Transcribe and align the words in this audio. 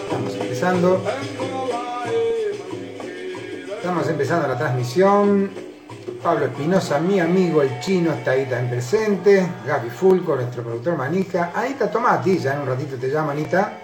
Estamos 0.00 0.34
empezando. 0.34 1.00
Estamos 3.76 4.08
empezando 4.08 4.48
la 4.48 4.58
transmisión. 4.58 5.61
Pablo 6.22 6.46
Espinosa, 6.46 7.00
mi 7.00 7.18
amigo 7.18 7.62
el 7.62 7.80
chino, 7.80 8.12
está 8.12 8.30
ahí 8.30 8.44
también 8.44 8.70
presente. 8.70 9.44
Gaby 9.66 9.90
Fulco, 9.90 10.36
nuestro 10.36 10.62
productor 10.62 10.96
manija. 10.96 11.50
Anita 11.52 11.90
Tomati, 11.90 12.38
ya 12.38 12.54
en 12.54 12.60
un 12.60 12.68
ratito 12.68 12.96
te 12.96 13.08
llama 13.10 13.32
Anita. 13.32 13.78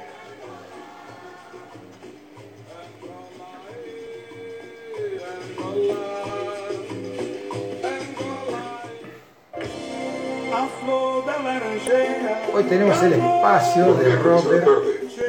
Hoy 12.54 12.64
tenemos 12.64 13.02
el 13.02 13.14
espacio 13.14 13.94
de 13.94 14.16
Robert. 14.16 14.66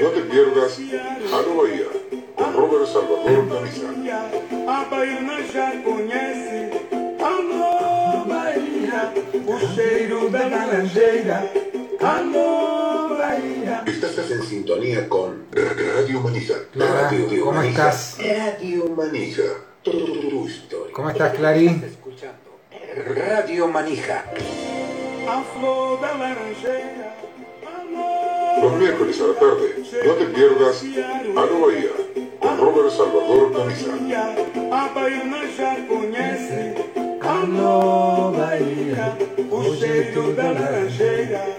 no 0.02 0.10
te 0.10 0.22
pierdas 0.22 0.80
Bahía 0.80 1.86
con 2.36 2.54
Robert 2.54 2.86
Salvador 2.86 3.48
Camisa. 3.50 3.90
O 9.48 9.76
cheiro 9.76 10.30
da 10.30 10.48
laranjeira. 10.48 11.52
Alô, 12.02 13.10
Bahia. 13.18 13.84
Estás 13.86 14.32
en 14.32 14.44
sintonía 14.44 15.08
con 15.10 15.46
Radio 15.52 16.22
Manija. 16.22 16.56
Clara, 16.72 17.02
Radio 17.04 17.28
de 17.30 17.40
¿cómo 17.40 17.52
Manija. 17.54 17.90
estás? 17.90 18.18
Radio 18.20 18.90
Manija. 18.96 19.44
Todo 19.84 20.06
tu 20.06 20.48
historia. 20.48 20.94
¿Cómo 20.94 21.10
estás, 21.10 21.34
Clary? 21.36 21.82
Radio 23.16 23.68
Manija. 23.68 24.26
A 25.28 25.44
flor 25.54 26.02
da 26.02 26.14
laranjeira. 26.18 27.16
Alô, 27.68 28.62
Los 28.64 28.74
miércoles 28.80 29.22
a 29.22 29.28
la 29.28 29.34
tarde, 29.34 29.76
no 30.06 30.14
te 30.14 30.26
pierdas 30.26 30.84
Alô 31.36 31.68
Bahía 31.68 31.92
con 32.40 32.58
Robert 32.58 32.90
Salvador 32.92 33.52
Camisa. 33.54 33.88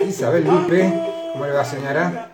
Isabel 0.06 0.44
Lupe, 0.44 0.92
¿cómo 1.32 1.46
le 1.46 1.52
va, 1.52 1.64
señora? 1.64 2.32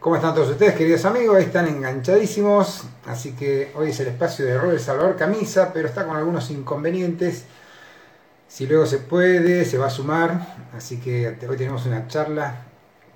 ¿Cómo 0.00 0.16
están 0.16 0.34
todos 0.34 0.48
ustedes, 0.48 0.74
queridos 0.74 1.04
amigos? 1.04 1.36
Ahí 1.36 1.44
están 1.44 1.68
enganchadísimos. 1.68 2.84
Así 3.06 3.32
que 3.32 3.72
hoy 3.76 3.90
es 3.90 4.00
el 4.00 4.08
espacio 4.08 4.46
de 4.46 4.58
Robert 4.58 4.80
Salvador 4.80 5.16
Camisa, 5.16 5.72
pero 5.74 5.88
está 5.88 6.06
con 6.06 6.16
algunos 6.16 6.50
inconvenientes. 6.50 7.44
Si 8.48 8.66
luego 8.66 8.86
se 8.86 8.98
puede, 8.98 9.64
se 9.64 9.76
va 9.76 9.86
a 9.86 9.90
sumar. 9.90 10.56
Así 10.76 10.98
que 11.00 11.36
hoy 11.48 11.56
tenemos 11.56 11.84
una 11.86 12.08
charla 12.08 12.62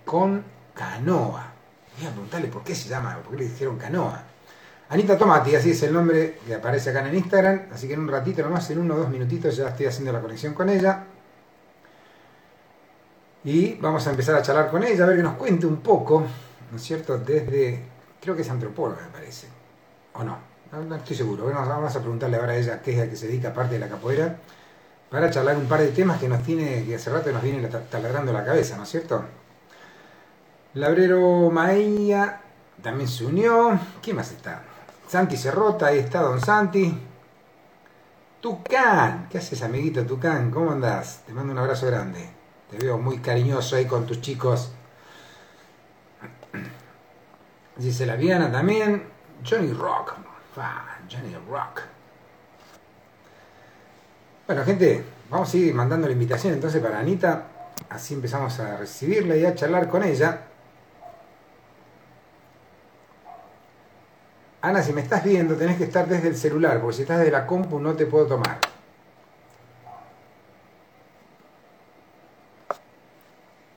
con 0.05 0.44
Canoa. 0.75 1.55
Voy 1.97 2.06
a 2.06 2.11
preguntarle 2.11 2.48
por 2.48 2.62
qué 2.62 2.75
se 2.75 2.89
llama, 2.89 3.19
por 3.22 3.33
qué 3.34 3.44
le 3.44 3.48
dijeron 3.48 3.78
Canoa. 3.78 4.25
Anita 4.88 5.18
Tomati, 5.18 5.54
así 5.56 5.70
es 5.72 5.82
el 5.82 5.92
nombre 5.92 6.38
que 6.46 6.54
aparece 6.54 6.90
acá 6.90 7.06
en 7.08 7.16
Instagram. 7.16 7.62
Así 7.72 7.88
que 7.88 7.94
en 7.94 8.00
un 8.00 8.08
ratito 8.08 8.42
nomás, 8.42 8.70
en 8.70 8.78
uno 8.78 8.94
o 8.94 8.98
dos 8.98 9.08
minutitos, 9.08 9.56
ya 9.56 9.69
estoy 9.69 9.86
haciendo 9.86 10.12
la 10.12 10.20
conexión 10.20 10.54
con 10.54 10.69
ella. 10.69 11.04
Y 13.44 13.75
vamos 13.75 14.06
a 14.06 14.10
empezar 14.10 14.34
a 14.36 14.42
charlar 14.42 14.70
con 14.70 14.82
ella, 14.84 15.04
a 15.04 15.06
ver 15.08 15.16
que 15.16 15.22
nos 15.22 15.34
cuente 15.34 15.66
un 15.66 15.76
poco, 15.78 16.25
¿no 16.70 16.76
es 16.76 16.82
cierto? 16.82 17.19
Desde, 17.19 17.80
creo 18.20 18.34
que 18.34 18.42
es 18.42 18.50
antropóloga, 18.50 19.02
me 19.02 19.08
parece. 19.12 19.48
¿O 20.14 20.22
no? 20.25 20.38
No, 20.72 20.82
no 20.84 20.96
estoy 20.96 21.16
seguro. 21.16 21.46
Vamos 21.46 21.94
a 21.94 22.00
preguntarle 22.00 22.36
ahora 22.36 22.52
a 22.52 22.56
ella 22.56 22.80
qué 22.82 22.92
es 22.96 23.00
a 23.06 23.10
qué 23.10 23.16
se 23.16 23.26
dedica, 23.28 23.48
aparte 23.48 23.75
de 23.75 23.80
la 23.80 23.88
capoeira, 23.88 24.36
para 25.10 25.30
charlar 25.30 25.56
un 25.56 25.66
par 25.66 25.80
de 25.80 25.88
temas 25.88 26.19
que 26.20 26.28
nos 26.28 26.42
tiene, 26.42 26.84
que 26.84 26.94
hace 26.96 27.10
rato 27.10 27.30
nos 27.32 27.42
viene 27.42 27.66
ta- 27.69 27.82
taladrando 27.82 28.32
la 28.32 28.44
cabeza, 28.44 28.76
¿no 28.76 28.82
es 28.82 28.88
cierto? 28.88 29.25
Labrero 30.75 31.50
Maía 31.50 32.41
también 32.82 33.08
se 33.08 33.25
unió. 33.25 33.78
¿Quién 34.02 34.16
más 34.16 34.30
está? 34.32 34.62
Santi 35.06 35.37
Cerrota, 35.37 35.87
ahí 35.87 35.99
está 36.00 36.21
Don 36.21 36.41
Santi. 36.41 36.99
Tucán, 38.41 39.28
¿qué 39.31 39.39
haces, 39.39 39.62
amiguito 39.62 40.05
Tucán? 40.05 40.50
¿Cómo 40.50 40.72
andás? 40.72 41.22
Te 41.27 41.33
mando 41.33 41.53
un 41.53 41.59
abrazo 41.59 41.87
grande. 41.87 42.28
Te 42.71 42.78
veo 42.78 42.99
muy 42.99 43.19
cariñoso 43.19 43.77
ahí 43.77 43.87
con 43.87 44.05
tus 44.05 44.21
chicos. 44.21 44.72
Gisela 47.81 48.17
Viana 48.17 48.50
también. 48.50 49.05
Johnny 49.49 49.72
Rock. 49.72 50.15
Johnny 51.11 51.37
Rock. 51.49 51.83
Bueno, 54.47 54.65
gente, 54.65 55.05
vamos 55.31 55.53
a 55.53 55.56
ir 55.56 55.75
mandando 55.75 56.06
la 56.06 56.12
invitación 56.12 56.55
entonces 56.55 56.83
para 56.83 56.99
Anita. 56.99 57.49
Así 57.91 58.15
empezamos 58.15 58.59
a 58.59 58.77
recibirla 58.77 59.37
y 59.37 59.44
a 59.44 59.55
charlar 59.55 59.88
con 59.88 60.03
ella. 60.03 60.45
Ana, 64.62 64.83
si 64.83 64.93
me 64.93 65.00
estás 65.00 65.22
viendo, 65.22 65.55
tenés 65.56 65.77
que 65.77 65.84
estar 65.84 66.09
desde 66.09 66.28
el 66.28 66.37
celular, 66.37 66.81
porque 66.81 66.97
si 66.97 67.03
estás 67.03 67.19
desde 67.19 67.33
la 67.33 67.47
compu 67.47 67.78
no 67.78 67.94
te 67.94 68.06
puedo 68.06 68.27
tomar. 68.27 68.59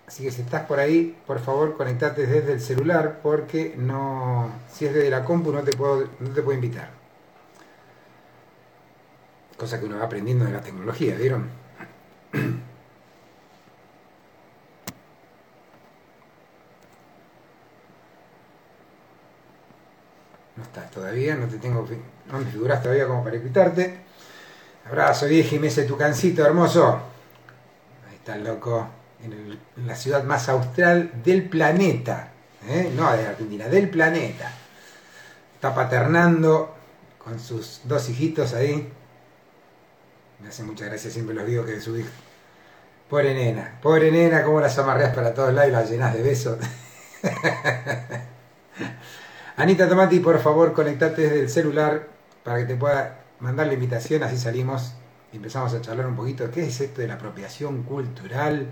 Así 0.08 0.24
que 0.24 0.32
si 0.32 0.42
estás 0.42 0.66
por 0.66 0.80
ahí, 0.80 1.16
por 1.28 1.40
favor, 1.40 1.78
conectate 1.78 2.26
desde 2.26 2.54
el 2.54 2.62
celular, 2.62 3.20
porque 3.22 3.76
no, 3.78 4.50
si 4.72 4.86
es 4.86 4.94
desde 4.94 5.10
la 5.10 5.24
compu 5.24 5.52
no 5.52 5.62
te 5.62 5.76
puedo, 5.78 6.10
no 6.20 6.30
te 6.32 6.42
puedo 6.42 6.56
invitar. 6.56 6.90
Cosa 9.58 9.80
que 9.80 9.86
uno 9.86 9.98
va 10.00 10.06
aprendiendo 10.06 10.46
de 10.46 10.52
la 10.52 10.62
tecnología, 10.62 11.16
¿vieron? 11.16 11.50
No 20.60 20.66
estás 20.66 20.92
todavía, 20.92 21.36
no 21.36 21.48
te 21.48 21.58
tengo, 21.58 21.88
no 22.30 22.40
me 22.40 22.46
figuras 22.46 22.84
todavía 22.84 23.08
como 23.08 23.24
para 23.24 23.38
invitarte. 23.38 23.98
Abrazo 24.86 25.26
viejo 25.28 25.56
y 25.56 25.60
me 25.60 25.68
ese 25.68 25.84
tu 25.84 25.96
cancito 25.96 26.46
hermoso. 26.46 27.00
Ahí 28.10 28.16
está 28.16 28.36
el 28.36 28.44
loco, 28.44 28.86
en, 29.24 29.58
la 29.88 29.96
ciudad 29.96 30.26
más 30.26 30.50
austral 30.50 31.24
del 31.24 31.48
planeta. 31.48 32.34
¿eh? 32.68 32.92
No 32.94 33.10
de 33.14 33.26
Argentina, 33.26 33.70
del 33.70 33.90
planeta. 33.90 34.52
Está 35.56 35.74
paternando 35.74 36.76
con 37.18 37.40
sus 37.40 37.80
dos 37.86 38.10
hijitos 38.10 38.54
ahí. 38.54 38.92
Me 40.42 40.50
hace 40.50 40.64
mucha 40.64 40.88
gracia, 40.88 41.10
siempre 41.10 41.36
los 41.36 41.48
digo 41.48 41.64
que 41.64 41.72
de 41.72 41.82
su 41.82 41.98
hijo. 41.98 42.10
Pobre 43.10 43.34
nena, 43.34 43.80
pobre 43.82 44.12
nena, 44.12 44.44
cómo 44.44 44.60
las 44.60 44.78
amarreas 44.78 45.16
para 45.16 45.34
todos 45.34 45.54
lados 45.54 45.70
y 45.70 45.72
las 45.72 45.90
llenas 45.90 46.14
de 46.14 46.22
besos. 46.22 46.58
Anita 49.60 49.90
Tomati, 49.90 50.22
por 50.22 50.40
favor, 50.40 50.72
conectate 50.72 51.24
desde 51.24 51.42
el 51.42 51.50
celular 51.50 52.08
para 52.46 52.60
que 52.60 52.64
te 52.64 52.78
pueda 52.78 53.26
mandar 53.42 53.68
la 53.68 53.74
invitación, 53.74 54.24
así 54.24 54.38
salimos 54.38 54.94
y 55.34 55.36
empezamos 55.36 55.74
a 55.74 55.82
charlar 55.82 56.08
un 56.08 56.16
poquito. 56.16 56.50
¿Qué 56.50 56.66
es 56.66 56.80
esto 56.80 57.02
de 57.02 57.10
la 57.10 57.16
apropiación 57.16 57.84
cultural? 57.84 58.72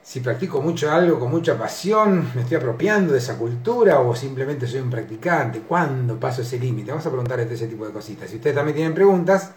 Si 0.00 0.20
practico 0.20 0.62
mucho 0.62 0.92
algo 0.92 1.18
con 1.18 1.32
mucha 1.32 1.58
pasión, 1.58 2.30
¿me 2.36 2.42
estoy 2.42 2.56
apropiando 2.56 3.14
de 3.14 3.18
esa 3.18 3.36
cultura 3.36 3.98
o 3.98 4.14
simplemente 4.14 4.68
soy 4.68 4.78
un 4.78 4.90
practicante? 4.90 5.62
¿Cuándo 5.62 6.20
paso 6.20 6.42
ese 6.42 6.60
límite? 6.60 6.92
Vamos 6.92 7.06
a 7.06 7.10
preguntarle 7.10 7.52
ese 7.52 7.66
tipo 7.66 7.84
de 7.84 7.92
cositas. 7.92 8.30
Si 8.30 8.36
ustedes 8.36 8.54
también 8.54 8.76
tienen 8.76 8.94
preguntas, 8.94 9.50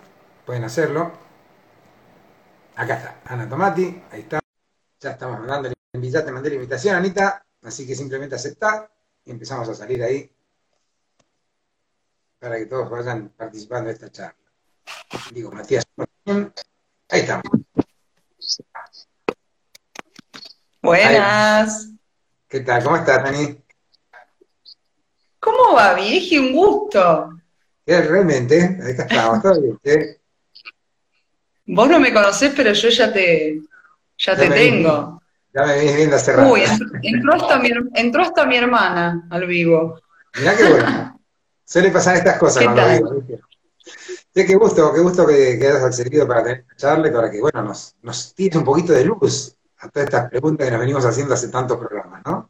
pueden 0.47 0.63
hacerlo. 0.63 1.11
Acá 2.75 2.95
está, 2.95 3.21
Ana 3.25 3.47
Tomati, 3.47 4.01
ahí 4.11 4.21
está. 4.21 4.39
Ya 4.99 5.11
estamos 5.11 5.37
mandando 5.41 5.71
invitación, 5.93 6.25
te 6.25 6.31
mandé 6.31 6.49
la 6.49 6.55
invitación, 6.55 6.95
Anita, 6.95 7.45
así 7.61 7.85
que 7.85 7.93
simplemente 7.93 8.33
aceptá 8.33 8.89
y 9.25 9.31
empezamos 9.31 9.67
a 9.69 9.75
salir 9.75 10.01
ahí 10.03 10.29
para 12.39 12.57
que 12.57 12.67
todos 12.67 12.89
vayan 12.89 13.29
participando 13.29 13.87
de 13.87 13.93
esta 13.93 14.11
charla. 14.11 14.35
Digo, 15.31 15.51
Matías, 15.51 15.83
ahí 17.09 17.21
estamos. 17.21 17.43
Buenas. 20.81 21.89
¿Qué 22.47 22.59
tal? 22.59 22.83
¿Cómo 22.83 22.97
estás, 22.97 23.23
Dani? 23.23 23.57
¿Cómo 25.39 25.73
va, 25.73 25.95
vieji? 25.95 26.37
Un 26.37 26.53
gusto. 26.53 27.31
Realmente, 27.87 28.79
acá 28.81 29.03
estamos, 29.03 29.41
todo 29.41 29.61
bien. 29.61 29.79
¿eh? 29.83 30.19
Vos 31.67 31.89
no 31.89 31.99
me 31.99 32.13
conocés, 32.13 32.53
pero 32.55 32.73
yo 32.73 32.89
ya 32.89 33.11
te, 33.11 33.61
ya 34.17 34.35
Ya 34.35 34.35
te 34.35 34.49
tengo. 34.49 35.21
Ya 35.55 35.63
me 35.65 35.75
venís 35.77 35.95
viendo 35.95 36.15
hace 36.17 36.33
rato. 36.33 36.51
Uy, 36.51 36.61
entró, 37.01 37.33
hasta 37.33 37.59
mi, 37.59 37.69
entró 37.93 38.21
hasta 38.23 38.45
mi 38.45 38.57
hermana 38.57 39.25
al 39.29 39.45
vivo. 39.47 39.99
Mirá 40.37 40.55
qué 40.57 40.65
bueno. 40.69 41.19
Suele 41.65 41.89
pasar 41.91 42.17
estas 42.17 42.37
cosas 42.37 42.59
¿Qué 42.59 42.65
cuando 42.65 42.81
tal? 42.81 43.23
vivo. 43.23 43.39
Sí, 44.35 44.45
qué 44.45 44.55
gusto, 44.55 44.93
qué 44.93 44.99
gusto 44.99 45.25
que, 45.25 45.57
que 45.57 45.67
hayas 45.67 45.83
accedido 45.83 46.27
para 46.27 46.43
tener 46.43 46.59
esta 46.59 46.75
charla 46.75 47.07
y 47.07 47.11
para 47.11 47.31
que, 47.31 47.39
bueno, 47.39 47.61
nos, 47.63 47.95
nos 48.01 48.35
tires 48.35 48.57
un 48.57 48.65
poquito 48.65 48.91
de 48.91 49.05
luz 49.05 49.55
a 49.79 49.87
todas 49.89 50.07
estas 50.09 50.29
preguntas 50.29 50.65
que 50.65 50.71
nos 50.71 50.79
venimos 50.81 51.05
haciendo 51.05 51.33
hace 51.35 51.47
tantos 51.47 51.77
programas, 51.77 52.21
¿no? 52.25 52.49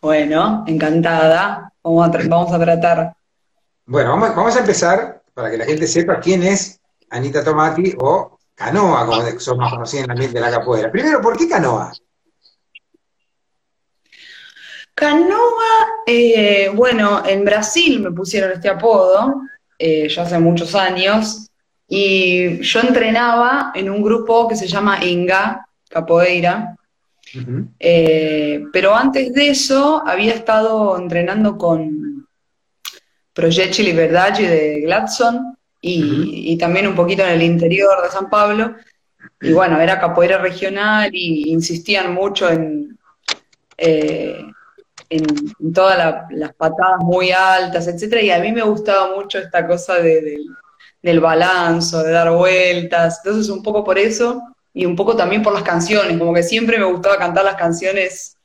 Bueno, 0.00 0.64
encantada. 0.66 1.72
Vamos 1.84 2.08
a, 2.08 2.10
tra- 2.12 2.28
vamos 2.28 2.52
a 2.52 2.58
tratar. 2.58 3.14
Bueno, 3.86 4.10
vamos, 4.10 4.34
vamos 4.34 4.56
a 4.56 4.60
empezar 4.60 5.22
para 5.34 5.50
que 5.50 5.56
la 5.58 5.64
gente 5.64 5.86
sepa 5.86 6.18
quién 6.20 6.42
es 6.42 6.80
Anita 7.10 7.44
Tomati 7.44 7.94
o 7.98 8.31
Canoa, 8.54 9.06
como 9.06 9.40
son 9.40 9.58
más 9.58 9.72
conocidos 9.72 10.04
en 10.04 10.10
el 10.10 10.10
ambiente 10.12 10.38
de 10.38 10.44
la 10.44 10.50
capoeira. 10.50 10.90
Primero, 10.90 11.20
¿por 11.20 11.36
qué 11.36 11.48
Canoa? 11.48 11.92
Canoa, 14.94 15.88
eh, 16.06 16.70
bueno, 16.74 17.22
en 17.26 17.44
Brasil 17.44 18.00
me 18.00 18.12
pusieron 18.12 18.52
este 18.52 18.68
apodo, 18.68 19.42
eh, 19.78 20.08
ya 20.08 20.22
hace 20.22 20.38
muchos 20.38 20.74
años, 20.74 21.50
y 21.88 22.60
yo 22.62 22.80
entrenaba 22.80 23.72
en 23.74 23.90
un 23.90 24.02
grupo 24.02 24.46
que 24.48 24.56
se 24.56 24.66
llama 24.66 25.04
Inga, 25.04 25.66
Capoeira, 25.88 26.76
eh, 27.78 28.64
pero 28.72 28.94
antes 28.94 29.32
de 29.32 29.48
eso 29.48 30.02
había 30.06 30.34
estado 30.34 30.98
entrenando 30.98 31.56
con 31.56 32.28
Proyecto 33.32 33.82
Liberdade 33.82 34.48
de 34.48 34.80
Gladson 34.82 35.56
y, 35.82 36.52
y 36.52 36.56
también 36.56 36.86
un 36.86 36.94
poquito 36.94 37.22
en 37.24 37.30
el 37.30 37.42
interior 37.42 38.02
de 38.02 38.08
San 38.08 38.30
Pablo. 38.30 38.74
Y 39.42 39.52
bueno, 39.52 39.78
era 39.80 40.00
capoeira 40.00 40.38
regional 40.38 41.10
y 41.12 41.50
insistían 41.50 42.14
mucho 42.14 42.48
en, 42.48 42.96
eh, 43.76 44.40
en, 45.10 45.24
en 45.60 45.72
todas 45.72 45.98
la- 45.98 46.26
las 46.30 46.54
patadas 46.54 47.00
muy 47.00 47.32
altas, 47.32 47.86
etcétera. 47.88 48.22
Y 48.22 48.30
a 48.30 48.38
mí 48.38 48.52
me 48.52 48.62
gustaba 48.62 49.14
mucho 49.14 49.38
esta 49.38 49.66
cosa 49.66 49.96
de- 49.96 50.22
del- 50.22 50.46
del 51.02 51.20
balanzo, 51.20 52.02
de 52.04 52.12
dar 52.12 52.30
vueltas. 52.30 53.20
Entonces, 53.24 53.50
un 53.50 53.62
poco 53.62 53.82
por 53.84 53.98
eso 53.98 54.40
y 54.72 54.86
un 54.86 54.94
poco 54.96 55.16
también 55.16 55.42
por 55.42 55.52
las 55.52 55.64
canciones. 55.64 56.16
Como 56.18 56.32
que 56.32 56.42
siempre 56.44 56.78
me 56.78 56.84
gustaba 56.84 57.18
cantar 57.18 57.44
las 57.44 57.56
canciones 57.56 58.36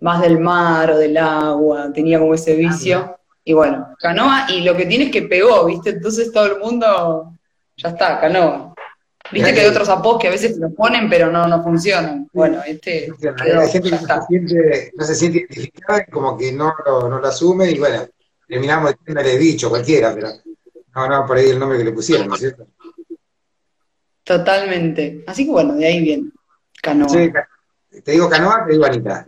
más 0.00 0.20
del 0.20 0.38
mar 0.38 0.90
o 0.90 0.98
del 0.98 1.16
agua. 1.16 1.90
Tenía 1.94 2.18
como 2.18 2.34
ese 2.34 2.54
vicio. 2.54 3.16
Y 3.44 3.52
bueno, 3.52 3.94
canoa, 3.98 4.46
y 4.50 4.62
lo 4.62 4.74
que 4.74 4.86
tiene 4.86 5.04
es 5.04 5.10
que 5.10 5.22
pegó, 5.22 5.66
¿viste? 5.66 5.90
Entonces 5.90 6.32
todo 6.32 6.46
el 6.46 6.58
mundo, 6.58 7.34
ya 7.76 7.90
está, 7.90 8.18
canoa. 8.20 8.74
Viste 9.30 9.54
que 9.54 9.60
hay 9.60 9.66
otros 9.66 9.88
apodos 9.88 10.20
que 10.20 10.28
a 10.28 10.32
veces 10.32 10.56
lo 10.58 10.72
ponen, 10.72 11.08
pero 11.08 11.30
no, 11.30 11.46
no 11.46 11.62
funcionan. 11.62 12.28
Bueno, 12.32 12.62
este 12.66 13.10
quedó, 13.20 13.60
Hay 13.60 13.70
gente 13.70 13.90
que 13.90 13.96
no 13.96 14.06
se 14.06 14.26
siente, 14.28 14.92
no 14.94 15.04
se 15.04 15.14
siente 15.14 15.38
identificada 15.38 16.04
y 16.06 16.10
como 16.10 16.36
que 16.36 16.52
no 16.52 16.74
lo, 16.84 17.08
no 17.08 17.18
lo 17.18 17.26
asume 17.26 17.70
y 17.70 17.78
bueno, 17.78 18.06
terminamos 18.46 18.94
diciéndole 18.98 19.38
bicho, 19.38 19.70
cualquiera, 19.70 20.14
pero 20.14 20.28
no, 20.94 21.08
no, 21.08 21.26
por 21.26 21.38
ahí 21.38 21.50
el 21.50 21.58
nombre 21.58 21.78
que 21.78 21.84
le 21.84 21.92
pusieron, 21.92 22.28
¿no 22.28 22.34
es 22.34 22.40
cierto? 22.40 22.66
Totalmente. 24.22 25.24
Así 25.26 25.44
que 25.46 25.50
bueno, 25.50 25.74
de 25.74 25.86
ahí 25.86 26.00
viene. 26.00 26.30
Canoa. 26.82 27.08
Sí, 27.08 27.32
te 28.02 28.12
digo 28.12 28.28
Canoa, 28.28 28.64
te 28.66 28.72
digo 28.72 28.84
Anita. 28.84 29.26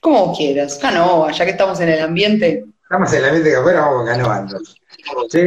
Como 0.00 0.34
quieras. 0.36 0.78
Canoa, 0.78 1.32
ya 1.32 1.44
que 1.44 1.50
estamos 1.52 1.78
en 1.80 1.90
el 1.90 2.00
ambiente. 2.00 2.64
Estamos 2.84 3.12
en 3.14 3.22
la 3.22 3.32
mente 3.32 3.50
que 3.50 3.56
afuera, 3.56 3.80
vamos 3.80 3.96
con 3.96 4.06
Canoa 4.06 4.38
entonces. 4.40 4.76
Sí, 5.30 5.40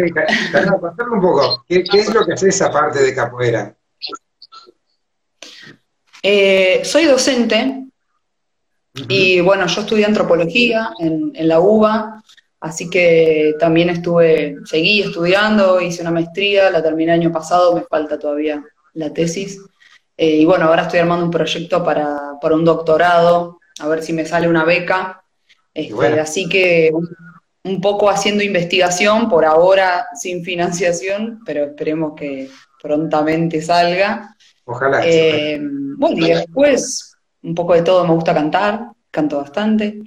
contame 0.81 1.11
un 1.11 1.21
poco, 1.21 1.63
¿qué, 1.67 1.83
qué 1.83 1.99
es 1.99 2.13
lo 2.13 2.25
que 2.25 2.33
haces 2.33 2.61
aparte 2.61 2.99
de 2.99 3.13
capoeira? 3.13 3.75
Eh, 6.23 6.81
soy 6.83 7.05
docente 7.05 7.85
y 9.07 9.39
bueno, 9.41 9.67
yo 9.67 9.81
estudié 9.81 10.05
antropología 10.05 10.89
en, 10.99 11.31
en 11.35 11.47
la 11.47 11.59
UBA, 11.59 12.23
así 12.59 12.89
que 12.89 13.53
también 13.59 13.91
estuve, 13.91 14.57
seguí 14.65 15.01
estudiando, 15.03 15.79
hice 15.79 16.01
una 16.01 16.11
maestría, 16.11 16.71
la 16.71 16.81
terminé 16.81 17.13
el 17.13 17.19
año 17.21 17.31
pasado, 17.31 17.75
me 17.75 17.83
falta 17.83 18.17
todavía 18.17 18.63
la 18.93 19.13
tesis. 19.13 19.59
Eh, 20.17 20.37
y 20.37 20.45
bueno, 20.45 20.65
ahora 20.65 20.83
estoy 20.83 20.99
armando 20.99 21.25
un 21.25 21.31
proyecto 21.31 21.83
para, 21.83 22.33
para 22.41 22.55
un 22.55 22.65
doctorado, 22.65 23.59
a 23.79 23.87
ver 23.87 24.01
si 24.01 24.11
me 24.11 24.25
sale 24.25 24.49
una 24.49 24.65
beca. 24.65 25.23
Este, 25.77 25.93
bueno. 25.93 26.19
Así 26.19 26.49
que 26.49 26.91
un, 27.63 27.79
poco 27.81 28.09
haciendo 28.09 28.43
investigación, 28.43 29.29
por 29.29 29.45
ahora 29.45 30.07
sin 30.15 30.43
financiación, 30.43 31.41
pero 31.45 31.65
esperemos 31.65 32.13
que 32.15 32.49
prontamente 32.81 33.61
salga. 33.61 34.35
Ojalá. 34.65 35.01
Eh, 35.05 35.59
bueno, 35.61 36.25
y 36.25 36.31
después 36.31 37.15
un 37.43 37.53
poco 37.53 37.75
de 37.75 37.83
todo, 37.83 38.07
me 38.07 38.13
gusta 38.15 38.33
cantar, 38.33 38.87
canto 39.11 39.37
bastante. 39.37 40.01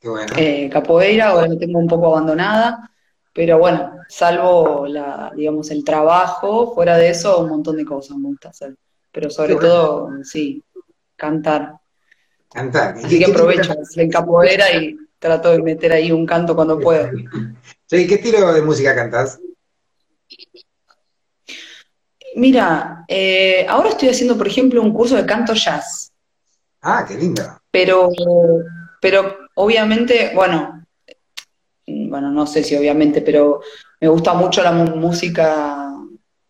Qué 0.00 0.08
bueno. 0.08 0.32
Eh, 0.34 0.70
capoeira, 0.72 1.28
ahora 1.28 1.48
la 1.48 1.58
tengo 1.58 1.78
un 1.78 1.86
poco 1.86 2.06
abandonada, 2.06 2.90
pero 3.34 3.58
bueno, 3.58 3.98
salvo 4.08 4.86
la, 4.86 5.30
digamos, 5.36 5.70
el 5.70 5.84
trabajo, 5.84 6.74
fuera 6.74 6.96
de 6.96 7.10
eso, 7.10 7.40
un 7.40 7.50
montón 7.50 7.76
de 7.76 7.84
cosas 7.84 8.16
me 8.16 8.28
gusta 8.28 8.48
hacer. 8.48 8.74
Pero 9.12 9.28
sobre 9.28 9.56
bueno. 9.56 9.68
todo, 9.68 10.10
sí, 10.24 10.64
cantar. 11.16 11.74
Cantar. 12.52 12.96
Así 12.96 13.18
que 13.18 13.30
aprovecho 13.30 13.74
en 13.96 14.10
capoeira 14.10 14.72
y 14.72 14.96
trato 15.18 15.50
de 15.50 15.62
meter 15.62 15.92
ahí 15.92 16.12
un 16.12 16.26
canto 16.26 16.54
cuando 16.54 16.78
puedo. 16.78 17.10
Sí, 17.88 18.04
¿qué 18.08 18.16
estilo 18.16 18.52
de 18.52 18.62
música 18.62 18.96
cantás? 18.96 19.38
Mira, 22.34 23.04
eh, 23.06 23.64
ahora 23.68 23.90
estoy 23.90 24.08
haciendo, 24.08 24.36
por 24.36 24.48
ejemplo, 24.48 24.82
un 24.82 24.92
curso 24.92 25.14
de 25.14 25.24
canto 25.24 25.54
jazz. 25.54 26.12
Ah, 26.82 27.04
qué 27.06 27.14
lindo. 27.14 27.44
Pero, 27.70 28.10
pero 29.00 29.36
obviamente, 29.54 30.32
bueno, 30.34 30.84
bueno, 31.86 32.30
no 32.32 32.46
sé 32.46 32.64
si 32.64 32.74
obviamente, 32.74 33.22
pero 33.22 33.60
me 34.00 34.08
gusta 34.08 34.34
mucho 34.34 34.62
la 34.62 34.72
música 34.72 35.94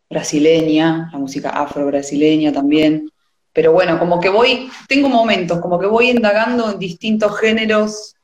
brasileña, 0.09 1.11
la 1.13 1.19
música 1.19 1.51
afro-brasileña 1.51 2.53
también. 2.53 3.11
Pero 3.57 3.73
bueno, 3.73 3.99
como 3.99 4.21
que 4.21 4.29
voy, 4.29 4.71
tengo 4.87 5.09
momentos, 5.09 5.63
como 5.63 5.79
que 5.79 5.87
voy 5.87 6.11
indagando 6.11 6.73
en 6.73 6.79
distintos 6.79 7.41
géneros, 7.41 8.15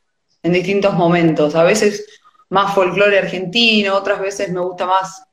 en 0.43 0.53
distintos 0.53 0.93
momentos. 0.93 1.55
A 1.55 1.63
veces 1.63 2.05
más 2.49 2.75
folclore 2.75 3.17
argentino, 3.17 3.95
otras 3.95 4.21
veces 4.21 4.51
me 4.51 4.59
gusta 4.59 4.85
más 4.85 5.23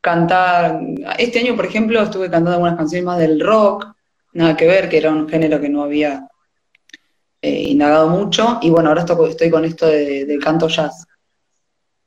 cantar. 0.00 0.80
Este 1.18 1.40
año, 1.40 1.56
por 1.56 1.66
ejemplo, 1.66 2.00
estuve 2.00 2.30
cantando 2.30 2.52
algunas 2.52 2.78
canciones 2.78 3.04
más 3.04 3.18
del 3.18 3.38
rock, 3.38 3.94
nada 4.32 4.56
que 4.56 4.66
ver, 4.66 4.88
que 4.88 4.96
era 4.96 5.10
un 5.10 5.28
género 5.28 5.60
que 5.60 5.68
no 5.68 5.82
había 5.82 6.26
eh, 7.42 7.64
indagado 7.68 8.08
mucho. 8.08 8.60
Y 8.62 8.70
bueno, 8.70 8.88
ahora 8.88 9.04
estoy, 9.04 9.50
con 9.50 9.66
esto 9.66 9.86
de, 9.88 10.24
del 10.24 10.42
canto 10.42 10.68
jazz. 10.68 11.06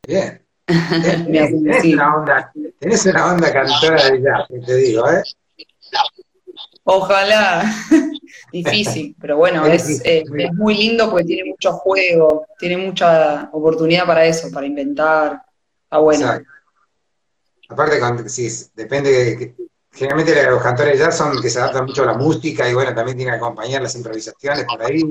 Bien. 0.07 0.43
Tenés 0.65 1.53
una 1.53 2.15
onda, 2.15 2.51
tenés 2.79 3.05
una 3.05 3.31
onda 3.31 3.53
cantora 3.53 4.09
de 4.09 4.21
jazz, 4.23 4.47
te 4.65 4.75
digo, 4.75 5.07
¿eh? 5.11 5.21
Ojalá. 6.89 7.69
Difícil, 8.51 9.13
pero 9.19 9.35
bueno, 9.35 9.65
Es 9.65 9.81
es, 9.81 9.87
difícil, 9.87 10.07
eh, 10.09 10.23
muy 10.29 10.43
es 10.43 10.53
muy 10.53 10.77
lindo 10.77 11.09
porque 11.09 11.25
tiene 11.25 11.49
mucho 11.49 11.73
juego, 11.73 12.45
tiene 12.57 12.77
mucha 12.77 13.49
oportunidad 13.51 14.05
para 14.05 14.25
eso, 14.25 14.49
para 14.51 14.65
inventar. 14.65 15.41
Está 15.83 15.97
bueno. 15.97 16.25
Exacto. 16.25 16.49
Aparte, 17.69 17.99
con, 17.99 18.29
sí, 18.29 18.47
depende, 18.73 19.11
de 19.11 19.37
que- 19.37 19.55
generalmente 19.91 20.41
los 20.49 20.63
cantores 20.63 20.97
jazz 20.97 21.17
son 21.17 21.41
que 21.41 21.49
se 21.49 21.59
adaptan 21.59 21.85
mucho 21.87 22.03
a 22.03 22.07
la 22.07 22.13
música 22.13 22.69
y 22.69 22.73
bueno, 22.73 22.95
también 22.95 23.17
tienen 23.17 23.33
que 23.33 23.37
acompañar 23.37 23.81
las 23.81 23.95
improvisaciones 23.95 24.63
por 24.63 24.81
ahí. 24.81 25.01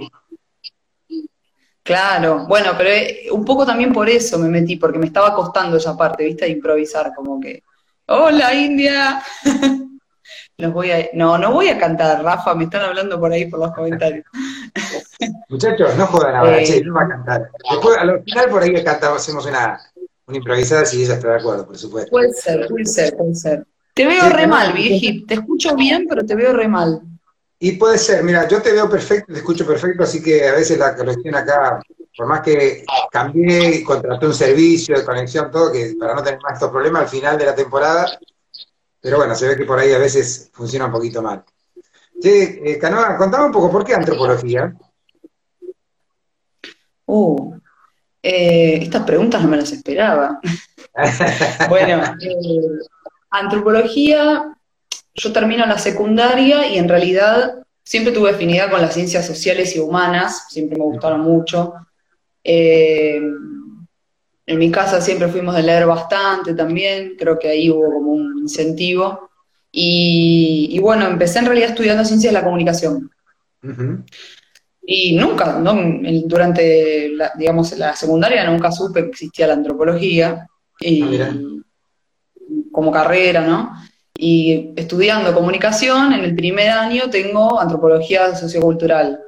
Claro, 1.82 2.46
bueno, 2.48 2.72
pero 2.76 2.88
eh, 2.90 3.26
un 3.30 3.44
poco 3.44 3.66
también 3.66 3.92
por 3.92 4.08
eso 4.08 4.38
me 4.38 4.48
metí, 4.48 4.76
porque 4.76 4.98
me 4.98 5.06
estaba 5.06 5.34
costando 5.34 5.76
esa 5.76 5.94
parte, 5.94 6.24
¿viste? 6.24 6.46
De 6.46 6.52
improvisar, 6.52 7.12
como 7.14 7.38
que, 7.38 7.62
hola 8.06 8.54
India. 8.54 9.22
Los 10.58 10.72
voy 10.72 10.90
a, 10.90 11.10
no, 11.12 11.36
no 11.36 11.52
voy 11.52 11.68
a 11.68 11.78
cantar, 11.78 12.22
Rafa, 12.24 12.54
me 12.54 12.64
están 12.64 12.82
hablando 12.82 13.20
por 13.20 13.30
ahí 13.30 13.44
por 13.44 13.60
los 13.60 13.72
comentarios. 13.72 14.24
Muchachos, 15.50 15.94
no 15.96 16.06
jodan 16.06 16.34
ahora, 16.34 16.62
Eh, 16.62 16.64
che, 16.64 16.80
no 16.82 16.94
va 16.94 17.02
a 17.02 17.08
cantar. 17.08 17.50
Después, 17.70 17.98
al 17.98 18.22
final 18.24 18.48
por 18.48 18.62
ahí 18.62 18.84
cantamos, 18.84 19.18
hacemos 19.18 19.44
una, 19.44 19.78
una 20.26 20.36
improvisada 20.38 20.86
si 20.86 21.02
ella 21.02 21.14
está 21.14 21.28
de 21.28 21.36
acuerdo, 21.40 21.66
por 21.66 21.76
supuesto. 21.76 22.10
Puede 22.10 22.32
ser, 22.32 22.66
puede 22.68 22.86
ser, 22.86 23.16
puede 23.16 23.34
ser. 23.34 23.66
Te 23.92 24.06
veo 24.06 24.24
Sí, 24.24 24.30
re 24.30 24.46
mal. 24.46 24.74
Te 25.28 25.34
escucho 25.34 25.76
bien, 25.76 26.06
pero 26.08 26.24
te 26.24 26.34
veo 26.34 26.54
re 26.54 26.68
mal. 26.68 27.02
Y 27.58 27.72
puede 27.72 27.98
ser, 27.98 28.22
mira, 28.24 28.48
yo 28.48 28.62
te 28.62 28.72
veo 28.72 28.88
perfecto, 28.88 29.32
te 29.32 29.38
escucho 29.38 29.66
perfecto, 29.66 30.04
así 30.04 30.22
que 30.22 30.46
a 30.48 30.52
veces 30.52 30.78
la 30.78 30.94
conexión 30.94 31.34
acá, 31.34 31.80
por 32.16 32.26
más 32.26 32.40
que 32.40 32.84
cambié 33.10 33.76
y 33.76 33.84
contraté 33.84 34.26
un 34.26 34.34
servicio 34.34 34.96
de 34.96 35.04
conexión, 35.04 35.50
todo, 35.50 35.70
que 35.72 35.94
para 35.98 36.14
no 36.14 36.22
tener 36.22 36.40
más 36.42 36.54
estos 36.54 36.70
problemas 36.70 37.02
al 37.02 37.08
final 37.08 37.38
de 37.38 37.46
la 37.46 37.54
temporada, 37.54 38.06
pero 39.00 39.18
bueno, 39.18 39.34
se 39.34 39.48
ve 39.48 39.56
que 39.56 39.64
por 39.64 39.78
ahí 39.78 39.92
a 39.92 39.98
veces 39.98 40.50
funciona 40.52 40.86
un 40.86 40.92
poquito 40.92 41.22
mal. 41.22 41.44
Che, 42.20 42.60
eh, 42.64 42.78
Canoa, 42.78 43.16
contame 43.16 43.46
un 43.46 43.52
poco, 43.52 43.70
¿por 43.70 43.84
qué 43.84 43.94
antropología? 43.94 44.74
Uh, 47.04 47.54
eh, 48.22 48.78
estas 48.82 49.04
preguntas 49.04 49.42
no 49.42 49.48
me 49.48 49.56
las 49.56 49.72
esperaba. 49.72 50.40
Bueno, 51.68 52.02
eh, 52.22 52.78
antropología, 53.28 54.56
yo 55.14 55.32
termino 55.32 55.66
la 55.66 55.78
secundaria 55.78 56.66
y 56.68 56.78
en 56.78 56.88
realidad 56.88 57.66
siempre 57.84 58.14
tuve 58.14 58.30
afinidad 58.30 58.70
con 58.70 58.80
las 58.80 58.94
ciencias 58.94 59.26
sociales 59.26 59.76
y 59.76 59.78
humanas, 59.78 60.46
siempre 60.48 60.78
me 60.78 60.84
gustaron 60.84 61.20
mucho. 61.20 61.74
Eh, 62.42 63.20
en 64.46 64.58
mi 64.58 64.70
casa 64.70 65.00
siempre 65.00 65.28
fuimos 65.28 65.56
de 65.56 65.62
leer 65.62 65.86
bastante 65.86 66.54
también, 66.54 67.14
creo 67.18 67.38
que 67.38 67.48
ahí 67.48 67.68
hubo 67.68 67.92
como 67.92 68.12
un 68.12 68.38
incentivo. 68.38 69.30
Y, 69.78 70.78
bueno, 70.80 71.06
empecé 71.06 71.40
en 71.40 71.46
realidad 71.46 71.70
estudiando 71.70 72.04
ciencias 72.04 72.32
de 72.32 72.38
la 72.38 72.44
comunicación. 72.44 73.10
Y 74.80 75.16
nunca, 75.16 75.58
¿no? 75.58 75.76
durante, 76.24 77.10
la, 77.10 77.32
digamos, 77.36 77.76
la 77.76 77.94
secundaria 77.94 78.48
nunca 78.48 78.70
supe 78.70 79.02
que 79.02 79.10
existía 79.10 79.48
la 79.48 79.54
antropología 79.54 80.46
y, 80.80 81.20
ah, 81.20 81.36
como 82.72 82.92
carrera, 82.92 83.44
¿no? 83.44 83.72
Y 84.16 84.72
estudiando 84.76 85.34
comunicación, 85.34 86.12
en 86.12 86.24
el 86.24 86.34
primer 86.34 86.70
año 86.70 87.10
tengo 87.10 87.60
antropología 87.60 88.34
sociocultural. 88.34 89.20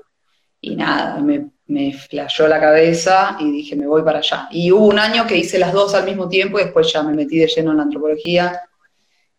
Y 0.60 0.76
nada, 0.76 1.18
me, 1.20 1.50
me 1.68 1.92
flashó 1.92 2.48
la 2.48 2.60
cabeza 2.60 3.36
y 3.40 3.50
dije, 3.50 3.76
me 3.76 3.86
voy 3.86 4.02
para 4.02 4.18
allá. 4.18 4.48
Y 4.50 4.72
hubo 4.72 4.86
un 4.86 4.98
año 4.98 5.26
que 5.26 5.36
hice 5.36 5.58
las 5.58 5.72
dos 5.72 5.94
al 5.94 6.04
mismo 6.04 6.28
tiempo 6.28 6.58
y 6.58 6.64
después 6.64 6.92
ya 6.92 7.02
me 7.02 7.14
metí 7.14 7.38
de 7.38 7.46
lleno 7.46 7.70
en 7.70 7.76
la 7.76 7.82
antropología. 7.84 8.60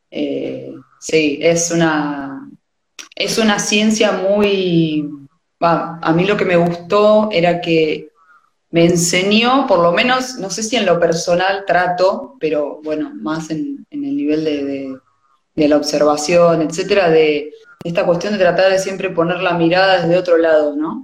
Eh, 0.10 0.74
sí, 1.00 1.40
es 1.42 1.72
una, 1.72 2.50
es 3.16 3.38
una 3.38 3.60
ciencia 3.60 4.12
muy 4.12 5.10
a 5.62 6.14
mí 6.14 6.26
lo 6.26 6.38
que 6.38 6.46
me 6.46 6.56
gustó 6.56 7.30
era 7.32 7.62
que 7.62 8.10
me 8.72 8.86
enseñó, 8.86 9.66
por 9.68 9.80
lo 9.80 9.92
menos, 9.92 10.36
no 10.38 10.50
sé 10.50 10.64
si 10.64 10.76
en 10.76 10.86
lo 10.86 11.00
personal 11.00 11.66
trato, 11.66 12.36
pero 12.40 12.80
bueno, 12.84 13.12
más 13.16 13.50
en, 13.50 13.86
el 13.90 14.16
nivel 14.16 14.44
de, 14.46 15.68
la 15.68 15.76
observación, 15.78 16.62
etcétera, 16.62 17.10
de, 17.10 17.52
esta 17.84 18.06
cuestión 18.06 18.34
de 18.34 18.40
tratar 18.40 18.72
de 18.72 18.80
siempre 18.80 19.10
poner 19.10 19.42
la 19.42 19.54
mirada 19.54 20.02
desde 20.02 20.18
otro 20.18 20.38
lado, 20.38 20.76
¿no? 20.76 21.04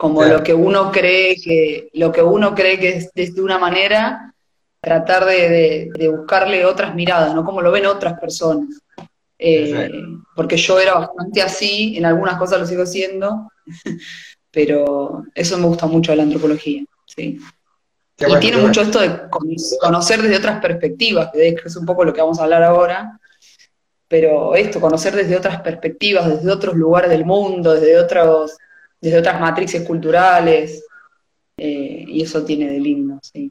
Como 0.00 0.24
lo 0.24 0.42
que 0.42 0.54
uno 0.54 0.90
cree 0.90 1.36
que, 1.36 1.90
lo 1.92 2.10
que 2.10 2.22
uno 2.22 2.54
cree 2.54 2.80
que 2.80 3.10
es 3.14 3.34
de 3.34 3.42
una 3.42 3.58
manera, 3.58 4.32
tratar 4.80 5.26
de, 5.26 5.90
buscarle 6.16 6.64
otras 6.64 6.94
miradas, 6.94 7.34
¿no? 7.34 7.44
Como 7.44 7.60
lo 7.60 7.70
ven 7.70 7.84
otras 7.84 8.18
personas. 8.18 8.80
Eh, 9.38 9.90
porque 10.34 10.56
yo 10.56 10.80
era 10.80 10.94
bastante 10.94 11.42
así, 11.42 11.98
en 11.98 12.06
algunas 12.06 12.38
cosas 12.38 12.60
lo 12.60 12.66
sigo 12.66 12.86
siendo, 12.86 13.50
pero 14.50 15.24
eso 15.34 15.58
me 15.58 15.66
gusta 15.66 15.86
mucho 15.86 16.12
de 16.12 16.16
la 16.16 16.22
antropología, 16.22 16.82
sí. 17.06 17.38
y 18.18 18.38
tiene 18.40 18.56
mucho 18.56 18.80
esto 18.80 19.00
de 19.00 19.28
conocer 19.80 20.22
desde 20.22 20.38
otras 20.38 20.62
perspectivas, 20.62 21.30
que 21.30 21.56
es 21.62 21.76
un 21.76 21.84
poco 21.84 22.06
lo 22.06 22.14
que 22.14 22.22
vamos 22.22 22.38
a 22.38 22.44
hablar 22.44 22.62
ahora, 22.62 23.20
pero 24.08 24.54
esto, 24.54 24.80
conocer 24.80 25.14
desde 25.14 25.36
otras 25.36 25.60
perspectivas, 25.60 26.26
desde 26.26 26.50
otros 26.50 26.74
lugares 26.74 27.10
del 27.10 27.26
mundo, 27.26 27.74
desde, 27.74 27.98
otros, 27.98 28.56
desde 29.00 29.18
otras 29.18 29.40
matrices 29.40 29.86
culturales, 29.86 30.84
eh, 31.56 32.04
y 32.06 32.22
eso 32.22 32.44
tiene 32.44 32.70
de 32.70 32.80
lindo, 32.80 33.18
sí. 33.22 33.50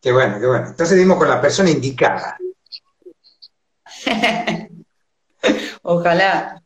Qué 0.00 0.12
bueno, 0.12 0.38
qué 0.38 0.46
bueno. 0.46 0.68
Entonces 0.68 0.98
dimos 0.98 1.16
con 1.16 1.28
la 1.28 1.40
persona 1.40 1.70
indicada. 1.70 2.38
Ojalá. 5.82 6.62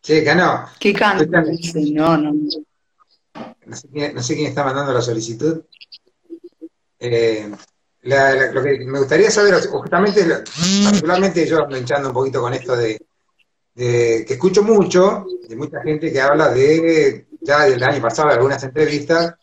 Che, 0.00 0.34
no. 0.34 0.66
¿Qué 0.78 0.92
canto? 0.92 1.24
No, 1.26 2.16
no. 2.16 2.32
No 3.66 3.76
sé, 3.76 3.88
quién, 3.88 4.46
está 4.46 4.64
mandando 4.64 4.92
la 4.92 5.00
solicitud. 5.00 5.64
Eh, 6.98 7.50
lo 8.02 8.62
que 8.62 8.84
me 8.86 8.98
gustaría 8.98 9.30
saber, 9.30 9.54
justamente, 9.66 10.24
particularmente 10.84 11.46
yo 11.46 11.62
ando 11.62 11.76
hinchando 11.76 12.08
un 12.08 12.14
poquito 12.14 12.40
con 12.40 12.52
esto 12.54 12.76
de, 12.76 13.00
que 13.74 14.26
escucho 14.28 14.62
mucho, 14.62 15.26
de 15.48 15.56
mucha 15.56 15.80
gente 15.82 16.12
que 16.12 16.20
habla 16.20 16.50
de, 16.50 17.26
ya 17.40 17.64
del 17.64 17.82
año 17.82 18.02
pasado, 18.02 18.28
de 18.28 18.34
algunas 18.34 18.62
entrevistas, 18.62 19.34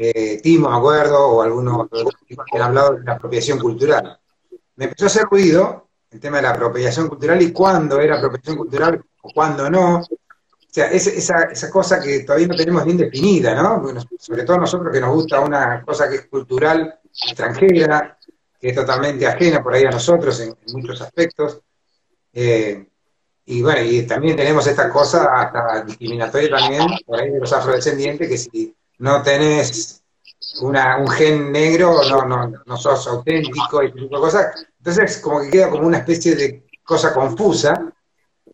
eh, 0.00 0.40
Timo, 0.40 0.70
me 0.70 0.76
acuerdo, 0.76 1.26
o 1.26 1.42
algunos 1.42 1.88
que 2.26 2.36
han 2.54 2.62
hablado 2.62 2.94
de 2.94 3.04
la 3.04 3.14
apropiación 3.14 3.58
cultural. 3.58 4.18
Me 4.76 4.84
empezó 4.84 5.04
a 5.04 5.08
hacer 5.08 5.24
ruido 5.24 5.88
el 6.10 6.20
tema 6.20 6.36
de 6.36 6.44
la 6.44 6.50
apropiación 6.50 7.08
cultural 7.08 7.42
y 7.42 7.52
cuándo 7.52 8.00
era 8.00 8.16
apropiación 8.16 8.56
cultural 8.56 9.02
o 9.22 9.30
cuándo 9.34 9.68
no. 9.68 9.96
O 9.98 10.70
sea, 10.70 10.86
es, 10.86 11.08
esa, 11.08 11.44
esa 11.44 11.68
cosa 11.70 12.00
que 12.00 12.20
todavía 12.20 12.46
no 12.46 12.54
tenemos 12.54 12.84
bien 12.84 12.96
definida, 12.96 13.60
¿no? 13.60 13.82
sobre 14.18 14.44
todo 14.44 14.58
nosotros 14.58 14.92
que 14.92 15.00
nos 15.00 15.12
gusta 15.12 15.40
una 15.40 15.82
cosa 15.82 16.08
que 16.08 16.16
es 16.16 16.26
cultural 16.26 17.00
extranjera, 17.26 18.16
que 18.60 18.68
es 18.68 18.74
totalmente 18.74 19.26
ajena 19.26 19.62
por 19.62 19.74
ahí 19.74 19.84
a 19.84 19.90
nosotros 19.90 20.38
en, 20.40 20.54
muchos 20.74 21.00
aspectos. 21.00 21.60
Eh, 22.32 22.87
y 23.50 23.62
bueno, 23.62 23.80
y 23.80 24.02
también 24.02 24.36
tenemos 24.36 24.66
esta 24.66 24.90
cosa 24.90 25.32
hasta 25.34 25.82
discriminatoria 25.82 26.50
también, 26.50 26.82
por 27.06 27.18
ahí 27.18 27.30
de 27.30 27.40
los 27.40 27.50
afrodescendientes, 27.50 28.28
que 28.28 28.36
si 28.36 28.76
no 28.98 29.22
tenés 29.22 30.02
una, 30.60 30.98
un 30.98 31.08
gen 31.08 31.50
negro, 31.50 31.98
no, 32.10 32.26
no, 32.26 32.52
no 32.66 32.76
sos 32.76 33.06
auténtico 33.06 33.82
y 33.82 33.90
tipo 33.90 34.16
de 34.16 34.20
cosas. 34.20 34.66
Entonces, 34.76 35.16
como 35.16 35.40
que 35.40 35.48
queda 35.48 35.70
como 35.70 35.86
una 35.86 35.96
especie 35.96 36.36
de 36.36 36.66
cosa 36.82 37.14
confusa, 37.14 37.90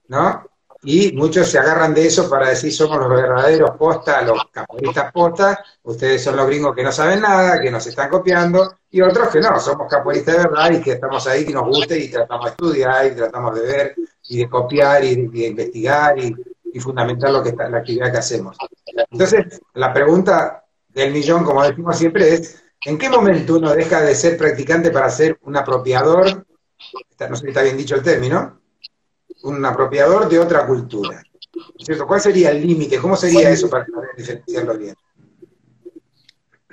¿no? 0.07 0.47
Y 0.85 1.11
muchos 1.11 1.51
se 1.51 1.59
agarran 1.59 1.93
de 1.93 2.07
eso 2.07 2.31
para 2.31 2.51
decir 2.51 2.73
somos 2.73 2.99
los 2.99 3.09
verdaderos 3.09 3.73
postas, 3.77 4.25
los 4.25 4.45
capoeiristas 4.53 5.11
postas, 5.11 5.59
ustedes 5.83 6.23
son 6.23 6.37
los 6.37 6.47
gringos 6.47 6.73
que 6.73 6.85
no 6.85 6.93
saben 6.93 7.21
nada, 7.21 7.61
que 7.61 7.71
nos 7.71 7.85
están 7.85 8.09
copiando, 8.09 8.77
y 8.91 9.01
otros 9.01 9.29
que 9.31 9.41
no, 9.41 9.59
somos 9.59 9.89
capoeiristas 9.91 10.37
de 10.37 10.43
verdad 10.45 10.71
y 10.71 10.81
que 10.81 10.93
estamos 10.93 11.27
ahí, 11.27 11.45
que 11.45 11.53
nos 11.53 11.67
gusta 11.67 11.97
y 11.97 12.09
tratamos 12.09 12.45
de 12.45 12.51
estudiar 12.53 13.07
y 13.07 13.17
tratamos 13.17 13.57
de 13.57 13.63
ver 13.63 13.95
y 14.29 14.39
de 14.39 14.49
copiar 14.49 15.05
y 15.05 15.27
de, 15.29 15.47
investigar 15.47 16.19
y, 16.19 16.35
fundamentar 16.81 17.31
lo 17.31 17.41
que 17.41 17.51
está, 17.51 17.69
la 17.69 17.79
actividad 17.79 18.11
que 18.11 18.19
hacemos. 18.19 18.57
Entonces, 19.11 19.61
la 19.75 19.93
pregunta 19.93 20.65
del 20.89 21.13
millón, 21.13 21.45
como 21.45 21.63
decimos 21.63 21.97
siempre, 21.97 22.35
es 22.35 22.65
¿en 22.85 22.99
qué 22.99 23.09
momento 23.09 23.57
uno 23.57 23.73
deja 23.73 24.01
de 24.01 24.15
ser 24.15 24.37
practicante 24.37 24.91
para 24.91 25.09
ser 25.09 25.39
un 25.43 25.57
apropiador? 25.57 26.45
No 27.21 27.37
sé 27.37 27.43
si 27.43 27.49
está 27.49 27.63
bien 27.63 27.77
dicho 27.77 27.95
el 27.95 28.03
término 28.03 28.59
un 29.45 29.65
apropiador 29.65 30.29
de 30.29 30.39
otra 30.39 30.67
cultura. 30.67 31.23
¿Cierto? 31.79 32.07
¿Cuál 32.07 32.21
sería 32.21 32.51
el 32.51 32.67
límite? 32.67 32.99
¿Cómo 32.99 33.17
sería 33.17 33.51
eso 33.51 33.71
para 33.71 33.87
saber 33.87 34.11
diferenciarlo 34.17 34.77
bien? 34.77 34.95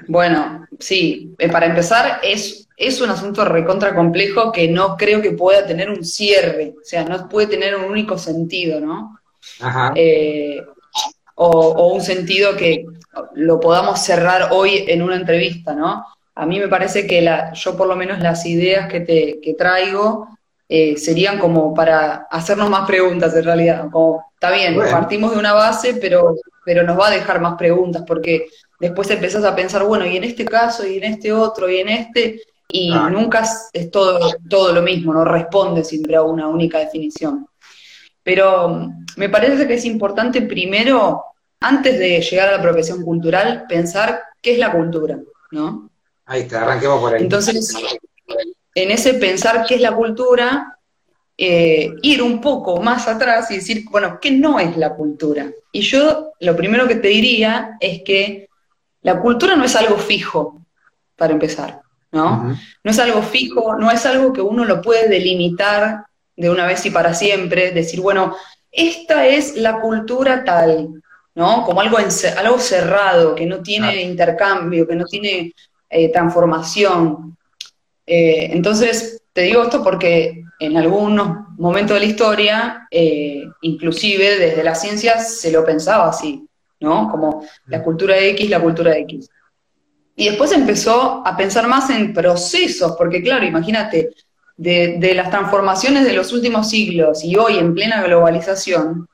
Bueno, 0.08 0.66
sí, 0.80 1.36
eh, 1.38 1.50
para 1.50 1.68
empezar, 1.68 2.20
es, 2.24 2.61
es 2.82 3.00
un 3.00 3.10
asunto 3.10 3.46
recontra 3.46 3.96
complejo 3.96 4.52
que 4.52 4.68
no 4.68 4.98
creo 4.98 5.22
que 5.22 5.32
pueda 5.32 5.66
tener 5.66 5.90
un 5.90 6.04
cierre, 6.04 6.74
o 6.82 6.84
sea, 6.84 7.04
no 7.06 7.30
puede 7.30 7.48
tener 7.48 7.76
un 7.76 7.86
único 7.86 8.18
sentido, 8.18 8.80
¿no? 8.80 9.20
Ajá. 9.60 9.94
Eh, 9.96 10.62
o, 11.36 11.94
un 11.94 12.02
sentido 12.02 12.56
que 12.56 12.86
lo 13.36 13.60
podamos 13.60 14.00
cerrar 14.00 14.50
hoy 14.52 14.86
en 14.88 15.02
una 15.02 15.16
entrevista, 15.16 15.74
¿no? 15.74 16.06
A 16.36 16.46
mí 16.46 16.60
me 16.60 16.68
parece 16.68 17.06
que 17.06 17.22
la, 17.22 17.54
yo 17.54 17.76
por 17.76 17.88
lo 17.88 17.96
menos 17.96 18.20
las 18.20 18.46
ideas 18.46 18.88
que, 18.88 19.02
te, 19.02 19.40
que 19.42 19.54
traigo 19.54 20.28
eh, 20.70 20.98
serían 20.98 21.38
como 21.38 21.74
para 21.74 22.28
hacernos 22.32 22.70
más 22.70 22.88
preguntas 22.88 23.36
en 23.36 23.44
realidad. 23.44 23.90
Como, 23.92 24.26
está 24.34 24.52
bien, 24.52 24.78
partimos 24.90 25.32
de 25.34 25.40
una 25.40 25.54
base, 25.54 25.96
pero, 25.96 26.36
pero 26.64 26.84
nos 26.84 26.98
va 26.98 27.08
a 27.08 27.12
dejar 27.12 27.42
más 27.42 27.56
preguntas, 27.58 28.04
porque 28.08 28.48
después 28.80 29.10
empezás 29.10 29.44
a 29.44 29.56
pensar, 29.56 29.84
bueno, 29.84 30.06
y 30.06 30.18
en 30.18 30.24
este 30.24 30.46
caso, 30.46 30.88
y 30.88 30.98
en 30.98 31.04
este 31.04 31.34
otro, 31.34 31.70
y 31.70 31.80
en 31.80 31.90
este, 31.90 32.42
y 32.72 32.90
nunca 32.90 33.44
es 33.74 33.92
todo, 33.92 34.34
todo 34.50 34.74
lo 34.74 34.82
mismo, 34.82 35.14
no 35.14 35.26
responde 35.26 35.84
siempre 35.84 36.16
a 36.16 36.24
una 36.24 36.48
única 36.48 36.80
definición. 36.80 37.48
Pero 38.24 38.70
mm, 38.70 39.06
me 39.18 39.30
parece 39.30 39.68
que 39.68 39.76
es 39.76 39.86
importante 39.86 40.42
primero, 40.44 41.24
antes 41.60 42.00
de 42.00 42.22
llegar 42.22 42.50
a 42.50 42.52
la 42.52 42.58
apropiación 42.58 43.02
cultural, 43.04 43.66
pensar 43.68 44.22
qué 44.42 44.54
es 44.54 44.60
la 44.60 44.72
cultura, 44.72 45.20
¿no? 45.52 45.90
Ahí 46.26 46.42
está, 46.42 46.64
arranquemos 46.64 47.00
por 47.00 47.14
ahí. 47.14 47.22
Entonces, 47.24 47.74
en 48.74 48.92
ese 48.92 49.16
pensar 49.16 49.66
qué 49.68 49.76
es 49.76 49.82
la 49.82 49.94
cultura, 49.96 50.78
eh, 51.38 51.92
ir 52.04 52.22
un 52.22 52.40
poco 52.40 52.82
más 52.82 53.08
atrás 53.08 53.50
y 53.52 53.56
decir, 53.56 53.86
bueno, 53.90 54.20
¿qué 54.22 54.32
no 54.32 54.60
es 54.60 54.78
la 54.78 54.94
cultura? 54.94 55.52
Y 55.72 55.82
yo 55.82 56.34
lo 56.40 56.56
primero 56.56 56.88
que 56.88 56.96
te 56.96 57.08
diría 57.08 57.78
es 57.80 58.02
que 58.04 58.48
la 59.02 59.20
cultura 59.20 59.56
no 59.56 59.66
es 59.66 59.76
algo 59.76 59.98
fijo, 59.98 60.62
para 61.16 61.34
empezar, 61.34 61.82
¿no? 62.12 62.58
No 62.84 62.92
es 62.92 63.00
algo 63.00 63.22
fijo, 63.22 63.76
no 63.76 63.92
es 63.92 64.06
algo 64.06 64.34
que 64.34 64.42
uno 64.42 64.66
lo 64.66 64.82
puede 64.82 65.08
delimitar 65.08 66.06
de 66.36 66.50
una 66.50 66.66
vez 66.66 66.86
y 66.86 66.92
para 66.92 67.14
siempre, 67.14 67.72
decir, 67.72 68.02
bueno, 68.02 68.36
esta 68.72 69.28
es 69.28 69.56
la 69.58 69.80
cultura 69.80 70.44
tal, 70.44 71.02
¿no? 71.36 71.64
Como 71.66 71.82
algo, 71.82 71.98
algo 71.98 72.60
cerrado, 72.60 73.36
que 73.36 73.46
no 73.46 73.62
tiene 73.62 74.02
intercambio, 74.02 74.88
que 74.88 74.96
no 74.96 75.06
tiene 75.06 75.54
eh, 75.90 76.12
transformación. 76.12 77.38
Eh, 78.06 78.50
entonces, 78.52 79.22
te 79.34 79.42
digo 79.42 79.64
esto 79.64 79.84
porque 79.84 80.44
en 80.60 80.78
algunos 80.78 81.50
momentos 81.58 81.96
de 81.96 82.00
la 82.00 82.06
historia, 82.06 82.88
eh, 82.92 83.44
inclusive 83.62 84.38
desde 84.38 84.64
la 84.64 84.76
ciencia 84.76 85.20
se 85.20 85.52
lo 85.52 85.66
pensaba 85.66 86.10
así, 86.10 86.46
¿no? 86.80 87.10
Como 87.10 87.46
la 87.68 87.84
cultura 87.84 88.18
X, 88.18 88.50
la 88.50 88.60
cultura 88.60 88.98
X. 88.98 89.30
Y 90.16 90.30
después 90.30 90.52
empezó 90.52 91.26
a 91.26 91.36
pensar 91.36 91.68
más 91.68 91.90
en 91.90 92.14
procesos, 92.14 92.96
porque 92.98 93.22
claro, 93.22 93.46
imagínate, 93.46 94.12
de, 94.58 95.14
las 95.16 95.30
transformaciones 95.30 96.06
de 96.06 96.14
los 96.14 96.32
últimos 96.34 96.70
siglos 96.70 97.24
y 97.24 97.36
hoy 97.36 97.58
en 97.58 97.74
plena 97.74 98.04
globalización, 98.04 99.08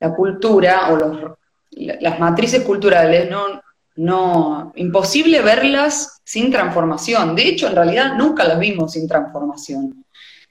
la 0.00 0.14
cultura 0.14 0.92
o 0.92 1.36
las 1.70 2.20
matrices 2.20 2.62
culturales 2.62 3.30
no, 3.30 3.62
no, 3.96 4.72
imposible 4.76 5.40
verlas 5.40 6.20
sin 6.24 6.50
transformación. 6.50 7.34
De 7.34 7.48
hecho, 7.48 7.68
en 7.68 7.76
realidad 7.76 8.16
nunca 8.16 8.44
las 8.44 8.58
vimos 8.58 8.92
sin 8.92 9.08
transformación. 9.08 10.04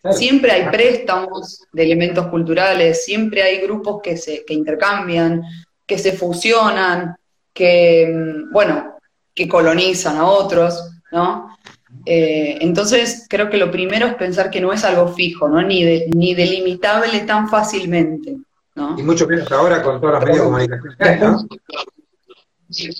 Siempre 0.10 0.51
hay 0.51 0.69
préstamos 0.69 1.63
de 1.71 1.83
elementos 1.83 2.25
culturales, 2.27 3.05
siempre 3.05 3.43
hay 3.43 3.62
grupos 3.62 4.01
que 4.01 4.17
se 4.17 4.43
que 4.43 4.55
intercambian, 4.55 5.43
que 5.86 6.00
se 6.00 6.13
fusionan, 6.13 7.15
que, 7.53 8.12
mm, 8.12 8.51
bueno, 8.51 8.95
que 9.41 9.50
colonizan 9.50 10.17
a 10.17 10.25
otros, 10.25 10.91
¿no? 11.12 11.57
Eh, 12.05 12.60
entonces, 12.62 13.25
creo 13.27 13.50
que 13.50 13.57
lo 13.57 13.71
primero 13.71 14.05
es 14.05 14.13
pensar 14.13 14.51
que 14.51 14.62
no 14.62 14.71
es 14.71 14.83
algo 14.83 15.07
fijo, 15.07 15.50
¿no? 15.50 15.62
Ni, 15.63 15.83
ni 16.10 16.36
delimitable 16.36 17.21
tan 17.21 17.50
fácilmente, 17.50 18.38
¿no? 18.75 18.95
Y 19.00 19.03
mucho 19.03 19.27
menos 19.27 19.51
ahora 19.51 19.81
con 19.81 20.00
todos 20.00 20.13
los 20.13 20.24
medios 20.24 20.38
de 20.38 20.43
comunicación, 20.43 21.19
¿no? 21.19 21.48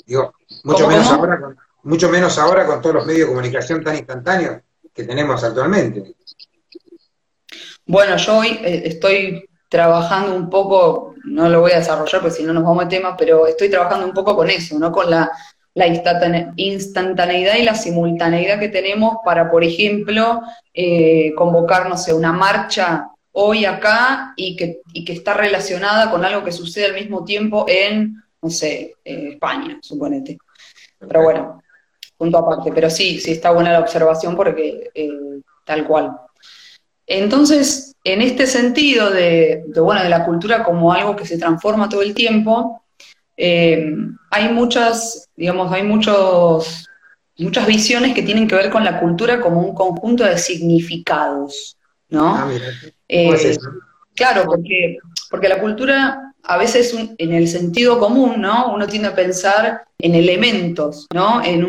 Digo, 0.06 0.34
mucho 0.64 0.88
menos, 0.88 1.08
Ahora 1.08 1.40
con, 1.40 1.58
mucho 1.84 2.10
menos 2.10 2.38
ahora 2.40 2.66
con 2.66 2.82
todos 2.82 2.96
los 2.96 3.06
medios 3.06 3.28
de 3.28 3.34
comunicación 3.34 3.84
tan 3.84 3.96
instantáneos 3.96 4.62
que 4.94 5.04
tenemos 5.04 5.44
actualmente. 5.44 6.16
Bueno, 7.86 8.18
yo 8.18 8.38
hoy 8.38 8.60
eh, 8.64 8.82
estoy 8.86 9.48
trabajando 9.70 10.36
un 10.36 10.50
poco, 10.50 11.14
no 11.24 11.48
lo 11.48 11.62
voy 11.62 11.72
a 11.72 11.78
desarrollar 11.78 12.20
porque 12.20 12.36
si 12.36 12.44
no 12.44 12.52
nos 12.52 12.64
vamos 12.64 12.84
a 12.84 12.90
tema, 12.90 13.16
pero 13.16 13.48
estoy 13.48 13.70
trabajando 13.70 14.06
un 14.06 14.14
poco 14.14 14.36
con 14.36 14.50
eso, 14.50 14.78
¿no? 14.78 14.92
Con 14.92 15.10
la, 15.10 15.32
instantaneidad 15.76 17.56
y 17.56 17.64
la 17.64 17.76
simultaneidad 17.76 18.60
que 18.60 18.70
tenemos 18.70 19.18
para, 19.24 19.50
por 19.50 19.64
ejemplo, 19.64 20.42
eh, 20.74 21.34
convocar, 21.36 21.88
no 21.88 21.98
sé, 21.98 22.14
una 22.14 22.34
marcha 22.34 23.08
hoy 23.34 23.66
acá 23.66 24.34
y 24.36 24.56
que, 24.56 24.82
y 24.94 25.06
que 25.06 25.14
está 25.14 25.34
relacionada 25.34 26.12
con 26.12 26.26
algo 26.26 26.44
que 26.44 26.52
sucede 26.52 26.86
al 26.88 26.94
mismo 26.94 27.24
tiempo 27.24 27.66
en 27.68 28.22
no 28.42 28.50
sé, 28.50 28.96
eh, 29.06 29.30
España, 29.34 29.78
suponete. 29.82 30.38
Pero 31.00 31.24
bueno, 31.24 31.62
punto 32.18 32.38
aparte. 32.38 32.72
Pero 32.74 32.90
sí, 32.90 33.20
sí 33.20 33.32
está 33.32 33.52
buena 33.52 33.72
la 33.72 33.80
observación 33.80 34.36
porque 34.36 34.90
eh, 34.94 35.10
tal 35.66 35.86
cual. 35.86 36.12
Entonces, 37.06 37.96
en 38.04 38.22
este 38.22 38.48
sentido 38.48 39.12
de, 39.12 39.64
bueno, 39.76 40.02
de 40.02 40.10
la 40.10 40.26
cultura 40.26 40.64
como 40.64 40.94
algo 40.94 41.16
que 41.16 41.26
se 41.26 41.38
transforma 41.38 41.90
todo 41.90 42.02
el 42.02 42.14
tiempo, 42.14 42.81
eh, 43.44 43.96
hay 44.30 44.50
muchas, 44.50 45.28
digamos, 45.36 45.72
hay 45.72 45.82
muchos, 45.82 46.88
muchas 47.40 47.66
visiones 47.66 48.14
que 48.14 48.22
tienen 48.22 48.48
que 48.48 48.54
ver 48.54 48.70
con 48.70 48.84
la 48.84 49.00
cultura 49.00 49.42
como 49.42 49.62
un 49.62 49.74
conjunto 49.74 50.24
de 50.24 50.38
significados, 50.38 51.76
¿no? 52.10 52.36
Ah, 52.36 52.52
claro, 54.14 54.44
porque, 54.46 55.00
porque 55.32 55.50
la 55.50 55.60
cultura 55.60 56.36
a 56.44 56.58
veces 56.58 56.96
en 57.18 57.34
el 57.34 57.48
sentido 57.48 57.98
común, 57.98 58.42
¿no? 58.42 58.76
Uno 58.76 58.86
tiende 58.86 59.08
a 59.08 59.16
pensar 59.16 59.86
en 59.98 60.14
elementos, 60.14 61.08
¿no? 61.12 61.44
En 61.44 61.66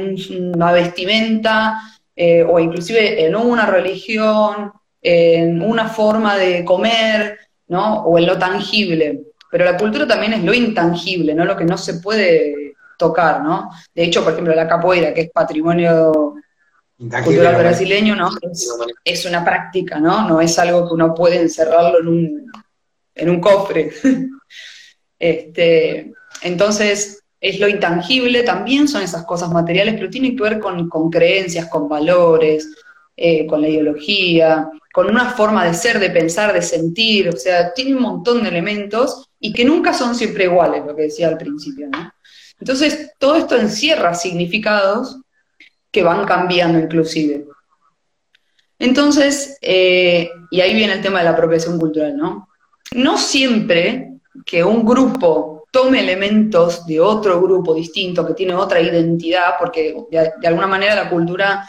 una 0.54 0.72
vestimenta 0.72 1.80
eh, 2.14 2.42
o 2.42 2.60
inclusive 2.60 3.24
en 3.24 3.34
una 3.34 3.64
religión, 3.64 4.72
en 5.00 5.62
una 5.62 5.88
forma 5.88 6.36
de 6.36 6.66
comer, 6.66 7.38
¿no? 7.68 8.02
O 8.02 8.18
en 8.18 8.26
lo 8.26 8.38
tangible. 8.38 9.22
Pero 9.52 9.66
la 9.66 9.76
cultura 9.76 10.08
también 10.08 10.32
es 10.32 10.42
lo 10.42 10.54
intangible, 10.54 11.34
¿no? 11.34 11.44
Lo 11.44 11.54
que 11.54 11.66
no 11.66 11.76
se 11.76 12.00
puede 12.00 12.74
tocar, 12.96 13.42
¿no? 13.42 13.68
De 13.94 14.02
hecho, 14.02 14.24
por 14.24 14.32
ejemplo, 14.32 14.54
la 14.54 14.66
capoeira, 14.66 15.12
que 15.12 15.20
es 15.20 15.30
patrimonio 15.30 16.36
cultural 17.22 17.56
brasileño, 17.56 18.16
¿no? 18.16 18.30
Es, 18.50 18.66
es, 19.04 19.26
una 19.26 19.44
práctica, 19.44 20.00
¿no? 20.00 20.26
No 20.26 20.40
es 20.40 20.58
algo 20.58 20.88
que 20.88 20.94
uno 20.94 21.12
puede 21.14 21.38
encerrarlo 21.38 22.00
en 22.00 22.08
un, 22.08 22.52
en 23.14 23.30
un 23.30 23.40
cofre. 23.40 23.92
Este, 25.18 26.12
entonces, 26.42 27.22
es 27.40 27.60
lo 27.60 27.68
intangible, 27.68 28.42
también 28.42 28.88
son 28.88 29.02
esas 29.02 29.24
cosas 29.24 29.50
materiales, 29.50 29.94
pero 29.94 30.10
tienen 30.10 30.36
que 30.36 30.42
ver 30.42 30.58
con, 30.58 31.10
creencias, 31.10 31.68
con 31.68 31.88
valores, 31.88 32.68
eh, 33.16 33.46
con 33.46 33.60
la 33.60 33.68
ideología, 33.68 34.68
con 34.92 35.08
una 35.08 35.30
forma 35.30 35.64
de 35.64 35.74
ser, 35.74 36.00
de 36.00 36.10
pensar, 36.10 36.52
de 36.52 36.60
sentir, 36.60 37.28
o 37.28 37.36
sea, 37.36 37.72
tiene 37.72 37.94
un 37.94 38.02
montón 38.02 38.42
de 38.42 38.48
elementos 38.48 39.28
y 39.44 39.52
que 39.52 39.64
nunca 39.64 39.92
son 39.92 40.14
siempre 40.14 40.44
iguales, 40.44 40.86
lo 40.86 40.94
que 40.94 41.02
decía 41.02 41.26
al 41.26 41.36
principio. 41.36 41.88
Entonces, 42.60 43.12
todo 43.18 43.34
esto 43.34 43.56
encierra 43.56 44.14
significados 44.14 45.18
que 45.90 46.04
van 46.04 46.24
cambiando 46.24 46.78
inclusive. 46.78 47.44
Entonces, 48.78 49.58
eh, 49.60 50.30
y 50.48 50.60
ahí 50.60 50.74
viene 50.74 50.92
el 50.92 51.02
tema 51.02 51.18
de 51.18 51.24
la 51.24 51.32
apropiación 51.32 51.78
cultural, 51.78 52.16
¿no? 52.16 52.48
No 52.92 53.18
siempre 53.18 54.12
que 54.46 54.62
un 54.62 54.86
grupo 54.86 55.64
tome 55.72 56.00
elementos 56.00 56.86
de 56.86 57.00
otro 57.00 57.42
grupo 57.42 57.74
distinto, 57.74 58.24
que 58.24 58.34
tiene 58.34 58.54
otra 58.54 58.80
identidad, 58.80 59.54
porque 59.58 59.96
de, 60.08 60.46
alguna 60.46 60.68
manera 60.68 60.94
la 60.94 61.10
cultura 61.10 61.68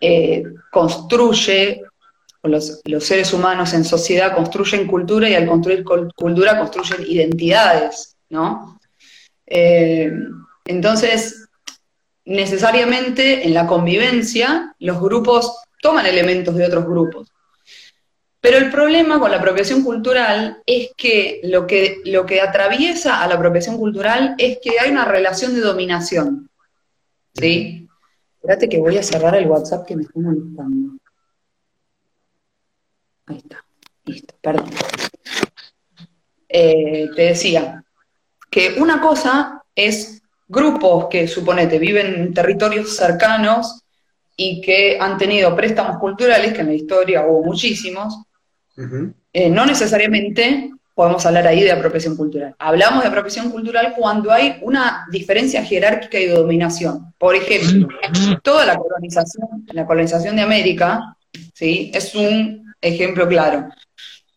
eh, 0.00 0.44
construye, 0.70 1.82
los, 2.48 2.80
seres 3.00 3.32
humanos 3.32 3.74
en 3.74 3.84
sociedad 3.84 4.34
construyen 4.34 4.86
cultura 4.86 5.28
y 5.28 5.34
al 5.34 5.46
construir 5.46 5.84
cultura 5.84 6.58
construyen 6.58 7.06
identidades, 7.06 8.16
¿no? 8.28 8.80
Eh, 9.46 10.10
entonces, 10.64 11.48
necesariamente 12.24 13.46
en 13.46 13.54
la 13.54 13.66
convivencia 13.66 14.74
los 14.78 15.00
grupos 15.00 15.56
toman 15.82 16.06
elementos 16.06 16.54
de 16.54 16.66
otros 16.66 16.86
grupos. 16.86 17.32
Pero 18.40 18.56
el 18.56 18.70
problema 18.70 19.20
con 19.20 19.30
la 19.30 19.36
apropiación 19.36 19.82
cultural 19.82 20.62
es 20.64 20.92
que 20.96 21.40
lo, 21.44 21.66
que 21.66 22.00
lo 22.06 22.24
que 22.24 22.40
atraviesa 22.40 23.22
a 23.22 23.26
la 23.26 23.34
apropiación 23.34 23.76
cultural 23.76 24.34
es 24.38 24.58
que 24.62 24.78
hay 24.80 24.90
una 24.90 25.04
relación 25.04 25.54
de 25.54 25.60
dominación. 25.60 26.48
¿Sí? 27.34 27.86
Espérate 28.36 28.68
que 28.68 28.78
voy 28.78 28.96
a 28.96 29.02
cerrar 29.02 29.34
el 29.36 29.46
WhatsApp 29.46 29.86
que 29.86 29.96
me 29.96 30.02
está 30.02 30.18
molestando. 30.18 30.99
Ahí 33.30 33.36
está. 33.36 33.64
Listo, 34.04 34.34
perdón. 34.40 34.70
Eh, 36.48 37.08
te 37.14 37.22
decía 37.22 37.84
que 38.50 38.74
una 38.78 39.00
cosa 39.00 39.62
es 39.74 40.20
grupos 40.48 41.06
que, 41.08 41.28
suponete, 41.28 41.78
viven 41.78 42.14
en 42.14 42.34
territorios 42.34 42.96
cercanos 42.96 43.82
y 44.36 44.60
que 44.60 44.98
han 45.00 45.16
tenido 45.16 45.54
préstamos 45.54 45.98
culturales, 45.98 46.52
que 46.52 46.62
en 46.62 46.66
la 46.66 46.74
historia 46.74 47.24
hubo 47.24 47.44
muchísimos, 47.44 48.24
eh, 49.32 49.48
no 49.48 49.64
necesariamente 49.64 50.70
podemos 50.94 51.24
hablar 51.24 51.46
ahí 51.46 51.62
de 51.62 51.70
apropiación 51.70 52.16
cultural. 52.16 52.54
Hablamos 52.58 53.02
de 53.02 53.08
apropiación 53.08 53.50
cultural 53.50 53.94
cuando 53.96 54.32
hay 54.32 54.58
una 54.62 55.06
diferencia 55.10 55.64
jerárquica 55.64 56.18
y 56.18 56.26
de 56.26 56.34
dominación. 56.34 57.14
Por 57.16 57.36
ejemplo, 57.36 57.88
toda 58.42 58.66
la 58.66 58.76
colonización, 58.76 59.66
la 59.72 59.86
colonización 59.86 60.36
de 60.36 60.42
América, 60.42 61.16
¿sí? 61.54 61.90
es 61.94 62.14
un 62.14 62.69
ejemplo 62.80 63.28
claro. 63.28 63.68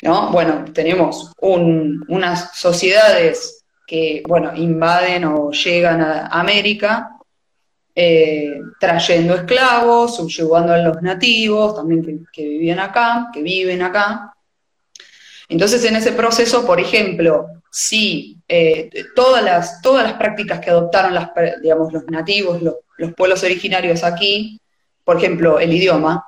¿no? 0.02 0.32
Bueno, 0.32 0.66
tenemos 0.74 1.32
unas 1.40 2.58
sociedades 2.58 3.64
que, 3.88 4.24
bueno, 4.28 4.56
invaden 4.56 5.26
o 5.26 5.52
llegan 5.52 6.02
a 6.02 6.28
América, 6.28 7.10
eh, 7.96 8.60
trayendo 8.80 9.36
esclavos, 9.36 10.16
subyugando 10.16 10.74
a 10.74 10.78
los 10.78 11.02
nativos, 11.02 11.76
también 11.76 12.26
que, 12.32 12.44
vivían 12.44 12.80
acá, 12.80 13.30
que 13.34 13.42
viven 13.42 13.82
acá, 13.82 14.34
entonces, 15.54 15.84
en 15.86 15.96
ese 15.96 16.14
proceso, 16.14 16.66
por 16.66 16.80
ejemplo, 16.80 17.48
si 17.70 18.38
eh, 18.48 18.90
todas, 19.16 19.44
las, 19.44 19.82
todas 19.82 20.04
las 20.04 20.14
prácticas 20.14 20.60
que 20.60 20.70
adoptaron 20.70 21.14
las, 21.14 21.30
digamos, 21.62 21.92
los 21.94 22.06
nativos, 22.06 22.62
los, 22.62 22.76
pueblos 23.16 23.44
originarios 23.44 24.04
aquí, 24.04 24.60
por 25.04 25.18
ejemplo, 25.18 25.60
el 25.60 25.74
idioma, 25.74 26.26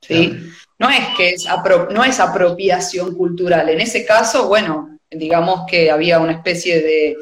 ¿sí? 0.00 0.38
No 0.82 0.90
es 0.90 1.16
que 1.16 1.30
es, 1.30 1.46
no 1.92 2.02
es 2.02 2.18
apropiación 2.18 3.14
cultural. 3.14 3.68
En 3.68 3.80
ese 3.80 4.04
caso, 4.04 4.48
bueno, 4.48 4.98
digamos 5.08 5.62
que 5.70 5.92
había 5.92 6.18
una 6.18 6.32
especie 6.32 6.82
de, 6.82 7.16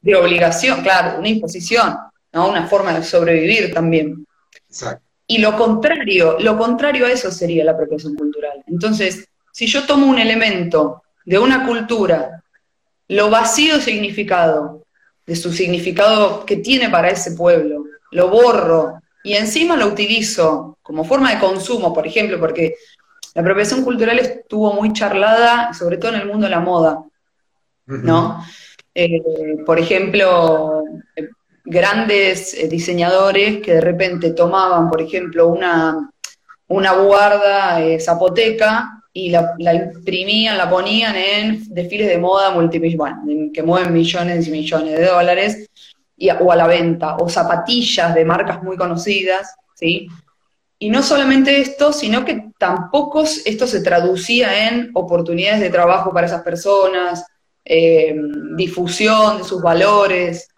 de, 0.00 0.14
obligación, 0.16 0.80
claro, 0.80 1.18
una 1.18 1.28
imposición, 1.28 1.98
¿no? 2.32 2.48
Una 2.48 2.66
forma 2.66 2.94
de 2.94 3.04
sobrevivir 3.04 3.74
también. 3.74 4.26
Exacto. 4.70 5.04
Y 5.26 5.36
lo 5.36 5.54
contrario, 5.54 6.38
lo 6.40 6.56
contrario 6.56 7.04
a 7.04 7.10
eso 7.10 7.30
sería 7.30 7.62
la 7.62 7.72
apropiación 7.72 8.14
cultural. 8.14 8.64
Entonces, 8.66 9.28
si 9.52 9.66
yo 9.66 9.84
tomo 9.84 10.06
un 10.06 10.18
elemento 10.18 11.02
de 11.26 11.38
una 11.38 11.66
cultura, 11.66 12.42
lo 13.08 13.28
vacío 13.28 13.82
significado, 13.82 14.86
de 15.26 15.36
su 15.36 15.52
significado 15.52 16.46
que 16.46 16.56
tiene 16.56 16.88
para 16.88 17.10
ese 17.10 17.32
pueblo, 17.32 17.84
lo 18.12 18.30
borro 18.30 19.02
y 19.24 19.34
encima 19.34 19.76
lo 19.76 19.86
utilizo 19.88 20.78
como 20.82 21.02
forma 21.02 21.32
de 21.32 21.40
consumo, 21.40 21.92
por 21.92 22.06
ejemplo, 22.06 22.38
porque 22.38 22.76
la 23.34 23.40
apropiación 23.40 23.82
cultural 23.82 24.18
estuvo 24.18 24.72
muy 24.74 24.92
charlada, 24.92 25.72
sobre 25.72 25.96
todo 25.96 26.14
en 26.14 26.20
el 26.20 26.28
mundo 26.28 26.44
de 26.44 26.50
la 26.50 26.60
moda, 26.60 27.02
¿no? 27.86 28.44
Eh, 28.94 29.20
por 29.66 29.80
ejemplo, 29.80 30.84
grandes 31.64 32.54
eh, 32.54 32.68
diseñadores 32.68 33.62
que 33.62 33.74
de 33.74 33.80
repente 33.80 34.32
tomaban, 34.32 34.90
por 34.90 35.00
ejemplo, 35.00 35.48
una, 35.48 36.10
una 36.68 36.92
guarda 36.92 37.82
eh, 37.82 37.98
zapoteca 37.98 39.02
y 39.12 39.30
la, 39.30 39.54
imprimían, 39.58 40.58
la 40.58 40.68
ponían 40.68 41.16
en 41.16 41.74
desfiles 41.74 42.08
de 42.08 42.18
moda 42.18 42.50
multimillonarios, 42.50 43.50
que 43.54 43.62
mueven 43.62 43.92
millones 43.92 44.46
y 44.46 44.50
millones 44.50 44.98
de 44.98 45.06
dólares, 45.06 45.70
y, 46.16 46.30
o 46.30 46.52
a 46.52 46.56
la 46.56 46.66
venta, 46.66 47.16
o 47.16 47.28
zapatillas 47.28 48.14
de 48.14 48.24
marcas 48.24 48.62
muy 48.62 48.76
conocidas, 48.76 49.54
¿sí? 49.74 50.08
Y 50.78 50.90
no 50.90 51.02
solamente 51.02 51.60
esto, 51.60 51.92
sino 51.92 52.24
que 52.24 52.50
tampoco 52.58 53.22
esto 53.22 53.66
se 53.66 53.80
traducía 53.80 54.68
en 54.68 54.90
oportunidades 54.94 55.60
de 55.60 55.70
trabajo 55.70 56.12
para 56.12 56.26
esas 56.26 56.42
personas, 56.42 57.24
eh, 57.64 58.14
difusión 58.56 59.38
de 59.38 59.44
sus 59.44 59.62
valores. 59.62 60.48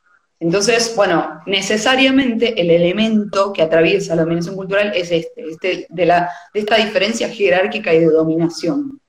Entonces, 0.41 0.93
bueno, 0.97 1.41
necesariamente 1.47 2.61
el 2.61 2.71
elemento 2.71 3.53
que 3.53 3.63
atraviesa 3.63 4.17
la 4.17 4.23
dominación 4.23 4.57
cultural 4.57 4.93
es 4.95 5.11
este, 5.11 5.49
este 5.49 5.87
de, 5.89 6.07
la, 6.07 6.31
de 6.53 6.61
esta 6.61 6.77
diferencia 6.77 7.29
jerárquica 7.29 7.95
y 7.95 8.01
de 8.01 8.07
dominación. 8.07 9.01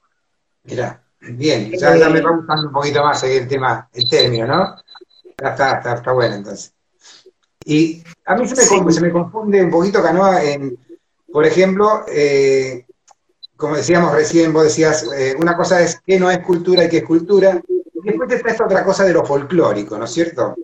Mira, 0.63 1.01
bien, 1.19 1.71
ya, 1.71 1.91
me 2.10 2.21
va 2.21 2.31
gustando 2.31 2.67
un 2.67 2.73
poquito 2.73 3.03
más 3.03 3.23
el 3.23 3.47
tema, 3.47 3.89
el 3.93 4.10
término, 4.10 4.45
¿no? 4.45 4.75
Está, 5.38 5.78
está, 5.78 5.93
está 5.93 6.12
bueno 6.13 6.36
entonces. 6.36 6.73
Y 7.63 8.04
a 8.26 8.36
mí 8.36 8.47
se 8.47 8.56
me, 8.56 8.91
se 8.91 9.02
me 9.02 9.12
confunde 9.12 9.63
un 9.63 9.69
poquito, 9.69 10.02
Canoa, 10.02 10.43
en, 10.43 10.78
por 11.32 11.45
ejemplo, 11.45 12.06
eh, 12.08 12.86
como 13.56 13.76
decíamos 13.76 14.13
recién, 14.13 14.52
vos 14.52 14.63
decías, 14.63 15.06
eh, 15.15 15.36
una 15.38 15.56
cosa 15.56 15.82
es 15.82 16.02
qué 16.04 16.19
no 16.19 16.32
es 16.32 16.39
cultura 16.39 16.86
y 16.86 16.89
qué 16.89 16.97
es 16.97 17.04
cultura, 17.04 17.62
y 17.67 18.02
después 18.02 18.32
está 18.32 18.50
esta 18.50 18.65
otra 18.65 18.84
cosa 18.84 19.04
de 19.04 19.13
lo 19.13 19.26
folclórico, 19.26 19.97
¿no 19.97 20.06
es 20.06 20.12
cierto? 20.12 20.56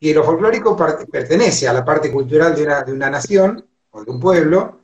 Y 0.00 0.12
lo 0.12 0.22
folclórico 0.22 0.76
pertenece 1.10 1.66
a 1.66 1.72
la 1.72 1.84
parte 1.84 2.12
cultural 2.12 2.54
de 2.54 2.64
una, 2.64 2.82
de 2.82 2.92
una 2.92 3.08
nación 3.08 3.64
o 3.90 4.04
de 4.04 4.10
un 4.10 4.20
pueblo, 4.20 4.80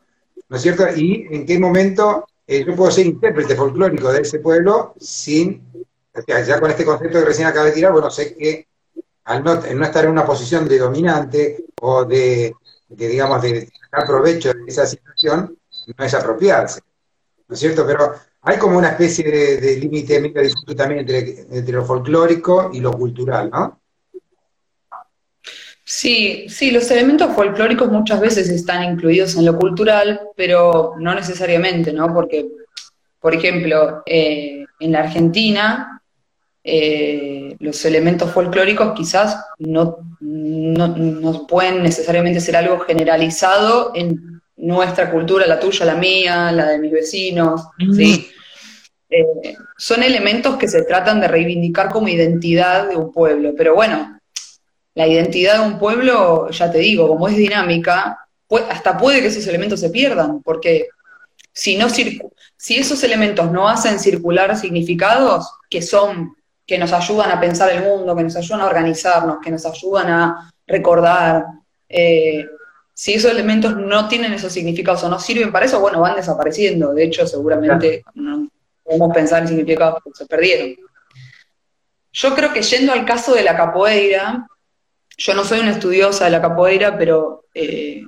¿no 0.48 0.56
es 0.56 0.62
cierto? 0.62 0.86
Y 0.94 1.26
en 1.30 1.44
qué 1.44 1.58
momento 1.58 2.26
eh, 2.46 2.64
yo 2.64 2.74
puedo 2.74 2.90
ser 2.90 3.06
intérprete 3.06 3.56
folclórico 3.56 4.10
de 4.10 4.22
ese 4.22 4.38
pueblo 4.38 4.94
sin, 4.98 5.86
ya 6.26 6.60
con 6.60 6.70
este 6.70 6.84
concepto 6.84 7.18
que 7.18 7.24
recién 7.26 7.46
acabé 7.46 7.70
de 7.70 7.74
tirar, 7.74 7.92
bueno, 7.92 8.10
sé 8.10 8.34
que 8.34 8.68
al 9.24 9.42
no, 9.42 9.54
estar 9.84 10.04
en 10.04 10.10
una 10.10 10.24
posición 10.24 10.68
de 10.68 10.78
dominante 10.78 11.64
o 11.80 12.04
de, 12.04 12.54
digamos, 12.88 13.42
de 13.42 13.70
sacar 13.80 14.06
provecho 14.06 14.52
de 14.52 14.64
esa 14.66 14.86
situación, 14.86 15.56
no 15.96 16.04
es 16.04 16.14
apropiarse, 16.14 16.80
¿no 17.48 17.54
es 17.54 17.60
cierto? 17.60 17.86
Pero 17.86 18.14
hay 18.42 18.58
como 18.58 18.78
una 18.78 18.90
especie 18.90 19.58
de, 19.60 19.76
límite 19.76 20.20
medio 20.20 20.42
difuso 20.42 20.74
también 20.76 21.00
entre, 21.00 21.46
entre 21.50 21.72
lo 21.74 21.84
folclórico 21.84 22.70
y 22.72 22.80
lo 22.80 22.92
cultural, 22.92 23.50
¿no? 23.50 23.80
Sí, 25.86 26.46
sí, 26.48 26.70
los 26.70 26.90
elementos 26.90 27.34
folclóricos 27.34 27.90
muchas 27.90 28.18
veces 28.18 28.48
están 28.48 28.84
incluidos 28.84 29.36
en 29.36 29.44
lo 29.44 29.58
cultural, 29.58 30.28
pero 30.34 30.94
no 30.98 31.14
necesariamente, 31.14 31.92
¿no? 31.92 32.12
Porque, 32.12 32.48
por 33.20 33.34
ejemplo, 33.34 34.02
eh, 34.06 34.64
en 34.80 34.92
la 34.92 35.00
Argentina, 35.00 36.02
eh, 36.62 37.33
los 37.60 37.84
elementos 37.84 38.30
folclóricos 38.30 38.92
quizás 38.94 39.44
no, 39.58 39.98
no, 40.20 41.46
pueden 41.46 41.82
necesariamente 41.82 42.40
ser 42.40 42.56
algo 42.56 42.80
generalizado 42.80 43.92
en 43.94 44.40
nuestra 44.56 45.10
cultura, 45.10 45.46
la 45.46 45.60
tuya, 45.60 45.84
la 45.84 45.94
mía, 45.94 46.52
la 46.52 46.68
de 46.68 46.78
mis 46.78 46.92
vecinos, 46.92 47.62
¿sí? 47.94 48.30
Eh, 49.10 49.56
son 49.76 50.02
elementos 50.02 50.56
que 50.56 50.68
se 50.68 50.82
tratan 50.82 51.20
de 51.20 51.28
reivindicar 51.28 51.90
como 51.90 52.08
identidad 52.08 52.88
de 52.88 52.96
un 52.96 53.12
pueblo, 53.12 53.52
pero 53.56 53.74
bueno, 53.74 54.18
la 54.94 55.06
identidad 55.06 55.60
de 55.60 55.66
un 55.66 55.78
pueblo, 55.78 56.50
ya 56.50 56.70
te 56.70 56.78
digo, 56.78 57.08
como 57.08 57.28
es 57.28 57.36
dinámica, 57.36 58.18
hasta 58.68 58.96
puede 58.96 59.20
que 59.20 59.28
esos 59.28 59.46
elementos 59.46 59.80
se 59.80 59.90
pierdan, 59.90 60.42
porque 60.42 60.88
si, 61.52 61.76
no 61.76 61.88
si 61.88 62.20
esos 62.76 63.02
elementos 63.02 63.50
no 63.50 63.68
hacen 63.68 63.98
circular 63.98 64.56
significados 64.56 65.50
que 65.68 65.82
son, 65.82 66.34
que 66.66 66.78
nos 66.78 66.92
ayudan 66.92 67.30
a 67.30 67.40
pensar 67.40 67.70
el 67.70 67.82
mundo, 67.82 68.16
que 68.16 68.24
nos 68.24 68.36
ayudan 68.36 68.62
a 68.62 68.66
organizarnos, 68.66 69.38
que 69.42 69.50
nos 69.50 69.66
ayudan 69.66 70.10
a 70.10 70.52
recordar, 70.66 71.44
eh, 71.88 72.46
si 72.94 73.14
esos 73.14 73.30
elementos 73.30 73.76
no 73.76 74.08
tienen 74.08 74.32
esos 74.32 74.52
significados 74.52 75.02
o 75.02 75.08
no 75.08 75.18
sirven 75.18 75.50
para 75.50 75.66
eso, 75.66 75.80
bueno, 75.80 76.00
van 76.00 76.16
desapareciendo. 76.16 76.94
De 76.94 77.04
hecho, 77.04 77.26
seguramente 77.26 78.04
no 78.14 78.48
podemos 78.82 79.12
pensar 79.12 79.42
en 79.42 79.48
significados 79.48 80.00
porque 80.02 80.18
se 80.18 80.26
perdieron. 80.26 80.76
Yo 82.12 82.34
creo 82.34 82.52
que 82.52 82.62
yendo 82.62 82.92
al 82.92 83.04
caso 83.04 83.34
de 83.34 83.42
la 83.42 83.56
capoeira, 83.56 84.46
yo 85.16 85.34
no 85.34 85.44
soy 85.44 85.60
una 85.60 85.72
estudiosa 85.72 86.26
de 86.26 86.30
la 86.30 86.40
capoeira, 86.40 86.96
pero 86.96 87.46
eh, 87.52 88.02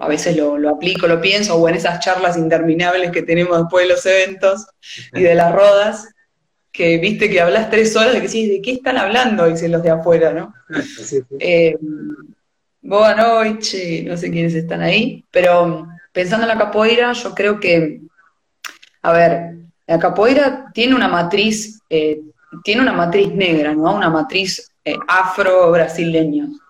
a 0.00 0.08
veces 0.08 0.36
lo, 0.36 0.68
aplico, 0.68 1.06
lo 1.06 1.20
pienso, 1.20 1.54
o 1.56 1.68
en 1.68 1.76
esas 1.76 2.00
charlas 2.00 2.36
interminables 2.36 3.12
que 3.12 3.22
tenemos 3.22 3.58
después 3.58 3.86
de 3.86 3.94
los 3.94 4.04
eventos 4.06 4.66
y 5.12 5.22
de 5.22 5.34
las 5.34 5.54
rodas, 5.54 6.08
que 6.78 6.96
viste 6.98 7.28
que 7.28 7.40
hablas 7.40 7.70
tres 7.70 7.96
horas 7.96 8.14
de 8.14 8.22
que 8.22 8.28
sí, 8.28 8.46
¿de 8.46 8.62
qué 8.62 8.70
están 8.70 8.96
hablando? 8.96 9.48
Dicen 9.48 9.72
los 9.72 9.82
de 9.82 9.90
afuera, 9.90 10.32
¿no? 10.32 10.54
Eh, 11.40 11.76
boa 12.80 13.16
noche, 13.16 14.04
no 14.04 14.16
sé 14.16 14.30
quiénes 14.30 14.54
están 14.54 14.82
ahí, 14.82 15.24
pero 15.32 15.88
pensando 16.12 16.44
en 16.44 16.56
la 16.56 16.64
capoeira, 16.64 17.12
yo 17.14 17.34
creo 17.34 17.58
que, 17.58 18.00
a 19.02 19.12
ver, 19.12 19.56
la 19.88 19.98
capoeira 19.98 20.70
tiene 20.72 20.94
una 20.94 21.08
matriz, 21.08 21.80
eh, 21.90 22.20
tiene 22.62 22.82
una 22.82 22.92
matriz 22.92 23.32
negra, 23.32 23.74
¿no? 23.74 23.96
Una 23.96 24.08
matriz 24.08 24.70
eh, 24.84 24.94
afro-brasileños. 25.08 26.60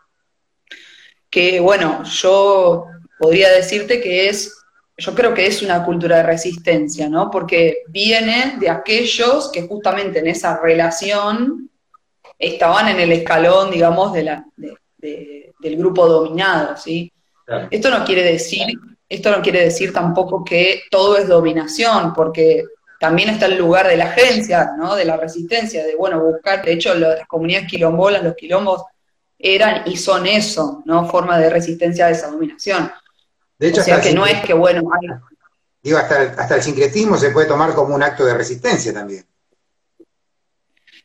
Que 1.29 1.61
bueno, 1.61 2.03
yo 2.05 2.87
podría 3.19 3.51
decirte 3.51 4.01
que 4.01 4.31
es, 4.31 4.57
yo 4.99 5.15
creo 5.15 5.33
que 5.33 5.47
es 5.47 5.63
una 5.63 5.85
cultura 5.85 6.17
de 6.17 6.23
resistencia, 6.25 7.09
¿no? 7.09 7.31
Porque 7.31 7.79
viene 7.87 8.57
de 8.59 8.69
aquellos 8.69 9.51
que 9.53 9.63
justamente 9.63 10.19
en 10.19 10.27
esa 10.27 10.61
relación 10.61 11.71
estaban 12.37 12.89
en 12.89 12.99
el 12.99 13.13
escalón, 13.13 13.71
digamos, 13.71 14.13
de 14.13 14.23
la, 14.25 14.45
del 14.57 15.77
grupo 15.77 16.07
dominado, 16.09 16.77
¿sí? 16.77 17.13
Esto 17.71 17.91
no 17.91 18.05
quiere 18.05 18.25
decir, 18.25 18.67
esto 19.09 19.31
no 19.31 19.41
quiere 19.41 19.63
decir 19.63 19.93
tampoco 19.93 20.45
que 20.45 20.83
todo 20.91 21.17
es 21.17 21.29
dominación, 21.29 22.13
porque 22.13 22.65
también 22.99 23.31
está 23.31 23.47
el 23.47 23.57
lugar 23.57 23.87
de 23.87 23.97
la 23.97 24.07
agencia, 24.07 24.73
¿no? 24.77 24.97
De 24.97 25.05
la 25.05 25.17
resistencia, 25.17 25.87
de, 25.87 25.95
bueno, 25.95 26.21
buscar, 26.21 26.65
de 26.65 26.73
hecho, 26.73 26.93
las 26.95 27.25
comunidades 27.29 27.69
quilombolas, 27.69 28.25
los 28.25 28.35
quilombos 28.35 28.83
eran 29.39 29.85
y 29.87 29.97
son 29.97 30.27
eso, 30.27 30.83
¿no? 30.85 31.09
Forma 31.09 31.39
de 31.39 31.51
resistencia 31.51 32.07
a 32.07 32.11
esa 32.11 32.29
dominación. 32.29 32.91
De 33.59 33.69
hecho, 33.69 33.81
o 33.81 33.85
sea 33.85 34.01
que 34.01 34.15
no 34.15 34.27
es 34.27 34.41
que, 34.43 34.55
bueno, 34.55 34.83
Digo, 35.83 35.99
hasta 35.99 36.23
el, 36.23 36.29
hasta 36.39 36.57
el 36.57 36.63
sincretismo 36.63 37.17
se 37.17 37.31
puede 37.31 37.47
tomar 37.47 37.73
como 37.75 37.95
un 37.95 38.03
acto 38.03 38.25
de 38.25 38.35
resistencia 38.35 38.93
también. 38.93 39.25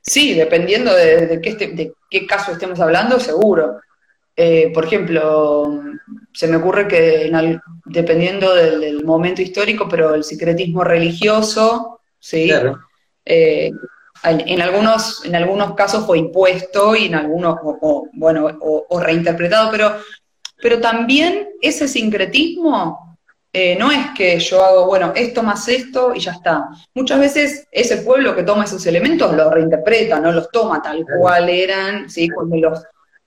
Sí, 0.02 0.34
dependiendo 0.34 0.94
de, 0.94 1.39
qué, 1.42 1.56
de 1.56 1.94
qué 2.10 2.28
caso 2.28 2.52
estemos 2.52 2.80
hablando, 2.80 3.20
seguro. 3.20 3.80
Eh, 4.36 4.72
por 4.74 4.86
ejemplo, 4.86 5.82
se 6.34 6.48
me 6.48 6.58
ocurre 6.58 6.88
que 6.88 7.32
dependiendo 7.86 8.54
del, 8.54 9.04
momento 9.06 9.42
histórico, 9.42 9.88
pero 9.88 10.16
el 10.16 10.24
secretismo 10.24 10.84
religioso, 10.84 12.02
¿sí? 12.20 12.52
Eh, 13.26 13.72
en, 14.24 14.62
algunos, 14.62 15.24
en 15.26 15.36
algunos 15.36 15.76
casos 15.76 16.06
fue 16.06 16.18
impuesto 16.18 16.96
y 16.96 17.06
en 17.06 17.16
algunos, 17.16 17.58
o, 17.62 18.10
bueno, 18.13 18.48
o, 18.60 19.00
reinterpretado, 19.00 19.70
pero, 19.70 19.96
pero 20.63 20.80
también 20.80 21.49
ese 21.62 21.89
sincretismo 21.89 23.17
eh, 23.52 23.76
no 23.78 23.91
es 23.91 24.12
que 24.15 24.39
yo 24.39 24.63
hago, 24.63 24.86
bueno, 24.88 25.12
esto 25.13 25.43
más 25.43 25.67
esto 25.67 26.13
y 26.15 26.21
ya 26.21 26.32
está. 26.32 26.69
Muchas 26.93 27.19
veces 27.19 27.67
ese 27.69 27.97
pueblo 27.97 28.34
que 28.34 28.43
toma 28.43 28.63
esos 28.63 28.86
elementos 28.86 29.36
los 29.36 29.54
reinterpreta, 29.54 30.21
no 30.21 30.32
los 30.32 30.49
toma 30.52 30.82
tal 30.82 31.06
cual 31.19 31.49
eran, 31.49 32.10
¿sí? 32.10 32.30
Cuando 32.30 32.56
los, 32.56 32.82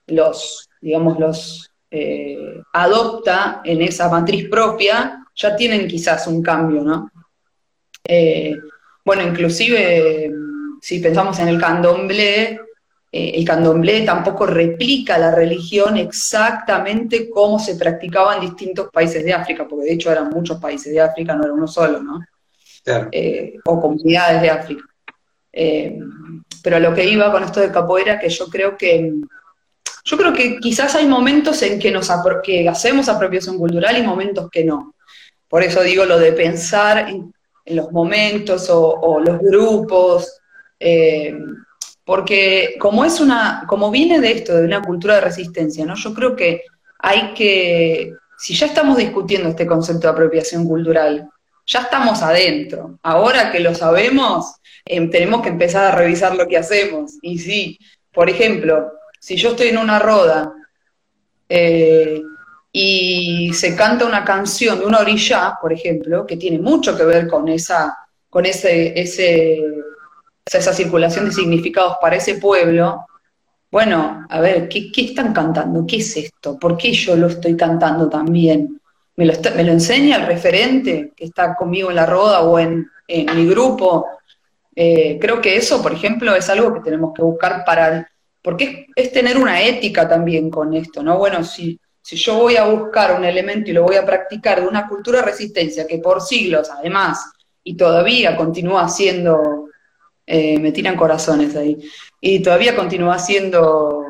los 0.07 0.67
digamos, 0.81 1.19
los 1.19 1.71
eh, 1.91 2.59
adopta 2.73 3.61
en 3.63 3.83
esa 3.83 4.09
matriz 4.09 4.49
propia, 4.49 5.23
ya 5.35 5.55
tienen 5.55 5.87
quizás 5.87 6.25
un 6.25 6.41
cambio, 6.41 6.81
¿no? 6.81 7.11
Eh, 8.03 8.55
bueno, 9.05 9.21
inclusive 9.21 10.31
si 10.81 10.99
pensamos 10.99 11.37
en 11.37 11.49
el 11.49 11.59
candomblé, 11.59 12.61
eh, 13.11 13.31
el 13.35 13.45
candomblé 13.45 14.01
tampoco 14.01 14.45
replica 14.45 15.17
la 15.17 15.33
religión 15.33 15.97
exactamente 15.97 17.29
como 17.29 17.59
se 17.59 17.75
practicaba 17.75 18.35
en 18.35 18.41
distintos 18.41 18.89
países 18.91 19.23
de 19.23 19.33
África, 19.33 19.67
porque 19.67 19.85
de 19.85 19.93
hecho 19.93 20.11
eran 20.11 20.29
muchos 20.29 20.59
países 20.59 20.93
de 20.93 21.01
África, 21.01 21.35
no 21.35 21.43
era 21.43 21.53
uno 21.53 21.67
solo, 21.67 22.01
¿no? 22.01 22.19
o 23.65 23.81
comunidades 23.81 24.41
de 24.41 24.49
África. 24.49 24.83
pero 26.63 26.79
lo 26.79 26.93
que 26.93 27.03
iba 27.03 27.31
con 27.31 27.43
esto 27.43 27.59
de 27.59 27.71
capoeira, 27.71 28.17
que 28.17 28.29
yo 28.29 28.47
creo 28.47 28.77
que 28.77 29.11
yo 30.07 30.15
creo 30.15 30.33
que 30.33 30.57
quizás 30.59 30.95
hay 30.95 31.05
momentos 31.05 31.61
en 31.63 31.79
que, 31.79 31.91
nos 31.91 32.09
que 32.41 32.69
hacemos 32.69 33.09
apropiación 33.09 33.57
cultural 33.57 33.97
y 33.97 34.07
momentos 34.07 34.49
que 34.49 34.63
no. 34.63 34.95
Por 35.49 35.63
eso 35.63 35.81
digo 35.81 36.05
lo 36.05 36.17
de 36.17 36.31
pensar 36.31 37.09
en, 37.09 37.33
los 37.65 37.91
momentos 37.91 38.69
o, 38.69 39.19
los 39.19 39.39
grupos, 39.39 40.39
eh, 40.79 41.37
porque 42.07 42.75
como 42.79 43.03
es 43.03 43.19
una, 43.19 43.65
como 43.67 43.91
viene 43.91 44.21
de 44.21 44.31
esto, 44.31 44.55
de 44.55 44.63
una 44.63 44.81
cultura 44.81 45.15
de 45.15 45.21
resistencia, 45.21 45.85
¿no? 45.85 45.93
Yo 45.95 46.13
creo 46.13 46.37
que 46.37 46.61
hay 46.99 47.33
que, 47.33 48.13
si 48.37 48.55
ya 48.55 48.67
estamos 48.67 48.95
discutiendo 48.95 49.49
este 49.49 49.67
concepto 49.67 50.07
de 50.07 50.13
apropiación 50.13 50.65
cultural, 50.65 51.29
ya 51.65 51.81
estamos 51.81 52.21
adentro. 52.21 52.97
Ahora 53.03 53.51
que 53.51 53.59
lo 53.59 53.75
sabemos, 53.75 54.55
em, 54.85 55.09
tenemos 55.09 55.41
que 55.41 55.49
empezar 55.49 55.83
a 55.83 55.95
revisar 55.97 56.33
lo 56.33 56.47
que 56.47 56.55
hacemos. 56.55 57.15
Y 57.21 57.39
sí, 57.39 57.77
por 58.13 58.29
ejemplo, 58.29 58.93
si 59.19 59.35
yo 59.35 59.49
estoy 59.49 59.67
en 59.67 59.77
una 59.77 59.99
roda 59.99 60.53
eh, 61.49 62.21
y 62.71 63.51
se 63.53 63.75
canta 63.75 64.05
una 64.05 64.23
canción 64.23 64.79
de 64.79 64.85
una 64.85 64.99
orilla, 64.99 65.57
por 65.61 65.73
ejemplo, 65.73 66.25
que 66.25 66.37
tiene 66.37 66.59
mucho 66.59 66.95
que 66.95 67.03
ver 67.03 67.27
con 67.27 67.49
esa, 67.49 67.97
con 68.29 68.45
ese, 68.45 68.97
ese, 68.97 69.61
esa 70.53 70.73
circulación 70.73 71.25
de 71.25 71.31
significados 71.31 71.97
para 72.01 72.15
ese 72.15 72.35
pueblo, 72.35 73.05
bueno, 73.69 74.25
a 74.29 74.39
ver, 74.39 74.69
¿qué, 74.69 74.89
están 74.95 75.33
cantando? 75.33 75.85
¿Qué 75.85 75.97
es 75.97 76.15
esto? 76.15 76.57
¿Por 76.57 76.77
qué 76.77 76.93
yo 76.93 77.15
lo 77.15 77.27
estoy 77.27 77.57
cantando 77.57 78.07
también? 78.07 78.79
¿Me 79.17 79.25
lo, 79.25 79.33
enseña 79.33 80.17
el 80.17 80.25
referente 80.25 81.11
que 81.15 81.25
está 81.25 81.55
conmigo 81.55 81.89
en 81.89 81.97
la 81.97 82.05
roda 82.05 82.41
o 82.41 82.59
en, 82.59 82.89
mi 83.07 83.45
grupo? 83.45 84.05
Eh, 84.75 85.17
creo 85.19 85.41
que 85.41 85.57
eso, 85.57 85.81
por 85.81 85.91
ejemplo, 85.91 86.35
es 86.35 86.49
algo 86.49 86.73
que 86.73 86.79
tenemos 86.81 87.13
que 87.13 87.23
buscar 87.23 87.65
para, 87.65 88.09
porque 88.41 88.87
es, 88.95 89.11
tener 89.11 89.37
una 89.37 89.61
ética 89.61 90.07
también 90.07 90.49
con 90.49 90.73
esto, 90.73 91.03
¿no? 91.03 91.17
Bueno, 91.17 91.43
si, 91.43 91.77
si 92.01 92.15
yo 92.15 92.35
voy 92.35 92.55
a 92.55 92.63
buscar 92.65 93.15
un 93.17 93.25
elemento 93.25 93.69
y 93.69 93.73
lo 93.73 93.83
voy 93.83 93.97
a 93.97 94.05
practicar 94.05 94.61
de 94.61 94.67
una 94.67 94.87
cultura 94.87 95.19
de 95.19 95.25
resistencia 95.25 95.85
que 95.85 95.97
por 95.97 96.21
siglos, 96.21 96.69
además, 96.69 97.31
y 97.63 97.75
todavía 97.75 98.37
continúa 98.37 98.87
siendo, 98.87 99.66
eh, 100.27 100.59
me 100.59 100.71
tiran 100.71 100.95
corazones 100.95 101.55
ahí, 101.55 101.77
y 102.21 102.41
todavía 102.41 102.75
continúa 102.75 103.17
siendo 103.17 104.05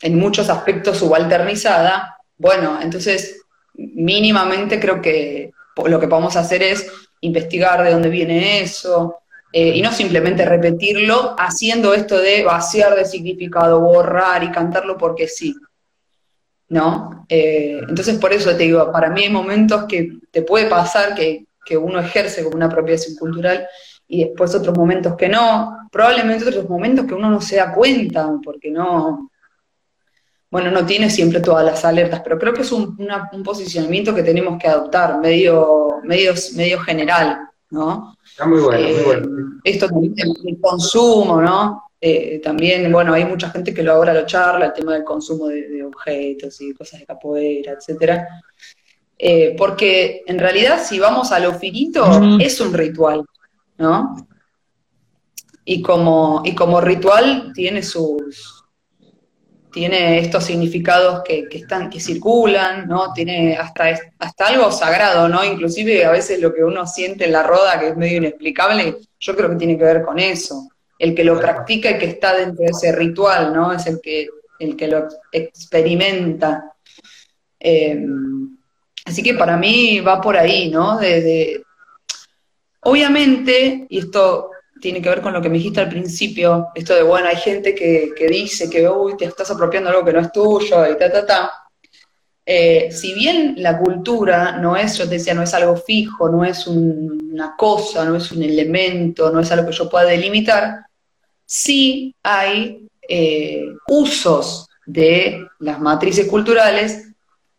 en 0.00 0.18
muchos 0.18 0.48
aspectos 0.50 0.98
subalternizada, 0.98 2.18
bueno, 2.36 2.78
entonces 2.80 3.40
mínimamente 3.74 4.78
creo 4.78 5.00
que 5.00 5.50
lo 5.86 5.98
que 5.98 6.08
podemos 6.08 6.36
hacer 6.36 6.62
es 6.62 6.86
investigar 7.20 7.82
de 7.82 7.92
dónde 7.92 8.10
viene 8.10 8.60
eso, 8.60 9.18
eh, 9.52 9.76
y 9.76 9.82
no 9.82 9.92
simplemente 9.92 10.44
repetirlo 10.44 11.34
haciendo 11.38 11.94
esto 11.94 12.18
de 12.18 12.44
vaciar 12.44 12.94
de 12.94 13.06
significado, 13.06 13.80
borrar 13.80 14.44
y 14.44 14.50
cantarlo 14.50 14.98
porque 14.98 15.26
sí. 15.26 15.54
¿No? 16.70 17.24
Eh, 17.30 17.80
entonces, 17.88 18.18
por 18.18 18.34
eso 18.34 18.50
te 18.50 18.64
digo, 18.64 18.92
para 18.92 19.08
mí 19.08 19.22
hay 19.22 19.30
momentos 19.30 19.86
que 19.88 20.18
te 20.30 20.42
puede 20.42 20.66
pasar 20.66 21.14
que, 21.14 21.46
que 21.64 21.78
uno 21.78 21.98
ejerce 21.98 22.44
como 22.44 22.56
una 22.56 22.66
apropiación 22.66 23.16
cultural 23.16 23.66
y 24.08 24.24
después 24.24 24.54
otros 24.54 24.76
momentos 24.76 25.14
que 25.16 25.28
no, 25.28 25.88
probablemente 25.92 26.48
otros 26.48 26.68
momentos 26.68 27.06
que 27.06 27.14
uno 27.14 27.30
no 27.30 27.40
se 27.40 27.56
da 27.56 27.72
cuenta, 27.72 28.28
porque 28.42 28.70
no, 28.70 29.30
bueno, 30.50 30.70
no 30.70 30.86
tiene 30.86 31.10
siempre 31.10 31.40
todas 31.40 31.64
las 31.64 31.84
alertas, 31.84 32.22
pero 32.24 32.38
creo 32.38 32.54
que 32.54 32.62
es 32.62 32.72
un, 32.72 32.96
un 33.32 33.42
posicionamiento 33.42 34.14
que 34.14 34.22
tenemos 34.22 34.60
que 34.60 34.66
adoptar, 34.66 35.20
medio, 35.20 36.00
medio, 36.04 36.32
medio 36.56 36.80
general, 36.80 37.50
¿no? 37.70 38.16
Está 38.24 38.46
muy 38.46 38.60
bueno, 38.60 38.88
muy 38.88 38.96
eh, 38.96 39.02
bueno. 39.04 39.60
Esto 39.62 39.88
también 39.88 40.14
el 40.18 40.58
consumo, 40.58 41.42
¿no? 41.42 41.84
Eh, 42.00 42.40
también, 42.42 42.90
bueno, 42.92 43.12
hay 43.12 43.24
mucha 43.24 43.50
gente 43.50 43.74
que 43.74 43.82
lo 43.82 43.92
ahora 43.92 44.14
lo 44.14 44.24
charla, 44.24 44.66
el 44.66 44.72
tema 44.72 44.94
del 44.94 45.04
consumo 45.04 45.48
de, 45.48 45.84
objetos 45.84 46.60
y 46.60 46.72
cosas 46.72 47.00
de 47.00 47.06
capoeira, 47.06 47.72
etcétera. 47.72 48.26
Eh, 49.18 49.54
porque 49.58 50.22
en 50.26 50.38
realidad, 50.38 50.80
si 50.82 50.98
vamos 50.98 51.32
a 51.32 51.40
lo 51.40 51.54
finito, 51.54 52.38
es 52.38 52.60
un 52.60 52.72
ritual. 52.72 53.24
¿No? 53.78 54.28
Y 55.64 55.82
como, 55.82 56.42
y 56.44 56.54
como 56.54 56.80
ritual 56.80 57.52
tiene 57.54 57.82
sus, 57.82 58.64
tiene 59.70 60.18
estos 60.18 60.44
significados 60.44 61.22
que, 61.22 61.46
están, 61.50 61.90
que 61.90 62.00
circulan, 62.00 62.88
¿no? 62.88 63.12
Tiene 63.12 63.56
hasta, 63.56 63.98
hasta 64.18 64.46
algo 64.46 64.70
sagrado, 64.72 65.28
¿no? 65.28 65.44
Inclusive 65.44 66.04
a 66.04 66.10
veces 66.10 66.40
lo 66.40 66.54
que 66.54 66.64
uno 66.64 66.86
siente 66.86 67.26
en 67.26 67.32
la 67.32 67.42
roda, 67.42 67.78
que 67.78 67.88
es 67.88 67.96
medio 67.96 68.18
inexplicable, 68.18 68.96
yo 69.20 69.36
creo 69.36 69.50
que 69.50 69.56
tiene 69.56 69.76
que 69.76 69.84
ver 69.84 70.02
con 70.02 70.18
eso. 70.18 70.68
El 70.98 71.14
que 71.14 71.22
lo 71.22 71.38
practica 71.38 71.90
y 71.90 71.98
que 71.98 72.06
está 72.06 72.34
dentro 72.34 72.64
de 72.64 72.70
ese 72.70 72.92
ritual, 72.92 73.52
¿no? 73.54 73.72
Es 73.72 73.86
el 73.86 74.00
que, 74.00 74.28
el 74.58 74.74
que 74.74 74.88
lo 74.88 75.06
experimenta. 75.30 76.72
Eh, 77.60 78.04
así 79.04 79.22
que 79.22 79.34
para 79.34 79.56
mí 79.56 80.00
va 80.00 80.20
por 80.20 80.36
ahí, 80.36 80.70
¿no? 80.70 80.98
de, 80.98 81.62
Obviamente, 82.80 83.86
y 83.88 83.98
esto 83.98 84.50
tiene 84.80 85.02
que 85.02 85.08
ver 85.08 85.20
con 85.20 85.32
lo 85.32 85.42
que 85.42 85.48
me 85.48 85.58
dijiste 85.58 85.80
al 85.80 85.88
principio, 85.88 86.68
esto 86.74 86.94
de, 86.94 87.02
bueno, 87.02 87.28
hay 87.28 87.36
gente 87.36 87.74
que, 87.74 88.12
dice 88.28 88.70
que, 88.70 88.88
uy, 88.88 89.16
te 89.16 89.24
estás 89.24 89.50
apropiando 89.50 89.90
algo 89.90 90.04
que 90.04 90.12
no 90.12 90.20
es 90.20 90.32
tuyo 90.32 90.90
y 90.90 90.96
ta, 90.96 91.10
ta, 91.10 91.26
ta. 91.26 91.50
Eh, 92.46 92.90
si 92.92 93.12
bien 93.12 93.56
la 93.58 93.78
cultura 93.78 94.56
no 94.58 94.74
es, 94.76 94.96
yo 94.96 95.04
te 95.04 95.16
decía, 95.16 95.34
no 95.34 95.42
es 95.42 95.52
algo 95.52 95.76
fijo, 95.76 96.30
no 96.30 96.44
es 96.44 96.66
una 96.66 97.54
cosa, 97.56 98.04
no 98.04 98.16
es 98.16 98.32
un 98.32 98.42
elemento, 98.42 99.30
no 99.30 99.40
es 99.40 99.50
algo 99.52 99.68
que 99.68 99.76
yo 99.76 99.90
pueda 99.90 100.06
delimitar, 100.06 100.86
sí 101.44 102.14
hay 102.22 102.86
eh, 103.06 103.64
usos 103.88 104.68
de 104.86 105.46
las 105.58 105.80
matrices 105.80 106.26
culturales 106.26 107.08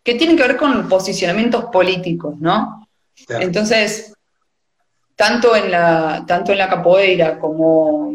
que 0.01 0.15
tienen 0.15 0.36
que 0.36 0.43
ver 0.43 0.58
con 0.58 0.89
posicionamientos 0.89 1.65
políticos, 1.65 2.36
¿no? 2.39 2.88
Entonces, 3.27 4.13
tanto 5.19 5.53
en 5.53 5.69
la, 5.69 6.23
tanto 6.25 6.53
en 6.53 6.58
la 6.60 6.69
capoeira 6.69 7.38
como 7.38 8.13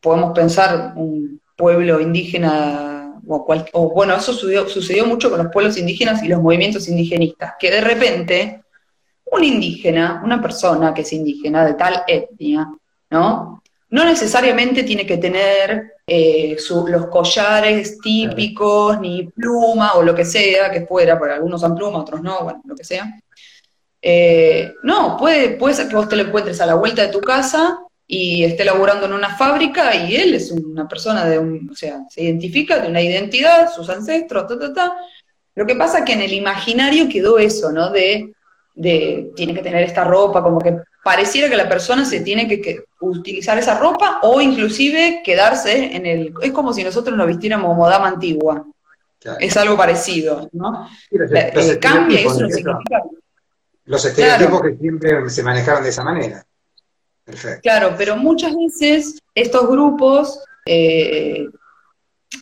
podemos 0.00 0.32
pensar 0.32 0.94
un 0.96 1.38
pueblo 1.54 2.00
indígena 2.00 3.20
o, 3.28 3.46
o 3.72 3.90
bueno, 3.92 4.16
eso 4.16 4.32
sucedió, 4.32 4.66
sucedió, 4.66 5.04
mucho 5.04 5.28
con 5.28 5.42
los 5.44 5.52
pueblos 5.52 5.76
indígenas 5.76 6.22
y 6.22 6.28
los 6.28 6.40
movimientos 6.40 6.88
indigenistas, 6.88 7.52
que 7.58 7.70
de 7.70 7.82
repente 7.82 8.62
un 9.30 9.44
indígena, 9.44 10.22
una 10.24 10.40
persona 10.40 10.94
que 10.94 11.02
es 11.02 11.12
indígena 11.12 11.66
de 11.66 11.74
tal 11.74 12.02
etnia, 12.08 12.66
¿no? 13.10 13.62
No 13.90 14.04
necesariamente 14.06 14.84
tiene 14.84 15.04
que 15.04 15.18
tener 15.18 15.96
eh, 16.06 16.56
los 16.88 17.06
collares 17.08 17.98
típicos, 17.98 18.98
ni 19.00 19.24
pluma 19.24 19.92
o 19.96 20.02
lo 20.02 20.14
que 20.14 20.24
sea 20.24 20.70
que 20.70 20.86
fuera, 20.86 21.18
porque 21.18 21.34
algunos 21.34 21.60
son 21.60 21.74
pluma, 21.74 21.98
otros 21.98 22.22
no, 22.22 22.42
bueno, 22.44 22.62
lo 22.64 22.74
que 22.74 22.84
sea. 22.84 23.20
Eh, 24.02 24.72
no, 24.82 25.16
puede, 25.16 25.50
puede 25.50 25.74
ser 25.74 25.88
que 25.88 25.96
vos 25.96 26.08
te 26.08 26.16
lo 26.16 26.22
encuentres 26.22 26.60
a 26.60 26.66
la 26.66 26.74
vuelta 26.74 27.02
de 27.02 27.12
tu 27.12 27.20
casa 27.20 27.78
y 28.06 28.44
esté 28.44 28.64
laburando 28.64 29.06
en 29.06 29.12
una 29.12 29.36
fábrica 29.36 29.94
y 29.94 30.16
él 30.16 30.34
es 30.34 30.50
una 30.50 30.88
persona 30.88 31.24
de 31.26 31.38
un, 31.38 31.68
o 31.70 31.76
sea, 31.76 32.00
se 32.08 32.22
identifica 32.22 32.78
de 32.78 32.88
una 32.88 33.00
identidad, 33.00 33.72
sus 33.72 33.88
ancestros, 33.88 34.48
ta, 34.48 34.58
ta, 34.58 34.72
ta. 34.72 34.96
Lo 35.54 35.66
que 35.66 35.76
pasa 35.76 35.98
es 35.98 36.04
que 36.04 36.14
en 36.14 36.22
el 36.22 36.32
imaginario 36.32 37.08
quedó 37.08 37.38
eso, 37.38 37.70
¿no? 37.70 37.90
De, 37.90 38.32
de 38.74 39.30
tiene 39.36 39.54
que 39.54 39.62
tener 39.62 39.84
esta 39.84 40.04
ropa, 40.04 40.42
como 40.42 40.58
que 40.58 40.78
pareciera 41.02 41.48
que 41.48 41.56
la 41.56 41.68
persona 41.68 42.04
se 42.04 42.20
tiene 42.20 42.48
que, 42.48 42.84
utilizar 43.00 43.56
esa 43.58 43.78
ropa 43.78 44.20
o 44.22 44.40
inclusive 44.40 45.22
quedarse 45.24 45.96
en 45.96 46.04
el... 46.04 46.34
Es 46.42 46.52
como 46.52 46.72
si 46.72 46.84
nosotros 46.84 47.16
nos 47.16 47.26
vistiéramos 47.26 47.76
modama 47.76 48.08
antigua. 48.08 48.66
Es 49.38 49.56
algo 49.56 49.76
parecido, 49.76 50.48
¿no? 50.52 50.88
Eh, 51.10 51.78
cambia 51.80 52.20
eso 52.20 52.40
no 52.40 52.48
significa... 52.48 53.02
Los 53.90 54.04
estereotipos 54.04 54.62
que 54.62 54.76
siempre 54.76 55.28
se 55.30 55.42
manejaron 55.42 55.82
de 55.82 55.88
esa 55.88 56.04
manera. 56.04 56.46
Perfecto. 57.24 57.60
Claro, 57.60 57.96
pero 57.98 58.16
muchas 58.16 58.54
veces 58.54 59.18
estos 59.34 59.68
grupos 59.68 60.38
eh, 60.64 61.48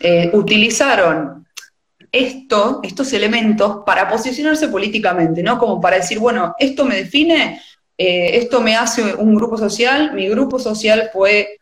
eh, 0.00 0.30
utilizaron 0.34 1.46
esto, 2.12 2.80
estos 2.82 3.14
elementos 3.14 3.78
para 3.86 4.10
posicionarse 4.10 4.68
políticamente, 4.68 5.42
¿no? 5.42 5.58
Como 5.58 5.80
para 5.80 5.96
decir, 5.96 6.18
bueno, 6.18 6.54
esto 6.58 6.84
me 6.84 6.96
define, 6.96 7.62
eh, 7.96 8.30
esto 8.34 8.60
me 8.60 8.76
hace 8.76 9.14
un 9.14 9.34
grupo 9.34 9.56
social, 9.56 10.12
mi 10.12 10.28
grupo 10.28 10.58
social 10.58 11.08
fue 11.10 11.54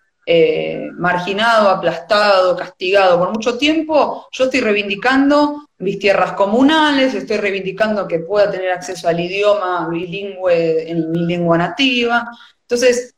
marginado, 0.94 1.68
aplastado, 1.68 2.57
castigado 2.57 3.16
por 3.16 3.31
mucho 3.31 3.57
tiempo, 3.57 4.27
yo 4.33 4.46
estoy 4.46 4.59
reivindicando 4.59 5.65
mis 5.78 5.98
tierras 5.98 6.32
comunales, 6.32 7.14
estoy 7.14 7.36
reivindicando 7.36 8.08
que 8.08 8.20
pueda 8.20 8.50
tener 8.50 8.70
acceso 8.70 9.08
al 9.08 9.20
idioma 9.20 9.88
bilingüe 9.88 10.90
en 10.90 11.10
mi 11.10 11.26
lengua 11.26 11.58
nativa. 11.58 12.30
Entonces, 12.62 13.14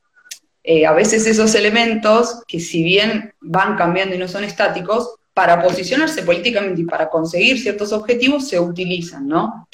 eh, 0.65 0.85
a 0.85 0.93
veces 0.93 1.27
esos 1.27 1.55
elementos, 1.55 2.43
que 2.47 2.61
si 2.61 2.83
bien 2.83 3.33
van 3.41 3.77
cambiando 3.77 4.15
y 4.15 4.19
no 4.19 4.29
son 4.29 4.45
estáticos, 4.45 5.15
para 5.33 5.63
posicionarse 5.63 6.25
políticamente 6.25 6.81
y 6.81 6.85
para 6.85 7.09
conseguir 7.09 7.61
ciertos 7.61 7.93
objetivos 7.93 8.49
se 8.49 8.59
utilizan, 8.59 9.29
¿no? 9.29 9.69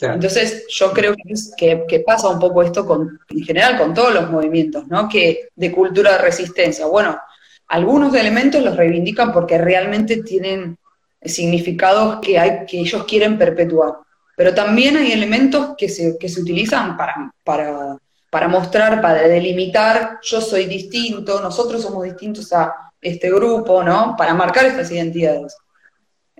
Entonces, 0.00 0.66
yo 0.68 0.90
creo 0.92 1.14
que, 1.56 1.84
que, 1.86 2.00
pasa 2.00 2.28
un 2.28 2.40
poco 2.40 2.62
esto 2.62 2.84
con, 2.84 3.20
en 3.28 3.44
general 3.44 3.78
con 3.78 3.94
todos 3.94 4.12
los 4.12 4.30
movimientos, 4.30 4.88
¿no? 4.88 5.08
Que 5.08 5.48
de 5.54 5.70
cultura 5.70 6.12
de 6.12 6.18
resistencia. 6.18 6.86
Bueno, 6.86 7.20
algunos 7.68 8.12
elementos 8.14 8.62
los 8.62 8.76
reivindican 8.76 9.32
porque 9.32 9.58
realmente 9.58 10.22
tienen 10.22 10.76
significados 11.24 12.20
que, 12.20 12.38
hay, 12.38 12.66
que 12.66 12.80
ellos 12.80 13.04
quieren 13.04 13.38
perpetuar. 13.38 13.94
Pero 14.36 14.54
también 14.54 14.96
hay 14.96 15.12
elementos 15.12 15.74
que 15.76 15.88
se, 15.88 16.16
que 16.18 16.28
se 16.28 16.40
utilizan 16.40 16.96
para, 16.96 17.32
para, 17.44 17.96
para 18.30 18.48
mostrar, 18.48 19.00
para 19.00 19.28
delimitar, 19.28 20.18
yo 20.22 20.40
soy 20.40 20.64
distinto, 20.66 21.40
nosotros 21.40 21.82
somos 21.82 22.04
distintos 22.04 22.52
a 22.52 22.74
este 23.00 23.30
grupo, 23.30 23.82
¿no? 23.82 24.14
Para 24.16 24.34
marcar 24.34 24.64
estas 24.66 24.90
identidades. 24.90 25.56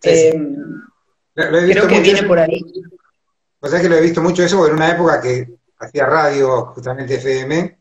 Eh, 0.02 0.34
creo 1.34 1.86
que 1.86 2.00
viene 2.00 2.22
por 2.22 2.38
ahí. 2.38 2.60
O 3.60 3.68
sea 3.68 3.80
que 3.80 3.88
lo 3.88 3.96
he 3.96 4.00
visto 4.00 4.20
mucho 4.20 4.42
eso, 4.42 4.66
en 4.66 4.74
una 4.74 4.90
época 4.90 5.20
que 5.20 5.48
hacía 5.78 6.06
radio, 6.06 6.66
justamente 6.74 7.16
FM, 7.16 7.78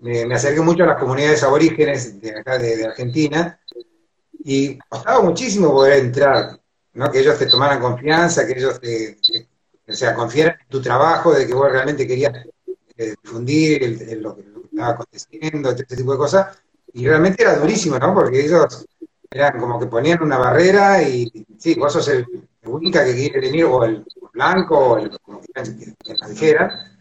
me, 0.00 0.34
acerqué 0.34 0.60
mucho 0.60 0.84
a 0.84 0.88
las 0.88 0.98
comunidades 0.98 1.42
aborígenes 1.42 2.20
de 2.20 2.38
acá 2.38 2.58
de, 2.58 2.84
Argentina 2.84 3.58
y 4.48 4.78
costaba 4.88 5.22
muchísimo 5.22 5.72
poder 5.72 6.04
entrar, 6.04 6.60
¿no? 6.94 7.10
que 7.10 7.18
ellos 7.18 7.36
te 7.36 7.46
tomaran 7.46 7.80
confianza, 7.80 8.46
que 8.46 8.52
ellos 8.56 8.78
te, 8.78 9.18
o 9.88 9.92
sea, 9.92 10.14
confieran 10.14 10.56
en 10.60 10.68
tu 10.68 10.80
trabajo, 10.80 11.34
de 11.34 11.48
que 11.48 11.52
vos 11.52 11.68
realmente 11.68 12.06
querías 12.06 12.32
eh, 12.96 13.16
difundir 13.20 14.20
lo, 14.20 14.36
que 14.36 14.44
estaba 14.70 14.90
aconteciendo, 14.90 15.70
este, 15.70 15.96
tipo 15.96 16.12
de 16.12 16.18
cosas, 16.18 16.56
y 16.92 17.08
realmente 17.08 17.42
era 17.42 17.56
durísimo, 17.56 17.98
¿no? 17.98 18.14
Porque 18.14 18.44
ellos 18.44 18.86
eran 19.28 19.58
como 19.58 19.80
que 19.80 19.86
ponían 19.86 20.22
una 20.22 20.38
barrera 20.38 21.02
y 21.02 21.44
sí, 21.58 21.74
vos 21.74 21.92
sos 21.92 22.06
el, 22.06 22.24
única 22.66 23.04
que 23.04 23.16
quiere 23.16 23.40
venir, 23.40 23.64
o 23.64 23.82
el 23.82 24.04
blanco, 24.32 24.78
o 24.78 24.98
el, 24.98 25.18
como 25.18 25.40
que, 25.40 25.52
que 26.04 26.14
la 26.14 26.28
dijera, 26.28 26.92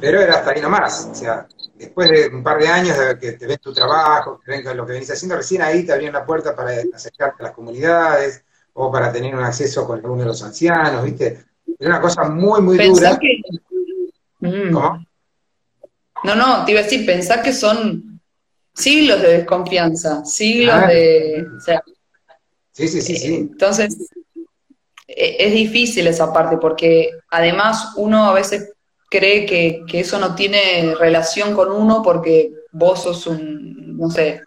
pero 0.00 0.20
era 0.20 0.36
hasta 0.36 0.52
ahí 0.52 0.60
nomás. 0.62 1.08
O 1.10 1.14
sea, 1.16 1.48
después 1.74 2.08
de 2.08 2.28
un 2.28 2.42
par 2.42 2.58
de 2.58 2.68
años 2.68 2.98
de 2.98 3.18
que 3.18 3.32
te 3.32 3.46
ven 3.46 3.58
tu 3.58 3.72
trabajo, 3.72 4.40
que 4.44 4.50
ven 4.50 4.76
lo 4.76 4.86
que 4.86 4.92
venís 4.92 5.10
haciendo, 5.10 5.36
recién 5.36 5.62
ahí 5.62 5.84
te 5.84 5.92
abrían 5.92 6.12
la 6.12 6.24
puerta 6.24 6.54
para 6.54 6.70
acercarte 6.94 7.42
a 7.42 7.46
las 7.46 7.54
comunidades 7.54 8.44
o 8.74 8.90
para 8.90 9.12
tener 9.12 9.34
un 9.34 9.42
acceso 9.42 9.86
con 9.86 9.98
alguno 9.98 10.22
de 10.22 10.28
los 10.28 10.42
ancianos, 10.42 11.04
¿viste? 11.04 11.44
Era 11.78 11.90
una 11.90 12.00
cosa 12.00 12.24
muy, 12.24 12.60
muy 12.60 12.76
dura. 12.76 13.18
Mm. 14.40 14.72
¿Cómo? 14.72 15.06
No, 16.24 16.34
no, 16.34 16.64
te 16.64 16.72
iba 16.72 16.80
a 16.80 16.84
decir, 16.84 17.04
pensar 17.04 17.42
que 17.42 17.52
son 17.52 18.20
siglos 18.72 19.20
de 19.22 19.38
desconfianza, 19.38 20.24
siglos 20.24 20.74
ah. 20.74 20.86
de... 20.86 21.46
O 21.56 21.60
sea, 21.60 21.82
sí, 22.72 22.88
sí, 22.88 23.00
sí, 23.00 23.16
sí. 23.16 23.34
Entonces, 23.34 23.96
e, 25.06 25.36
es 25.38 25.52
difícil 25.52 26.06
esa 26.06 26.32
parte 26.32 26.56
porque 26.56 27.10
además 27.30 27.92
uno 27.96 28.24
a 28.26 28.32
veces 28.32 28.73
cree 29.14 29.46
que, 29.46 29.84
eso 30.00 30.18
no 30.18 30.34
tiene 30.34 30.94
relación 30.98 31.54
con 31.54 31.70
uno 31.70 32.02
porque 32.02 32.52
vos 32.72 33.04
sos 33.04 33.28
un, 33.28 33.96
no 33.96 34.10
sé, 34.10 34.42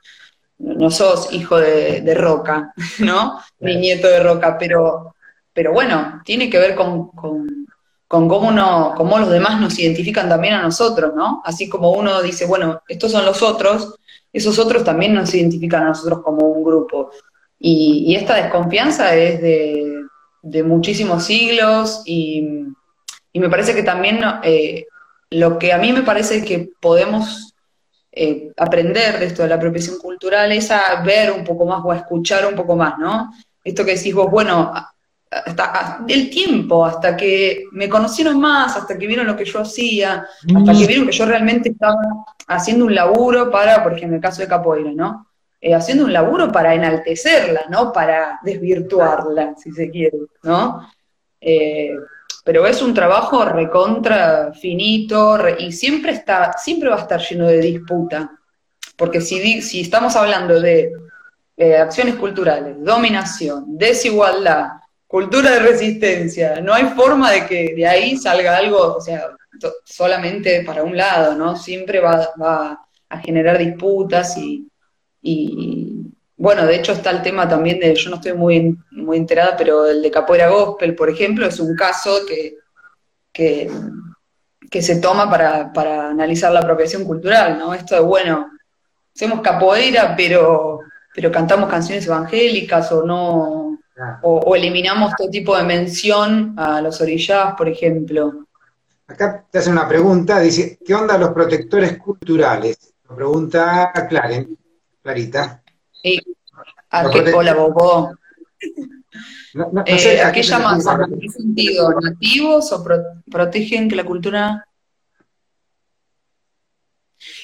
no 0.60 0.92
sos 0.92 1.32
hijo 1.32 1.58
de, 1.58 2.14
Roca, 2.14 2.74
¿no? 3.00 3.40
Ni 3.62 3.78
nieto 3.78 4.08
de 4.08 4.20
Roca, 4.20 4.58
pero, 4.58 5.16
pero 5.54 5.72
bueno, 5.72 6.22
tiene 6.26 6.50
que 6.50 6.60
ver 6.60 6.76
con, 6.76 7.12
cómo, 8.08 8.40
uno, 8.40 8.94
cómo 8.98 9.18
los 9.20 9.30
demás 9.30 9.62
nos 9.62 9.80
identifican 9.80 10.28
también 10.28 10.56
a 10.56 10.64
nosotros, 10.64 11.14
¿no? 11.16 11.42
Así 11.46 11.70
como 11.70 11.92
uno 11.92 12.22
dice, 12.22 12.46
bueno, 12.46 12.82
estos 12.90 13.14
son 13.14 13.26
los 13.26 13.42
otros, 13.42 13.96
esos 14.34 14.60
otros 14.60 14.84
también 14.84 15.14
nos 15.14 15.34
identifican 15.34 15.84
a 15.84 15.90
nosotros 15.90 16.22
como 16.24 16.46
un 16.46 16.64
grupo. 16.64 17.12
Y, 17.58 18.16
esta 18.16 18.36
desconfianza 18.36 19.16
es 19.16 19.42
de, 19.42 20.02
de 20.42 20.64
muchísimos 20.64 21.24
siglos 21.24 22.02
y 22.06 22.68
y 23.38 23.40
me 23.40 23.52
parece 23.52 23.76
que 23.76 23.84
también 23.84 24.20
eh, 24.42 24.88
lo 25.30 25.60
que 25.60 25.72
a 25.72 25.78
mí 25.78 25.94
me 25.94 26.02
parece 26.02 26.44
que 26.44 26.72
podemos 26.82 27.54
eh, 28.12 28.52
aprender 28.58 29.20
de 29.20 29.28
esto 29.28 29.44
de 29.44 29.50
la 29.50 29.56
apropiación 29.56 30.00
cultural 30.00 30.52
es 30.52 30.72
a 30.72 31.04
ver 31.04 31.32
un 31.32 31.44
poco 31.44 31.64
más 31.64 31.86
o 31.86 31.92
a 31.92 31.98
escuchar 31.98 32.48
un 32.48 32.56
poco 32.56 32.76
más, 32.76 32.98
¿no? 32.98 33.32
Esto 33.64 33.86
que 33.86 33.94
decís 33.94 34.16
vos, 34.16 34.32
bueno, 34.32 34.74
hasta 35.30 36.04
el 36.08 36.32
tiempo, 36.32 36.84
hasta 36.84 37.16
que 37.16 37.66
me 37.74 37.88
conocieron 37.88 38.40
más, 38.40 38.76
hasta 38.76 38.98
que 38.98 39.06
vieron 39.06 39.28
lo 39.28 39.38
que 39.38 39.46
yo 39.46 39.60
hacía, 39.60 40.26
hasta 40.56 40.72
que 40.72 40.88
vieron 40.88 41.06
que 41.06 41.14
yo 41.14 41.26
realmente 41.28 41.70
estaba 41.70 42.00
haciendo 42.48 42.86
un 42.86 42.96
laburo 42.96 43.52
para, 43.52 43.84
por 43.84 43.92
ejemplo, 43.92 44.16
en 44.16 44.16
el 44.16 44.22
caso 44.22 44.42
de 44.42 44.48
Capoeira, 44.48 44.94
¿no? 44.96 45.28
Eh, 45.62 45.76
haciendo 45.76 46.06
un 46.06 46.14
laburo 46.14 46.52
para 46.52 46.74
enaltecerla, 46.74 47.66
¿no? 47.70 47.94
Para 47.94 48.40
desvirtuarla, 48.42 49.54
si 49.58 49.72
se 49.74 49.92
quiere, 49.92 50.18
¿no? 50.42 50.90
Pero 52.44 52.66
es 52.66 52.82
un 52.82 52.94
trabajo 52.94 53.44
recontra 53.46 54.54
finito 54.54 55.38
y 55.60 55.72
siempre 55.72 56.14
está, 56.14 56.54
siempre 56.58 56.90
va 56.90 56.96
a 56.96 57.02
estar 57.02 57.22
lleno 57.22 57.48
de 57.48 57.60
disputa. 57.60 58.32
Porque 58.96 59.22
si, 59.22 59.62
si 59.62 59.82
estamos 59.82 60.16
hablando 60.16 60.60
de 60.60 60.92
acciones 61.80 62.16
culturales, 62.16 62.76
dominación, 62.80 63.78
desigualdad, 63.78 64.70
cultura 65.08 65.52
de 65.52 65.60
resistencia, 65.60 66.60
no 66.62 66.74
hay 66.74 66.86
forma 66.96 67.32
de 67.32 67.46
que 67.46 67.74
de 67.76 67.88
ahí 67.88 68.18
salga 68.18 68.58
algo, 68.58 68.96
o 68.96 69.02
sea, 69.02 69.30
solamente 69.84 70.64
para 70.64 70.84
un 70.84 70.96
lado, 70.96 71.36
¿no? 71.36 71.56
Siempre 71.56 72.00
va, 72.00 72.84
a 73.10 73.20
generar 73.20 73.58
disputas 73.58 74.38
y, 74.38 74.68
bueno, 76.38 76.68
de 76.68 76.76
hecho 76.76 76.92
está 76.92 77.10
el 77.10 77.24
tema 77.24 77.50
también 77.50 77.80
de, 77.80 77.96
yo 77.96 78.12
no 78.12 78.18
estoy 78.18 78.34
muy, 78.34 78.78
muy 78.92 79.18
enterada, 79.18 79.58
pero 79.58 79.88
el 79.88 80.04
de 80.04 80.12
Capoeira 80.12 80.50
Gospel, 80.50 80.94
por 80.94 81.10
ejemplo, 81.10 81.48
es 81.48 81.60
un 81.60 81.76
caso 81.76 82.20
que, 82.28 82.58
que, 83.34 84.82
se 84.82 85.02
toma 85.02 85.30
para, 85.30 86.10
analizar 86.10 86.52
la 86.52 86.60
apropiación 86.60 87.06
cultural, 87.06 87.58
¿no? 87.58 87.74
Esto 87.74 87.96
de, 87.96 88.02
bueno, 88.02 88.52
hacemos 89.16 89.42
capoeira, 89.42 90.16
pero, 90.16 90.82
pero 91.14 91.32
cantamos 91.32 91.70
canciones 91.72 92.06
evangélicas 92.06 92.92
o 92.92 93.04
no, 93.04 93.80
o, 94.22 94.56
eliminamos 94.56 95.14
todo 95.18 95.30
tipo 95.30 95.58
de 95.58 95.64
mención 95.64 96.54
a 96.56 96.82
los 96.82 97.02
orillados, 97.02 97.56
por 97.58 97.68
ejemplo. 97.68 98.46
Acá 99.08 99.44
te 99.50 99.58
hacen 99.58 99.74
una 99.74 99.88
pregunta, 99.88 100.40
dice, 100.40 100.78
¿qué 100.86 100.94
onda 100.94 101.18
los 101.18 101.30
protectores 101.30 101.98
culturales? 101.98 102.94
Lo 103.10 103.16
pregunta 103.16 103.92
Claren, 104.08 104.56
Clarita. 105.02 105.64
¿A 106.90 107.10
qué 107.10 107.32
cola? 107.32 107.56
Eh, 109.86 110.22
¿A 110.22 110.32
qué 110.32 110.44
llamas? 110.44 110.86
¿En 110.86 111.20
qué 111.20 111.30
sentido? 111.30 111.92
¿Nativos 112.00 112.72
o 112.72 112.86
protegen 113.30 113.90
que 113.90 113.96
la 113.96 114.06
cultura.? 114.06 114.68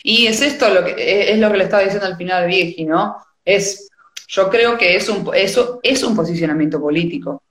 Y 0.04 0.28
es 0.28 0.42
esto 0.42 0.70
lo 0.70 0.84
que 0.86 1.32
es 1.32 1.40
lo 1.40 1.52
que 1.52 1.58
le 1.58 1.64
estaba 1.64 1.84
diciendo 1.84 2.06
al 2.06 2.18
final 2.18 2.48
Vieji, 2.48 2.86
¿no? 2.86 3.16
Es, 3.44 3.90
yo 4.28 4.50
creo 4.50 4.78
que 4.78 4.96
es 4.96 5.10
un, 5.10 5.30
eso 5.34 5.80
es 5.82 6.04
un 6.04 6.16
posicionamiento 6.16 6.80
político. 6.80 7.44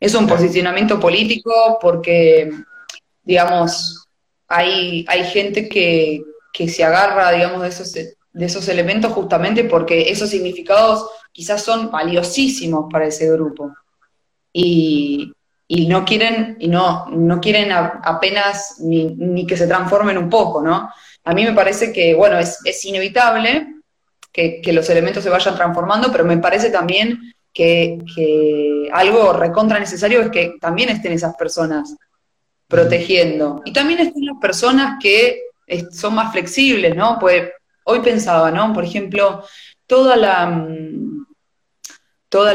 Es 0.00 0.14
un 0.14 0.26
posicionamiento 0.26 1.00
político 1.00 1.78
porque, 1.80 2.50
digamos, 3.22 4.06
hay, 4.46 5.04
hay 5.08 5.24
gente 5.24 5.68
que, 5.68 6.22
que 6.52 6.68
se 6.68 6.84
agarra, 6.84 7.32
digamos, 7.32 7.62
de 7.62 7.68
esos 7.68 7.92
de 8.38 8.46
esos 8.46 8.68
elementos 8.68 9.12
justamente 9.12 9.64
porque 9.64 10.10
esos 10.10 10.30
significados 10.30 11.10
quizás 11.32 11.60
son 11.62 11.90
valiosísimos 11.90 12.86
para 12.90 13.06
ese 13.06 13.30
grupo. 13.32 13.74
Y, 14.52 15.34
no 15.88 16.04
quieren, 16.04 16.56
y 16.60 16.68
no, 16.68 17.06
no 17.10 17.40
quieren 17.40 17.72
apenas 17.72 18.76
ni, 18.80 19.44
que 19.46 19.56
se 19.56 19.66
transformen 19.66 20.16
un 20.16 20.30
poco, 20.30 20.62
¿no? 20.62 20.88
A 21.24 21.34
mí 21.34 21.44
me 21.44 21.52
parece 21.52 21.92
que, 21.92 22.14
bueno, 22.14 22.38
es, 22.38 22.84
inevitable 22.84 23.74
que, 24.32 24.62
los 24.72 24.88
elementos 24.88 25.24
se 25.24 25.30
vayan 25.30 25.56
transformando, 25.56 26.10
pero 26.12 26.24
me 26.24 26.38
parece 26.38 26.70
también 26.70 27.18
que, 27.52 27.98
algo 28.92 29.32
recontra 29.32 29.80
necesario 29.80 30.22
es 30.22 30.30
que 30.30 30.54
también 30.60 30.90
estén 30.90 31.12
esas 31.12 31.34
personas 31.34 31.96
protegiendo. 32.68 33.62
Y 33.64 33.72
también 33.72 33.98
estén 33.98 34.26
las 34.26 34.38
personas 34.40 34.96
que 35.02 35.42
son 35.90 36.14
más 36.14 36.32
flexibles, 36.32 36.94
¿no? 36.94 37.18
Pues 37.20 37.50
hoy 37.88 38.00
pensaba, 38.00 38.50
¿no? 38.50 38.72
Por 38.72 38.84
ejemplo, 38.84 39.42
toda 39.86 40.16
la, 40.16 40.46
mm, 40.46 41.26
toda 42.28 42.54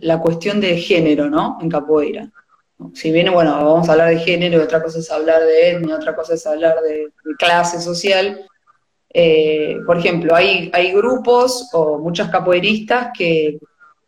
la, 0.00 0.20
cuestión 0.20 0.60
de 0.60 0.76
género, 0.76 1.28
¿no? 1.28 1.58
En 1.60 1.68
capoeira. 1.68 2.30
Si 2.94 3.10
bien, 3.12 3.32
bueno, 3.32 3.52
vamos 3.52 3.88
a 3.88 3.92
hablar 3.92 4.10
de 4.10 4.18
género, 4.18 4.62
otra 4.62 4.82
cosa 4.82 4.98
es 4.98 5.10
hablar 5.10 5.42
de 5.42 5.70
etnia, 5.70 5.96
otra 5.96 6.14
cosa 6.14 6.34
es 6.34 6.46
hablar 6.46 6.76
de, 6.82 7.12
clase 7.38 7.80
social. 7.80 8.40
Eh, 9.12 9.78
por 9.86 9.98
ejemplo, 9.98 10.34
hay, 10.34 10.70
hay 10.72 10.92
grupos 10.92 11.70
o 11.72 11.98
muchos 11.98 12.28
capoeiristas 12.28 13.10
que, 13.16 13.58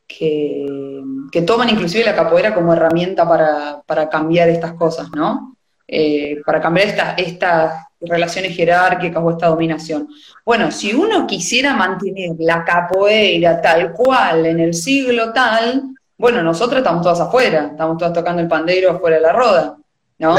que, 0.06 1.42
toman 1.46 1.70
inclusive 1.70 2.04
la 2.04 2.14
capoeira 2.14 2.54
como 2.54 2.72
herramienta 2.72 3.28
para, 3.28 3.82
para 3.86 4.08
cambiar 4.08 4.48
estas 4.48 4.74
cosas, 4.74 5.08
¿no? 5.14 5.56
Eh, 5.88 6.40
para 6.44 6.60
cambiar 6.60 6.88
estas 6.88 7.18
estas 7.18 7.86
relaciones 8.08 8.56
jerárquicas 8.56 9.22
o 9.22 9.30
esta 9.30 9.48
dominación. 9.48 10.08
Bueno, 10.44 10.70
si 10.70 10.94
uno 10.94 11.26
quisiera 11.26 11.74
mantener 11.74 12.36
la 12.38 12.64
capoeira 12.64 13.60
tal 13.60 13.92
cual 13.92 14.46
en 14.46 14.60
el 14.60 14.74
siglo 14.74 15.32
tal, 15.32 15.82
bueno, 16.18 16.42
nosotros 16.42 16.78
estamos 16.78 17.02
todas 17.02 17.20
afuera, 17.20 17.68
estamos 17.72 17.98
todas 17.98 18.14
tocando 18.14 18.40
el 18.40 18.48
pandero 18.48 18.92
afuera 18.92 19.16
de 19.16 19.22
la 19.22 19.32
roda, 19.32 19.76
¿no? 20.18 20.36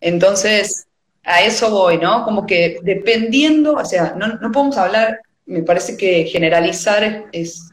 Entonces, 0.00 0.86
a 1.24 1.42
eso 1.42 1.70
voy, 1.70 1.98
¿no? 1.98 2.24
Como 2.24 2.46
que 2.46 2.78
dependiendo, 2.82 3.74
o 3.74 3.84
sea, 3.84 4.14
no, 4.16 4.52
podemos 4.52 4.76
hablar, 4.78 5.20
me 5.46 5.62
parece 5.62 5.96
que 5.96 6.24
generalizar 6.24 7.26
es, 7.32 7.70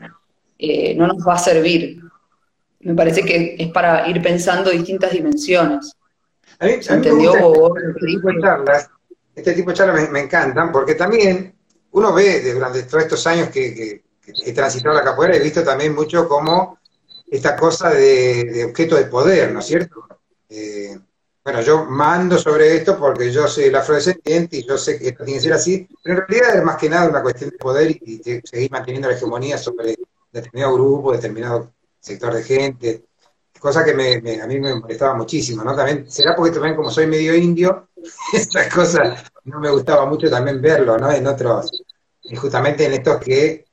eh, 0.57 0.95
no 0.95 1.07
nos 1.07 1.25
va 1.25 1.35
a 1.35 1.39
servir. 1.39 1.99
Me 2.79 2.93
parece 2.93 3.23
que 3.23 3.55
es 3.57 3.67
para 3.69 4.07
ir 4.07 4.21
pensando 4.21 4.69
distintas 4.71 5.11
dimensiones. 5.11 5.93
¿Entendió? 6.59 7.33
Este 9.37 9.53
tipo 9.53 9.69
de 9.69 9.77
charlas 9.77 10.09
me, 10.09 10.19
encantan 10.19 10.71
porque 10.71 10.95
también 10.95 11.55
uno 11.91 12.11
ve 12.11 12.53
durante 12.53 12.83
todos 12.83 13.03
estos 13.03 13.27
años 13.27 13.49
que, 13.49 14.03
he 14.45 14.51
transitado 14.51 14.93
la 14.93 15.03
capoeira, 15.03 15.37
he 15.37 15.39
visto 15.39 15.63
también 15.63 15.95
mucho 15.95 16.27
como 16.27 16.79
esta 17.27 17.55
cosa 17.55 17.91
de, 17.91 18.65
objeto 18.65 18.95
de 18.95 19.05
poder, 19.05 19.53
¿no 19.53 19.59
es 19.59 19.67
cierto? 19.67 20.05
Eh, 20.49 20.97
bueno, 21.45 21.61
yo 21.61 21.85
mando 21.85 22.37
sobre 22.37 22.75
esto 22.75 22.97
porque 22.97 23.31
yo 23.31 23.47
soy 23.47 23.65
el 23.65 23.75
afrodescendiente 23.75 24.57
y 24.57 24.67
yo 24.67 24.77
sé 24.77 24.99
que 24.99 25.09
esto 25.09 25.23
tiene 25.23 25.39
que 25.39 25.43
ser 25.43 25.53
así, 25.53 25.87
pero 26.03 26.19
en 26.19 26.27
realidad 26.27 26.57
es 26.57 26.63
más 26.63 26.75
que 26.75 26.89
nada 26.89 27.09
una 27.09 27.21
cuestión 27.21 27.51
de 27.51 27.57
poder 27.57 27.91
y, 27.91 28.21
seguir 28.43 28.71
manteniendo 28.71 29.07
la 29.07 29.15
hegemonía 29.15 29.57
sobre 29.57 29.95
determinado 30.31 30.73
grupo, 30.73 31.13
determinado 31.13 31.71
sector 32.01 32.33
de 32.33 32.43
gente, 32.43 33.05
cosa 33.59 33.85
que 33.85 33.93
me, 33.93 34.41
a 34.41 34.47
mí 34.47 34.59
me 34.59 34.75
molestaba 34.75 35.13
muchísimo, 35.13 35.63
¿no? 35.63 35.73
También, 35.73 36.09
será 36.09 36.35
porque 36.35 36.51
también 36.51 36.75
como 36.75 36.89
soy 36.89 37.07
medio 37.07 37.33
indio, 37.33 37.86
estas 38.33 38.73
cosas 38.73 39.23
no 39.43 39.59
me 39.59 39.71
gustaba 39.71 40.05
mucho 40.05 40.29
también 40.29 40.61
verlo, 40.61 40.97
¿no? 40.97 41.11
En 41.11 41.25
otros, 41.27 41.83
justamente 42.35 42.85
en 42.85 42.93
estos 42.93 43.19
que 43.19 43.65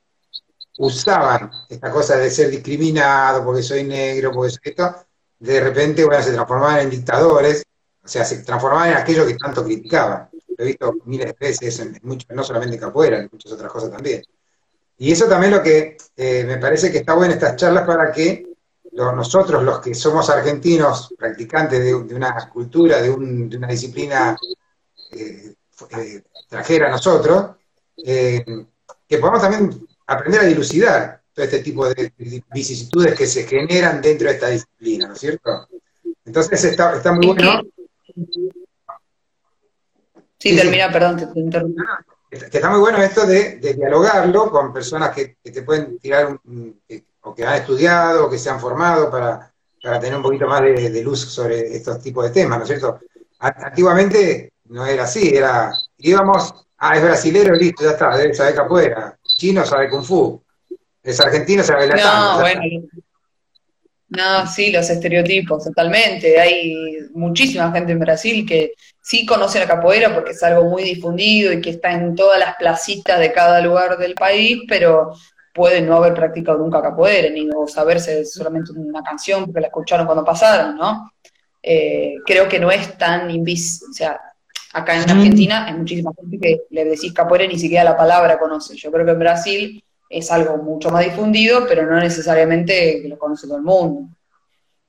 usaban 0.77 1.51
esta 1.69 1.91
cosa 1.91 2.17
de 2.17 2.29
ser 2.29 2.49
discriminado 2.49 3.43
porque 3.43 3.63
soy 3.63 3.83
negro, 3.83 4.31
porque 4.31 4.51
soy 4.51 4.61
esto, 4.63 4.95
de 5.39 5.59
repente, 5.59 6.05
bueno, 6.05 6.23
se 6.23 6.33
transformaban 6.33 6.79
en 6.79 6.89
dictadores, 6.89 7.63
o 8.03 8.07
sea, 8.07 8.25
se 8.25 8.43
transformaban 8.43 8.91
en 8.91 8.97
aquello 8.97 9.25
que 9.25 9.35
tanto 9.35 9.63
criticaban. 9.63 10.29
Lo 10.57 10.63
he 10.63 10.67
visto 10.67 10.95
miles 11.05 11.27
de 11.27 11.35
veces, 11.39 11.79
en 11.79 11.99
no 12.29 12.43
solamente 12.43 12.75
en 12.75 12.81
capoeira, 12.81 13.19
en 13.19 13.29
muchas 13.31 13.51
otras 13.51 13.71
cosas 13.71 13.91
también. 13.91 14.23
Y 14.97 15.11
eso 15.11 15.25
también 15.27 15.51
lo 15.51 15.61
que 15.61 15.97
eh, 16.15 16.43
me 16.45 16.57
parece 16.57 16.91
que 16.91 16.99
está 16.99 17.13
bueno 17.13 17.33
estas 17.33 17.57
charlas 17.57 17.85
para 17.85 18.11
que 18.11 18.54
nosotros, 18.95 19.63
los 19.63 19.79
que 19.79 19.93
somos 19.93 20.29
argentinos, 20.29 21.13
practicantes 21.17 21.83
de, 21.83 21.93
una 21.93 22.49
cultura, 22.49 23.01
de, 23.01 23.09
una 23.09 23.67
disciplina 23.67 24.37
eh, 25.11 25.53
eh, 25.97 26.23
extranjera 26.33 26.87
a 26.87 26.91
nosotros, 26.91 27.55
que 27.97 29.17
podamos 29.19 29.41
también 29.41 29.87
aprender 30.07 30.41
a 30.41 30.45
dilucidar 30.45 31.21
todo 31.33 31.45
este 31.45 31.59
tipo 31.59 31.87
de 31.89 32.13
vicisitudes 32.53 33.13
que 33.13 33.27
se 33.27 33.45
generan 33.45 34.01
dentro 34.01 34.29
de 34.29 34.35
esta 34.35 34.49
disciplina, 34.49 35.07
¿no 35.07 35.13
es 35.13 35.19
cierto? 35.19 35.67
Entonces 36.23 36.63
está, 36.63 36.95
está 36.95 37.11
muy 37.11 37.27
bueno. 37.27 37.61
Sí, 40.39 40.55
termina, 40.55 40.91
perdón, 40.91 41.33
te, 41.33 41.39
interrumpo. 41.39 41.81
Que 42.29 42.37
está 42.37 42.69
muy 42.69 42.79
bueno 42.79 43.01
esto 43.01 43.25
de, 43.25 43.57
dialogarlo 43.57 44.49
con 44.49 44.71
personas 44.71 45.13
que, 45.13 45.37
te 45.41 45.61
pueden 45.63 45.99
tirar 45.99 46.39
o 47.25 47.33
que 47.33 47.43
han 47.43 47.55
estudiado 47.55 48.25
o 48.25 48.29
que 48.29 48.37
se 48.37 48.49
han 48.49 48.59
formado 48.59 49.09
para, 49.09 49.51
tener 49.81 50.15
un 50.15 50.23
poquito 50.23 50.47
más 50.47 50.61
de, 50.61 51.01
luz 51.03 51.21
sobre 51.21 51.75
estos 51.75 52.01
tipos 52.01 52.23
de 52.23 52.31
temas, 52.31 52.57
¿no 52.57 52.63
es 52.63 52.69
cierto? 52.69 52.99
Antiguamente 53.39 54.51
no 54.69 54.85
era 54.85 55.03
así, 55.03 55.35
era, 55.35 55.71
íbamos, 55.97 56.53
ah, 56.77 56.95
es 56.95 57.03
brasilero, 57.03 57.53
listo, 57.53 57.83
ya 57.83 57.91
está, 57.91 58.17
debe 58.17 58.33
saber 58.33 58.55
capoeira, 58.55 59.17
chino 59.37 59.63
sabe 59.63 59.89
kung 59.89 60.03
fu, 60.03 60.41
es 61.03 61.19
argentino, 61.19 61.61
se 61.63 61.73
la 61.73 61.95
No, 61.95 62.39
bueno. 62.39 62.61
No, 64.07 64.47
sí, 64.47 64.71
los 64.71 64.89
estereotipos, 64.89 65.65
totalmente. 65.65 66.39
Hay 66.39 66.73
muchísima 67.13 67.71
gente 67.71 67.91
en 67.91 67.99
Brasil 67.99 68.45
que 68.47 68.73
sí 69.01 69.25
conoce 69.25 69.59
la 69.59 69.67
capoeira 69.67 70.13
porque 70.13 70.31
es 70.31 70.43
algo 70.43 70.69
muy 70.69 70.83
difundido 70.83 71.51
y 71.51 71.59
que 71.59 71.71
está 71.71 71.91
en 71.91 72.15
todas 72.15 72.39
las 72.39 72.55
placitas 72.55 73.19
de 73.19 73.33
cada 73.33 73.61
lugar 73.61 73.97
del 73.97 74.15
país, 74.15 74.61
pero 74.67 75.13
pueden 75.55 75.87
no 75.87 75.95
haber 75.95 76.13
practicado 76.13 76.57
nunca 76.57 76.81
capoeira, 76.81 77.29
ni 77.29 77.47
saberse 77.67 78.25
solamente 78.25 78.73
una 78.73 79.01
canción 79.01 79.45
porque 79.45 79.61
la 79.61 79.67
escucharon 79.67 80.05
cuando 80.05 80.25
pasaron, 80.25 80.75
¿no? 80.75 81.09
Eh, 81.63 82.15
creo 82.25 82.49
que 82.49 82.59
no 82.59 82.69
es 82.69 82.97
tan 82.97 83.31
invisible, 83.31 83.89
o 83.89 83.93
sea, 83.93 84.19
acá 84.73 85.01
en 85.01 85.09
Argentina 85.09 85.65
hay 85.65 85.73
muchísima 85.75 86.11
gente 86.19 86.37
que 86.37 86.61
le 86.69 86.83
decís 86.83 87.13
capoeira 87.13 87.45
y 87.45 87.47
ni 87.47 87.57
siquiera 87.57 87.85
la 87.85 87.95
palabra 87.95 88.37
conoce. 88.37 88.75
Yo 88.75 88.91
creo 88.91 89.05
que 89.05 89.13
en 89.13 89.19
Brasil 89.19 89.83
es 90.09 90.29
algo 90.29 90.57
mucho 90.57 90.89
más 90.91 91.05
difundido, 91.05 91.65
pero 91.67 91.85
no 91.89 92.01
necesariamente 92.01 93.01
que 93.01 93.07
lo 93.07 93.17
conoce 93.17 93.47
todo 93.47 93.57
el 93.57 93.63
mundo. 93.63 94.09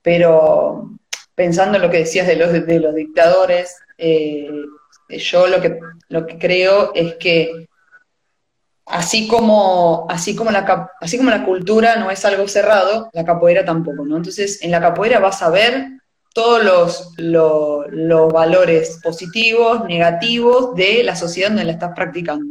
Pero 0.01 0.91
pensando 1.33 1.77
en 1.77 1.83
lo 1.83 1.89
que 1.89 1.99
decías 1.99 2.27
de 2.27 2.35
los, 2.35 2.51
de 2.51 2.79
los 2.79 2.93
dictadores, 2.93 3.77
eh, 3.97 4.49
yo 5.09 5.47
lo 5.47 5.61
que, 5.61 5.79
lo 6.09 6.27
que 6.27 6.37
creo 6.37 6.91
es 6.93 7.15
que 7.15 7.67
así 8.87 9.27
como, 9.27 10.05
así, 10.09 10.35
como 10.35 10.51
la, 10.51 10.89
así 11.01 11.17
como 11.17 11.29
la 11.29 11.43
cultura 11.43 11.97
no 11.97 12.09
es 12.09 12.23
algo 12.25 12.47
cerrado, 12.47 13.09
la 13.13 13.25
capoeira 13.25 13.65
tampoco, 13.65 14.05
¿no? 14.05 14.17
Entonces, 14.17 14.61
en 14.63 14.71
la 14.71 14.81
capoeira 14.81 15.19
vas 15.19 15.41
a 15.41 15.49
ver 15.49 15.87
todos 16.33 16.63
los, 16.63 17.13
los, 17.17 17.85
los 17.89 18.31
valores 18.31 18.99
positivos, 19.03 19.85
negativos 19.85 20.75
de 20.75 21.03
la 21.03 21.15
sociedad 21.15 21.49
donde 21.49 21.65
la 21.65 21.73
estás 21.73 21.93
practicando. 21.95 22.45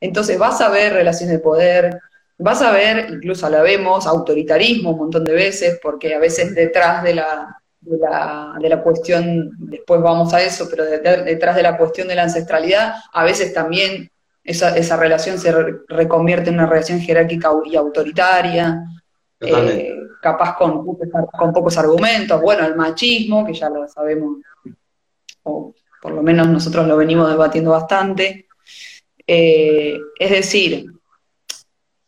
Entonces 0.00 0.38
vas 0.38 0.60
a 0.60 0.68
ver 0.68 0.94
relaciones 0.94 1.36
de 1.36 1.42
poder, 1.42 2.00
vas 2.38 2.60
a 2.62 2.72
ver, 2.72 3.08
incluso 3.10 3.48
la 3.48 3.62
vemos, 3.62 4.06
autoritarismo 4.06 4.90
un 4.90 4.98
montón 4.98 5.24
de 5.24 5.32
veces, 5.32 5.78
porque 5.82 6.14
a 6.14 6.18
veces 6.18 6.54
detrás 6.54 7.02
de 7.04 7.14
la, 7.14 7.56
de 7.80 7.98
la, 7.98 8.54
de 8.60 8.68
la 8.68 8.82
cuestión, 8.82 9.52
después 9.58 10.02
vamos 10.02 10.34
a 10.34 10.42
eso, 10.42 10.66
pero 10.68 10.84
detrás 10.84 11.54
de 11.54 11.62
la 11.62 11.78
cuestión 11.78 12.08
de 12.08 12.16
la 12.16 12.24
ancestralidad, 12.24 12.94
a 13.12 13.24
veces 13.24 13.54
también 13.54 14.10
esa, 14.50 14.76
esa 14.76 14.96
relación 14.96 15.38
se 15.38 15.52
reconvierte 15.88 16.50
en 16.50 16.56
una 16.56 16.66
relación 16.66 17.00
jerárquica 17.00 17.50
y 17.64 17.76
autoritaria, 17.76 18.84
eh, 19.40 19.96
capaz 20.20 20.56
con, 20.56 20.84
con 20.84 21.52
pocos 21.52 21.78
argumentos, 21.78 22.40
bueno, 22.40 22.66
el 22.66 22.74
machismo, 22.74 23.46
que 23.46 23.54
ya 23.54 23.70
lo 23.70 23.86
sabemos, 23.88 24.38
o 25.44 25.72
por 26.02 26.12
lo 26.12 26.22
menos 26.22 26.48
nosotros 26.48 26.86
lo 26.86 26.96
venimos 26.96 27.30
debatiendo 27.30 27.70
bastante, 27.70 28.48
eh, 29.26 29.98
es 30.18 30.30
decir, 30.30 30.86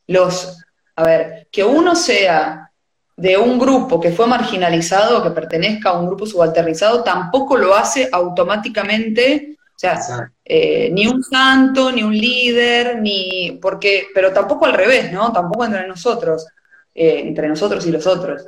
los, 0.09 0.59
a 0.97 1.05
ver, 1.05 1.49
que 1.53 1.62
uno 1.62 1.95
sea 1.95 2.70
de 3.16 3.36
un 3.36 3.59
grupo 3.59 4.01
que 4.01 4.11
fue 4.11 4.26
marginalizado, 4.26 5.22
que 5.22 5.30
pertenezca 5.30 5.90
a 5.90 5.99
un 6.01 6.07
grupo 6.07 6.26
subalternizado, 6.26 7.05
tampoco 7.05 7.57
lo 7.57 7.74
hace 7.74 8.09
automáticamente, 8.11 9.59
sea, 9.83 10.30
eh, 10.45 10.91
ni 10.93 11.07
un 11.07 11.22
santo, 11.22 11.91
ni 11.93 12.03
un 12.03 12.16
líder, 12.16 13.01
ni, 13.01 13.59
porque, 13.61 14.07
pero 14.14 14.33
tampoco 14.33 14.66
al 14.66 14.74
revés, 14.74 15.12
¿no? 15.12 15.33
Tampoco 15.33 15.64
entre 15.64 15.87
nosotros, 15.87 16.47
eh, 16.95 17.22
entre 17.24 17.49
nosotros 17.49 17.87
y 17.87 17.93
los 17.93 18.07
otros. 18.07 18.45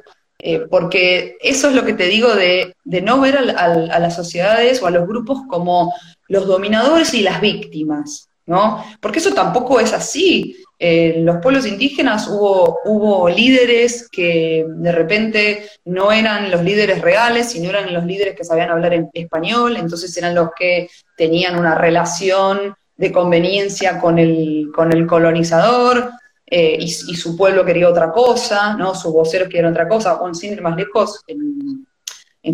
porque 0.70 1.39
eso 1.41 1.68
es 1.68 1.74
lo 1.74 1.85
que 1.87 1.95
te 1.95 2.07
digo 2.07 2.35
de, 2.35 2.74
no 2.85 3.20
ver 3.20 3.39
a 3.39 3.99
las 3.99 4.14
sociedades 4.14 4.82
o 4.82 4.87
a 4.87 4.91
los 4.91 5.07
grupos 5.09 5.41
como 5.49 5.95
los 6.28 6.47
dominadores 6.47 7.14
y 7.14 7.22
las 7.22 7.41
víctimas. 7.41 8.28
¿no? 8.47 8.85
Porque 9.01 9.18
eso 9.18 9.32
tampoco 9.32 9.80
es 9.80 9.93
así. 9.93 10.57
En 10.78 11.24
los 11.24 11.36
pueblos 11.36 11.66
indígenas 11.66 12.28
hubo, 12.28 12.80
hubo 12.84 13.28
líderes 13.28 14.08
que 14.10 14.66
de 14.68 14.92
repente 14.92 15.68
no 15.84 16.10
eran 16.10 16.50
los 16.50 16.62
líderes 16.62 17.00
reales, 17.00 17.50
sino 17.50 17.70
eran 17.70 17.94
los 17.94 18.04
líderes 18.04 18.34
que 18.36 18.44
sabían 18.44 18.70
hablar 18.70 18.94
en 18.94 19.08
español, 19.12 19.76
entonces 19.76 20.16
eran 20.16 20.34
los 20.34 20.50
que 20.58 20.88
tenían 21.16 21.58
una 21.58 21.74
relación 21.76 22.74
de 22.96 23.12
conveniencia 23.12 24.00
con 24.00 24.18
el, 24.18 24.68
con 24.74 24.92
el 24.92 25.06
colonizador, 25.06 26.10
eh, 26.46 26.76
y, 26.78 26.88
su 26.88 27.36
pueblo 27.36 27.64
quería 27.64 27.88
otra 27.88 28.12
cosa, 28.12 28.76
¿no? 28.76 28.94
Sus 28.94 29.12
voceros 29.12 29.48
querían 29.48 29.72
otra 29.72 29.88
cosa, 29.88 30.20
o 30.20 30.32
sin 30.34 30.52
ir 30.52 30.62
más 30.62 30.76
lejos, 30.76 31.20
en, 31.26 31.86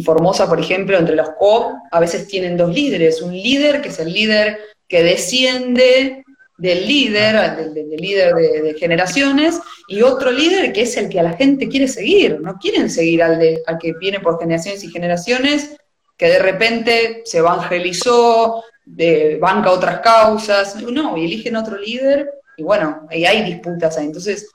Formosa, 0.05 0.49
por 0.49 0.61
ejemplo, 0.61 0.97
entre 0.97 1.17
los 1.17 1.31
COP, 1.31 1.75
a 1.91 1.99
veces 1.99 2.29
tienen 2.29 2.57
dos 2.57 2.73
líderes, 2.73 3.21
un 3.21 3.33
líder 3.33 3.83
que 3.83 3.89
es 3.89 3.99
el 3.99 4.13
líder 4.13 4.61
que 4.87 5.03
desciende 5.03 6.25
del 6.61 6.87
líder, 6.87 7.73
del, 7.73 7.89
líder 7.91 8.35
de, 8.35 8.75
generaciones, 8.79 9.61
y 9.89 10.03
otro 10.03 10.31
líder 10.31 10.73
que 10.73 10.83
es 10.83 10.97
el 10.97 11.09
que 11.09 11.19
a 11.19 11.23
la 11.23 11.33
gente 11.33 11.69
quiere 11.69 11.89
seguir. 11.89 12.41
No 12.41 12.59
quieren 12.59 12.91
seguir 12.91 13.23
al, 13.23 13.39
de, 13.39 13.63
al 13.67 13.79
que 13.79 13.95
viene 13.95 14.21
por 14.21 14.39
generaciones 14.39 14.85
y 14.85 14.91
generaciones, 14.91 15.77
que 16.17 16.29
de 16.29 16.39
repente 16.39 17.23
se 17.25 17.39
evangelizó, 17.39 18.63
de, 18.85 19.39
banca 19.41 19.71
otras 19.71 20.01
causas. 20.01 20.77
No, 20.83 21.17
y 21.17 21.25
eligen 21.25 21.57
otro 21.57 21.79
líder, 21.79 22.31
y 22.57 22.63
bueno, 22.63 23.07
ahí 23.11 23.25
hay 23.25 23.43
disputas 23.43 23.97
ahí. 23.97 24.07
Entonces, 24.07 24.51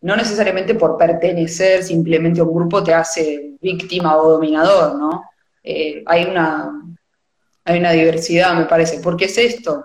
no 0.00 0.16
necesariamente 0.16 0.74
por 0.74 0.96
pertenecer 0.96 1.82
simplemente 1.82 2.40
a 2.40 2.44
un 2.44 2.54
grupo 2.54 2.82
te 2.82 2.94
hace 2.94 3.52
víctima 3.60 4.16
o 4.16 4.30
dominador, 4.32 4.96
¿no? 4.96 5.24
Eh, 5.62 6.02
hay 6.06 6.24
una, 6.24 6.70
hay 7.64 7.78
una 7.78 7.92
diversidad, 7.92 8.54
me 8.54 8.64
parece, 8.64 9.00
porque 9.00 9.26
es 9.26 9.36
esto. 9.36 9.84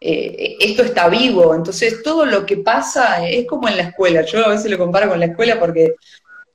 Eh, 0.00 0.56
esto 0.60 0.82
está 0.82 1.08
vivo, 1.08 1.54
entonces 1.54 2.02
todo 2.02 2.26
lo 2.26 2.44
que 2.44 2.58
pasa 2.58 3.26
es 3.26 3.46
como 3.46 3.68
en 3.68 3.76
la 3.76 3.84
escuela. 3.84 4.22
Yo 4.22 4.44
a 4.44 4.50
veces 4.50 4.70
lo 4.70 4.78
comparo 4.78 5.08
con 5.08 5.20
la 5.20 5.26
escuela 5.26 5.58
porque 5.58 5.94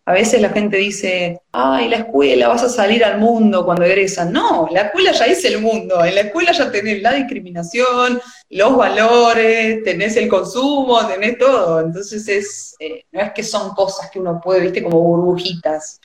a 0.09 0.13
veces 0.13 0.41
la 0.41 0.49
gente 0.49 0.77
dice, 0.77 1.39
ay, 1.51 1.87
la 1.87 1.97
escuela, 1.97 2.47
vas 2.47 2.63
a 2.63 2.69
salir 2.69 3.05
al 3.05 3.19
mundo 3.19 3.63
cuando 3.63 3.85
egresan. 3.85 4.33
No, 4.33 4.67
la 4.71 4.81
escuela 4.81 5.11
ya 5.11 5.25
es 5.25 5.45
el 5.45 5.61
mundo. 5.61 6.03
En 6.03 6.15
la 6.15 6.21
escuela 6.21 6.51
ya 6.51 6.71
tenés 6.71 7.03
la 7.03 7.13
discriminación, 7.13 8.19
los 8.49 8.75
valores, 8.75 9.83
tenés 9.83 10.17
el 10.17 10.27
consumo, 10.27 11.05
tenés 11.05 11.37
todo. 11.37 11.81
Entonces 11.81 12.27
es, 12.27 12.75
eh, 12.79 13.03
no 13.11 13.21
es 13.21 13.33
que 13.33 13.43
son 13.43 13.75
cosas 13.75 14.09
que 14.09 14.17
uno 14.17 14.41
puede, 14.43 14.61
viste, 14.61 14.81
como 14.81 14.99
burbujitas. 14.99 16.01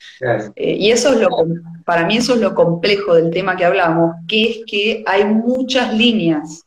Eh, 0.55 0.77
y 0.81 0.91
eso 0.91 1.15
es 1.15 1.21
lo, 1.21 1.31
para 1.87 2.05
mí 2.05 2.19
eso 2.19 2.35
es 2.35 2.41
lo 2.41 2.55
complejo 2.55 3.15
del 3.15 3.31
tema 3.31 3.57
que 3.57 3.65
hablamos, 3.65 4.17
que 4.29 4.51
es 4.51 4.59
que 4.67 5.03
hay 5.07 5.25
muchas 5.25 5.95
líneas 5.95 6.65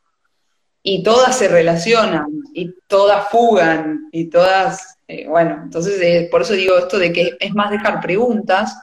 y 0.89 1.03
todas 1.03 1.37
se 1.37 1.49
relacionan 1.49 2.27
y 2.53 2.73
todas 2.87 3.27
fugan 3.27 4.07
y 4.13 4.29
todas 4.29 4.97
eh, 5.09 5.27
bueno, 5.27 5.59
entonces 5.63 5.99
eh, 6.01 6.29
por 6.31 6.43
eso 6.43 6.53
digo 6.53 6.77
esto 6.77 6.97
de 6.97 7.11
que 7.11 7.35
es 7.37 7.53
más 7.53 7.71
dejar 7.71 7.99
preguntas 7.99 8.77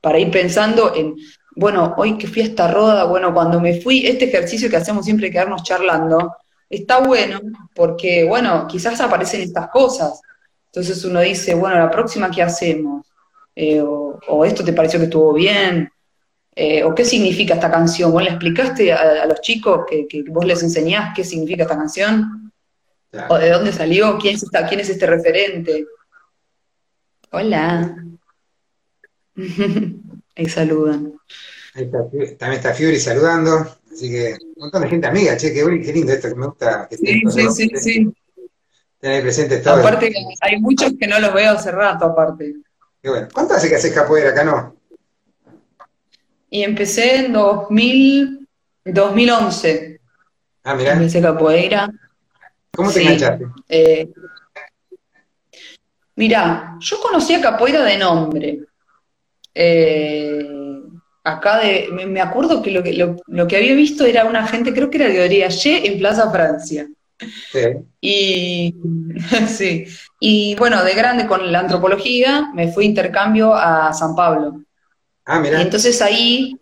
para 0.00 0.18
ir 0.18 0.30
pensando 0.30 0.94
en 0.96 1.14
bueno, 1.54 1.94
hoy 1.98 2.16
que 2.16 2.26
fui 2.26 2.40
a 2.40 2.46
esta 2.46 2.68
roda, 2.68 3.04
bueno, 3.04 3.34
cuando 3.34 3.60
me 3.60 3.82
fui, 3.82 4.06
este 4.06 4.26
ejercicio 4.26 4.70
que 4.70 4.76
hacemos 4.76 5.04
siempre 5.04 5.30
quedarnos 5.30 5.62
charlando, 5.62 6.36
está 6.70 7.00
bueno 7.00 7.40
porque, 7.74 8.24
bueno, 8.24 8.66
quizás 8.66 8.98
aparecen 9.02 9.42
estas 9.42 9.68
cosas. 9.68 10.22
Entonces 10.66 11.04
uno 11.04 11.20
dice, 11.20 11.54
bueno, 11.54 11.76
la 11.76 11.90
próxima, 11.90 12.30
¿qué 12.30 12.42
hacemos? 12.42 13.04
Eh, 13.54 13.82
o, 13.82 14.44
esto 14.46 14.64
te 14.64 14.72
pareció 14.72 14.98
que 14.98 15.04
estuvo 15.06 15.34
bien, 15.34 15.90
eh, 16.54 16.82
o 16.84 16.94
qué 16.94 17.04
significa 17.04 17.54
esta 17.54 17.70
canción. 17.70 18.12
¿Vos 18.12 18.22
le 18.22 18.30
explicaste 18.30 18.92
a, 18.92 19.26
los 19.26 19.40
chicos 19.40 19.84
que, 19.88 20.24
vos 20.28 20.44
les 20.44 20.62
enseñás 20.62 21.12
qué 21.14 21.24
significa 21.24 21.62
esta 21.62 21.76
canción? 21.76 22.52
¿O 23.28 23.38
de 23.38 23.50
dónde 23.50 23.72
salió? 23.72 24.18
¿Quién 24.18 24.36
es, 24.36 24.42
esta, 24.42 24.66
¿Quién 24.66 24.80
es 24.80 24.88
este 24.88 25.06
referente? 25.06 25.86
Hola. 27.32 27.96
Ahí 30.36 30.48
saludan. 30.48 31.14
Ahí 31.74 31.84
está, 31.84 31.98
también 32.38 32.60
está 32.60 32.74
Fiori 32.74 32.98
saludando. 32.98 33.66
Así 33.92 34.10
que 34.10 34.36
un 34.56 34.62
montón 34.62 34.82
de 34.82 34.88
gente 34.88 35.06
amiga, 35.06 35.36
che, 35.36 35.52
qué, 35.52 35.64
qué 35.84 35.92
lindo 35.92 36.12
esto, 36.12 36.28
que 36.28 36.34
me 36.34 36.46
gusta. 36.46 36.86
Que 36.88 36.96
sí, 36.96 37.22
sí, 37.28 37.50
sí, 37.50 37.70
sí. 37.76 38.12
Tener 38.98 39.22
presente 39.22 39.58
todo. 39.58 39.76
Aparte, 39.76 40.12
hay 40.40 40.60
muchos 40.60 40.92
que 40.98 41.06
no 41.06 41.18
los 41.18 41.32
veo 41.32 41.52
hace 41.52 41.70
rato, 41.70 42.04
aparte. 42.04 42.54
Qué 43.02 43.08
bueno. 43.08 43.28
¿Cuánto 43.32 43.54
hace 43.54 43.68
que 43.68 43.76
haces 43.76 43.92
capoeira 43.92 44.30
acá, 44.30 44.44
no? 44.44 44.79
Y 46.50 46.64
empecé 46.64 47.16
en 47.16 47.32
2000, 47.32 48.48
2011. 48.84 50.00
Ah, 50.64 50.74
mirá. 50.74 50.92
Empecé 50.92 51.22
capoeira. 51.22 51.90
¿Cómo 52.74 52.90
te 52.90 53.02
enganchaste? 53.02 53.46
Eh, 53.68 54.08
mirá, 56.16 56.76
yo 56.80 57.00
conocía 57.00 57.40
capoeira 57.40 57.84
de 57.84 57.96
nombre. 57.96 58.60
Eh, 59.54 60.48
acá 61.24 61.60
de, 61.60 61.88
me 62.06 62.20
acuerdo 62.20 62.62
que 62.62 62.70
lo, 62.70 62.82
que 62.82 62.92
lo, 62.92 63.46
que 63.46 63.56
había 63.56 63.74
visto 63.74 64.04
era 64.04 64.24
una 64.24 64.46
gente, 64.46 64.72
creo 64.72 64.90
que 64.90 64.98
era 64.98 65.08
de 65.08 65.24
Orialle 65.24 65.86
en 65.86 65.98
Plaza 65.98 66.30
Francia. 66.30 66.88
Sí. 67.52 67.60
Y 68.00 68.74
sí. 69.48 69.86
Y 70.18 70.54
bueno, 70.56 70.82
de 70.84 70.94
grande 70.94 71.26
con 71.26 71.50
la 71.50 71.60
antropología 71.60 72.50
me 72.54 72.72
fui 72.72 72.86
intercambio 72.86 73.54
a 73.54 73.92
San 73.92 74.14
Pablo. 74.14 74.62
Ah, 75.32 75.38
mira. 75.38 75.60
Y 75.60 75.62
entonces 75.62 76.02
ahí 76.02 76.58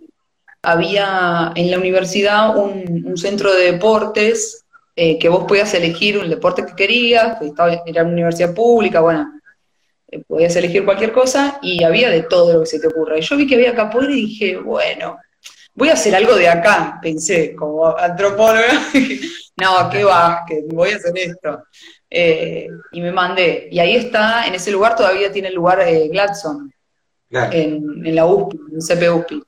había 0.60 1.52
en 1.54 1.70
la 1.70 1.78
universidad 1.78 2.54
un, 2.54 3.16
centro 3.16 3.54
de 3.54 3.72
deportes 3.72 4.66
eh, 4.94 5.18
que 5.18 5.30
vos 5.30 5.44
podías 5.44 5.72
elegir 5.72 6.18
un 6.18 6.28
deporte 6.28 6.66
que 6.66 6.76
querías, 6.76 7.38
era 7.86 8.02
una 8.02 8.12
universidad 8.12 8.54
pública, 8.54 9.00
bueno, 9.00 9.40
eh, 10.10 10.22
podías 10.26 10.54
elegir 10.56 10.84
cualquier 10.84 11.12
cosa 11.12 11.58
y 11.62 11.82
había 11.82 12.10
de 12.10 12.24
todo 12.24 12.52
lo 12.52 12.60
que 12.60 12.66
se 12.66 12.78
te 12.78 12.88
ocurra. 12.88 13.18
Y 13.18 13.22
yo 13.22 13.38
vi 13.38 13.46
que 13.46 13.54
había 13.54 13.74
capoeira 13.74 14.12
y 14.12 14.26
dije, 14.26 14.58
bueno, 14.58 15.18
voy 15.74 15.88
a 15.88 15.94
hacer 15.94 16.14
algo 16.14 16.34
de 16.34 16.48
acá, 16.48 16.98
pensé, 17.00 17.54
como 17.54 17.96
antropóloga. 17.96 18.82
no, 19.56 19.88
qué 19.90 20.04
va, 20.04 20.44
que 20.46 20.64
voy 20.66 20.90
a 20.90 20.96
hacer 20.96 21.12
esto. 21.16 21.62
Eh, 22.10 22.68
y 22.92 23.00
me 23.00 23.12
mandé. 23.12 23.68
Y 23.70 23.78
ahí 23.78 23.96
está, 23.96 24.46
en 24.46 24.54
ese 24.54 24.72
lugar 24.72 24.94
todavía 24.94 25.32
tiene 25.32 25.48
el 25.48 25.54
lugar 25.54 25.80
eh, 25.80 26.10
En, 27.30 28.14
la 28.14 28.26
USPI, 28.26 28.58
en 28.72 28.80
CPUSPI. 28.80 29.42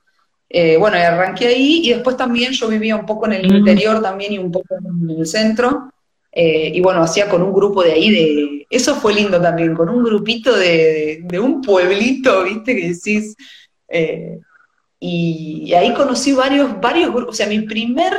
Eh, 0.53 0.77
bueno, 0.77 0.97
y 0.97 1.01
arranqué 1.01 1.47
ahí 1.47 1.81
y 1.85 1.93
después 1.93 2.17
también 2.17 2.51
yo 2.51 2.67
vivía 2.67 2.95
un 2.95 3.05
poco 3.05 3.25
en 3.25 3.33
el 3.33 3.49
mm. 3.49 3.55
interior 3.55 4.01
también 4.01 4.33
y 4.33 4.37
un 4.37 4.51
poco 4.51 4.75
en 4.75 5.09
el 5.09 5.25
centro. 5.25 5.91
Eh, 6.33 6.71
y 6.73 6.81
bueno, 6.81 7.01
hacía 7.01 7.29
con 7.29 7.41
un 7.41 7.53
grupo 7.53 7.83
de 7.83 7.91
ahí, 7.91 8.09
de 8.09 8.67
eso 8.69 8.95
fue 8.95 9.13
lindo 9.13 9.41
también, 9.41 9.75
con 9.75 9.89
un 9.89 10.01
grupito 10.01 10.55
de, 10.55 11.25
un 11.41 11.61
pueblito, 11.61 12.43
viste, 12.43 12.73
que 12.73 12.93
decís, 12.93 13.35
eh, 13.89 14.39
y, 14.97 15.73
ahí 15.73 15.93
conocí 15.93 16.31
varios, 16.31 16.79
varios 16.79 17.13
grupos, 17.13 17.33
o 17.33 17.37
sea, 17.37 17.47
mi 17.47 17.59
primer, 17.61 18.13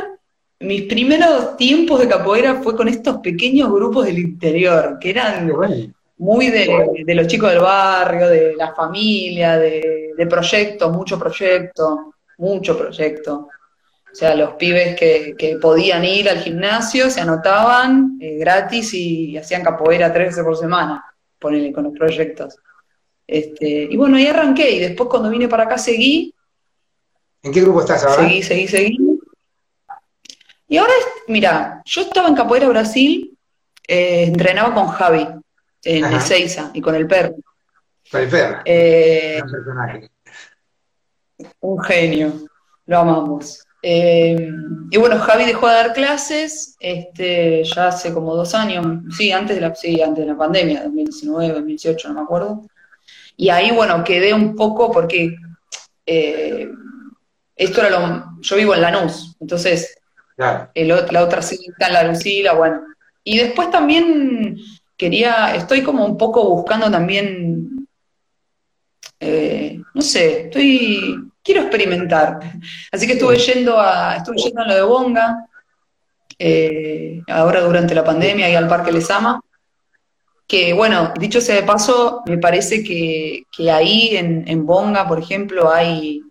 mis 0.61 0.83
primeros 0.83 1.57
tiempos 1.57 2.01
de 2.01 2.09
capoeira 2.09 2.57
fue 2.63 2.77
con 2.77 2.87
estos 2.87 3.17
pequeños 3.19 3.73
grupos 3.73 4.05
del 4.05 4.19
interior, 4.19 4.99
que 5.01 5.11
eran 5.11 5.51
muy 6.23 6.51
de, 6.51 7.15
los 7.15 7.27
chicos 7.27 7.51
del 7.51 7.59
barrio, 7.59 8.29
de 8.29 8.55
la 8.55 8.73
familia, 8.73 9.59
de, 9.59 10.13
de 10.17 10.27
proyectos, 10.29 10.93
mucho 10.93 11.19
proyecto, 11.19 12.15
mucho 12.39 12.79
proyecto. 12.79 13.49
O 14.13 14.15
sea, 14.15 14.37
los 14.37 14.55
pibes 14.55 14.95
que, 14.95 15.59
podían 15.61 16.05
ir 16.05 16.29
al 16.29 16.39
gimnasio 16.39 17.11
se 17.11 17.21
anotaban 17.21 18.19
eh, 18.21 18.37
gratis 18.37 18.95
y 18.95 19.37
hacían 19.37 19.65
capoeira 19.65 20.13
tres 20.13 20.29
veces 20.29 20.45
por 20.45 20.57
semana, 20.57 21.05
ponele 21.41 21.73
con 21.73 21.85
los 21.85 21.93
proyectos. 21.95 22.57
Este, 23.27 23.89
y 23.91 23.97
bueno, 23.97 24.17
ahí 24.17 24.27
arranqué 24.27 24.71
y 24.71 24.79
después 24.79 25.09
cuando 25.09 25.29
vine 25.29 25.49
para 25.49 25.65
acá 25.65 25.77
seguí. 25.77 26.33
¿En 27.43 27.53
qué 27.53 27.63
grupo 27.63 27.81
estás 27.81 28.05
ahora? 28.05 28.23
Seguí, 28.23 28.43
seguí, 28.45 28.69
seguí. 28.69 28.99
Y 30.69 30.77
ahora, 30.77 30.93
mira, 31.27 31.83
yo 31.85 32.03
estaba 32.03 32.29
en 32.29 32.37
Capoeira 32.37 32.69
Brasil, 32.69 33.37
eh, 33.89 34.25
entrenaba 34.29 34.73
con 34.73 34.87
Javi 34.87 35.27
en 35.85 36.05
Ezeiza 36.05 36.71
y 36.75 36.81
con 36.81 36.95
el 36.95 37.07
perro. 37.07 37.35
Con 38.11 38.21
el 38.21 38.29
perro. 38.29 38.61
Eh, 38.65 39.41
un 41.61 41.83
genio, 41.83 42.33
lo 42.87 42.99
amamos. 42.99 43.65
Eh, 43.85 44.49
y 44.91 44.97
bueno, 44.97 45.19
Javi 45.19 45.45
dejó 45.45 45.67
de 45.67 45.75
dar 45.75 45.93
clases 45.93 46.77
este, 46.79 47.65
ya 47.65 47.89
hace 47.89 48.15
como 48.15 48.37
dos 48.37 48.55
años, 48.55 48.87
sí, 49.17 49.33
antes 49.33 49.57
de 49.57 49.63
la, 49.63 49.75
sí, 49.75 50.01
antes 50.01 50.25
de 50.25 50.33
la 50.33 50.39
pandemia, 50.39 50.85
2019, 50.85 51.55
2018, 51.55 52.09
no 52.09 52.15
me 52.15 52.21
acuerdo. 52.21 52.63
Y 53.37 53.49
ahí, 53.49 53.73
bueno, 53.73 54.05
quedé 54.05 54.33
un 54.33 54.55
poco 54.55 54.93
porque 54.93 55.35
eh, 56.07 56.69
esto 57.57 57.81
era 57.81 57.91
lo. 57.91 58.41
Yo 58.41 58.57
vivo 58.57 58.75
en 58.75 58.83
Lanús, 58.83 59.37
entonces 59.41 59.97
la 60.37 61.23
otra 61.23 61.43
sí 61.43 61.59
está 61.69 61.89
en 61.89 61.93
la 61.93 62.05
Lucila, 62.05 62.55
bueno. 62.55 62.83
Y 63.25 63.39
después 63.39 63.71
también 63.71 64.57
quería, 65.03 65.57
estoy 65.57 65.83
como 65.83 66.07
un 66.07 66.17
poco 66.17 66.49
buscando 66.49 66.89
también, 66.89 67.89
eh, 69.19 69.81
no 69.95 70.01
sé, 70.01 70.43
estoy 70.43 71.33
quiero 71.43 71.63
experimentar. 71.63 72.39
Así 72.93 73.09
que 73.09 73.15
estuve 73.15 73.37
yendo 73.37 73.81
a, 73.81 74.19
estuve 74.19 74.37
yendo 74.37 74.61
a 74.63 74.67
lo 74.69 74.75
de 74.77 74.83
Bonga, 74.83 75.47
eh, 76.39 77.21
ahora 77.27 77.63
durante 77.63 77.97
la 77.97 78.05
pandemia, 78.05 78.49
y 78.49 78.55
al 78.55 78.69
Parque 78.69 78.93
Lesama. 78.93 79.41
Que 80.47 80.73
bueno, 80.73 81.13
dicho 81.19 81.41
sea 81.41 81.57
de 81.57 81.65
paso, 81.65 82.23
me 82.27 82.39
parece 82.39 82.85
que, 82.85 83.45
ahí 83.73 84.17
en, 84.17 84.65
Bonga, 84.65 85.09
por 85.09 85.19
ejemplo, 85.19 85.73
hay, 85.73 86.23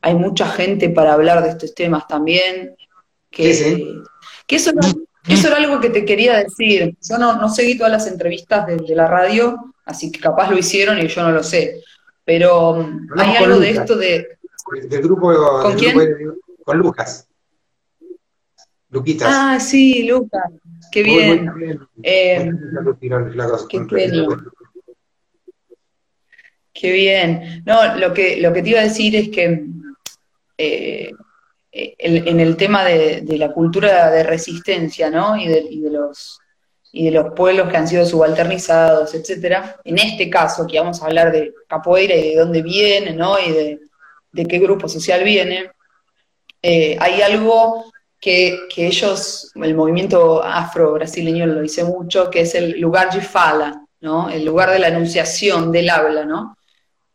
hay 0.00 0.14
mucha 0.14 0.48
gente 0.48 0.88
para 0.88 1.12
hablar 1.12 1.42
de 1.42 1.50
estos 1.50 1.74
temas 1.74 2.08
también. 2.08 2.74
Que, 3.30 3.92
que 4.46 4.56
eso, 4.56 4.72
eso 5.28 5.48
era 5.48 5.56
algo 5.56 5.80
que 5.80 5.90
te 5.90 6.04
quería 6.04 6.38
decir. 6.38 6.96
Yo 7.02 7.18
no, 7.18 7.36
no 7.36 7.48
seguí 7.48 7.76
todas 7.76 7.92
las 7.92 8.06
entrevistas 8.06 8.66
de, 8.66 8.76
de 8.76 8.94
la 8.94 9.06
radio, 9.06 9.74
así 9.84 10.10
que 10.10 10.20
capaz 10.20 10.50
lo 10.50 10.58
hicieron 10.58 10.98
y 10.98 11.08
yo 11.08 11.22
no 11.22 11.32
lo 11.32 11.42
sé. 11.42 11.82
Pero 12.24 12.88
hay 13.16 13.36
algo 13.36 13.58
de 13.60 13.70
esto 13.70 13.96
de, 13.96 14.36
del 14.88 15.02
grupo, 15.02 15.32
¿Con, 15.62 15.76
con 16.64 16.78
Lucas. 16.78 17.28
Luquitas. 18.90 19.28
Ah, 19.30 19.60
sí, 19.60 20.04
Lucas. 20.04 20.50
Qué 20.90 21.02
bien. 21.02 21.50
Eh, 22.02 22.50
qué, 26.72 26.92
bien. 26.92 27.62
No, 27.64 27.96
lo 27.96 28.12
que, 28.12 28.40
lo 28.40 28.52
que 28.52 28.62
te 28.62 28.70
iba 28.70 28.80
a 28.80 28.84
decir 28.84 29.16
es 29.16 29.28
que 29.28 29.66
eh, 30.58 31.12
en 31.98 32.40
el 32.40 32.56
tema 32.56 32.84
de, 32.84 33.24
la 33.38 33.52
cultura 33.52 34.10
de 34.10 34.22
resistencia, 34.22 35.10
¿no? 35.10 35.36
Y 35.36 35.46
de, 35.46 35.66
y 35.70 35.80
de, 35.80 35.90
los 35.90 36.38
y 36.92 37.04
de 37.04 37.10
los 37.10 37.34
pueblos 37.34 37.68
que 37.68 37.76
han 37.76 37.88
sido 37.88 38.06
subalternizados, 38.06 39.14
etcétera. 39.14 39.76
En 39.84 39.98
este 39.98 40.30
caso, 40.30 40.66
que 40.66 40.78
vamos 40.78 41.02
a 41.02 41.06
hablar 41.06 41.32
de 41.32 41.52
capoeira 41.68 42.14
y 42.14 42.30
de 42.30 42.36
dónde 42.36 42.62
viene, 42.62 43.12
¿no? 43.12 43.38
Y 43.38 43.52
de, 43.52 43.80
de 44.32 44.46
qué 44.46 44.58
grupo 44.58 44.88
social 44.88 45.24
viene, 45.24 45.70
eh, 46.62 46.96
hay 47.00 47.22
algo 47.22 47.92
que, 48.20 48.58
ellos, 48.76 49.52
el 49.54 49.74
movimiento 49.74 50.42
afro-brasileño 50.42 51.46
lo 51.46 51.60
dice 51.60 51.84
mucho, 51.84 52.30
que 52.30 52.40
es 52.40 52.54
el 52.54 52.80
lugar 52.80 53.12
de 53.12 53.20
fala, 53.20 53.86
¿no? 54.00 54.28
el 54.28 54.44
lugar 54.44 54.70
de 54.70 54.78
la 54.78 54.88
enunciación, 54.88 55.70
del 55.70 55.90
habla, 55.90 56.24
¿no? 56.24 56.56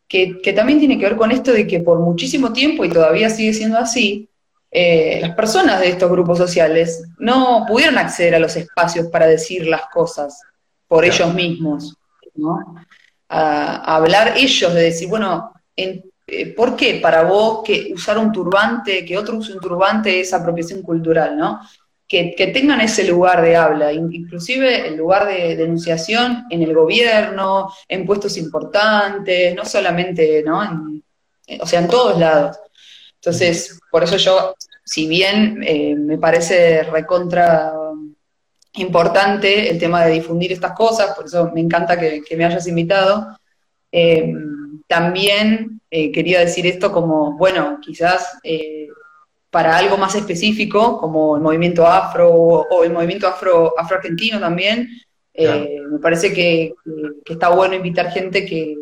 Que, 0.08 0.40
también 0.54 0.78
tiene 0.78 0.98
que 0.98 1.04
ver 1.04 1.16
con 1.16 1.32
esto 1.32 1.52
de 1.52 1.66
que 1.66 1.80
por 1.80 1.98
muchísimo 1.98 2.52
tiempo, 2.52 2.84
y 2.84 2.90
todavía 2.90 3.30
sigue 3.30 3.52
siendo 3.54 3.78
así, 3.78 4.28
eh, 4.74 5.18
las 5.20 5.34
personas 5.34 5.80
de 5.80 5.90
estos 5.90 6.10
grupos 6.10 6.38
sociales 6.38 7.04
no 7.18 7.66
pudieron 7.68 7.98
acceder 7.98 8.36
a 8.36 8.38
los 8.38 8.56
espacios 8.56 9.08
para 9.08 9.26
decir 9.26 9.66
las 9.66 9.82
cosas 9.92 10.40
por 10.88 11.04
ellos 11.04 11.34
mismos, 11.34 11.94
¿no? 12.34 12.56
A, 13.28 13.96
hablar 13.96 14.32
ellos, 14.34 14.72
de 14.72 14.82
decir, 14.82 15.08
bueno, 15.08 15.52
en, 15.76 16.02
eh, 16.26 16.54
¿por 16.54 16.74
qué 16.74 17.00
para 17.02 17.24
vos 17.24 17.62
que 17.62 17.92
usar 17.94 18.16
un 18.16 18.32
turbante, 18.32 19.04
que 19.04 19.18
otro 19.18 19.36
use 19.36 19.52
un 19.52 19.60
turbante 19.60 20.20
es 20.20 20.32
apropiación 20.32 20.80
cultural, 20.80 21.36
¿no? 21.36 21.60
Que, 22.08 22.34
tengan 22.52 22.80
ese 22.80 23.04
lugar 23.04 23.42
de 23.42 23.56
habla, 23.56 23.92
inclusive 23.92 24.86
el 24.88 24.96
lugar 24.96 25.26
de 25.26 25.56
denunciación 25.56 26.44
en 26.48 26.62
el 26.62 26.74
gobierno, 26.74 27.72
en 27.88 28.06
puestos 28.06 28.38
importantes, 28.38 29.54
no 29.54 29.64
solamente, 29.64 30.42
¿no? 30.44 30.60
o 31.60 31.66
sea, 31.66 31.80
en 31.80 31.88
todos 31.88 32.18
lados. 32.18 32.58
Entonces, 33.24 33.78
por 33.88 34.02
eso 34.02 34.16
yo, 34.16 34.56
si 34.84 35.06
bien 35.06 35.62
eh, 35.64 35.94
me 35.94 36.18
parece 36.18 36.82
recontra 36.82 37.72
importante 38.74 39.70
el 39.70 39.78
tema 39.78 40.04
de 40.04 40.14
difundir 40.14 40.50
estas 40.50 40.72
cosas, 40.72 41.14
por 41.14 41.26
eso 41.26 41.48
me 41.54 41.60
encanta 41.60 41.96
que, 42.00 42.24
me 42.36 42.44
hayas 42.44 42.66
invitado, 42.66 43.38
eh, 43.92 44.34
también 44.88 45.80
eh, 45.88 46.10
quería 46.10 46.40
decir 46.40 46.66
esto 46.66 46.90
como, 46.90 47.36
bueno, 47.36 47.78
quizás 47.80 48.38
para 49.50 49.76
algo 49.76 49.96
más 49.98 50.16
específico, 50.16 50.98
como 50.98 51.36
el 51.36 51.42
movimiento 51.42 51.86
afro 51.86 52.28
o, 52.28 52.82
el 52.82 52.92
movimiento 52.92 53.28
afro, 53.28 53.78
afro-argentino 53.78 54.40
también, 54.40 54.88
me 55.32 55.98
parece 56.00 56.32
que, 56.32 56.74
está 57.24 57.50
bueno 57.50 57.76
invitar 57.76 58.10
gente 58.10 58.44
que, 58.44 58.76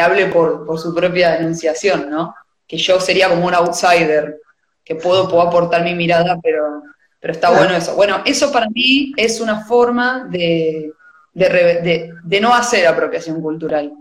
hable 0.00 0.26
por, 0.26 0.66
por 0.66 0.80
su 0.80 0.92
propia 0.92 1.36
denunciación, 1.36 2.10
¿no? 2.10 2.34
Que 2.68 2.76
yo 2.76 3.00
sería 3.00 3.30
como 3.30 3.46
un 3.46 3.54
outsider, 3.54 4.40
que 4.84 4.94
puedo, 4.94 5.26
puedo 5.28 5.42
aportar 5.42 5.82
mi 5.82 5.94
mirada, 5.94 6.38
pero, 6.42 6.82
pero 7.18 7.32
está 7.32 7.50
bueno 7.50 7.74
eso. 7.74 7.96
Bueno, 7.96 8.22
eso 8.26 8.52
para 8.52 8.68
mí 8.68 9.12
es 9.16 9.40
una 9.40 9.64
forma 9.64 10.28
de, 10.30 10.92
de, 11.32 12.40
no 12.40 12.54
hacer 12.54 12.86
apropiación 12.86 13.40
cultural. 13.40 13.92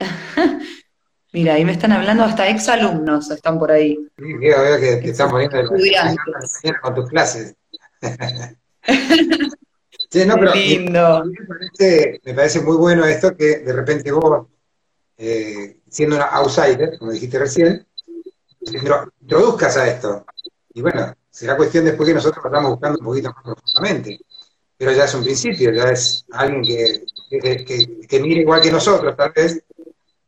Mira, 1.32 1.54
ahí 1.54 1.64
me 1.64 1.72
están 1.72 1.92
hablando 1.92 2.24
hasta 2.24 2.48
exalumnos, 2.48 3.30
están 3.30 3.58
por 3.58 3.70
ahí. 3.70 3.96
Sí, 4.18 4.34
veo 4.34 4.80
que 4.80 4.96
te 4.96 5.10
están 5.10 5.30
poniendo 5.30 5.60
estudiantes. 5.60 6.62
con 6.82 6.94
tus 6.94 7.08
clases. 7.08 7.54
sí, 10.10 10.26
no, 10.26 10.34
pero 10.34 10.54
lindo. 10.54 11.24
Me 11.26 11.46
parece, 11.46 12.20
me 12.24 12.34
parece, 12.34 12.60
muy 12.62 12.76
bueno 12.76 13.04
esto 13.04 13.36
que 13.36 13.58
de 13.58 13.72
repente 13.72 14.10
vos 14.10 14.48
eh, 15.18 15.79
siendo 15.90 16.16
una 16.16 16.26
outsider, 16.26 16.98
como 16.98 17.12
dijiste 17.12 17.38
recién, 17.38 17.86
introduzcas 18.60 19.76
a 19.76 19.88
esto. 19.88 20.24
Y 20.72 20.82
bueno, 20.82 21.14
será 21.28 21.56
cuestión 21.56 21.84
después 21.84 22.08
que 22.08 22.14
nosotros 22.14 22.42
vayamos 22.42 22.72
buscando 22.72 22.98
un 23.00 23.04
poquito 23.04 23.32
más 23.32 23.44
profundamente. 23.44 24.20
Pero 24.76 24.92
ya 24.92 25.04
es 25.04 25.14
un 25.14 25.24
principio, 25.24 25.72
ya 25.72 25.90
es 25.90 26.24
alguien 26.32 26.62
que, 27.28 28.06
que, 28.08 28.20
mire 28.20 28.40
igual 28.40 28.62
que 28.62 28.72
nosotros, 28.72 29.14
tal 29.14 29.30
vez, 29.36 29.62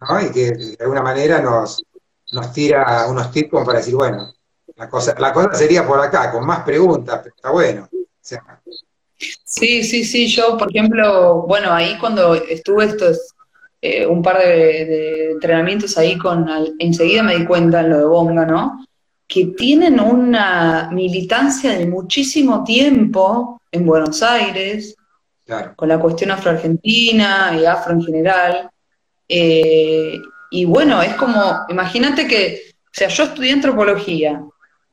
¿no? 0.00 0.20
y 0.20 0.30
que 0.30 0.50
de 0.50 0.76
alguna 0.80 1.00
manera 1.00 1.40
nos, 1.40 1.82
nos 2.32 2.52
tira 2.52 3.06
unos 3.08 3.30
tips 3.30 3.64
para 3.64 3.78
decir, 3.78 3.94
bueno, 3.94 4.30
la 4.76 4.90
cosa, 4.90 5.14
la 5.18 5.32
cosa 5.32 5.54
sería 5.54 5.86
por 5.86 6.00
acá, 6.00 6.30
con 6.30 6.44
más 6.44 6.64
preguntas, 6.64 7.20
pero 7.22 7.34
está 7.34 7.50
bueno. 7.50 7.88
sí, 9.44 9.82
sí, 9.84 10.04
sí, 10.04 10.26
yo, 10.26 10.58
por 10.58 10.68
ejemplo, 10.70 11.42
bueno, 11.46 11.72
ahí 11.72 11.96
cuando 11.98 12.34
estuve 12.34 12.84
estos 12.84 13.32
eh, 13.85 14.07
un 14.07 14.22
par 14.22 14.39
de, 14.39 15.33
entrenamientos 15.33 15.99
ahí 15.99 16.16
con, 16.16 16.49
enseguida 16.78 17.24
me 17.24 17.37
di 17.37 17.45
cuenta 17.45 17.80
en 17.80 17.91
lo 17.91 17.99
de 17.99 18.05
Bonga, 18.05 18.47
¿no? 18.47 18.87
Que 19.26 19.47
tienen 19.57 19.99
una 19.99 20.89
militancia 20.93 21.76
de 21.76 21.87
muchísimo 21.87 22.62
tiempo 22.62 23.61
en 23.72 23.85
Buenos 23.85 24.22
Aires, 24.22 24.95
con 25.74 25.89
la 25.89 25.99
cuestión 25.99 26.30
afroargentina 26.30 27.59
y 27.61 27.64
afro 27.64 27.95
en 27.95 28.05
general. 28.05 28.70
Eh, 29.28 30.16
y 30.53 30.64
bueno, 30.64 31.03
es 31.03 31.14
como, 31.14 31.62
imagínate 31.68 32.28
que, 32.28 32.62
o 32.85 32.93
sea, 32.93 33.09
yo 33.09 33.24
estudié 33.24 33.53
antropología. 33.53 34.45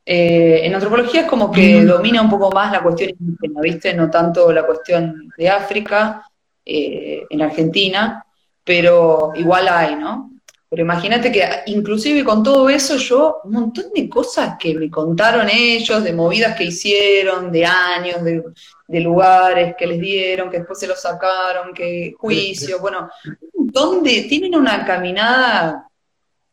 Eh, 0.04 0.62
en 0.64 0.74
antropología 0.74 1.20
es 1.20 1.26
como 1.28 1.52
que 1.52 1.84
domina 1.84 2.20
un 2.22 2.30
poco 2.30 2.50
más 2.50 2.72
la 2.72 2.82
cuestión 2.82 3.10
indígena, 3.10 3.60
¿viste? 3.60 3.94
No 3.94 4.10
tanto 4.10 4.50
la 4.50 4.66
cuestión 4.66 5.32
de 5.38 5.48
África, 5.48 6.26
en 6.64 7.42
Argentina 7.42 8.24
pero 8.70 9.32
igual 9.34 9.66
hay, 9.66 9.96
¿no? 9.96 10.30
Pero 10.68 10.82
imagínate 10.82 11.32
que 11.32 11.44
inclusive 11.66 12.22
con 12.22 12.40
todo 12.44 12.70
eso 12.70 12.98
yo, 12.98 13.40
un 13.42 13.50
montón 13.50 13.86
de 13.92 14.08
cosas 14.08 14.54
que 14.60 14.76
me 14.76 14.88
contaron 14.88 15.48
ellos, 15.50 16.04
de 16.04 16.12
movidas 16.12 16.56
que 16.56 16.66
hicieron, 16.66 17.50
de 17.50 17.66
años, 17.66 18.22
de, 18.22 19.00
lugares 19.00 19.74
que 19.76 19.88
les 19.88 20.00
dieron, 20.00 20.48
que 20.48 20.58
después 20.58 20.78
se 20.78 20.86
los 20.86 21.02
sacaron, 21.02 21.74
que 21.74 22.14
juicios, 22.16 22.80
bueno, 22.80 23.10
un 23.24 23.64
montón 23.64 24.04
de, 24.04 24.26
tienen 24.28 24.54
una 24.54 24.86
caminada 24.86 25.88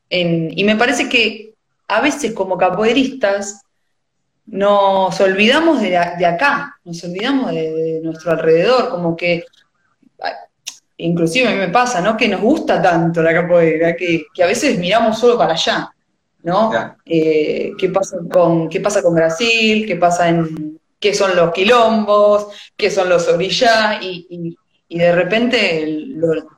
y 0.09 0.63
me 0.63 0.75
parece 0.75 1.07
que 1.07 1.53
a 1.87 2.01
veces 2.01 2.33
como 2.33 2.57
capoeiristas 2.57 3.61
nos 4.47 5.21
olvidamos 5.21 5.81
de, 5.81 5.89
de 6.17 6.25
acá, 6.25 6.79
nos 6.83 7.03
olvidamos 7.03 7.51
de 7.51 7.99
nuestro 8.01 8.31
alrededor, 8.31 8.89
como 8.89 9.15
que 9.15 9.43
inclusive 10.97 11.47
a 11.47 11.51
mí 11.51 11.57
me 11.57 11.69
pasa, 11.69 12.01
¿no? 12.01 12.17
Que 12.17 12.27
nos 12.27 12.41
gusta 12.41 12.81
tanto 12.81 13.21
la 13.21 13.33
capoeira, 13.33 13.95
que, 13.95 14.25
que 14.33 14.43
a 14.43 14.47
veces 14.47 14.77
miramos 14.79 15.19
solo 15.19 15.37
para 15.37 15.53
allá, 15.53 15.93
¿no? 16.43 16.71
Eh, 17.05 17.71
¿qué, 17.77 17.89
pasa 17.89 18.17
con, 18.31 18.67
¿Qué 18.69 18.79
pasa 18.79 19.01
con 19.01 19.13
Brasil? 19.13 19.85
¿Qué 19.85 19.95
pasa 19.95 20.29
en 20.29 20.79
qué 20.99 21.13
son 21.13 21.35
los 21.35 21.51
quilombos? 21.51 22.47
¿Qué 22.75 22.89
son 22.89 23.09
los 23.09 23.27
orillás? 23.27 24.03
Y, 24.03 24.57
y, 24.89 24.97
de 24.97 25.11
repente 25.11 26.07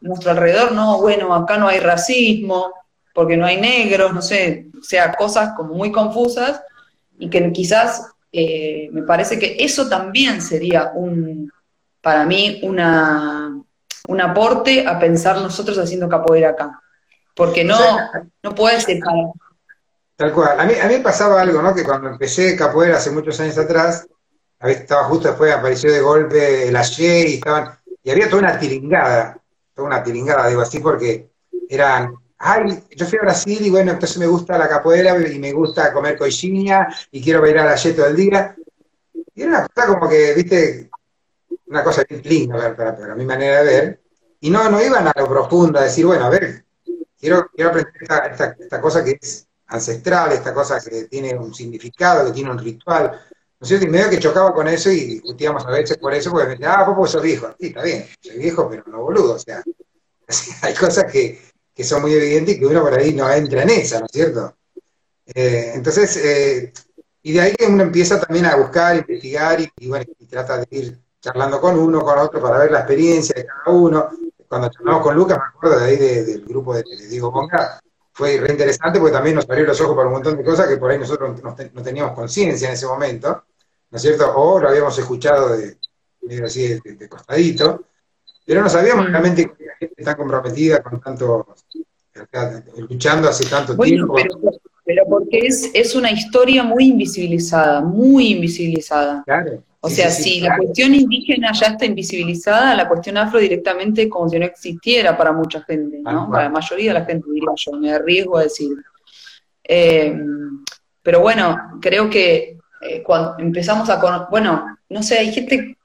nuestro 0.02 0.32
alrededor, 0.32 0.72
no, 0.74 1.02
bueno, 1.02 1.34
acá 1.34 1.58
no 1.58 1.68
hay 1.68 1.80
racismo, 1.80 2.72
porque 3.14 3.36
no 3.36 3.46
hay 3.46 3.60
negros, 3.60 4.14
no 4.14 4.22
sé, 4.22 4.68
o 4.80 4.84
sea, 4.84 5.14
cosas 5.14 5.54
como 5.58 5.74
muy 5.74 5.92
confusas 5.92 6.62
y 7.18 7.28
que 7.28 7.52
quizás 7.52 8.14
eh, 8.32 8.90
me 8.92 9.02
parece 9.02 9.40
que 9.40 9.58
eso 9.60 9.90
también 9.90 10.42
sería 10.42 10.92
un, 10.94 11.52
para 12.02 12.26
mí, 12.26 12.60
una 12.64 13.62
un 14.08 14.22
aporte 14.22 14.88
a 14.88 15.00
pensar 15.00 15.38
nosotros 15.38 15.78
haciendo 15.78 16.10
capoeira 16.10 16.50
acá. 16.50 16.82
Porque 17.36 17.64
no, 17.64 17.80
no 18.44 18.56
puede 18.56 18.82
ser 18.82 19.00
Tal 20.16 20.34
cual. 20.34 20.60
A 20.60 20.66
mí, 20.66 20.74
a 20.82 20.88
mí 20.88 20.98
pasaba 20.98 21.42
algo, 21.42 21.62
¿no? 21.62 21.74
Que 21.74 21.84
cuando 21.86 22.10
empecé 22.10 22.56
capoeira 22.56 22.98
hace 22.98 23.12
muchos 23.12 23.40
años 23.40 23.58
atrás, 23.58 24.06
estaba 24.60 25.06
justo 25.06 25.30
después, 25.30 25.54
apareció 25.54 25.92
de 25.92 26.02
golpe 26.02 26.68
el 26.68 26.76
Ayer 26.76 27.28
y 27.30 27.34
estaban, 27.36 27.80
y 28.04 28.12
había 28.12 28.30
toda 28.30 28.42
una 28.42 28.60
tiringada, 28.60 29.38
toda 29.74 29.88
una 29.88 30.04
tiringada, 30.04 30.50
digo 30.50 30.62
así, 30.62 30.80
porque 30.80 31.30
eran, 31.70 32.14
ay, 32.38 32.84
yo 32.96 33.06
fui 33.06 33.20
a 33.20 33.22
Brasil 33.22 33.60
y 33.62 33.70
bueno, 33.70 33.92
entonces 33.92 34.18
me 34.18 34.28
gusta 34.28 34.58
la 34.58 34.68
capoeira 34.68 35.16
y 35.26 35.40
me 35.40 35.54
gusta 35.54 35.94
comer 35.94 36.18
coisinha 36.18 36.88
y 37.12 37.24
quiero 37.24 37.42
bailar 37.42 37.70
Ayer 37.70 37.96
todo 37.96 38.08
el 38.08 38.16
día. 38.18 38.56
Y 39.34 39.44
era 39.44 39.52
una 39.52 39.68
cosa 39.68 39.88
como 39.88 40.10
que, 40.10 40.34
viste, 40.34 40.90
una 41.70 41.84
cosa 41.84 42.04
bien 42.08 42.22
linda 42.26 42.76
para, 42.76 42.98
para, 42.98 43.16
mi 43.16 43.26
manera 43.26 43.64
de 43.64 43.66
ver, 43.66 44.02
y 44.42 44.50
no, 44.50 44.70
no 44.70 44.82
iban 44.82 45.08
a 45.08 45.14
lo 45.16 45.28
profundo, 45.28 45.80
a 45.80 45.84
decir, 45.84 46.06
bueno, 46.06 46.26
a 46.26 46.30
ver, 46.30 46.66
quiero, 47.20 47.50
quiero 47.54 47.70
aprender 47.70 47.94
esta, 48.02 48.56
esta, 48.60 48.82
cosa 48.82 49.04
que 49.04 49.18
es 49.22 49.48
ancestral, 49.68 50.32
esta 50.32 50.54
cosa 50.54 50.80
que 50.80 51.04
tiene 51.04 51.38
un 51.38 51.54
significado, 51.54 52.26
que 52.26 52.34
tiene 52.34 52.52
un 52.52 52.58
ritual, 52.58 53.12
¿no 53.12 53.20
es 53.62 53.68
cierto? 53.68 53.86
Y 53.86 53.90
medio 53.90 54.10
que 54.10 54.20
chocaba 54.20 54.54
con 54.54 54.68
eso 54.68 54.90
y 54.92 55.06
discutíamos 55.06 55.66
a 55.66 55.72
veces 55.72 55.98
por 55.98 56.14
eso, 56.14 56.32
porque 56.32 56.48
me 56.48 56.52
decían, 56.54 56.72
ah, 56.76 56.84
vos 56.86 56.96
porque 56.96 57.12
sos 57.12 57.22
viejo. 57.22 57.56
Sí, 57.60 57.68
está 57.68 57.84
bien, 57.84 58.08
soy 58.22 58.38
viejo, 58.38 58.70
pero 58.70 58.84
no 58.88 59.04
boludo, 59.04 59.34
o 59.36 59.40
sea, 59.40 59.62
hay 60.62 60.74
cosas 60.74 61.12
que, 61.12 61.40
que, 61.74 61.84
son 61.84 62.02
muy 62.02 62.14
evidentes 62.14 62.56
y 62.56 62.60
que 62.60 62.66
uno 62.66 62.82
por 62.82 62.94
ahí 62.94 63.14
no 63.14 63.32
entra 63.32 63.64
en 63.64 63.70
esa, 63.70 64.00
¿no 64.00 64.06
es 64.06 64.12
cierto? 64.12 64.56
Eh, 65.36 65.74
entonces, 65.76 66.18
eh, 66.18 66.74
y 67.22 67.34
de 67.34 67.42
ahí 67.42 67.54
que 67.54 67.66
uno 67.66 67.84
empieza 67.84 68.20
también 68.20 68.46
a 68.46 68.56
buscar, 68.56 68.96
investigar 68.96 69.62
y, 69.62 69.70
y 69.78 69.88
bueno, 69.88 70.06
y 70.18 70.26
trata 70.26 70.58
de 70.58 70.68
ir 70.72 71.00
charlando 71.22 71.60
con 71.60 71.78
uno, 71.78 72.02
con 72.02 72.18
otro, 72.18 72.42
para 72.42 72.60
ver 72.60 72.72
la 72.72 72.80
experiencia 72.80 73.36
de 73.36 73.46
cada 73.46 73.76
uno. 73.76 74.10
Cuando 74.48 74.70
charlamos 74.70 75.04
con 75.04 75.16
Lucas, 75.16 75.38
me 75.38 75.44
acuerdo 75.46 75.80
de 75.80 75.86
ahí 75.86 75.98
del 75.98 76.46
grupo 76.46 76.74
de, 76.74 76.84
Diego 77.10 77.32
Ponga, 77.32 77.80
fue 78.12 78.40
re 78.40 78.52
interesante 78.52 79.00
porque 79.00 79.14
también 79.14 79.36
nos 79.36 79.50
abrió 79.50 79.66
los 79.66 79.80
ojos 79.80 79.96
para 79.96 80.08
un 80.08 80.14
montón 80.14 80.38
de 80.38 80.44
cosas 80.44 80.68
que 80.68 80.78
por 80.78 80.92
ahí 80.92 80.98
nosotros 80.98 81.42
no, 81.42 81.84
teníamos 81.84 82.14
conciencia 82.14 82.68
en 82.68 82.74
ese 82.74 82.88
momento, 82.88 83.44
¿no 83.92 83.96
es 83.96 84.02
cierto? 84.02 84.34
O 84.36 84.60
lo 84.60 84.70
habíamos 84.70 84.98
escuchado 84.98 85.56
de, 85.56 85.78
así 86.44 86.80
de, 86.84 87.10
costadito, 87.10 87.86
pero 88.46 88.62
no 88.62 88.70
sabíamos 88.70 89.08
mm. 89.08 89.12
realmente 89.12 89.54
que 89.56 89.66
la 89.66 89.76
gente 89.76 89.96
está 89.98 90.18
comprometida 90.18 90.82
con 90.82 91.00
tanto, 91.00 91.56
luchando 92.90 93.30
hace 93.30 93.46
tanto 93.46 93.78
tiempo. 93.78 94.16
Pero, 94.84 95.06
porque 95.08 95.46
es, 95.46 95.70
es 95.76 95.94
una 95.94 96.12
historia 96.12 96.64
muy 96.64 96.88
invisibilizada, 96.88 97.82
muy 97.82 98.32
invisibilizada. 98.32 99.22
Claro. 99.24 99.64
O 99.82 99.90
sea, 99.90 100.10
si 100.10 100.42
la 100.42 100.58
cuestión 100.58 100.94
indígena 100.94 101.54
ya 101.54 101.68
está 101.68 101.86
invisibilizada, 101.86 102.76
la 102.76 102.88
cuestión 102.88 103.18
afro 103.18 103.40
directamente 103.40 104.10
como 104.10 104.28
si 104.28 104.38
no 104.38 104.46
existiera 104.46 105.18
para 105.18 105.32
mucha 105.32 105.62
gente, 105.62 106.00
¿no? 106.00 106.30
Para 106.30 106.46
la 106.46 106.50
mayoría 106.50 106.94
de 106.94 107.00
la 107.00 107.06
gente, 107.06 107.26
diría 107.32 107.50
yo, 107.56 107.72
me 107.74 107.94
arriesgo 107.94 108.38
a 108.38 108.44
decir. 108.44 108.72
Eh, 109.64 110.14
pero 111.02 111.22
bueno, 111.22 111.80
creo 111.82 112.10
que 112.10 112.58
eh, 112.82 113.04
cuando 113.04 113.36
empezamos 113.40 113.90
a 113.90 114.02
conocer, 114.02 114.28
bueno, 114.30 114.78
no 114.90 115.02
sé, 115.02 115.20
hay 115.20 115.32
gente 115.32 115.78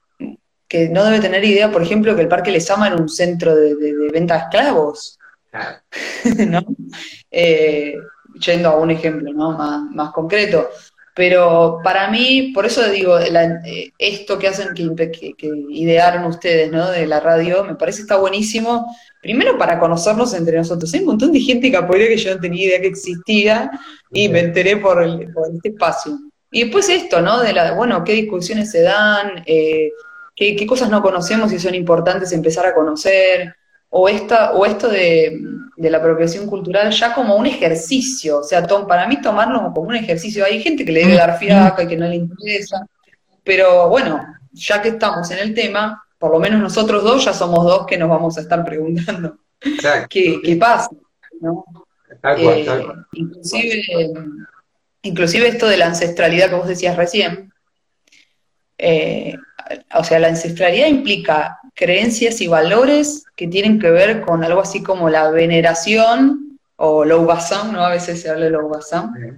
que 0.67 0.89
no 0.89 1.05
debe 1.05 1.21
tener 1.21 1.45
idea, 1.45 1.71
por 1.71 1.81
ejemplo, 1.81 2.15
que 2.15 2.23
el 2.23 2.27
Parque 2.27 2.51
Lesama 2.51 2.87
era 2.87 2.97
un 2.97 3.07
centro 3.07 3.55
de, 3.55 3.75
venta 4.11 4.35
de 4.35 4.39
esclavos, 4.41 5.17
¿no? 6.47 6.65
Eh, 7.31 7.95
yendo 8.39 8.69
a 8.69 8.75
un 8.75 8.91
ejemplo 8.91 9.31
¿no? 9.31 9.51
más, 9.53 9.83
más 9.91 10.11
concreto. 10.11 10.67
Pero 11.15 11.79
para 11.81 12.09
mí, 12.11 12.51
por 12.53 12.65
eso 12.65 12.87
digo, 12.89 13.17
la- 13.17 13.61
eh, 13.65 13.91
esto 13.97 14.37
que 14.37 14.49
hacen, 14.49 14.73
que, 14.75 15.11
que- 15.11 15.33
que 15.37 15.49
idearon 15.69 16.25
ustedes, 16.25 16.69
¿no? 16.71 16.91
De 16.91 17.07
la 17.07 17.21
radio, 17.21 17.63
me 17.63 17.75
parece 17.75 17.99
que 17.99 18.01
está 18.03 18.17
buenísimo. 18.17 18.93
Primero 19.21 19.57
para 19.57 19.79
conocernos 19.79 20.33
entre 20.33 20.57
nosotros. 20.57 20.93
Hay 20.93 20.99
un 20.99 21.05
montón 21.07 21.31
de 21.31 21.39
gente 21.39 21.71
capoeira 21.71 22.07
que 22.07 22.17
yo 22.17 22.35
no 22.35 22.41
tenía 22.41 22.65
idea 22.67 22.81
que 22.81 22.87
existía 22.87 23.71
y 24.11 24.27
me 24.27 24.41
enteré 24.41 24.75
por, 24.77 25.01
el- 25.01 25.31
por 25.33 25.47
este 25.55 25.69
espacio. 25.69 26.19
Y 26.51 26.63
después 26.63 26.89
esto, 26.89 27.21
¿no? 27.21 27.39
De 27.39 27.53
la, 27.53 27.71
bueno, 27.73 28.03
qué 28.03 28.11
discusiones 28.13 28.69
se 28.71 28.81
dan, 28.81 29.41
eh, 29.45 29.91
qué, 30.35 30.55
qué 30.57 30.65
cosas 30.67 30.89
no 30.89 31.01
conocemos 31.01 31.51
y 31.53 31.59
son 31.59 31.75
importantes 31.75 32.33
empezar 32.33 32.65
a 32.65 32.73
conocer, 32.75 33.55
o, 33.89 34.09
esta, 34.09 34.51
o 34.51 34.65
esto 34.65 34.89
de, 34.89 35.39
de 35.77 35.89
la 35.89 35.97
apropiación 35.97 36.47
cultural 36.47 36.89
ya 36.91 37.13
como 37.13 37.35
un 37.35 37.45
ejercicio, 37.45 38.39
o 38.39 38.43
sea, 38.43 38.65
tom- 38.65 38.87
para 38.87 39.07
mí 39.07 39.19
tomarlo 39.21 39.61
como 39.73 39.81
un 39.89 39.95
ejercicio, 39.95 40.45
hay 40.45 40.61
gente 40.61 40.85
que 40.85 40.91
le 40.91 41.01
debe 41.01 41.15
dar 41.15 41.37
fiaca 41.37 41.83
y 41.83 41.87
que 41.87 41.97
no 41.97 42.07
le 42.07 42.15
interesa, 42.15 42.85
pero 43.43 43.89
bueno, 43.89 44.25
ya 44.53 44.81
que 44.81 44.89
estamos 44.89 45.29
en 45.31 45.39
el 45.39 45.53
tema, 45.53 46.01
por 46.17 46.31
lo 46.31 46.39
menos 46.39 46.61
nosotros 46.61 47.03
dos 47.03 47.25
ya 47.25 47.33
somos 47.33 47.65
dos 47.65 47.85
que 47.85 47.97
nos 47.97 48.09
vamos 48.09 48.37
a 48.37 48.41
estar 48.41 48.63
preguntando 48.63 49.37
Exacto. 49.61 50.07
qué, 50.09 50.39
qué 50.43 50.55
pasa, 50.55 50.89
¿no? 51.41 51.65
Tal 52.21 52.41
cual, 52.41 52.57
Eh, 52.59 52.65
tal 52.65 52.85
cual. 52.85 53.05
inclusive, 53.13 53.81
inclusive 55.01 55.47
esto 55.49 55.67
de 55.67 55.77
la 55.77 55.87
ancestralidad 55.87 56.49
que 56.49 56.55
vos 56.55 56.67
decías 56.67 56.95
recién, 56.95 57.51
eh, 58.77 59.35
o 59.93 60.03
sea, 60.03 60.19
la 60.19 60.27
ancestralidad 60.29 60.87
implica 60.87 61.59
creencias 61.75 62.41
y 62.41 62.47
valores 62.47 63.25
que 63.35 63.47
tienen 63.47 63.79
que 63.79 63.91
ver 63.91 64.21
con 64.21 64.43
algo 64.43 64.61
así 64.61 64.81
como 64.81 65.09
la 65.09 65.29
veneración 65.29 66.59
o 66.77 67.05
loubazán, 67.05 67.73
¿no? 67.73 67.85
A 67.85 67.89
veces 67.89 68.21
se 68.21 68.29
habla 68.29 68.45
de. 68.45 68.57
Sí. 68.81 69.37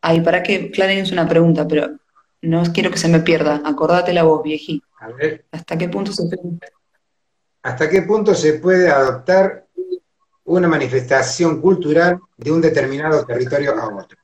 Ay, 0.00 0.20
para 0.20 0.42
que 0.42 0.70
Claren 0.70 0.98
es 0.98 1.12
una 1.12 1.28
pregunta, 1.28 1.66
pero 1.66 1.98
no 2.42 2.62
quiero 2.72 2.90
que 2.90 2.98
se 2.98 3.08
me 3.08 3.20
pierda. 3.20 3.60
Acordate 3.64 4.12
la 4.12 4.22
voz, 4.22 4.42
viejita. 4.42 4.86
A 5.00 5.08
ver, 5.08 5.44
¿Hasta 5.50 5.76
qué 5.76 5.88
punto 5.88 6.12
se 6.12 6.24
puede? 6.24 6.60
¿hasta 7.62 7.88
qué 7.88 8.02
punto 8.02 8.34
se 8.34 8.54
puede 8.54 8.90
adoptar 8.90 9.66
una 10.44 10.68
manifestación 10.68 11.62
cultural 11.62 12.20
de 12.36 12.52
un 12.52 12.60
determinado 12.60 13.24
territorio 13.24 13.74
a 13.74 13.86
otro? 13.86 14.18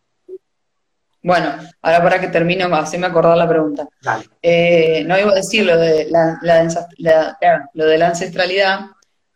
Bueno, 1.23 1.53
ahora 1.83 2.03
para 2.03 2.21
que 2.21 2.29
termine, 2.29 2.65
haceme 2.65 3.07
acordar 3.07 3.37
la 3.37 3.49
pregunta. 3.49 3.87
Dale. 4.03 4.25
Eh, 4.43 5.05
no 5.07 5.19
iba 5.19 5.33
a 5.33 5.35
decir 5.35 5.65
lo 5.67 5.77
de 5.77 6.07
la, 6.11 6.39
la 6.43 6.63
ansa- 6.65 6.89
la- 6.99 7.37
ah, 7.43 7.69
lo 7.75 7.87
de 7.87 7.99
la 7.99 8.09
ancestralidad, 8.09 8.81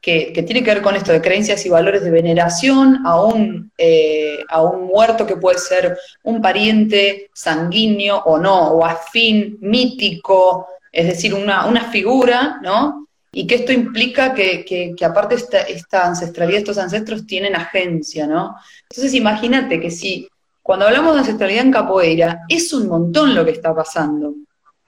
que, 0.01 0.32
que 0.35 0.43
tiene 0.43 0.62
que 0.62 0.72
ver 0.74 0.82
con 0.82 0.97
esto 0.97 1.12
de 1.12 1.20
creencias 1.22 1.64
y 1.64 1.70
valores 1.70 2.03
de 2.03 2.11
veneración 2.11 3.01
a 3.07 3.22
un, 3.24 3.70
eh, 3.78 4.39
a 4.49 4.62
un 4.62 4.87
muerto 4.87 5.26
que 5.26 5.37
puede 5.37 5.59
ser 5.59 5.99
un 6.24 6.43
pariente 6.43 7.30
sanguíneo 7.35 8.18
o 8.24 8.39
no, 8.39 8.68
o 8.72 8.85
afín, 8.85 9.57
mítico, 9.61 10.66
es 10.93 11.07
decir, 11.07 11.35
una, 11.35 11.66
una 11.66 11.85
figura, 11.91 12.59
¿no? 12.62 13.07
Y 13.32 13.47
que 13.47 13.57
esto 13.57 13.72
implica 13.72 14.32
que, 14.35 14.64
que- 14.64 14.93
que 14.97 15.05
aparte 15.05 15.35
esta, 15.37 15.61
esta 15.62 16.07
ancestralidad, 16.07 16.59
estos 16.61 16.78
ancestros 16.78 17.26
tienen 17.26 17.57
agencia, 17.57 18.26
¿no? 18.26 18.55
Entonces 18.89 19.12
imagínate 19.14 19.80
que 19.80 19.91
si 19.91 20.28
cuando 20.65 20.87
hablamos 20.87 21.12
de 21.12 21.19
ancestralidad 21.19 21.67
en 21.67 21.73
capoeira, 21.73 22.41
es 22.49 22.73
un 22.73 22.89
montón 22.89 23.35
lo 23.35 23.45
que 23.45 23.51
está 23.51 23.75
pasando. 23.75 24.35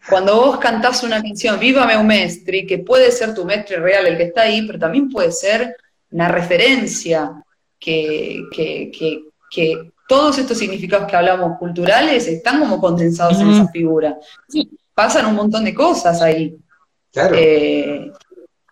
Cuando 0.09 0.35
vos 0.37 0.57
cantás 0.57 1.03
una 1.03 1.21
canción, 1.21 1.61
Vívame 1.61 1.99
un 1.99 2.07
Mestri, 2.07 2.67
que 2.67 2.79
puede 2.79 3.13
ser 3.13 3.35
tu 3.35 3.45
mestre 3.45 3.77
real 3.77 4.07
el 4.07 4.17
que 4.17 4.23
está 4.23 4.43
ahí, 4.43 4.67
pero 4.67 4.79
también 4.79 5.11
puede 5.11 5.31
ser 5.33 5.77
una 6.13 6.29
referencia, 6.29 7.45
que, 7.79 8.45
que, 8.53 8.91
que, 8.91 9.25
que 9.51 9.93
todos 10.09 10.39
estos 10.39 10.57
significados 10.57 11.11
que 11.11 11.17
hablamos 11.17 11.59
culturales 11.59 12.27
están 12.27 12.59
como 12.59 12.81
condensados 12.81 13.39
en 13.39 13.51
esa 13.51 13.69
figura. 13.69 14.17
Sí, 14.49 14.71
pasan 14.95 15.27
un 15.27 15.35
montón 15.35 15.63
de 15.65 15.75
cosas 15.75 16.23
ahí. 16.23 16.57
Claro. 17.13 17.37
Eh, 17.39 18.11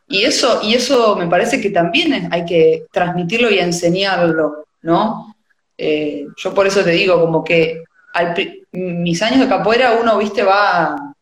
y 0.08 0.22
eso, 0.24 0.60
y 0.62 0.72
eso 0.72 1.16
me 1.16 1.26
parece 1.26 1.60
que 1.60 1.68
también 1.68 2.32
hay 2.32 2.46
que 2.46 2.86
transmitirlo 2.90 3.50
y 3.50 3.58
enseñarlo, 3.58 4.64
¿no? 4.80 5.33
Eh, 5.76 6.26
yo 6.36 6.54
por 6.54 6.66
eso 6.66 6.82
te 6.84 6.90
digo, 6.90 7.20
como 7.20 7.42
que 7.42 7.82
al 8.12 8.34
mis 8.72 9.22
años 9.22 9.40
de 9.40 9.48
capoeira 9.48 9.98
uno, 10.00 10.18
viste, 10.18 10.42
va, 10.42 11.14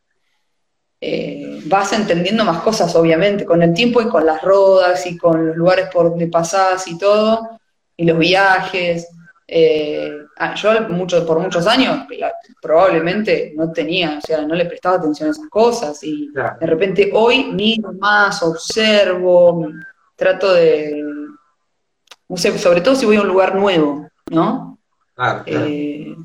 eh, 1.01 1.61
vas 1.67 1.93
entendiendo 1.93 2.45
más 2.45 2.63
cosas, 2.63 2.95
obviamente, 2.95 3.45
con 3.45 3.63
el 3.63 3.75
tiempo 3.75 4.01
y 4.01 4.09
con 4.09 4.25
las 4.25 4.43
rodas 4.43 5.07
y 5.07 5.17
con 5.17 5.49
los 5.49 5.57
lugares 5.57 5.89
por 5.93 6.11
donde 6.11 6.29
pasás 6.29 6.87
y 6.89 6.97
todo, 6.99 7.59
y 7.97 8.05
los 8.05 8.19
viajes. 8.19 9.09
Eh, 9.47 10.17
ah, 10.39 10.55
yo 10.55 10.89
mucho, 10.89 11.27
por 11.27 11.39
muchos 11.39 11.67
años 11.67 12.07
probablemente 12.63 13.53
no 13.55 13.71
tenía, 13.71 14.19
o 14.19 14.21
sea, 14.21 14.43
no 14.43 14.55
le 14.55 14.65
prestaba 14.65 14.97
atención 14.97 15.29
a 15.29 15.33
esas 15.33 15.49
cosas 15.51 16.03
y 16.03 16.31
Claro. 16.33 16.57
de 16.59 16.67
repente 16.67 17.11
hoy 17.13 17.53
miro 17.53 17.93
más, 17.93 18.43
observo, 18.43 19.69
trato 20.17 20.55
de, 20.55 21.03
no 22.29 22.37
sé, 22.37 22.57
sobre 22.59 22.81
todo 22.81 22.95
si 22.95 23.05
voy 23.05 23.17
a 23.17 23.23
un 23.23 23.29
lugar 23.29 23.55
nuevo, 23.55 24.09
¿no? 24.33 24.79
Claro, 25.15 25.45
claro. 25.45 25.67
Eh, 25.69 26.17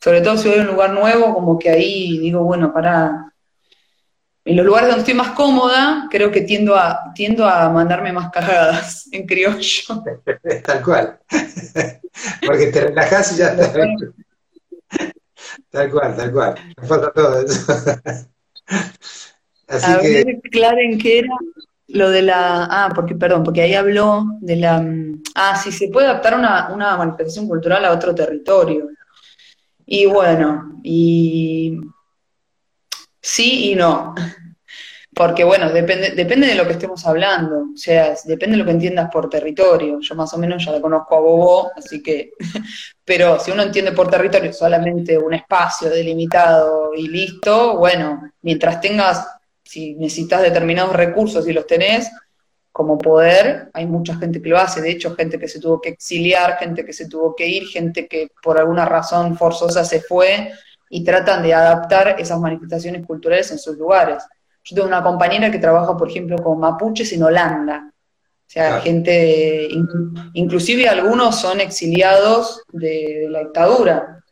sobre 0.00 0.20
todo 0.20 0.36
si 0.36 0.48
voy 0.48 0.58
a 0.58 0.62
un 0.62 0.68
lugar 0.68 0.90
nuevo, 0.92 1.34
como 1.34 1.58
que 1.58 1.70
ahí 1.70 2.18
digo, 2.18 2.44
bueno, 2.44 2.72
para... 2.72 3.32
En 4.44 4.56
los 4.56 4.66
lugares 4.66 4.88
donde 4.88 5.02
estoy 5.02 5.14
más 5.14 5.30
cómoda, 5.30 6.08
creo 6.10 6.32
que 6.32 6.40
tiendo 6.40 6.74
a, 6.76 7.12
tiendo 7.14 7.46
a 7.46 7.68
mandarme 7.68 8.12
más 8.12 8.30
cagadas 8.30 9.08
en 9.12 9.26
criollo. 9.26 10.02
Tal 10.64 10.82
cual. 10.82 11.20
Porque 12.46 12.66
te 12.66 12.80
relajás 12.80 13.32
y 13.32 13.36
ya 13.38 13.48
está. 13.48 13.86
Tal 15.70 15.90
cual, 15.90 16.16
tal 16.16 16.32
cual. 16.32 16.54
Me 16.76 16.86
falta 16.86 17.12
todo 17.12 17.40
eso. 17.42 17.72
Así 19.68 19.92
A 19.92 19.98
que, 20.00 20.24
ver, 20.24 20.40
Claren, 20.50 20.98
¿qué 20.98 21.20
era 21.20 21.34
lo 21.92 22.10
de 22.10 22.22
la... 22.22 22.64
Ah, 22.70 22.90
porque, 22.94 23.14
perdón, 23.14 23.42
porque 23.44 23.62
ahí 23.62 23.74
habló 23.74 24.24
de 24.40 24.56
la... 24.56 24.80
mm, 24.80 25.22
Ah, 25.34 25.56
si 25.56 25.72
se 25.72 25.88
puede 25.88 26.08
adaptar 26.08 26.34
una, 26.38 26.68
una 26.74 26.96
manifestación 26.96 27.48
cultural 27.48 27.84
a 27.84 27.92
otro 27.92 28.14
territorio. 28.14 28.88
Y 29.86 30.06
bueno, 30.06 30.80
y 30.82 31.78
sí 33.20 33.72
y 33.72 33.74
no. 33.74 34.14
Porque 35.14 35.44
bueno, 35.44 35.70
depende, 35.70 36.12
depende 36.12 36.46
de 36.46 36.54
lo 36.54 36.66
que 36.66 36.72
estemos 36.72 37.04
hablando, 37.06 37.66
o 37.74 37.76
sea, 37.76 38.14
depende 38.24 38.56
de 38.56 38.62
lo 38.62 38.64
que 38.64 38.70
entiendas 38.70 39.10
por 39.12 39.28
territorio. 39.28 39.98
Yo 40.00 40.14
más 40.14 40.32
o 40.32 40.38
menos 40.38 40.64
ya 40.64 40.72
la 40.72 40.80
conozco 40.80 41.16
a 41.16 41.20
Bobo, 41.20 41.70
así 41.76 42.02
que, 42.02 42.32
pero 43.04 43.38
si 43.38 43.50
uno 43.50 43.62
entiende 43.62 43.92
por 43.92 44.08
territorio 44.10 44.52
solamente 44.54 45.18
un 45.18 45.34
espacio 45.34 45.90
delimitado 45.90 46.94
y 46.96 47.08
listo, 47.08 47.76
bueno, 47.76 48.22
mientras 48.40 48.80
tengas, 48.80 49.26
si 49.72 49.94
necesitas 49.94 50.42
determinados 50.42 50.94
recursos 50.94 51.48
y 51.48 51.52
los 51.54 51.66
tenés, 51.66 52.10
como 52.70 52.98
poder, 52.98 53.70
hay 53.72 53.86
mucha 53.86 54.16
gente 54.16 54.42
que 54.42 54.50
lo 54.50 54.58
hace, 54.58 54.82
de 54.82 54.90
hecho, 54.90 55.14
gente 55.14 55.38
que 55.38 55.48
se 55.48 55.60
tuvo 55.60 55.80
que 55.80 55.88
exiliar, 55.88 56.58
gente 56.58 56.84
que 56.84 56.92
se 56.92 57.08
tuvo 57.08 57.34
que 57.34 57.46
ir, 57.46 57.66
gente 57.68 58.06
que 58.06 58.28
por 58.42 58.58
alguna 58.58 58.84
razón 58.84 59.34
forzosa 59.38 59.82
se 59.82 60.00
fue 60.02 60.50
y 60.90 61.02
tratan 61.02 61.42
de 61.42 61.54
adaptar 61.54 62.16
esas 62.18 62.38
manifestaciones 62.38 63.06
culturales 63.06 63.50
en 63.50 63.58
sus 63.58 63.78
lugares. 63.78 64.22
Yo 64.64 64.74
tengo 64.76 64.88
una 64.88 65.02
compañera 65.02 65.50
que 65.50 65.58
trabaja, 65.58 65.96
por 65.96 66.10
ejemplo, 66.10 66.36
con 66.36 66.60
mapuches 66.60 67.10
en 67.14 67.22
Holanda. 67.22 67.88
O 67.88 68.50
sea, 68.52 68.68
Claro. 68.68 68.82
gente, 68.82 69.68
in- 69.70 69.88
inclusive 70.34 70.86
algunos 70.86 71.40
son 71.40 71.60
exiliados 71.62 72.62
de, 72.72 73.26
la 73.30 73.38
dictadura. 73.40 74.22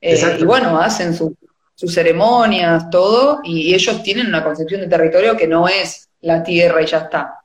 Eh, 0.00 0.36
y 0.38 0.44
bueno, 0.44 0.78
hacen 0.80 1.12
su- 1.14 1.36
sus 1.78 1.94
ceremonias, 1.94 2.90
todo, 2.90 3.38
y 3.44 3.72
ellos 3.72 4.02
tienen 4.02 4.26
una 4.26 4.42
concepción 4.42 4.80
de 4.80 4.88
territorio 4.88 5.36
que 5.36 5.46
no 5.46 5.68
es 5.68 6.08
la 6.22 6.42
tierra 6.42 6.82
y 6.82 6.86
ya 6.86 6.98
está. 6.98 7.38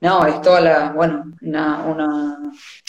No, 0.00 0.26
es 0.26 0.40
toda 0.40 0.62
la, 0.62 0.92
bueno, 0.92 1.24
una, 1.42 1.82
una, 1.82 2.38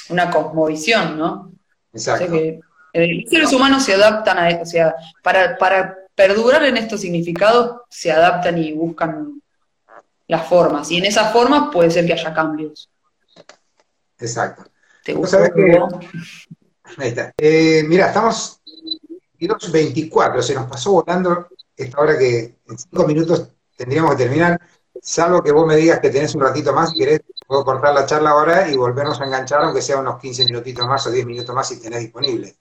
una 0.07 0.31
cosmovisión, 0.31 1.17
¿no? 1.17 1.51
O 1.91 1.97
sea 1.97 2.13
exacto. 2.13 2.31
que 2.31 2.61
eh, 2.93 3.13
los 3.13 3.29
seres 3.29 3.51
humanos 3.51 3.83
se 3.83 3.93
adaptan 3.93 4.37
a, 4.37 4.61
o 4.61 4.65
sea, 4.65 4.95
para, 5.21 5.57
para 5.57 5.97
perdurar 6.15 6.63
en 6.63 6.77
estos 6.77 7.01
significados, 7.01 7.81
se 7.89 8.09
adaptan 8.09 8.57
y 8.57 8.71
buscan 8.71 9.41
las 10.29 10.47
formas. 10.47 10.89
Y 10.91 10.99
en 10.99 11.05
esas 11.07 11.33
formas 11.33 11.73
puede 11.73 11.91
ser 11.91 12.05
que 12.05 12.13
haya 12.13 12.33
cambios. 12.33 12.89
Exacto. 14.17 14.63
¿Te 15.03 15.11
gusta? 15.11 15.39
Ahí 16.97 17.09
está. 17.09 17.33
Eh, 17.37 17.83
mira, 17.85 18.07
estamos 18.07 18.61
22.24, 19.47 20.41
se 20.41 20.55
nos 20.55 20.65
pasó 20.69 20.91
volando 20.91 21.47
esta 21.75 21.99
hora 21.99 22.17
que 22.17 22.59
en 22.67 22.77
cinco 22.77 23.05
minutos 23.05 23.49
tendríamos 23.75 24.11
que 24.11 24.23
terminar, 24.23 24.59
salvo 25.01 25.43
que 25.43 25.51
vos 25.51 25.67
me 25.67 25.75
digas 25.75 25.99
que 25.99 26.09
tenés 26.09 26.33
un 26.35 26.41
ratito 26.41 26.73
más, 26.73 26.91
si 26.91 26.99
querés, 26.99 27.21
puedo 27.45 27.63
cortar 27.63 27.93
la 27.93 28.05
charla 28.05 28.31
ahora 28.31 28.69
y 28.69 28.77
volvernos 28.77 29.19
a 29.21 29.25
enganchar, 29.25 29.61
aunque 29.61 29.81
sea 29.81 29.97
unos 29.97 30.19
15 30.19 30.45
minutitos 30.45 30.87
más 30.87 31.05
o 31.05 31.11
10 31.11 31.25
minutos 31.25 31.53
más 31.53 31.67
si 31.67 31.81
tenés 31.81 31.99
disponible. 31.99 32.55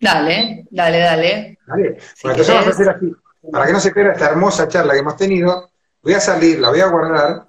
Dale, 0.00 0.66
dale, 0.70 0.98
dale. 0.98 1.58
¿Vale? 1.66 1.98
Si 2.14 2.26
Bueno, 2.26 2.44
vamos 2.46 2.66
a 2.66 2.70
hacer 2.70 2.88
así. 2.88 3.12
Para 3.50 3.66
que 3.66 3.72
no 3.72 3.80
se 3.80 3.92
pierda 3.92 4.12
esta 4.12 4.26
hermosa 4.26 4.68
charla 4.68 4.94
que 4.94 5.00
hemos 5.00 5.16
tenido, 5.16 5.70
voy 6.02 6.14
a 6.14 6.20
salir, 6.20 6.58
la 6.58 6.70
voy 6.70 6.80
a 6.80 6.88
guardar 6.88 7.46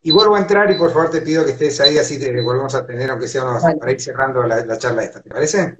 y 0.00 0.10
vuelvo 0.10 0.36
a 0.36 0.38
entrar 0.38 0.70
y 0.70 0.74
por 0.74 0.90
favor 0.92 1.10
te 1.10 1.20
pido 1.20 1.44
que 1.44 1.50
estés 1.52 1.80
ahí, 1.80 1.98
así 1.98 2.18
te 2.18 2.40
volvemos 2.40 2.74
a 2.74 2.86
tener, 2.86 3.10
aunque 3.10 3.28
sea 3.28 3.44
unos, 3.44 3.62
Vale. 3.62 3.76
para 3.76 3.92
ir 3.92 4.00
cerrando 4.00 4.42
la, 4.44 4.64
la 4.64 4.78
charla 4.78 5.04
esta. 5.04 5.20
¿Te 5.20 5.28
parece? 5.28 5.78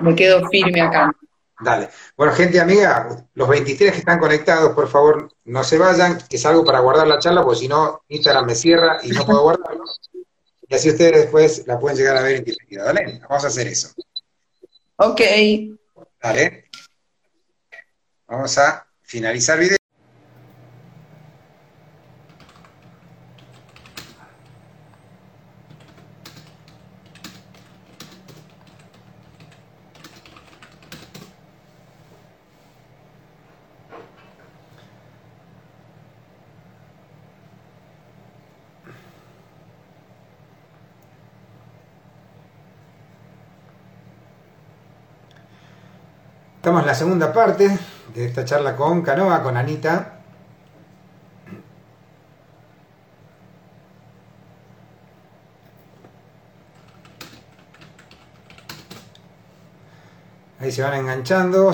Me 0.00 0.14
quedo 0.14 0.48
firme 0.48 0.80
acá. 0.80 1.12
Dale. 1.60 1.88
Bueno, 2.16 2.32
gente 2.32 2.60
amiga, 2.60 3.26
los 3.34 3.48
23 3.48 3.92
que 3.92 3.98
están 3.98 4.18
conectados, 4.18 4.74
por 4.74 4.88
favor, 4.88 5.28
no 5.44 5.64
se 5.64 5.76
vayan, 5.76 6.18
que 6.28 6.36
es 6.36 6.46
algo 6.46 6.64
para 6.64 6.78
guardar 6.80 7.08
la 7.08 7.18
charla, 7.18 7.42
porque 7.42 7.60
si 7.60 7.68
no, 7.68 8.02
Instagram 8.08 8.46
me 8.46 8.54
cierra 8.54 8.98
y 9.02 9.10
no 9.10 9.26
puedo 9.26 9.42
guardarlo. 9.42 9.84
Y 10.68 10.74
así 10.74 10.90
ustedes 10.90 11.22
después 11.22 11.66
la 11.66 11.78
pueden 11.78 11.96
llegar 11.96 12.16
a 12.16 12.22
ver 12.22 12.36
en 12.36 12.44
diferido. 12.44 12.84
Dale, 12.84 13.20
vamos 13.28 13.44
a 13.44 13.48
hacer 13.48 13.66
eso. 13.66 13.88
Ok. 14.96 15.20
Dale. 16.22 16.64
Vamos 18.26 18.58
a 18.58 18.86
finalizar 19.02 19.58
el 19.58 19.64
video. 19.64 19.77
Estamos 46.68 46.82
en 46.82 46.88
la 46.88 46.94
segunda 46.94 47.32
parte 47.32 47.78
de 48.14 48.26
esta 48.26 48.44
charla 48.44 48.76
con 48.76 49.00
Canoa, 49.00 49.42
con 49.42 49.56
Anita. 49.56 50.18
Ahí 60.60 60.70
se 60.70 60.82
van 60.82 60.92
enganchando. 60.92 61.72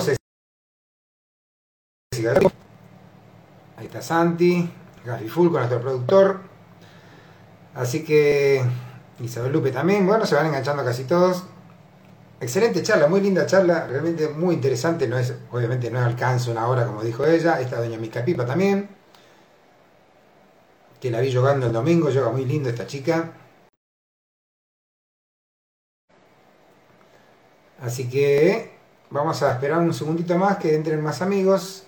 Ahí 3.75 3.85
está 3.87 4.01
Santi, 4.01 4.71
Gafi 5.03 5.27
Full 5.27 5.49
con 5.49 5.57
nuestro 5.57 5.81
productor. 5.81 6.39
Así 7.73 8.05
que 8.05 8.63
Isabel 9.19 9.51
Lupe 9.51 9.71
también. 9.71 10.07
Bueno, 10.07 10.25
se 10.25 10.35
van 10.35 10.45
enganchando 10.45 10.85
casi 10.85 11.03
todos. 11.03 11.43
Excelente 12.39 12.83
charla, 12.83 13.07
muy 13.07 13.21
linda 13.21 13.45
charla, 13.45 13.87
realmente 13.87 14.27
muy 14.27 14.55
interesante. 14.55 15.07
No 15.07 15.17
es, 15.17 15.33
obviamente 15.51 15.89
no 15.89 15.99
alcanza 15.99 16.51
una 16.51 16.67
hora 16.67 16.85
como 16.85 17.01
dijo 17.03 17.25
ella. 17.25 17.59
Esta 17.61 17.77
doña 17.79 17.97
Mica 17.97 18.25
Pipa 18.25 18.45
también. 18.45 18.89
Que 20.99 21.11
la 21.11 21.21
vi 21.21 21.33
jugando 21.33 21.67
el 21.67 21.73
domingo, 21.73 22.09
yoga 22.09 22.31
muy 22.31 22.45
lindo 22.45 22.69
esta 22.69 22.85
chica. 22.87 23.31
Así 27.81 28.09
que 28.09 28.73
vamos 29.09 29.41
a 29.43 29.51
esperar 29.51 29.79
un 29.79 29.93
segundito 29.93 30.37
más 30.37 30.57
que 30.57 30.75
entren 30.75 31.01
más 31.01 31.21
amigos. 31.21 31.83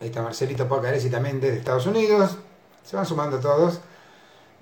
Ahí 0.00 0.08
está 0.08 0.22
Marcelito 0.22 0.68
Porcaresi 0.68 1.10
también 1.10 1.40
desde 1.40 1.58
Estados 1.58 1.86
Unidos. 1.86 2.38
Se 2.82 2.96
van 2.96 3.06
sumando 3.06 3.38
todos. 3.40 3.80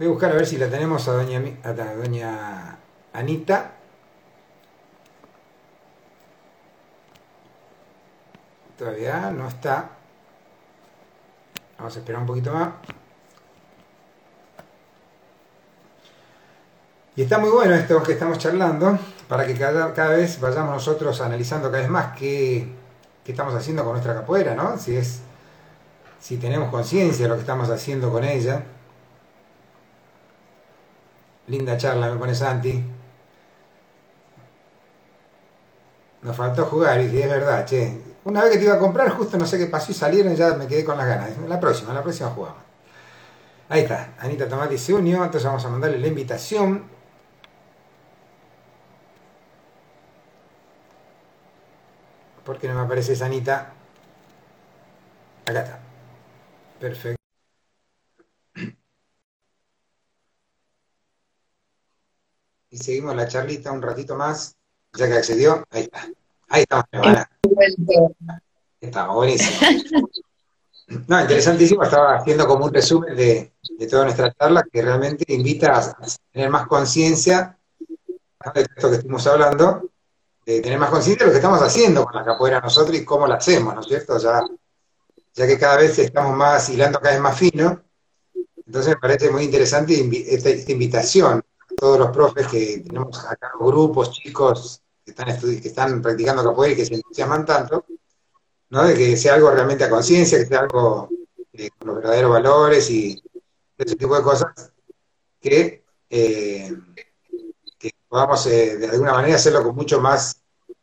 Voy 0.00 0.06
a 0.06 0.10
buscar 0.12 0.32
a 0.32 0.34
ver 0.36 0.46
si 0.46 0.56
la 0.56 0.66
tenemos 0.70 1.06
a 1.08 1.12
doña, 1.12 1.42
a 1.62 1.72
doña 1.74 2.78
Anita. 3.12 3.72
Todavía 8.78 9.30
no 9.30 9.46
está. 9.46 9.90
Vamos 11.76 11.94
a 11.94 11.98
esperar 11.98 12.22
un 12.22 12.26
poquito 12.26 12.50
más. 12.50 12.70
Y 17.14 17.20
está 17.20 17.36
muy 17.36 17.50
bueno 17.50 17.74
esto 17.74 18.02
que 18.02 18.12
estamos 18.12 18.38
charlando, 18.38 18.98
para 19.28 19.46
que 19.46 19.54
cada, 19.54 20.08
vez 20.08 20.40
vayamos 20.40 20.72
nosotros 20.72 21.20
analizando 21.20 21.70
cada 21.70 21.82
vez 21.82 21.90
más 21.90 22.16
qué, 22.16 22.66
qué 23.22 23.32
estamos 23.32 23.54
haciendo 23.54 23.84
con 23.84 23.92
nuestra 23.92 24.14
capoeira, 24.14 24.54
¿no? 24.54 24.78
Si 24.78 24.96
es, 24.96 25.20
si 26.18 26.38
tenemos 26.38 26.70
conciencia 26.70 27.26
de 27.26 27.28
lo 27.28 27.34
que 27.34 27.42
estamos 27.42 27.68
haciendo 27.68 28.10
con 28.10 28.24
ella. 28.24 28.64
Linda 31.50 31.76
charla, 31.76 32.08
me 32.08 32.16
pone 32.16 32.34
Santi. 32.34 32.82
Nos 36.22 36.36
faltó 36.36 36.64
jugar, 36.66 37.00
y 37.00 37.20
es 37.20 37.28
verdad, 37.28 37.64
che. 37.64 38.00
Una 38.24 38.42
vez 38.42 38.52
que 38.52 38.58
te 38.58 38.64
iba 38.66 38.74
a 38.74 38.78
comprar, 38.78 39.10
justo 39.10 39.36
no 39.36 39.46
sé 39.46 39.58
qué 39.58 39.66
pasó 39.66 39.90
y 39.90 39.94
salieron, 39.94 40.36
ya 40.36 40.54
me 40.54 40.66
quedé 40.68 40.84
con 40.84 40.96
las 40.96 41.06
ganas. 41.06 41.30
La 41.48 41.58
próxima, 41.58 41.92
la 41.92 42.02
próxima 42.02 42.30
jugamos. 42.30 42.62
Ahí 43.68 43.82
está, 43.82 44.14
Anita 44.18 44.48
Tomati 44.48 44.78
se 44.78 44.94
unió, 44.94 45.24
entonces 45.24 45.44
vamos 45.44 45.64
a 45.64 45.68
mandarle 45.70 45.98
la 45.98 46.06
invitación. 46.06 46.84
¿Por 52.44 52.58
qué 52.58 52.68
no 52.68 52.74
me 52.74 52.82
aparece 52.82 53.22
Anita? 53.24 53.72
Acá 55.46 55.60
está. 55.62 55.78
Perfecto. 56.80 57.19
Y 62.70 62.78
seguimos 62.78 63.16
la 63.16 63.26
charlita 63.26 63.72
un 63.72 63.82
ratito 63.82 64.14
más, 64.14 64.56
ya 64.92 65.08
que 65.08 65.14
accedió. 65.14 65.64
Ahí 65.70 65.82
está. 65.82 66.08
Ahí 66.48 66.62
estamos, 66.62 66.84
hermana. 66.92 67.30
Está 68.80 69.08
buenísimo. 69.08 70.08
No, 71.06 71.20
interesantísimo. 71.20 71.84
Estaba 71.84 72.16
haciendo 72.16 72.46
como 72.46 72.64
un 72.64 72.74
resumen 72.74 73.14
de, 73.16 73.52
de 73.78 73.86
toda 73.86 74.04
nuestra 74.04 74.32
charla 74.32 74.64
que 74.72 74.82
realmente 74.82 75.24
invita 75.32 75.78
a, 75.78 75.96
tener 76.32 76.50
más 76.50 76.66
conciencia 76.66 77.56
de 78.54 78.60
esto 78.62 78.88
que 78.88 78.96
estuvimos 78.96 79.26
hablando, 79.26 79.90
de 80.44 80.60
tener 80.60 80.78
más 80.78 80.90
conciencia 80.90 81.24
de 81.24 81.26
lo 81.26 81.32
que 81.32 81.38
estamos 81.38 81.62
haciendo 81.62 82.04
con 82.04 82.14
la 82.16 82.24
capoeira 82.24 82.60
nosotros 82.60 82.96
y 82.96 83.04
cómo 83.04 83.26
la 83.26 83.36
hacemos, 83.36 83.74
¿no 83.74 83.82
es 83.82 83.86
cierto? 83.86 84.18
Ya, 84.18 84.42
ya 85.34 85.46
que 85.46 85.58
cada 85.58 85.76
vez 85.76 85.96
estamos 85.98 86.36
más 86.36 86.68
hilando 86.70 86.98
cada 86.98 87.14
vez 87.14 87.22
más 87.22 87.38
fino. 87.38 87.82
Entonces 88.66 88.94
me 88.94 89.00
parece 89.00 89.30
muy 89.30 89.44
interesante 89.44 89.94
esta 90.28 90.72
invitación 90.72 91.44
todos 91.80 91.98
los 91.98 92.10
profes 92.10 92.46
que 92.46 92.82
tenemos 92.86 93.24
acá, 93.24 93.52
grupos, 93.58 94.12
chicos 94.12 94.82
que 95.02 95.12
están, 95.12 95.40
que 95.40 95.66
están 95.68 96.02
practicando 96.02 96.44
capoeira 96.44 96.74
y 96.74 96.76
que 96.76 96.84
se 96.84 96.94
entusiasman 96.96 97.46
tanto, 97.46 97.86
¿no? 98.68 98.84
de 98.84 98.94
que 98.94 99.16
sea 99.16 99.34
algo 99.34 99.50
realmente 99.50 99.84
a 99.84 99.88
conciencia, 99.88 100.38
que 100.38 100.44
sea 100.44 100.60
algo 100.60 101.08
eh, 101.54 101.70
con 101.78 101.88
los 101.88 101.96
verdaderos 101.96 102.32
valores 102.32 102.90
y 102.90 103.22
ese 103.78 103.96
tipo 103.96 104.14
de 104.14 104.22
cosas, 104.22 104.72
que, 105.40 105.82
eh, 106.10 106.76
que 107.78 107.90
podamos 108.06 108.46
eh, 108.46 108.76
de 108.76 108.86
alguna 108.86 109.14
manera 109.14 109.36
hacerlo 109.36 109.62
con 109.62 109.74
mucho 109.74 110.02
más 110.02 110.38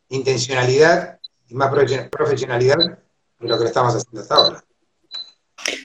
intencionalidad 0.10 1.20
y 1.48 1.54
más 1.54 1.72
profesionalidad 2.10 2.78
de 2.80 3.48
lo 3.48 3.56
que 3.56 3.64
lo 3.66 3.68
estamos 3.68 3.94
haciendo 3.94 4.22
hasta 4.22 4.34
ahora. 4.34 4.64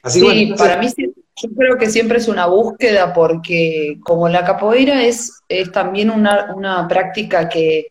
Así, 0.02 0.20
sí, 0.20 0.54
para 0.56 0.78
mí 0.78 0.88
sí 0.88 1.21
yo 1.36 1.48
creo 1.56 1.78
que 1.78 1.90
siempre 1.90 2.18
es 2.18 2.28
una 2.28 2.46
búsqueda 2.46 3.12
porque 3.12 3.98
como 4.02 4.28
la 4.28 4.44
capoeira 4.44 5.02
es, 5.02 5.40
es 5.48 5.72
también 5.72 6.10
una, 6.10 6.52
una 6.54 6.86
práctica 6.86 7.48
que, 7.48 7.88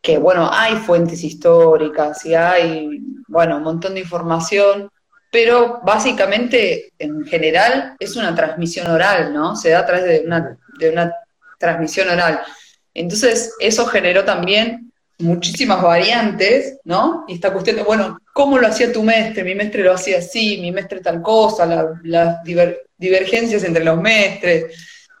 que, 0.00 0.18
bueno, 0.18 0.48
hay 0.50 0.76
fuentes 0.76 1.22
históricas 1.22 2.24
y 2.24 2.34
hay, 2.34 3.00
bueno, 3.28 3.58
un 3.58 3.62
montón 3.62 3.94
de 3.94 4.00
información, 4.00 4.90
pero 5.30 5.80
básicamente, 5.84 6.92
en 6.98 7.24
general, 7.24 7.96
es 7.98 8.16
una 8.16 8.34
transmisión 8.34 8.88
oral, 8.88 9.32
¿no? 9.32 9.56
Se 9.56 9.70
da 9.70 9.80
a 9.80 9.86
través 9.86 10.04
de 10.04 10.22
una, 10.26 10.58
de 10.78 10.90
una 10.90 11.14
transmisión 11.58 12.08
oral. 12.10 12.40
Entonces, 12.94 13.54
eso 13.60 13.86
generó 13.86 14.24
también 14.24 14.91
muchísimas 15.22 15.82
variantes, 15.82 16.78
¿no? 16.84 17.24
Y 17.28 17.34
esta 17.34 17.52
cuestión 17.52 17.76
de, 17.76 17.82
bueno, 17.82 18.18
¿cómo 18.32 18.58
lo 18.58 18.66
hacía 18.66 18.92
tu 18.92 19.02
mestre? 19.02 19.44
Mi 19.44 19.54
mestre 19.54 19.82
lo 19.82 19.94
hacía 19.94 20.18
así, 20.18 20.58
mi 20.60 20.70
mestre 20.72 21.00
tal 21.00 21.22
cosa, 21.22 21.64
las 22.02 22.38
divergencias 22.98 23.64
entre 23.64 23.84
los 23.84 24.00
mestres, 24.00 24.76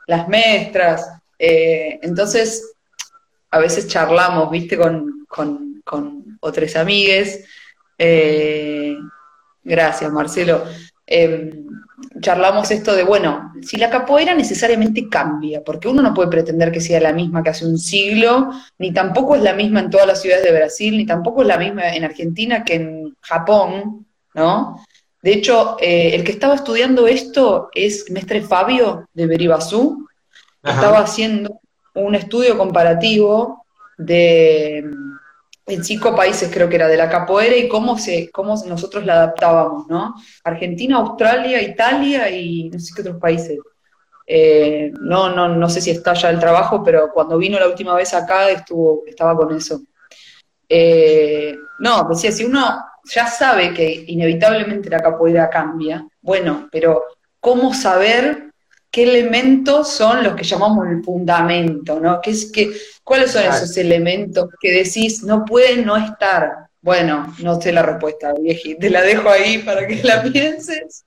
las 0.06 0.28
mestras. 0.28 1.08
Eh, 1.38 1.98
entonces, 2.02 2.74
a 3.50 3.58
veces 3.58 3.86
charlamos, 3.86 4.50
viste, 4.50 4.76
con, 4.76 5.24
con, 5.28 5.80
con 5.84 6.38
otras 6.40 6.76
amigues. 6.76 7.44
Eh, 7.96 8.96
gracias, 9.62 10.12
Marcelo. 10.12 10.64
Em, 11.06 11.66
charlamos 12.20 12.70
esto 12.70 12.94
de, 12.94 13.04
bueno, 13.04 13.52
si 13.62 13.76
la 13.76 13.90
capoeira 13.90 14.34
necesariamente 14.34 15.08
cambia, 15.08 15.62
porque 15.62 15.88
uno 15.88 16.02
no 16.02 16.14
puede 16.14 16.28
pretender 16.30 16.70
que 16.72 16.80
sea 16.80 17.00
la 17.00 17.12
misma 17.12 17.42
que 17.42 17.50
hace 17.50 17.66
un 17.66 17.78
siglo, 17.78 18.50
ni 18.78 18.92
tampoco 18.92 19.34
es 19.36 19.42
la 19.42 19.54
misma 19.54 19.80
en 19.80 19.90
todas 19.90 20.06
las 20.06 20.20
ciudades 20.20 20.44
de 20.44 20.52
Brasil, 20.52 20.96
ni 20.96 21.06
tampoco 21.06 21.42
es 21.42 21.48
la 21.48 21.58
misma 21.58 21.94
en 21.94 22.04
Argentina 22.04 22.64
que 22.64 22.74
en 22.74 23.16
Japón, 23.20 24.06
¿no? 24.34 24.84
De 25.22 25.32
hecho, 25.32 25.76
eh, 25.80 26.14
el 26.14 26.24
que 26.24 26.32
estaba 26.32 26.54
estudiando 26.54 27.06
esto 27.06 27.70
es 27.74 28.10
Mestre 28.10 28.42
Fabio 28.42 29.08
de 29.14 29.26
Beribazú, 29.26 30.08
estaba 30.62 30.98
haciendo 30.98 31.60
un 31.94 32.14
estudio 32.14 32.56
comparativo 32.56 33.64
de 33.98 34.84
en 35.74 35.84
cinco 35.84 36.14
países 36.14 36.50
creo 36.52 36.68
que 36.68 36.76
era 36.76 36.88
de 36.88 36.96
la 36.96 37.08
capoeira 37.08 37.56
y 37.56 37.68
cómo, 37.68 37.98
se, 37.98 38.30
cómo 38.30 38.54
nosotros 38.66 39.04
la 39.04 39.14
adaptábamos, 39.14 39.86
¿no? 39.88 40.14
Argentina, 40.44 40.96
Australia, 40.98 41.62
Italia 41.62 42.30
y 42.30 42.68
no 42.68 42.78
sé 42.78 42.92
qué 42.94 43.02
otros 43.02 43.18
países. 43.20 43.58
Eh, 44.26 44.92
no, 45.00 45.34
no, 45.34 45.48
no 45.48 45.68
sé 45.68 45.80
si 45.80 45.90
está 45.90 46.14
ya 46.14 46.30
el 46.30 46.38
trabajo, 46.38 46.82
pero 46.82 47.10
cuando 47.12 47.38
vino 47.38 47.58
la 47.58 47.68
última 47.68 47.94
vez 47.94 48.14
acá 48.14 48.50
estuvo, 48.50 49.02
estaba 49.06 49.36
con 49.36 49.54
eso. 49.54 49.82
Eh, 50.68 51.56
no, 51.80 52.08
decía, 52.08 52.32
si 52.32 52.44
uno 52.44 52.82
ya 53.04 53.26
sabe 53.26 53.74
que 53.74 54.04
inevitablemente 54.06 54.88
la 54.88 55.02
capoeira 55.02 55.50
cambia, 55.50 56.06
bueno, 56.20 56.68
pero 56.70 57.02
¿cómo 57.40 57.74
saber 57.74 58.52
qué 58.90 59.02
elementos 59.04 59.88
son 59.88 60.22
los 60.22 60.34
que 60.34 60.44
llamamos 60.44 60.86
el 60.86 61.02
fundamento, 61.02 61.98
¿no? 61.98 62.20
¿Qué 62.20 62.30
es, 62.30 62.52
que, 62.52 62.70
¿Cuáles 63.04 63.32
son 63.32 63.44
esos 63.44 63.76
elementos 63.76 64.48
que 64.60 64.72
decís 64.72 65.22
no 65.22 65.44
pueden 65.44 65.84
no 65.84 65.96
estar? 65.96 66.68
Bueno, 66.80 67.34
no 67.40 67.60
sé 67.60 67.72
la 67.72 67.82
respuesta, 67.82 68.32
vieji, 68.40 68.76
te 68.76 68.90
la 68.90 69.02
dejo 69.02 69.28
ahí 69.28 69.58
para 69.58 69.86
que 69.86 70.02
la 70.02 70.22
pienses. 70.22 71.04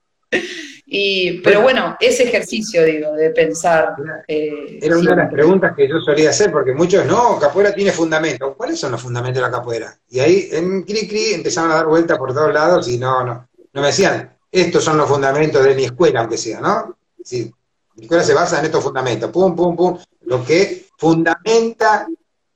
Y, 0.85 1.41
pero 1.41 1.61
bueno, 1.61 1.97
ese 1.99 2.23
ejercicio, 2.23 2.83
digo, 2.83 3.11
de 3.13 3.31
pensar. 3.31 3.95
Eh, 4.27 4.79
Era 4.81 4.97
una 4.97 5.11
de 5.11 5.17
las 5.17 5.31
preguntas 5.31 5.73
que 5.75 5.87
yo 5.87 5.99
solía 5.99 6.29
hacer, 6.29 6.51
porque 6.51 6.73
muchos, 6.73 7.05
no, 7.05 7.39
capoeira 7.39 7.73
tiene 7.73 7.91
fundamentos. 7.91 8.55
¿Cuáles 8.55 8.79
son 8.79 8.91
los 8.91 9.01
fundamentos 9.01 9.41
de 9.41 9.49
la 9.49 9.51
capoeira? 9.51 9.97
Y 10.09 10.19
ahí 10.19 10.49
en 10.51 10.83
Cri 10.83 11.07
Cri 11.07 11.33
empezaron 11.33 11.71
a 11.71 11.75
dar 11.75 11.87
vueltas 11.87 12.17
por 12.17 12.33
todos 12.33 12.53
lados 12.53 12.87
y 12.87 12.97
no, 12.97 13.23
no, 13.23 13.47
no 13.73 13.81
me 13.81 13.87
decían, 13.87 14.37
estos 14.51 14.83
son 14.83 14.97
los 14.97 15.09
fundamentos 15.09 15.63
de 15.63 15.75
mi 15.75 15.85
escuela, 15.85 16.21
aunque 16.21 16.37
sea, 16.37 16.61
¿no? 16.61 16.97
Sí, 17.23 17.51
mi 17.95 18.03
escuela 18.03 18.23
se 18.23 18.33
basa 18.33 18.59
en 18.59 18.65
estos 18.65 18.83
fundamentos, 18.83 19.31
pum, 19.31 19.55
pum, 19.55 19.75
pum, 19.75 19.97
lo 20.21 20.45
que 20.45 20.84
fundamenta 20.97 22.07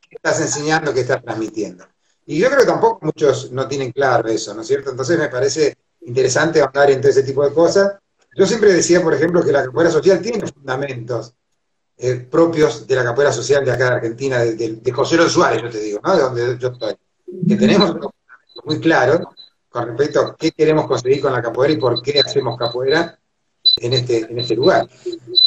que 0.01 0.15
estás 0.15 0.41
enseñando, 0.41 0.93
que 0.93 1.01
estás 1.01 1.21
transmitiendo. 1.21 1.85
Y 2.25 2.37
yo 2.37 2.47
creo 2.47 2.59
que 2.59 2.65
tampoco 2.65 2.99
muchos 3.01 3.51
no 3.51 3.67
tienen 3.67 3.91
claro 3.91 4.29
eso, 4.29 4.53
¿no 4.53 4.61
es 4.61 4.67
cierto? 4.67 4.91
Entonces 4.91 5.17
me 5.17 5.29
parece 5.29 5.75
interesante 6.01 6.61
hablar 6.61 6.91
en 6.91 7.01
todo 7.01 7.11
ese 7.11 7.23
tipo 7.23 7.43
de 7.43 7.53
cosas. 7.53 7.95
Yo 8.35 8.45
siempre 8.45 8.71
decía, 8.73 9.01
por 9.01 9.13
ejemplo, 9.13 9.43
que 9.43 9.51
la 9.51 9.65
capoeira 9.65 9.91
social 9.91 10.21
tiene 10.21 10.45
fundamentos 10.45 11.33
eh, 12.01 12.15
propios 12.15 12.87
de 12.87 12.95
la 12.95 13.03
capoeira 13.03 13.33
social 13.33 13.65
de 13.65 13.71
acá 13.71 13.89
de 13.89 13.95
Argentina, 13.95 14.39
de, 14.39 14.91
José 14.91 15.17
Luis 15.17 15.33
Suárez, 15.33 15.61
yo 15.63 15.69
te 15.69 15.79
digo, 15.79 15.99
¿no? 16.01 16.15
De 16.15 16.21
donde 16.21 16.57
yo 16.57 16.69
estoy. 16.69 16.95
Que 17.47 17.55
tenemos 17.57 17.89
unos 17.89 18.11
fundamentos 18.13 18.63
muy 18.63 18.79
claros 18.79 19.21
con 19.67 19.87
respecto 19.87 20.21
a 20.21 20.35
qué 20.37 20.51
queremos 20.51 20.87
conseguir 20.87 21.21
con 21.21 21.33
la 21.33 21.41
capoeira 21.41 21.73
y 21.73 21.77
por 21.77 22.01
qué 22.01 22.21
hacemos 22.21 22.57
capoeira 22.57 23.19
en 23.77 23.93
este, 23.93 24.31
en 24.31 24.39
este 24.39 24.55
lugar. 24.55 24.87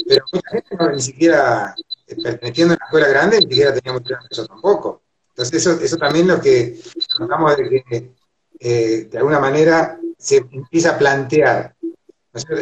Pero 0.07 0.25
mucha 0.31 0.51
gente 0.51 0.77
no, 0.79 0.91
ni 0.91 1.01
siquiera, 1.01 1.75
perteneciendo 2.17 2.75
a 2.75 2.77
una 2.77 2.85
escuela 2.85 3.09
grande, 3.09 3.39
ni 3.39 3.43
siquiera 3.43 3.75
tenía 3.75 3.93
mucho 3.93 4.15
eso 4.31 4.47
tampoco. 4.47 5.03
Entonces 5.31 5.67
eso, 5.67 5.81
eso 5.81 5.97
también 5.97 6.29
lo 6.29 6.41
que 6.41 6.79
tratamos 7.17 7.57
de 7.57 7.85
que 7.85 8.13
eh, 8.59 9.09
de 9.11 9.19
alguna 9.19 9.41
manera 9.41 9.99
se 10.19 10.37
empieza 10.37 10.91
a 10.91 10.99
plantear. 10.99 11.75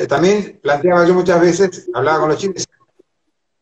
También 0.09 0.59
planteaba 0.63 1.07
yo 1.07 1.15
muchas 1.15 1.41
veces, 1.41 1.89
hablaba 1.95 2.21
con 2.21 2.29
los 2.31 2.39
chinos, 2.39 2.67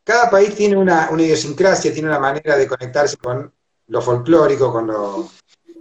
cada 0.04 0.30
país 0.30 0.54
tiene 0.54 0.76
una, 0.76 1.08
una 1.10 1.22
idiosincrasia, 1.22 1.92
tiene 1.92 2.08
una 2.08 2.18
manera 2.18 2.56
de 2.56 2.66
conectarse 2.66 3.16
con 3.18 3.52
lo 3.88 4.02
folclórico, 4.02 4.72
con 4.72 4.86
lo, 4.86 5.28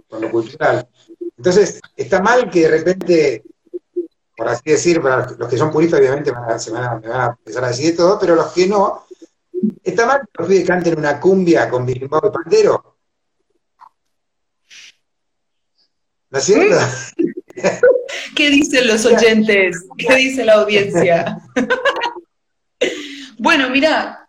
con 0.08 0.20
lo 0.20 0.30
cultural. 0.30 0.86
Entonces, 1.36 1.80
está 1.96 2.20
mal 2.20 2.50
que 2.50 2.62
de 2.62 2.68
repente 2.68 3.44
por 4.38 4.46
así 4.46 4.70
decir, 4.70 5.02
para 5.02 5.26
los 5.36 5.48
que 5.48 5.58
son 5.58 5.72
puristas 5.72 5.98
obviamente 5.98 6.32
se 6.58 6.70
van 6.70 6.84
a, 6.84 6.94
me 7.00 7.08
van 7.08 7.20
a 7.22 7.26
empezar 7.36 7.64
a 7.64 7.68
decir 7.68 7.96
todo, 7.96 8.20
pero 8.20 8.36
los 8.36 8.52
que 8.52 8.68
no, 8.68 9.04
¿está 9.82 10.06
mal 10.06 10.20
que 10.20 10.42
los 10.42 10.48
pibes 10.48 10.66
canten 10.66 10.98
una 10.98 11.20
cumbia 11.20 11.68
con 11.68 11.86
birimbao 11.86 12.28
y 12.28 12.30
pandero? 12.30 12.96
¿No 16.30 16.38
es 16.38 16.44
cierto? 16.44 16.76
¿Qué 18.36 18.50
dicen 18.50 18.86
los 18.86 19.04
oyentes? 19.06 19.86
¿Qué 19.96 20.14
dice 20.16 20.44
la 20.44 20.54
audiencia? 20.54 21.38
bueno, 23.38 23.70
mira, 23.70 24.28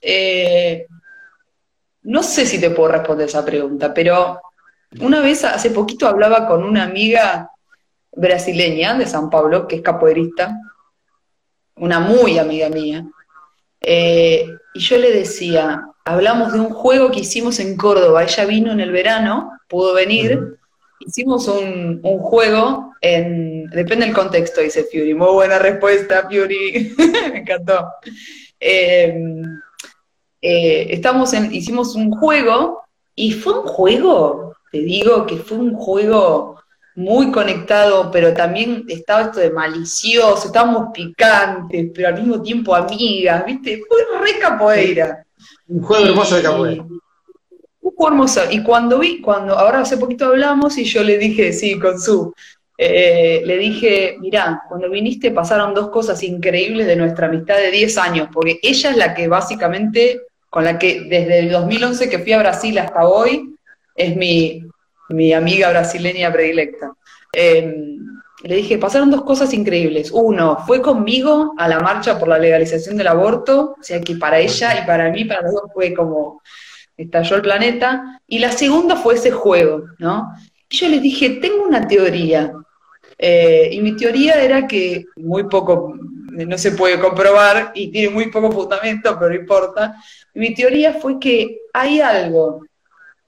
eh, 0.00 0.86
no 2.02 2.22
sé 2.22 2.46
si 2.46 2.60
te 2.60 2.70
puedo 2.70 2.92
responder 2.92 3.28
esa 3.28 3.44
pregunta, 3.44 3.92
pero 3.94 4.40
una 5.00 5.20
vez 5.20 5.44
hace 5.44 5.70
poquito 5.70 6.06
hablaba 6.06 6.46
con 6.46 6.64
una 6.64 6.84
amiga 6.84 7.50
brasileña 8.12 8.94
de 8.94 9.06
San 9.06 9.30
Pablo, 9.30 9.66
que 9.66 9.76
es 9.76 9.82
capoeirista, 9.82 10.56
una 11.76 12.00
muy 12.00 12.38
amiga 12.38 12.68
mía. 12.68 13.04
Eh, 13.86 14.48
y 14.72 14.80
yo 14.80 14.96
le 14.96 15.12
decía, 15.12 15.86
hablamos 16.04 16.52
de 16.52 16.60
un 16.60 16.70
juego 16.70 17.10
que 17.10 17.20
hicimos 17.20 17.58
en 17.60 17.76
Córdoba, 17.76 18.24
ella 18.24 18.46
vino 18.46 18.72
en 18.72 18.80
el 18.80 18.90
verano, 18.90 19.52
pudo 19.68 19.92
venir, 19.92 20.56
hicimos 21.00 21.48
un, 21.48 22.00
juego 22.02 22.94
en, 23.02 23.66
depende 23.66 24.06
del 24.06 24.14
contexto, 24.14 24.62
dice 24.62 24.84
Fury, 24.84 25.12
muy 25.12 25.32
buena 25.32 25.58
respuesta, 25.58 26.26
Fury, 26.30 26.94
me 27.32 27.38
encantó. 27.40 27.86
Eh, 28.58 29.14
eh, 30.40 30.86
estamos 30.90 31.34
en, 31.34 31.54
hicimos 31.54 31.94
un 31.94 32.10
juego 32.10 32.84
y 33.14 33.32
fue 33.32 33.60
un 33.60 33.66
juego, 33.66 34.56
te 34.72 34.78
digo 34.78 35.26
que 35.26 35.36
fue 35.36 35.58
un 35.58 35.74
juego 35.74 36.63
muy 36.96 37.32
conectado, 37.32 38.10
pero 38.10 38.32
también 38.32 38.84
estaba 38.88 39.22
esto 39.22 39.40
de 39.40 39.50
malicioso, 39.50 40.46
estábamos 40.46 40.88
picantes, 40.94 41.90
pero 41.94 42.08
al 42.08 42.14
mismo 42.14 42.40
tiempo 42.40 42.74
amigas, 42.74 43.44
¿viste? 43.44 43.82
Fue 43.88 43.98
re 44.20 44.38
capoeira. 44.38 45.24
Un 45.66 45.82
juego 45.82 46.06
hermoso 46.06 46.36
de 46.36 46.42
capoeira. 46.42 46.84
Un 46.84 47.94
juego 47.96 48.08
hermoso. 48.08 48.40
Y 48.50 48.62
cuando 48.62 49.00
vi, 49.00 49.20
cuando 49.20 49.58
ahora 49.58 49.80
hace 49.80 49.96
poquito 49.96 50.26
hablamos 50.26 50.78
y 50.78 50.84
yo 50.84 51.02
le 51.02 51.18
dije, 51.18 51.52
sí, 51.52 51.78
con 51.78 52.00
su, 52.00 52.32
eh, 52.78 53.42
le 53.44 53.58
dije, 53.58 54.16
mirá, 54.20 54.62
cuando 54.68 54.88
viniste 54.88 55.32
pasaron 55.32 55.74
dos 55.74 55.90
cosas 55.90 56.22
increíbles 56.22 56.86
de 56.86 56.96
nuestra 56.96 57.26
amistad 57.26 57.56
de 57.56 57.70
10 57.72 57.98
años, 57.98 58.28
porque 58.32 58.60
ella 58.62 58.90
es 58.90 58.96
la 58.96 59.14
que 59.14 59.26
básicamente, 59.26 60.22
con 60.48 60.64
la 60.64 60.78
que 60.78 61.02
desde 61.08 61.40
el 61.40 61.50
2011 61.50 62.08
que 62.08 62.18
fui 62.20 62.32
a 62.32 62.38
Brasil 62.38 62.78
hasta 62.78 63.06
hoy, 63.06 63.56
es 63.96 64.16
mi, 64.16 64.64
mi 65.08 65.32
amiga 65.32 65.70
brasileña 65.70 66.32
predilecta. 66.32 66.92
Em, 67.32 67.98
le 68.42 68.56
dije, 68.56 68.78
pasaron 68.78 69.10
dos 69.10 69.22
cosas 69.22 69.52
increíbles. 69.54 70.10
Uno, 70.12 70.58
fue 70.66 70.82
conmigo 70.82 71.54
a 71.56 71.66
la 71.66 71.80
marcha 71.80 72.18
por 72.18 72.28
la 72.28 72.38
legalización 72.38 72.96
del 72.96 73.06
aborto, 73.06 73.76
o 73.80 73.82
sea 73.82 74.00
que 74.00 74.16
para 74.16 74.38
ella 74.38 74.82
y 74.82 74.86
para 74.86 75.10
mí, 75.10 75.24
para 75.24 75.42
los 75.42 75.52
dos, 75.52 75.62
fue 75.72 75.94
como 75.94 76.42
estalló 76.96 77.36
el 77.36 77.42
planeta. 77.42 78.20
Y 78.26 78.38
la 78.38 78.52
segunda 78.52 78.96
fue 78.96 79.14
ese 79.14 79.30
juego, 79.30 79.84
¿no? 79.98 80.34
Y 80.68 80.76
yo 80.76 80.88
les 80.88 81.02
dije, 81.02 81.30
tengo 81.40 81.64
una 81.64 81.86
teoría. 81.86 82.52
Eh, 83.16 83.70
y 83.72 83.80
mi 83.80 83.96
teoría 83.96 84.42
era 84.42 84.66
que 84.66 85.06
muy 85.16 85.44
poco, 85.44 85.94
no 86.30 86.58
se 86.58 86.72
puede 86.72 86.98
comprobar 86.98 87.72
y 87.74 87.88
tiene 87.88 88.10
muy 88.10 88.30
poco 88.30 88.50
fundamento, 88.50 89.16
pero 89.18 89.30
no 89.30 89.40
importa. 89.40 89.96
mi 90.34 90.52
teoría 90.52 90.94
fue 90.94 91.18
que 91.18 91.60
hay 91.72 92.00
algo 92.00 92.66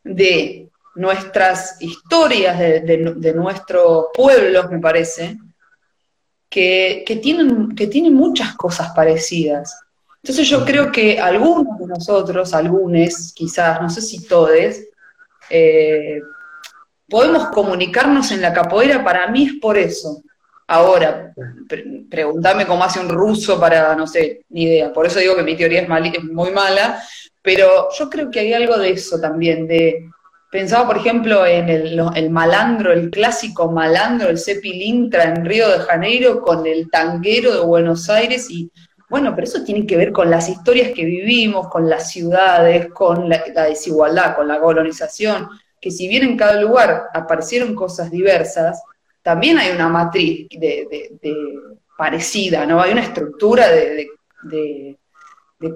de 0.03 0.68
nuestras 0.97 1.76
historias 1.80 2.59
de, 2.59 3.32
nuestros 3.34 4.07
pueblos, 4.14 4.70
me 4.70 4.78
parece, 4.78 5.38
que, 6.49 7.20
tienen, 7.22 7.74
que 7.74 7.86
tienen 7.86 8.14
muchas 8.14 8.55
cosas 8.57 8.92
parecidas. 8.94 9.78
Entonces 10.22 10.49
yo 10.49 10.64
creo 10.64 10.90
que 10.90 11.20
algunos 11.20 11.78
de 11.78 11.86
nosotros, 11.86 12.53
algunos, 12.55 13.32
quizás, 13.34 13.80
no 13.80 13.90
sé 13.90 14.01
si 14.01 14.26
todos, 14.26 14.51
eh, 15.51 16.20
podemos 17.09 17.49
comunicarnos 17.49 18.32
en 18.32 18.40
la 18.40 18.53
capoeira, 18.53 19.05
para 19.05 19.28
mí 19.28 19.47
es 19.47 19.53
por 19.61 19.76
eso. 19.76 20.22
Ahora, 20.66 21.32
pregúntame 22.11 22.66
cómo 22.66 22.82
hace 22.82 22.99
un 22.99 23.09
ruso 23.09 23.61
para, 23.61 23.94
no 23.94 24.07
sé, 24.07 24.44
ni 24.49 24.64
idea. 24.64 24.92
Por 24.92 25.07
eso 25.07 25.20
digo 25.20 25.36
que 25.36 25.44
mi 25.44 25.57
teoría 25.57 25.82
es, 25.82 26.14
es 26.14 26.24
muy 26.24 26.51
mala, 26.51 27.01
pero 27.42 27.88
yo 27.97 28.11
creo 28.11 28.30
que 28.30 28.40
hay 28.40 28.53
algo 28.53 28.76
de 28.76 28.90
eso 28.90 29.20
también, 29.20 29.68
de, 29.68 30.11
Pensaba, 30.51 30.86
por 30.86 30.97
ejemplo, 30.99 31.44
en 31.44 31.68
el, 31.68 32.30
malandro, 32.30 32.92
el 32.92 33.11
clásico 33.11 33.70
malandro, 33.70 34.28
el 34.28 34.38
Cepilintra 34.38 35.24
en 35.24 35.44
Río 35.44 35.68
de 35.68 35.80
Janeiro 35.80 36.40
con 36.40 36.66
el 36.66 36.88
tanguero 36.88 37.53
de 37.53 37.61
Buenos 37.61 38.09
Aires 38.09 38.49
y 38.51 38.70
bueno, 39.09 39.34
pero 39.34 39.47
eso 39.47 39.62
tiene 39.62 39.86
que 39.86 39.97
ver 39.97 40.12
con 40.12 40.30
las 40.30 40.49
historias 40.49 40.92
que 40.92 41.05
vivimos, 41.05 41.68
con 41.68 41.88
las 41.88 42.11
ciudades, 42.11 42.88
con 42.92 43.28
la, 43.28 43.42
desigualdad, 43.68 44.34
con 44.34 44.49
la 44.49 44.61
colonización, 44.61 45.49
que 45.80 45.90
si 45.90 46.09
bien 46.09 46.24
en 46.24 46.36
cada 46.36 46.61
lugar 46.61 47.05
aparecieron 47.14 47.74
cosas 47.74 48.11
diversas, 48.11 48.82
también 49.22 49.59
hay 49.59 49.72
una 49.72 49.88
matriz 49.88 50.49
de, 50.51 51.14
parecida, 51.97 52.66
¿no? 52.66 52.80
Hay 52.80 52.92
una 52.92 53.03
estructura 53.03 53.68
de, 53.68 54.09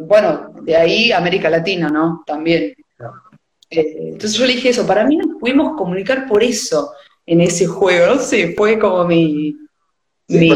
bueno, 0.01 0.53
de 0.63 0.77
ahí 0.77 1.13
América 1.13 1.49
Latina, 1.49 1.89
¿no? 1.89 2.23
También. 2.27 2.75
Eh, 3.71 3.95
entonces 4.13 4.37
yo 4.37 4.47
le 4.47 4.55
dije 4.55 4.71
eso, 4.71 4.87
para 4.87 5.05
mí 5.05 5.17
nos 5.17 5.39
pudimos 5.39 5.77
comunicar 5.77 6.27
por 6.27 6.43
eso 6.43 6.93
en 7.25 7.41
ese 7.41 7.67
juego, 7.67 8.15
no 8.15 8.21
sé, 8.21 8.55
fue 8.57 8.79
como 8.79 9.05
mi, 9.05 9.57
mi, 10.27 10.51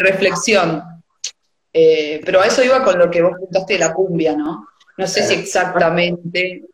reflexión. 0.00 0.82
Eh, 1.72 2.20
pero 2.24 2.40
a 2.40 2.46
eso 2.46 2.64
iba 2.64 2.82
con 2.82 2.98
lo 2.98 3.08
que 3.08 3.22
vos 3.22 3.32
preguntaste 3.32 3.74
de 3.74 3.78
la 3.78 3.94
cumbia, 3.94 4.34
¿no? 4.36 4.66
No 4.96 5.06
sé 5.06 5.22
si 5.22 5.34
exactamente 5.34 6.64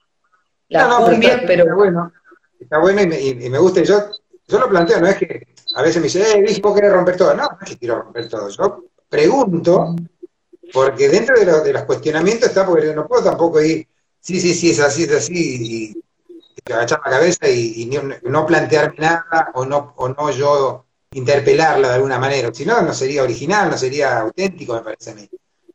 la 0.69 0.89
cumbia, 0.97 1.43
pero, 1.47 1.65
está, 1.65 1.75
bueno. 1.75 2.13
Está 2.59 2.79
bueno 2.79 3.03
y 3.03 3.51
me, 3.51 3.59
gusta. 3.59 3.83
yo, 3.83 4.11
yo 4.49 4.59
lo 4.59 4.71
planteo, 4.71 4.99
no 5.01 5.09
es 5.09 5.19
que 5.19 5.49
a 5.75 5.83
veces 5.83 5.97
me 5.97 6.05
dice, 6.05 6.39
eh, 6.39 6.61
vos 6.63 6.75
querés 6.75 6.93
romper 6.93 7.19
todo. 7.19 7.35
No, 7.35 7.43
no 7.43 7.59
es 7.61 7.69
que 7.69 7.79
quiero 7.79 8.01
romper 8.01 8.29
todo. 8.31 8.49
Yo 8.49 8.85
pregunto 9.11 9.95
porque 10.73 11.11
dentro 11.11 11.39
de, 11.39 11.45
de 11.45 11.73
los 11.75 11.83
cuestionamientos 11.83 12.49
está, 12.49 12.65
porque 12.65 12.95
no 12.95 13.07
puedo 13.07 13.25
tampoco 13.25 13.61
ir, 13.61 13.87
sí, 14.25 14.41
sí, 14.41 14.55
sí, 14.55 14.71
es 14.71 14.81
así, 14.81 15.05
es 15.05 15.13
así, 15.13 15.95
y, 16.67 16.73
agachar 16.73 17.01
la 17.05 17.11
cabeza 17.11 17.49
y, 17.49 17.91
no 18.23 18.47
plantearme 18.47 18.97
nada 18.99 19.51
o 19.55 19.67
no, 19.67 19.93
o 19.97 20.09
no 20.09 20.31
yo 20.31 20.87
interpelarla 21.13 21.89
de 21.89 21.95
alguna 21.95 22.19
manera, 22.19 22.53
si 22.53 22.65
no, 22.65 22.81
no 22.83 22.93
sería 22.93 23.23
original, 23.23 23.71
no 23.71 23.79
sería 23.79 24.21
auténtico, 24.21 24.75
me 24.75 24.81
parece 24.81 25.11
a 25.11 25.15
mí. 25.15 25.29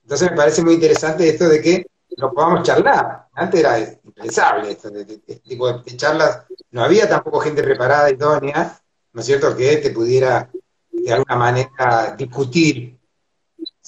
Entonces 0.04 0.32
me 0.32 0.38
parece 0.38 0.64
muy 0.64 0.74
interesante 0.74 1.30
esto 1.30 1.47
de 1.47 1.62
que 1.62 1.86
lo 2.18 2.34
podamos 2.34 2.64
charlar. 2.64 3.28
Antes 3.34 3.60
era 3.62 3.80
impensable 3.80 4.72
esto, 4.72 4.89
de, 4.89 5.02
este 5.02 5.36
tipo 5.47 5.72
de, 5.72 5.95
charlas. 5.95 6.45
No 6.72 6.84
había 6.84 7.08
tampoco 7.08 7.39
gente 7.39 7.64
preparada, 7.64 8.12
idónea, 8.12 8.78
¿no 9.14 9.22
es 9.22 9.28
cierto?, 9.28 9.56
que 9.56 9.78
te 9.78 9.91
pudiera 9.91 10.50
de 10.91 11.14
alguna 11.14 11.36
manera 11.36 12.16
discutir 12.18 12.99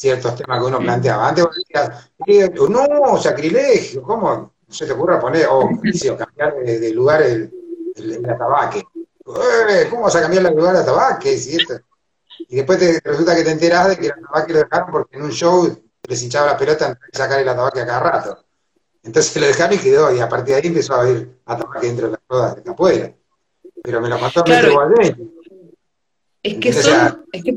ciertos 0.01 0.35
temas 0.35 0.59
que 0.59 0.65
uno 0.65 0.79
planteaba. 0.79 1.29
Antes 1.29 1.45
vos 1.45 1.55
decías, 1.55 2.09
no, 2.69 3.17
sacrilegio, 3.17 4.01
¿cómo 4.01 4.53
se 4.67 4.87
te 4.87 4.93
ocurra 4.93 5.19
poner, 5.19 5.45
o 5.47 5.69
cambiar 6.17 6.55
de, 6.55 6.91
lugar 6.91 7.21
el, 7.21 7.53
el, 7.95 8.27
atabaque? 8.27 8.79
Eh, 8.79 9.87
¿Cómo 9.91 10.03
vas 10.03 10.15
a 10.15 10.21
cambiar 10.21 10.47
el 10.47 10.55
lugar 10.55 10.73
de 10.73 10.81
atabaque? 10.81 11.39
Y 12.49 12.55
después 12.55 12.79
te, 12.79 12.99
resulta 13.03 13.35
que 13.35 13.43
te 13.43 13.51
enteras 13.51 13.89
de 13.89 13.97
que 13.97 14.07
el 14.07 14.13
atabaque 14.13 14.53
lo 14.53 14.59
dejaron 14.59 14.91
porque 14.91 15.17
en 15.17 15.23
un 15.23 15.31
show 15.31 15.83
les 16.07 16.23
hinchaba 16.23 16.47
la 16.47 16.57
pelota 16.57 16.97
y 17.13 17.15
sacar 17.15 17.39
el 17.39 17.49
atabaque 17.49 17.81
a 17.81 17.85
cada 17.85 17.99
rato. 17.99 18.45
Entonces 19.03 19.39
lo 19.39 19.45
dejaron 19.45 19.77
y 19.77 19.81
quedó, 19.81 20.15
y 20.15 20.19
a 20.19 20.27
partir 20.27 20.55
de 20.55 20.61
ahí 20.61 20.67
empezó 20.67 20.95
a 20.95 21.01
haber 21.01 21.29
atabaque 21.45 21.87
dentro 21.87 22.07
de 22.07 22.13
las 22.13 22.21
ruedas 22.27 22.55
de 22.55 22.63
capoeira. 22.63 23.13
Pero 23.83 24.01
me 24.01 24.09
lo 24.09 24.19
contó 24.19 24.43
claro. 24.43 24.71
igualmente. 24.71 25.27
Es 26.41 26.57
que 26.57 26.73
son, 26.73 27.23
es 27.31 27.43
que, 27.43 27.55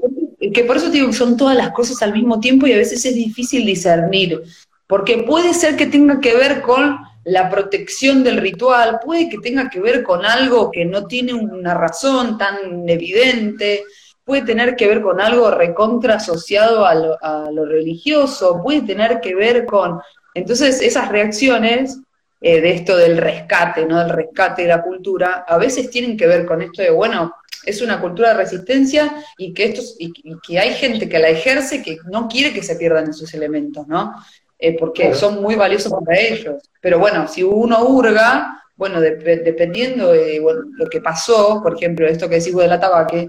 que, 0.52 0.64
por 0.64 0.76
eso 0.76 0.90
digo 0.90 1.06
que 1.08 1.12
son 1.12 1.36
todas 1.36 1.56
las 1.56 1.70
cosas 1.70 2.02
al 2.02 2.12
mismo 2.12 2.40
tiempo 2.40 2.66
y 2.66 2.72
a 2.72 2.78
veces 2.78 3.04
es 3.04 3.14
difícil 3.14 3.64
discernir, 3.64 4.42
porque 4.86 5.18
puede 5.18 5.54
ser 5.54 5.76
que 5.76 5.86
tenga 5.86 6.20
que 6.20 6.34
ver 6.34 6.60
con 6.62 6.98
la 7.24 7.48
protección 7.48 8.22
del 8.22 8.36
ritual, 8.36 9.00
puede 9.04 9.28
que 9.28 9.38
tenga 9.38 9.70
que 9.70 9.80
ver 9.80 10.02
con 10.02 10.26
algo 10.26 10.70
que 10.70 10.84
no 10.84 11.06
tiene 11.06 11.32
una 11.32 11.74
razón 11.74 12.36
tan 12.36 12.88
evidente, 12.88 13.84
puede 14.24 14.42
tener 14.42 14.76
que 14.76 14.88
ver 14.88 15.00
con 15.02 15.20
algo 15.20 15.50
recontra 15.50 16.16
asociado 16.16 16.84
a 16.86 17.50
lo 17.50 17.64
religioso, 17.64 18.60
puede 18.62 18.82
tener 18.82 19.20
que 19.20 19.34
ver 19.34 19.64
con... 19.66 20.00
Entonces 20.34 20.82
esas 20.82 21.10
reacciones 21.10 22.00
eh, 22.46 22.60
de 22.60 22.72
esto 22.72 22.94
del 22.94 23.16
rescate, 23.16 23.86
¿no? 23.86 23.98
Del 23.98 24.10
rescate 24.10 24.62
de 24.62 24.68
la 24.68 24.82
cultura, 24.82 25.46
a 25.48 25.56
veces 25.56 25.88
tienen 25.88 26.14
que 26.14 26.26
ver 26.26 26.44
con 26.44 26.60
esto 26.60 26.82
de, 26.82 26.90
bueno, 26.90 27.34
es 27.64 27.80
una 27.80 27.98
cultura 27.98 28.28
de 28.28 28.34
resistencia 28.34 29.14
y 29.38 29.54
que, 29.54 29.64
estos, 29.64 29.96
y, 29.98 30.12
que 30.46 30.58
hay 30.58 30.74
gente 30.74 31.08
que 31.08 31.18
la 31.18 31.30
ejerce 31.30 31.82
que 31.82 31.96
no 32.10 32.28
quiere 32.28 32.52
que 32.52 32.62
se 32.62 32.76
pierdan 32.76 33.08
esos 33.08 33.32
elementos, 33.32 33.88
¿no? 33.88 34.12
Eh, 34.58 34.76
porque 34.78 35.14
son 35.14 35.40
muy 35.40 35.54
valiosos 35.54 35.90
para 36.04 36.20
ellos. 36.20 36.70
Pero 36.82 36.98
bueno, 36.98 37.26
si 37.28 37.42
uno 37.42 37.82
hurga, 37.86 38.62
bueno, 38.76 39.00
dependiendo 39.00 40.12
de 40.12 40.38
lo 40.76 40.86
que 40.90 41.00
pasó, 41.00 41.62
por 41.62 41.74
ejemplo, 41.74 42.06
esto 42.06 42.28
que 42.28 42.40
decís 42.40 42.54
de 42.54 42.68
la 42.68 42.78
tabaque, 42.78 43.26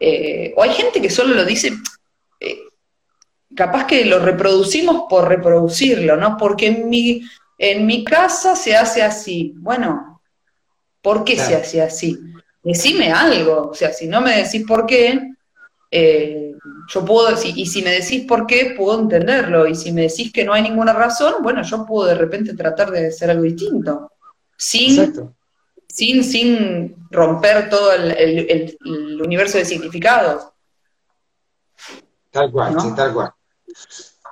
eh, 0.00 0.52
o 0.56 0.62
hay 0.64 0.70
gente 0.70 1.00
que 1.00 1.08
solo 1.08 1.36
lo 1.36 1.44
dice, 1.44 1.70
eh, 2.40 2.58
capaz 3.54 3.86
que 3.86 4.04
lo 4.06 4.18
reproducimos 4.18 5.04
por 5.08 5.28
reproducirlo, 5.28 6.16
¿no? 6.16 6.36
Porque 6.36 6.66
en 6.66 6.88
mi, 6.88 7.22
en 7.62 7.84
mi 7.84 8.04
casa 8.04 8.56
se 8.56 8.74
hace 8.74 9.02
así. 9.02 9.52
Bueno, 9.58 10.22
¿por 11.02 11.24
qué 11.24 11.36
se 11.36 11.54
hace 11.54 11.82
así? 11.82 12.18
Decime 12.62 13.12
algo, 13.12 13.68
o 13.68 13.74
sea, 13.74 13.92
si 13.92 14.06
no 14.06 14.22
me 14.22 14.42
decís 14.42 14.64
por 14.66 14.86
qué, 14.86 15.30
eh, 15.90 16.54
yo 16.88 17.04
puedo 17.04 17.30
decir, 17.30 17.52
y 17.56 17.66
si 17.66 17.82
me 17.82 17.90
decís 17.90 18.24
por 18.26 18.46
qué, 18.46 18.74
puedo 18.76 18.98
entenderlo, 18.98 19.66
y 19.66 19.74
si 19.74 19.92
me 19.92 20.02
decís 20.02 20.32
que 20.32 20.42
no 20.42 20.54
hay 20.54 20.62
ninguna 20.62 20.94
razón, 20.94 21.34
bueno, 21.42 21.62
yo 21.62 21.84
puedo 21.84 22.08
de 22.08 22.14
repente 22.14 22.54
tratar 22.54 22.90
de 22.90 23.08
hacer 23.08 23.30
algo 23.30 23.42
distinto, 23.42 24.10
sin 24.56 25.12
sin, 25.86 26.24
sin 26.24 27.08
romper 27.10 27.68
todo 27.68 27.92
el, 27.92 28.78
universo 29.22 29.58
de 29.58 29.66
significados. 29.66 30.44
Tal 32.30 32.50
cual, 32.50 32.80
sí, 32.80 32.88
tal 32.94 33.12
cual. 33.12 33.32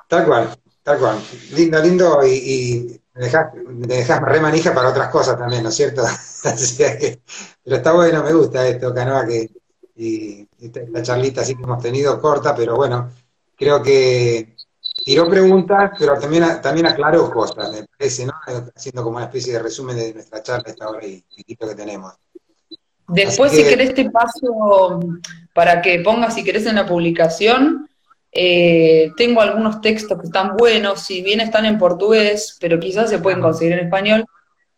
Tal 0.06 0.24
cual, 0.24 0.56
tal 0.82 0.98
cual. 0.98 1.18
Lindo, 1.52 1.82
lindo, 1.82 2.26
y, 2.26 2.30
y 2.30 3.00
me 3.18 3.24
dejas, 3.86 4.20
me 4.20 4.28
re 4.28 4.40
manija 4.40 4.72
para 4.72 4.90
otras 4.90 5.08
cosas 5.08 5.36
también, 5.36 5.64
¿no 5.64 5.70
es 5.70 5.74
cierto? 5.74 6.02
pero 7.64 7.76
está 7.76 7.92
bueno, 7.92 8.22
me 8.22 8.32
gusta 8.32 8.66
esto, 8.66 8.94
Canoa, 8.94 9.26
que 9.26 9.50
y 9.96 10.46
esta 10.60 11.02
charlita 11.02 11.40
así 11.40 11.56
que 11.56 11.64
hemos 11.64 11.82
tenido 11.82 12.20
corta, 12.20 12.54
pero 12.54 12.76
bueno, 12.76 13.10
creo 13.56 13.82
que 13.82 14.54
tiró 15.04 15.28
preguntas, 15.28 15.90
pero 15.98 16.16
también, 16.18 16.44
también 16.62 16.86
aclaró 16.86 17.28
cosas, 17.32 17.72
me 17.72 17.84
parece, 17.84 18.24
¿no? 18.24 18.34
Haciendo 18.76 19.02
como 19.02 19.16
una 19.16 19.26
especie 19.26 19.54
de 19.54 19.58
resumen 19.58 19.96
de 19.96 20.14
nuestra 20.14 20.40
charla 20.40 20.64
esta 20.68 20.88
hora 20.88 21.04
y 21.04 21.22
chiquito 21.22 21.68
que 21.68 21.74
tenemos. 21.74 22.14
Después, 23.08 23.50
si 23.52 23.64
querés, 23.64 23.94
te 23.94 24.08
paso 24.10 25.00
para 25.52 25.82
que 25.82 25.98
pongas, 26.00 26.34
si 26.34 26.44
querés, 26.44 26.66
en 26.66 26.76
la 26.76 26.86
publicación. 26.86 27.87
Eh, 28.30 29.10
tengo 29.16 29.40
algunos 29.40 29.80
textos 29.80 30.18
que 30.18 30.26
están 30.26 30.56
buenos, 30.56 31.02
si 31.02 31.22
bien 31.22 31.40
están 31.40 31.64
en 31.64 31.78
portugués, 31.78 32.56
pero 32.60 32.78
quizás 32.78 33.10
se 33.10 33.18
pueden 33.18 33.40
conseguir 33.40 33.74
en 33.74 33.86
español. 33.86 34.24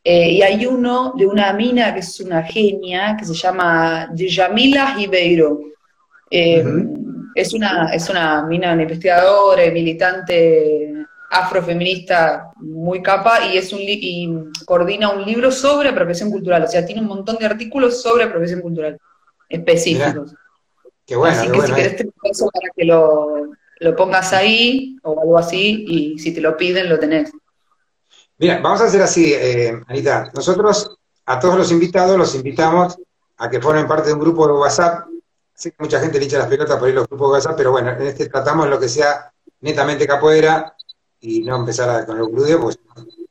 Eh, 0.03 0.31
y 0.31 0.43
hay 0.43 0.65
uno 0.67 1.13
de 1.17 1.27
una 1.27 1.53
mina 1.53 1.93
que 1.93 2.01
es 2.01 2.21
una 2.21 2.43
genia, 2.43 3.17
que 3.19 3.25
se 3.25 3.35
llama 3.35 4.09
Yamila 4.15 4.95
Ribeiro. 4.95 5.61
Eh, 6.31 6.65
es 7.35 7.53
una, 7.53 7.91
es 7.93 8.09
una 8.09 8.43
mina, 8.47 8.73
una 8.73 8.83
investigadora, 8.83 9.71
militante 9.71 10.95
afrofeminista 11.31 12.51
muy 12.57 13.01
capa 13.03 13.47
y 13.47 13.57
es 13.57 13.73
un 13.73 13.81
y 13.83 14.29
coordina 14.65 15.11
un 15.11 15.25
libro 15.25 15.53
sobre 15.53 15.91
apropiación 15.91 16.31
cultural, 16.31 16.65
o 16.65 16.67
sea, 16.67 16.85
tiene 16.85 17.01
un 17.01 17.07
montón 17.07 17.37
de 17.37 17.47
artículos 17.47 18.03
sobre 18.03 18.25
apropiación 18.25 18.61
cultural 18.61 18.99
específicos. 19.49 20.35
Qué 21.11 21.17
bueno, 21.17 21.37
así 21.37 21.51
que 21.51 21.61
si 21.61 21.73
querés 21.73 21.97
te 21.97 22.05
paso 22.23 22.49
para 22.51 22.71
que 22.75 22.85
lo, 22.85 23.51
lo, 23.81 23.97
pongas 23.97 24.33
ahí 24.33 24.97
o 25.03 25.21
algo 25.21 25.39
así 25.39 25.85
y 25.89 26.19
si 26.21 26.33
te 26.33 26.41
lo 26.41 26.57
piden 26.57 26.89
lo 26.89 27.01
tenés. 27.01 27.33
Mira, 28.39 28.61
vamos 28.61 28.81
a 28.81 28.85
hacer 28.85 29.03
así, 29.03 29.35
eh, 29.35 29.79
Anita. 29.89 30.31
Nosotros 30.33 30.97
a 31.27 31.41
todos 31.41 31.57
los 31.57 31.73
invitados 31.73 32.17
los 32.17 32.35
invitamos 32.37 32.97
a 33.39 33.51
que 33.51 33.61
formen 33.61 33.89
parte 33.89 34.09
de 34.09 34.15
un 34.15 34.21
grupo 34.21 34.47
de 34.47 34.53
WhatsApp 34.53 35.09
Sé 35.61 35.73
que 35.73 35.77
mucha 35.81 36.01
gente 36.01 36.19
le 36.19 36.25
echa 36.25 36.39
las 36.39 36.47
pelotas 36.47 36.79
por 36.79 36.89
ir 36.89 36.95
los 36.95 37.07
grupos 37.07 37.29
de 37.29 37.33
WhatsApp, 37.33 37.55
pero 37.55 37.71
bueno, 37.71 37.91
en 37.91 38.01
este 38.01 38.31
tratamos 38.31 38.67
lo 38.67 38.81
que 38.81 38.89
sea 38.89 39.31
netamente 39.61 40.07
capoeira 40.07 40.75
y 41.21 41.43
no 41.43 41.57
empezar 41.57 42.07
con 42.07 42.17
el 42.17 42.29
glúteo, 42.29 42.63
pues 42.63 42.79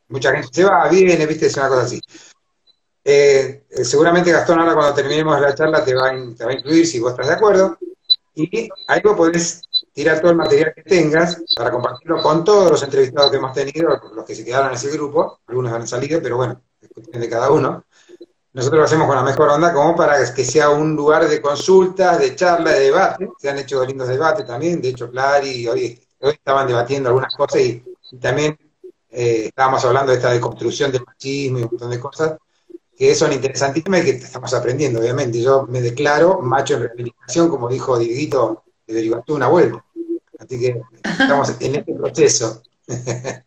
mucha 0.09 0.33
gente 0.33 0.49
se 0.51 0.63
va, 0.63 0.87
viene, 0.89 1.25
viste, 1.25 1.47
es 1.47 1.57
una 1.57 1.69
cosa 1.69 1.81
así. 1.81 1.99
Eh, 3.11 3.63
seguramente 3.83 4.31
Gastón 4.31 4.59
ahora 4.59 4.75
cuando 4.75 4.93
terminemos 4.93 5.41
la 5.41 5.55
charla 5.55 5.83
te 5.83 5.95
va, 5.95 6.09
a, 6.09 6.35
te 6.37 6.45
va 6.45 6.51
a 6.51 6.53
incluir 6.53 6.85
si 6.85 6.99
vos 6.99 7.09
estás 7.09 7.27
de 7.27 7.33
acuerdo. 7.33 7.75
Y 8.35 8.69
ahí 8.87 9.01
vos 9.03 9.17
podés 9.17 9.63
tirar 9.91 10.19
todo 10.19 10.29
el 10.29 10.37
material 10.37 10.73
que 10.75 10.83
tengas 10.83 11.41
para 11.55 11.71
compartirlo 11.71 12.21
con 12.21 12.43
todos 12.43 12.69
los 12.69 12.83
entrevistados 12.83 13.31
que 13.31 13.37
hemos 13.37 13.53
tenido, 13.53 13.99
los 14.13 14.25
que 14.25 14.35
se 14.35 14.45
quedaron 14.45 14.69
en 14.69 14.75
ese 14.75 14.91
grupo, 14.91 15.39
algunos 15.47 15.73
han 15.73 15.87
salido, 15.87 16.21
pero 16.21 16.37
bueno, 16.37 16.61
de 17.11 17.29
cada 17.29 17.49
uno 17.49 17.83
nosotros 18.53 18.77
lo 18.77 18.85
hacemos 18.85 19.07
con 19.07 19.15
la 19.15 19.23
mejor 19.23 19.49
onda 19.49 19.73
como 19.73 19.95
para 19.95 20.31
que 20.31 20.45
sea 20.45 20.69
un 20.69 20.95
lugar 20.95 21.27
de 21.27 21.41
consultas, 21.41 22.19
de 22.19 22.35
charla, 22.35 22.73
de 22.73 22.79
debate. 22.79 23.27
Se 23.39 23.49
han 23.49 23.57
hecho 23.57 23.83
lindos 23.85 24.07
debates 24.07 24.45
también. 24.45 24.81
De 24.81 24.89
hecho, 24.89 25.09
Clary 25.09 25.67
hoy, 25.67 25.99
hoy 26.19 26.33
estaban 26.33 26.67
debatiendo 26.67 27.09
algunas 27.09 27.33
cosas 27.35 27.59
y, 27.59 27.83
también 28.21 28.55
eh, 29.09 29.45
estábamos 29.47 29.83
hablando 29.83 30.11
de 30.11 30.17
esta 30.17 30.31
deconstrucción 30.31 30.91
del 30.91 31.03
machismo 31.03 31.57
y 31.57 31.63
un 31.63 31.69
montón 31.71 31.89
de 31.89 31.99
cosas 31.99 32.37
que 32.99 33.15
son 33.15 33.31
interesantísimas 33.31 34.01
y 34.01 34.03
que 34.03 34.11
estamos 34.11 34.53
aprendiendo, 34.53 34.99
obviamente. 34.99 35.41
Yo 35.41 35.65
me 35.67 35.79
declaro 35.81 36.41
macho 36.41 36.73
en 36.73 36.81
reivindicación, 36.81 37.47
como 37.47 37.69
dijo 37.69 37.97
Dieguito 37.97 38.65
de 38.85 38.93
Derivatú 38.93 39.35
una 39.35 39.47
vuelta. 39.47 39.85
Así 40.37 40.59
que 40.59 40.81
estamos 41.03 41.55
en 41.61 41.75
este 41.75 41.93
proceso. 41.93 42.61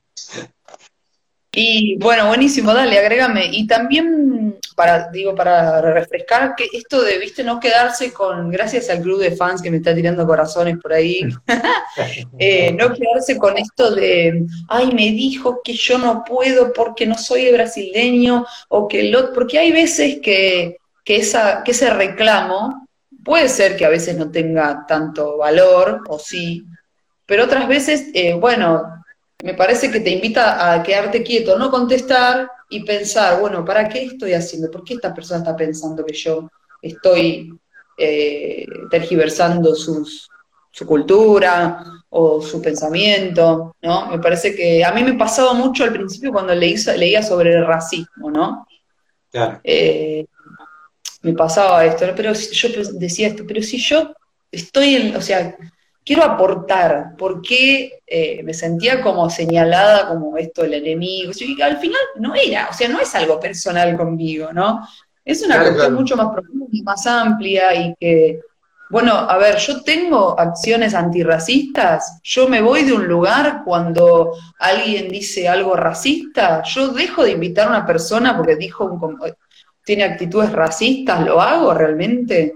Y 1.55 1.97
bueno, 1.99 2.29
buenísimo, 2.29 2.73
dale, 2.73 2.99
agrégame. 2.99 3.47
Y 3.53 3.67
también 3.67 4.59
para, 4.75 5.11
digo, 5.11 5.35
para 5.35 5.81
refrescar, 5.81 6.55
que 6.57 6.67
esto 6.73 7.03
de, 7.03 7.19
viste, 7.19 7.45
no 7.45 7.61
quedarse 7.61 8.13
con, 8.13 8.51
gracias 8.51 8.89
al 8.91 9.03
club 9.03 9.21
de 9.21 9.37
fans 9.37 9.61
que 9.61 9.71
me 9.71 9.77
está 9.79 9.95
tirando 9.95 10.27
corazones 10.27 10.79
por 10.79 10.93
ahí, 10.93 11.21
eh, 12.39 12.73
no 12.73 12.93
quedarse 12.95 13.37
con 13.37 13.59
esto 13.59 13.95
de, 13.95 14.47
ay, 14.69 14.93
me 14.93 15.11
dijo 15.13 15.61
que 15.63 15.75
yo 15.75 15.99
no 15.99 16.25
puedo 16.25 16.73
porque 16.73 17.07
no 17.07 17.17
soy 17.17 17.51
brasileño, 17.53 18.47
o 18.69 18.89
que 18.89 19.05
lo, 19.05 19.33
porque 19.33 19.59
hay 19.59 19.73
veces 19.73 20.21
que, 20.23 20.79
que, 21.05 21.17
esa, 21.17 21.63
que 21.65 21.73
ese 21.73 21.91
reclamo 21.91 22.89
puede 23.25 23.49
ser 23.49 23.77
que 23.77 23.85
a 23.85 23.91
veces 23.91 24.17
no 24.17 24.31
tenga 24.31 24.87
tanto 24.87 25.37
valor, 25.37 26.03
o 26.09 26.19
sí, 26.19 26.65
pero 27.27 27.45
otras 27.45 27.69
veces, 27.69 28.09
eh, 28.15 28.35
bueno, 28.35 29.02
me 29.43 29.55
parece 29.55 29.91
que 29.91 30.01
te 30.01 30.11
invita 30.11 30.73
a 30.73 30.83
quedarte 30.83 31.23
quieto, 31.23 31.59
no 31.59 31.71
contestar 31.71 32.49
y 32.69 32.85
pensar, 32.85 33.41
bueno, 33.41 33.65
¿para 33.65 33.89
qué 33.89 34.05
estoy 34.05 34.35
haciendo? 34.35 34.71
¿Por 34.71 34.85
qué 34.85 34.95
esta 34.95 35.13
persona 35.15 35.41
está 35.41 35.57
pensando 35.57 36.05
que 36.05 36.15
yo 36.15 36.49
estoy 36.81 37.53
eh, 37.99 38.67
tergiversando 38.91 39.75
sus, 39.75 40.29
su 40.71 40.87
cultura 40.87 41.85
o 42.11 42.41
su 42.41 42.63
pensamiento, 42.63 43.77
¿no? 43.83 44.07
Me 44.07 44.19
parece 44.19 44.55
que 44.55 44.85
a 44.85 44.93
mí 44.93 45.03
me 45.03 45.15
pasaba 45.15 45.55
mucho 45.55 45.85
al 45.85 45.93
principio 45.93 46.33
cuando 46.33 46.55
leía 46.55 47.23
sobre 47.23 47.55
el 47.55 47.67
racismo, 47.67 48.31
¿no? 48.31 48.67
Claro. 49.31 49.61
Eh, 49.65 50.27
me 51.23 51.33
pasaba 51.33 51.85
esto, 51.85 52.07
pero 52.15 52.33
yo 52.33 52.69
decía 52.95 53.29
esto, 53.29 53.45
pero 53.47 53.63
si 53.63 53.79
yo 53.79 54.13
estoy 54.51 54.97
en, 54.97 55.17
o 55.17 55.21
sea, 55.21 55.57
quiero 56.05 56.25
aportar, 56.25 57.17
¿por 57.17 57.43
qué 57.43 58.01
eh, 58.07 58.43
me 58.43 58.55
sentía 58.55 59.03
como 59.03 59.29
señalada 59.31 60.09
como 60.09 60.37
esto 60.37 60.65
el 60.65 60.75
enemigo? 60.75 61.33
Y 61.39 61.61
al 61.61 61.79
final 61.79 62.01
no 62.17 62.35
era, 62.35 62.69
o 62.71 62.73
sea, 62.73 62.89
no 62.89 63.01
es 63.01 63.15
algo 63.15 63.39
personal 63.39 63.97
conmigo, 63.97 64.53
¿no? 64.53 64.87
Es 65.25 65.43
una 65.43 65.61
cuestión 65.61 65.95
mucho 65.95 66.17
más 66.17 66.29
profunda 66.33 66.67
y 66.73 66.83
más 66.83 67.07
amplia 67.07 67.75
y 67.75 67.95
que, 67.99 68.41
bueno, 68.91 69.15
a 69.15 69.39
ver, 69.39 69.57
yo 69.59 69.83
tengo 69.83 70.39
acciones 70.39 70.95
antirracistas, 70.95 72.21
yo 72.25 72.49
me 72.49 72.61
voy 72.61 72.83
de 72.83 72.93
un 72.93 73.07
lugar 73.07 73.63
cuando 73.65 74.33
alguien 74.59 75.09
dice 75.09 75.49
algo 75.49 75.77
racista, 75.77 76.63
yo 76.65 76.89
dejo 76.89 77.23
de 77.23 77.31
invitar 77.31 77.69
a 77.69 77.71
una 77.71 77.87
persona 77.87 78.37
porque 78.37 78.57
dijo 78.57 78.85
un, 78.85 79.19
tiene 79.85 80.05
actitudes 80.05 80.51
racistas, 80.51 81.25
¿lo 81.25 81.41
hago 81.41 81.73
realmente? 81.73 82.55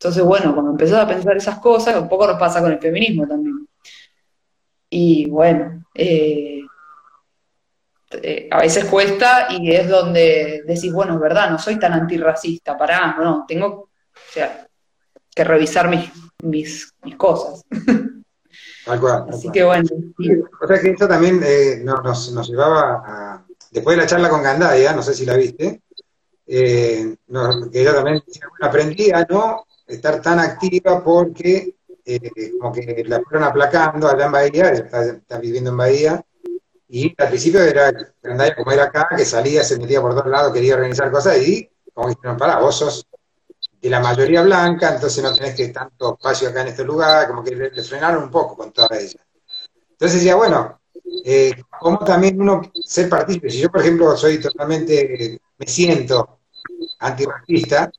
Entonces, 0.00 0.22
bueno, 0.22 0.54
cuando 0.54 0.70
empezás 0.70 1.04
a 1.04 1.06
pensar 1.06 1.36
esas 1.36 1.58
cosas, 1.58 2.00
un 2.00 2.08
poco 2.08 2.26
nos 2.26 2.38
pasa 2.38 2.62
con 2.62 2.72
el 2.72 2.78
feminismo 2.78 3.28
también. 3.28 3.68
Y 4.88 5.28
bueno, 5.28 5.84
eh, 5.94 6.62
eh, 8.12 8.48
a 8.50 8.60
veces 8.60 8.86
cuesta 8.86 9.48
y 9.50 9.70
es 9.70 9.90
donde 9.90 10.62
decís, 10.66 10.90
bueno, 10.90 11.12
es 11.12 11.20
verdad, 11.20 11.50
no 11.50 11.58
soy 11.58 11.78
tan 11.78 11.92
antirracista, 11.92 12.78
pará, 12.78 13.14
no, 13.18 13.44
tengo 13.46 13.90
que 15.34 15.44
revisar 15.44 15.90
mis, 15.90 16.10
mis, 16.44 16.90
cosas. 17.18 17.62
Tal 18.86 19.00
cual. 19.00 19.26
Así 19.28 19.52
que 19.52 19.64
bueno. 19.64 19.86
O 20.62 20.66
sea 20.66 20.80
que 20.80 20.92
eso 20.92 21.06
también 21.06 21.42
eh, 21.44 21.82
nos, 21.84 22.32
nos, 22.32 22.48
llevaba 22.48 23.02
a. 23.06 23.46
Después 23.70 23.98
de 23.98 24.02
la 24.02 24.08
charla 24.08 24.30
con 24.30 24.42
Gandaya, 24.42 24.94
no 24.94 25.02
sé 25.02 25.12
si 25.12 25.26
la 25.26 25.36
viste, 25.36 25.82
que 26.46 27.18
ella 27.72 27.94
también 27.94 28.22
aprendí 28.62 29.10
a 29.12 29.26
no 29.28 29.66
estar 29.90 30.22
tan 30.22 30.38
activa 30.38 31.02
porque 31.02 31.76
eh, 32.04 32.52
como 32.58 32.72
que 32.72 33.04
la 33.06 33.20
fueron 33.20 33.44
aplacando 33.44 34.08
allá 34.08 34.26
en 34.26 34.32
Bahía, 34.32 34.70
está, 34.70 35.38
viviendo 35.38 35.70
en 35.70 35.76
Bahía, 35.76 36.24
y 36.88 37.14
al 37.18 37.28
principio 37.28 37.62
era 37.62 37.92
como 38.56 38.72
era 38.72 38.84
acá, 38.84 39.08
que 39.16 39.24
salía, 39.24 39.62
se 39.62 39.78
metía 39.78 40.00
por 40.00 40.14
todos 40.14 40.26
lados, 40.26 40.52
quería 40.52 40.74
organizar 40.74 41.10
cosas, 41.10 41.38
y 41.46 41.70
como 41.94 42.08
dijeron, 42.08 42.36
para, 42.36 42.58
vos 42.58 42.76
sos 42.76 43.06
de 43.80 43.90
la 43.90 44.00
mayoría 44.00 44.42
blanca, 44.42 44.94
entonces 44.94 45.22
no 45.22 45.34
tenés 45.34 45.54
que 45.54 45.68
tanto 45.68 46.14
espacio 46.14 46.48
acá 46.48 46.62
en 46.62 46.68
este 46.68 46.84
lugar, 46.84 47.28
como 47.28 47.42
que 47.42 47.54
le, 47.54 47.82
frenaron 47.82 48.24
un 48.24 48.30
poco 48.30 48.56
con 48.56 48.72
toda 48.72 48.98
ella. 48.98 49.24
Entonces 49.92 50.20
decía, 50.20 50.36
bueno, 50.36 50.80
eh, 51.24 51.52
¿cómo 51.78 51.98
también 51.98 52.40
uno 52.40 52.62
ser 52.84 53.08
partícipe? 53.08 53.50
Si 53.50 53.60
yo, 53.60 53.70
por 53.70 53.80
ejemplo, 53.80 54.16
soy 54.16 54.40
totalmente, 54.40 55.40
me 55.58 55.66
siento 55.66 56.40
antirracista, 56.98 57.90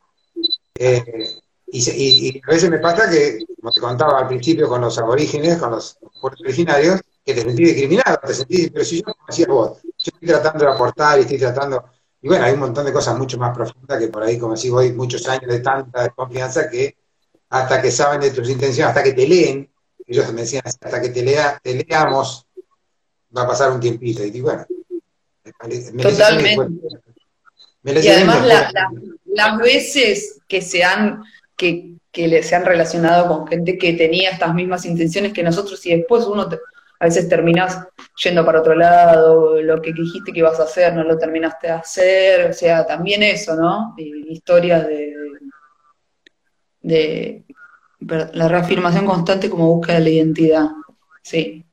eh, 0.75 1.41
y, 1.71 2.41
a 2.45 2.51
veces 2.51 2.69
me 2.69 2.79
pasa 2.79 3.09
que, 3.09 3.45
como 3.59 3.71
te 3.71 3.79
contaba 3.79 4.19
al 4.19 4.27
principio 4.27 4.67
con 4.67 4.81
los 4.81 4.97
aborígenes, 4.97 5.57
con 5.57 5.71
los 5.71 5.97
pueblos 6.19 6.41
originarios, 6.41 6.99
que 7.23 7.33
te 7.33 7.41
sentís 7.41 7.67
discriminado, 7.67 8.19
te 8.25 8.33
sentís, 8.33 8.71
pero 8.71 8.83
si 8.83 9.01
yo 9.01 9.05
no 9.07 9.53
vos, 9.55 9.81
yo 9.83 9.89
estoy 10.13 10.27
tratando 10.27 10.65
de 10.65 10.71
aportar 10.71 11.19
y 11.19 11.21
estoy 11.21 11.37
tratando, 11.37 11.85
y 12.21 12.27
bueno, 12.27 12.43
hay 12.43 12.53
un 12.53 12.59
montón 12.59 12.85
de 12.85 12.91
cosas 12.91 13.17
mucho 13.17 13.37
más 13.37 13.55
profundas 13.55 13.99
que 13.99 14.07
por 14.09 14.23
ahí, 14.23 14.37
como 14.37 14.55
decís, 14.55 14.69
voy 14.69 14.91
muchos 14.91 15.27
años 15.27 15.49
de 15.49 15.59
tanta 15.59 16.03
desconfianza 16.03 16.69
que 16.69 16.97
hasta 17.49 17.81
que 17.81 17.91
saben 17.91 18.21
de 18.21 18.31
tus 18.31 18.49
intenciones, 18.49 18.89
hasta 18.89 19.03
que 19.03 19.13
te 19.13 19.27
leen, 19.27 19.69
ellos 20.07 20.31
me 20.33 20.41
decían, 20.41 20.63
hasta 20.65 21.01
que 21.01 21.09
te, 21.09 21.21
lea, 21.21 21.59
te 21.63 21.73
leamos, 21.73 22.47
va 23.35 23.43
a 23.43 23.47
pasar 23.47 23.71
un 23.71 23.79
tiempito, 23.79 24.25
y 24.25 24.41
bueno, 24.41 24.65
Totalmente. 25.43 26.69
y 27.83 28.07
además 28.07 28.45
las 29.25 29.57
veces 29.57 30.39
que 30.47 30.61
se 30.61 30.83
han 30.83 31.23
que, 31.61 32.43
se 32.43 32.55
han 32.55 32.65
relacionado 32.65 33.27
con 33.27 33.47
gente 33.47 33.77
que 33.77 33.93
tenía 33.93 34.31
estas 34.31 34.53
mismas 34.53 34.85
intenciones 34.85 35.31
que 35.31 35.43
nosotros 35.43 35.85
y 35.85 35.95
después 35.95 36.25
uno 36.25 36.49
a 36.99 37.05
veces 37.05 37.29
terminas 37.29 37.79
yendo 38.21 38.45
para 38.45 38.59
otro 38.59 38.75
lado, 38.75 39.61
lo 39.61 39.81
que 39.81 39.93
dijiste 39.93 40.31
que 40.31 40.39
ibas 40.39 40.59
a 40.59 40.63
hacer 40.63 40.93
no 40.93 41.03
lo 41.03 41.17
terminaste 41.17 41.67
de 41.67 41.73
hacer, 41.73 42.49
o 42.49 42.53
sea, 42.53 42.85
también 42.85 43.23
eso, 43.23 43.55
¿no? 43.55 43.95
historias 43.97 44.87
de, 44.87 45.13
de, 46.81 47.43
la 48.33 48.47
reafirmación 48.47 49.05
constante 49.05 49.49
como 49.49 49.73
búsqueda 49.73 49.97
de 49.97 50.03
la 50.03 50.09
identidad, 50.09 50.67
sí. 51.21 51.65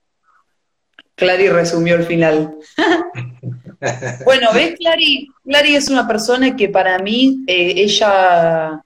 Clary 1.17 1.49
resumió 1.49 1.97
el 1.97 2.05
final. 2.05 2.57
bueno, 4.25 4.51
¿ves? 4.55 4.77
Clary, 4.79 5.29
Clary 5.43 5.75
es 5.75 5.91
una 5.91 6.07
persona 6.07 6.55
que 6.55 6.69
para 6.69 7.01
mí, 7.01 7.45
eh, 7.49 7.73
ella 7.77 8.85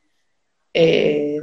eh, 0.75 1.39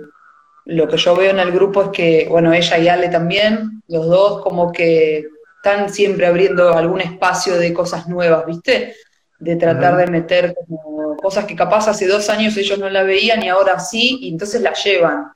lo 0.65 0.87
que 0.87 0.97
yo 0.97 1.15
veo 1.15 1.31
en 1.31 1.39
el 1.39 1.51
grupo 1.51 1.83
es 1.83 1.89
que, 1.89 2.27
bueno, 2.29 2.53
ella 2.53 2.77
y 2.77 2.87
Ale 2.87 3.09
también, 3.09 3.81
los 3.87 4.07
dos 4.07 4.41
como 4.41 4.71
que 4.71 5.25
están 5.55 5.89
siempre 5.89 6.25
abriendo 6.25 6.73
algún 6.73 7.01
espacio 7.01 7.57
de 7.57 7.73
cosas 7.73 8.07
nuevas, 8.07 8.45
¿viste? 8.45 8.95
De 9.39 9.55
tratar 9.55 9.97
de 9.97 10.07
meter 10.07 10.53
como 10.55 11.17
cosas 11.17 11.45
que 11.45 11.55
capaz 11.55 11.87
hace 11.87 12.07
dos 12.07 12.29
años 12.29 12.55
ellos 12.57 12.79
no 12.79 12.89
la 12.89 13.03
veían 13.03 13.43
y 13.43 13.49
ahora 13.49 13.79
sí, 13.79 14.19
y 14.21 14.29
entonces 14.29 14.61
la 14.61 14.73
llevan. 14.73 15.31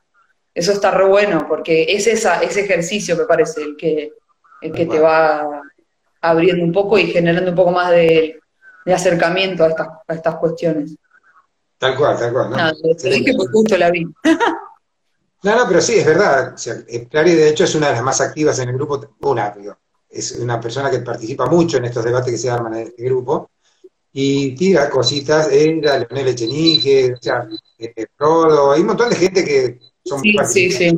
Eso 0.53 0.71
está 0.71 0.91
re 0.91 1.05
bueno, 1.05 1.45
porque 1.47 1.85
es 1.89 2.07
esa, 2.07 2.41
ese 2.41 2.61
ejercicio, 2.61 3.17
me 3.17 3.25
parece, 3.25 3.63
el 3.63 3.75
que, 3.75 4.11
el 4.61 4.71
que 4.71 4.85
te 4.85 4.99
va 4.99 5.61
abriendo 6.21 6.63
un 6.63 6.71
poco 6.71 6.97
y 6.97 7.07
generando 7.07 7.49
un 7.49 7.55
poco 7.55 7.71
más 7.71 7.91
de, 7.91 8.39
acercamiento 8.85 9.63
a 9.63 9.69
estas, 9.69 9.87
a 10.07 10.13
estas 10.13 10.35
cuestiones. 10.35 10.95
Tal 11.83 11.97
cual, 11.97 12.17
tal 12.17 12.31
cual. 12.31 12.49
No, 12.49 12.57
no 12.57 12.73
que 12.95 13.33
justo 13.51 13.77
la 13.77 13.91
vi. 13.91 14.05
no, 14.05 15.55
no, 15.57 15.67
pero 15.67 15.81
sí, 15.81 15.95
es 15.95 16.05
verdad. 16.05 16.53
O 16.53 17.09
Clary, 17.09 17.35
de 17.35 17.49
hecho, 17.49 17.65
es 17.65 17.75
una 17.75 17.87
de 17.87 17.93
las 17.95 18.03
más 18.03 18.21
activas 18.21 18.57
en 18.59 18.69
el 18.69 18.75
grupo. 18.75 19.05
Una, 19.19 19.49
digo, 19.51 19.75
es 20.09 20.31
una 20.31 20.61
persona 20.61 20.89
que 20.89 20.99
participa 20.99 21.45
mucho 21.47 21.75
en 21.77 21.85
estos 21.85 22.05
debates 22.05 22.31
que 22.31 22.37
se 22.37 22.49
arman 22.49 22.75
en 22.75 22.87
este 22.87 23.03
grupo. 23.03 23.51
Y 24.13 24.55
tira 24.55 24.89
cositas, 24.89 25.51
ella, 25.51 25.97
Leonel 25.97 26.29
Echenique, 26.29 27.15
o 27.15 27.21
sea, 27.21 27.49
eh, 27.77 27.93
hay 27.97 28.81
un 28.81 28.87
montón 28.87 29.09
de 29.09 29.15
gente 29.17 29.43
que 29.43 29.79
son 30.05 30.21
sí, 30.21 30.35
sí, 30.45 30.71
sí. 30.71 30.97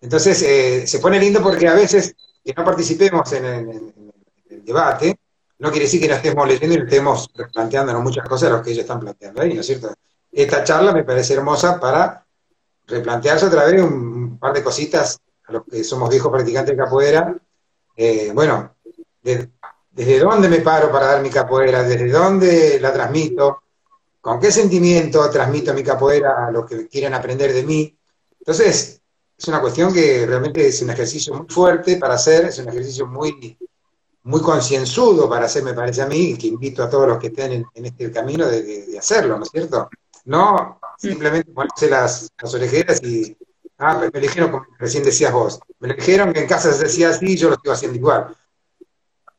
Entonces, 0.00 0.42
eh, 0.42 0.86
se 0.86 0.98
pone 0.98 1.20
lindo 1.20 1.42
porque 1.42 1.68
a 1.68 1.74
veces 1.74 2.14
que 2.42 2.54
no 2.56 2.64
participemos 2.64 3.30
en 3.32 3.44
el 3.44 4.64
debate, 4.64 5.17
no 5.58 5.70
quiere 5.70 5.86
decir 5.86 6.00
que 6.00 6.08
no 6.08 6.14
estemos 6.14 6.46
leyendo 6.46 6.76
y 6.76 6.78
estemos 6.78 7.28
planteándonos 7.52 8.02
muchas 8.02 8.28
cosas 8.28 8.50
de 8.50 8.56
lo 8.56 8.62
que 8.62 8.70
ellos 8.70 8.82
están 8.82 9.00
planteando 9.00 9.42
ahí, 9.42 9.54
¿no 9.54 9.60
es 9.60 9.66
cierto? 9.66 9.92
Esta 10.30 10.62
charla 10.62 10.92
me 10.92 11.04
parece 11.04 11.34
hermosa 11.34 11.80
para 11.80 12.24
replantearse 12.86 13.46
otra 13.46 13.64
vez 13.64 13.82
un, 13.82 14.38
par 14.38 14.52
de 14.52 14.62
cositas 14.62 15.18
a 15.46 15.52
los 15.52 15.64
que 15.64 15.82
somos 15.82 16.10
viejos 16.10 16.30
practicantes 16.30 16.76
de 16.76 16.82
capoeira. 16.82 17.36
Eh, 17.96 18.30
bueno, 18.32 18.76
desde 19.22 20.20
dónde 20.20 20.48
me 20.48 20.60
paro 20.60 20.92
para 20.92 21.06
dar 21.06 21.22
mi 21.22 21.30
capoeira, 21.30 21.82
desde 21.82 22.08
dónde 22.08 22.78
la 22.80 22.92
transmito, 22.92 23.62
con 24.20 24.38
qué 24.38 24.52
sentimiento 24.52 25.28
transmito 25.30 25.74
mi 25.74 25.82
capoeira 25.82 26.46
a 26.46 26.50
los 26.52 26.66
que 26.66 26.86
quieren 26.86 27.14
aprender 27.14 27.52
de 27.52 27.64
mí. 27.64 27.98
Entonces, 28.38 29.00
es 29.36 29.48
una 29.48 29.60
cuestión 29.60 29.92
que 29.92 30.24
realmente 30.26 30.66
es 30.66 30.80
un 30.82 30.90
ejercicio 30.90 31.34
muy 31.34 31.48
fuerte 31.48 31.96
para 31.96 32.14
hacer, 32.14 32.46
es 32.46 32.58
un 32.58 32.68
ejercicio 32.68 33.06
muy 33.06 33.58
muy 34.28 34.42
concienzudo 34.42 35.26
para 35.26 35.46
hacer, 35.46 35.62
me 35.62 35.72
parece 35.72 36.02
a 36.02 36.06
mí, 36.06 36.36
que 36.36 36.48
invito 36.48 36.82
a 36.82 36.90
todos 36.90 37.08
los 37.08 37.18
que 37.18 37.28
estén 37.28 37.66
en, 37.74 37.84
este 37.86 38.12
camino 38.12 38.46
de, 38.46 38.94
hacerlo, 38.98 39.38
¿no 39.38 39.44
es 39.44 39.50
cierto? 39.50 39.88
No 40.26 40.78
simplemente 40.98 41.50
ponerse 41.50 41.88
las, 41.88 42.30
las 42.38 42.54
orejeras 42.54 43.02
y, 43.02 43.34
ah, 43.78 44.02
me, 44.12 44.20
dijeron, 44.20 44.50
como 44.50 44.66
recién 44.78 45.02
decías 45.02 45.32
vos, 45.32 45.58
me 45.80 45.94
dijeron 45.94 46.34
que 46.34 46.40
en 46.40 46.46
casa 46.46 46.70
se 46.74 46.84
decía 46.84 47.08
así 47.08 47.24
y 47.24 47.36
yo 47.38 47.48
lo 47.48 47.54
estoy 47.54 47.72
haciendo 47.72 47.96
igual. 47.96 48.36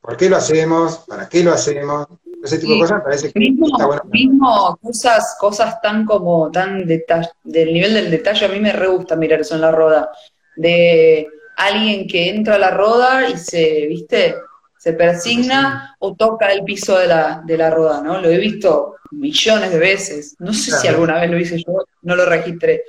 ¿Por 0.01 0.17
qué 0.17 0.27
lo 0.27 0.37
hacemos? 0.37 1.05
¿Para 1.07 1.29
qué 1.29 1.43
lo 1.43 1.53
hacemos? 1.53 2.07
Ese 2.43 2.57
tipo 2.57 2.73
de 2.73 2.79
cosas 2.79 3.03
parece 3.03 3.31
que 3.31 3.39
mismo, 3.39 3.67
está 3.67 3.85
bueno. 3.85 4.01
Mismo 4.05 4.79
cosas, 4.81 5.37
cosas 5.39 5.79
tan 5.81 6.03
como, 6.03 6.49
tan 6.49 6.87
del 6.87 7.73
nivel 7.73 7.93
del 7.93 8.09
detalle, 8.09 8.47
a 8.47 8.49
mí 8.49 8.59
me 8.59 8.73
re 8.73 8.87
gusta 8.87 9.15
mirar 9.15 9.41
eso 9.41 9.53
en 9.53 9.61
la 9.61 9.71
roda. 9.71 10.09
De 10.55 11.27
alguien 11.57 12.07
que 12.07 12.29
entra 12.29 12.55
a 12.55 12.59
la 12.59 12.71
roda 12.71 13.29
y 13.29 13.37
se, 13.37 13.85
viste, 13.85 14.35
se 14.79 14.93
persigna 14.93 15.95
o 15.99 16.15
toca 16.15 16.51
el 16.53 16.63
piso 16.63 16.97
de 16.97 17.07
la, 17.07 17.43
de 17.45 17.57
la 17.57 17.69
rueda, 17.69 18.01
¿no? 18.01 18.21
Lo 18.21 18.29
he 18.29 18.37
visto 18.37 18.95
millones 19.11 19.71
de 19.71 19.77
veces. 19.77 20.35
No 20.39 20.53
sé 20.53 20.71
si 20.71 20.87
alguna 20.87 21.19
vez 21.19 21.29
lo 21.29 21.37
hice 21.37 21.57
yo, 21.57 21.83
no 22.03 22.15
lo 22.15 22.25
registré. 22.25 22.83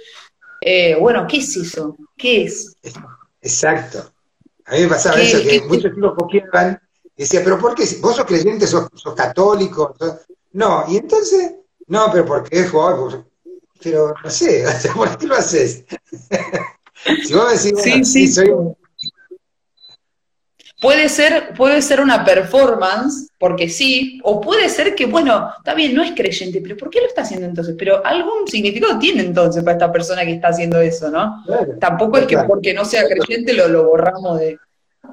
Eh, 0.60 0.94
bueno, 0.94 1.26
¿qué 1.28 1.38
es 1.38 1.56
eso? 1.56 1.96
¿Qué 2.16 2.44
es? 2.44 2.76
Exacto. 3.42 4.12
A 4.66 4.74
mí 4.74 4.82
me 4.82 4.88
pasaba 4.88 5.20
eso, 5.20 5.42
que 5.42 5.62
muchos 5.62 5.92
chicos 5.92 6.14
copiaban 6.16 6.80
y 7.16 7.22
decían, 7.22 7.42
pero 7.42 7.58
¿por 7.58 7.74
qué? 7.74 7.84
¿Vos 8.00 8.14
sos 8.14 8.24
creyente, 8.24 8.68
sos, 8.68 8.88
católico? 9.16 9.94
No, 10.52 10.84
y 10.88 10.98
entonces, 10.98 11.54
no, 11.88 12.08
pero 12.12 12.24
porque 12.24 12.60
es 12.60 12.70
jugador, 12.70 13.26
pero 13.82 14.14
no 14.22 14.30
sé, 14.30 14.64
¿por 14.94 15.18
qué 15.18 15.26
lo 15.26 15.34
haces? 15.34 15.84
Si 17.24 17.32
vos 17.32 17.50
decís, 17.50 17.72
bueno, 17.72 18.04
Sí, 18.04 18.04
sí, 18.04 18.26
sí. 18.26 18.32
soy 18.34 18.50
un- 18.50 18.76
Puede 20.80 21.10
ser, 21.10 21.52
puede 21.54 21.82
ser 21.82 22.00
una 22.00 22.24
performance, 22.24 23.28
porque 23.38 23.68
sí, 23.68 24.18
o 24.24 24.40
puede 24.40 24.68
ser 24.70 24.94
que, 24.94 25.04
bueno, 25.04 25.52
está 25.58 25.74
bien, 25.74 25.94
no 25.94 26.02
es 26.02 26.12
creyente, 26.12 26.62
pero 26.62 26.74
¿por 26.74 26.88
qué 26.88 27.02
lo 27.02 27.06
está 27.06 27.20
haciendo 27.20 27.46
entonces? 27.46 27.74
Pero 27.78 28.04
algún 28.04 28.48
significado 28.48 28.98
tiene 28.98 29.20
entonces 29.22 29.62
para 29.62 29.76
esta 29.76 29.92
persona 29.92 30.24
que 30.24 30.32
está 30.32 30.48
haciendo 30.48 30.80
eso, 30.80 31.10
¿no? 31.10 31.42
Claro. 31.44 31.74
Tampoco 31.78 32.16
es 32.16 32.26
que 32.26 32.38
porque 32.38 32.72
no 32.72 32.86
sea 32.86 33.04
creyente 33.06 33.52
lo, 33.52 33.68
lo 33.68 33.84
borramos 33.88 34.38
de... 34.38 34.58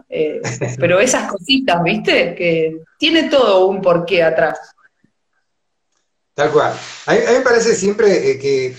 eh, 0.07 0.41
pero 0.79 1.01
esas 1.01 1.29
cositas, 1.29 1.83
¿viste? 1.83 2.33
Que 2.33 2.83
tiene 2.97 3.23
todo 3.23 3.67
un 3.67 3.81
porqué 3.81 4.23
atrás. 4.23 4.57
Tal 6.33 6.49
cual. 6.51 6.71
A 7.07 7.13
mí, 7.13 7.19
a 7.27 7.31
mí 7.31 7.37
me 7.39 7.43
parece 7.43 7.75
siempre 7.75 8.31
eh, 8.31 8.39
que, 8.39 8.73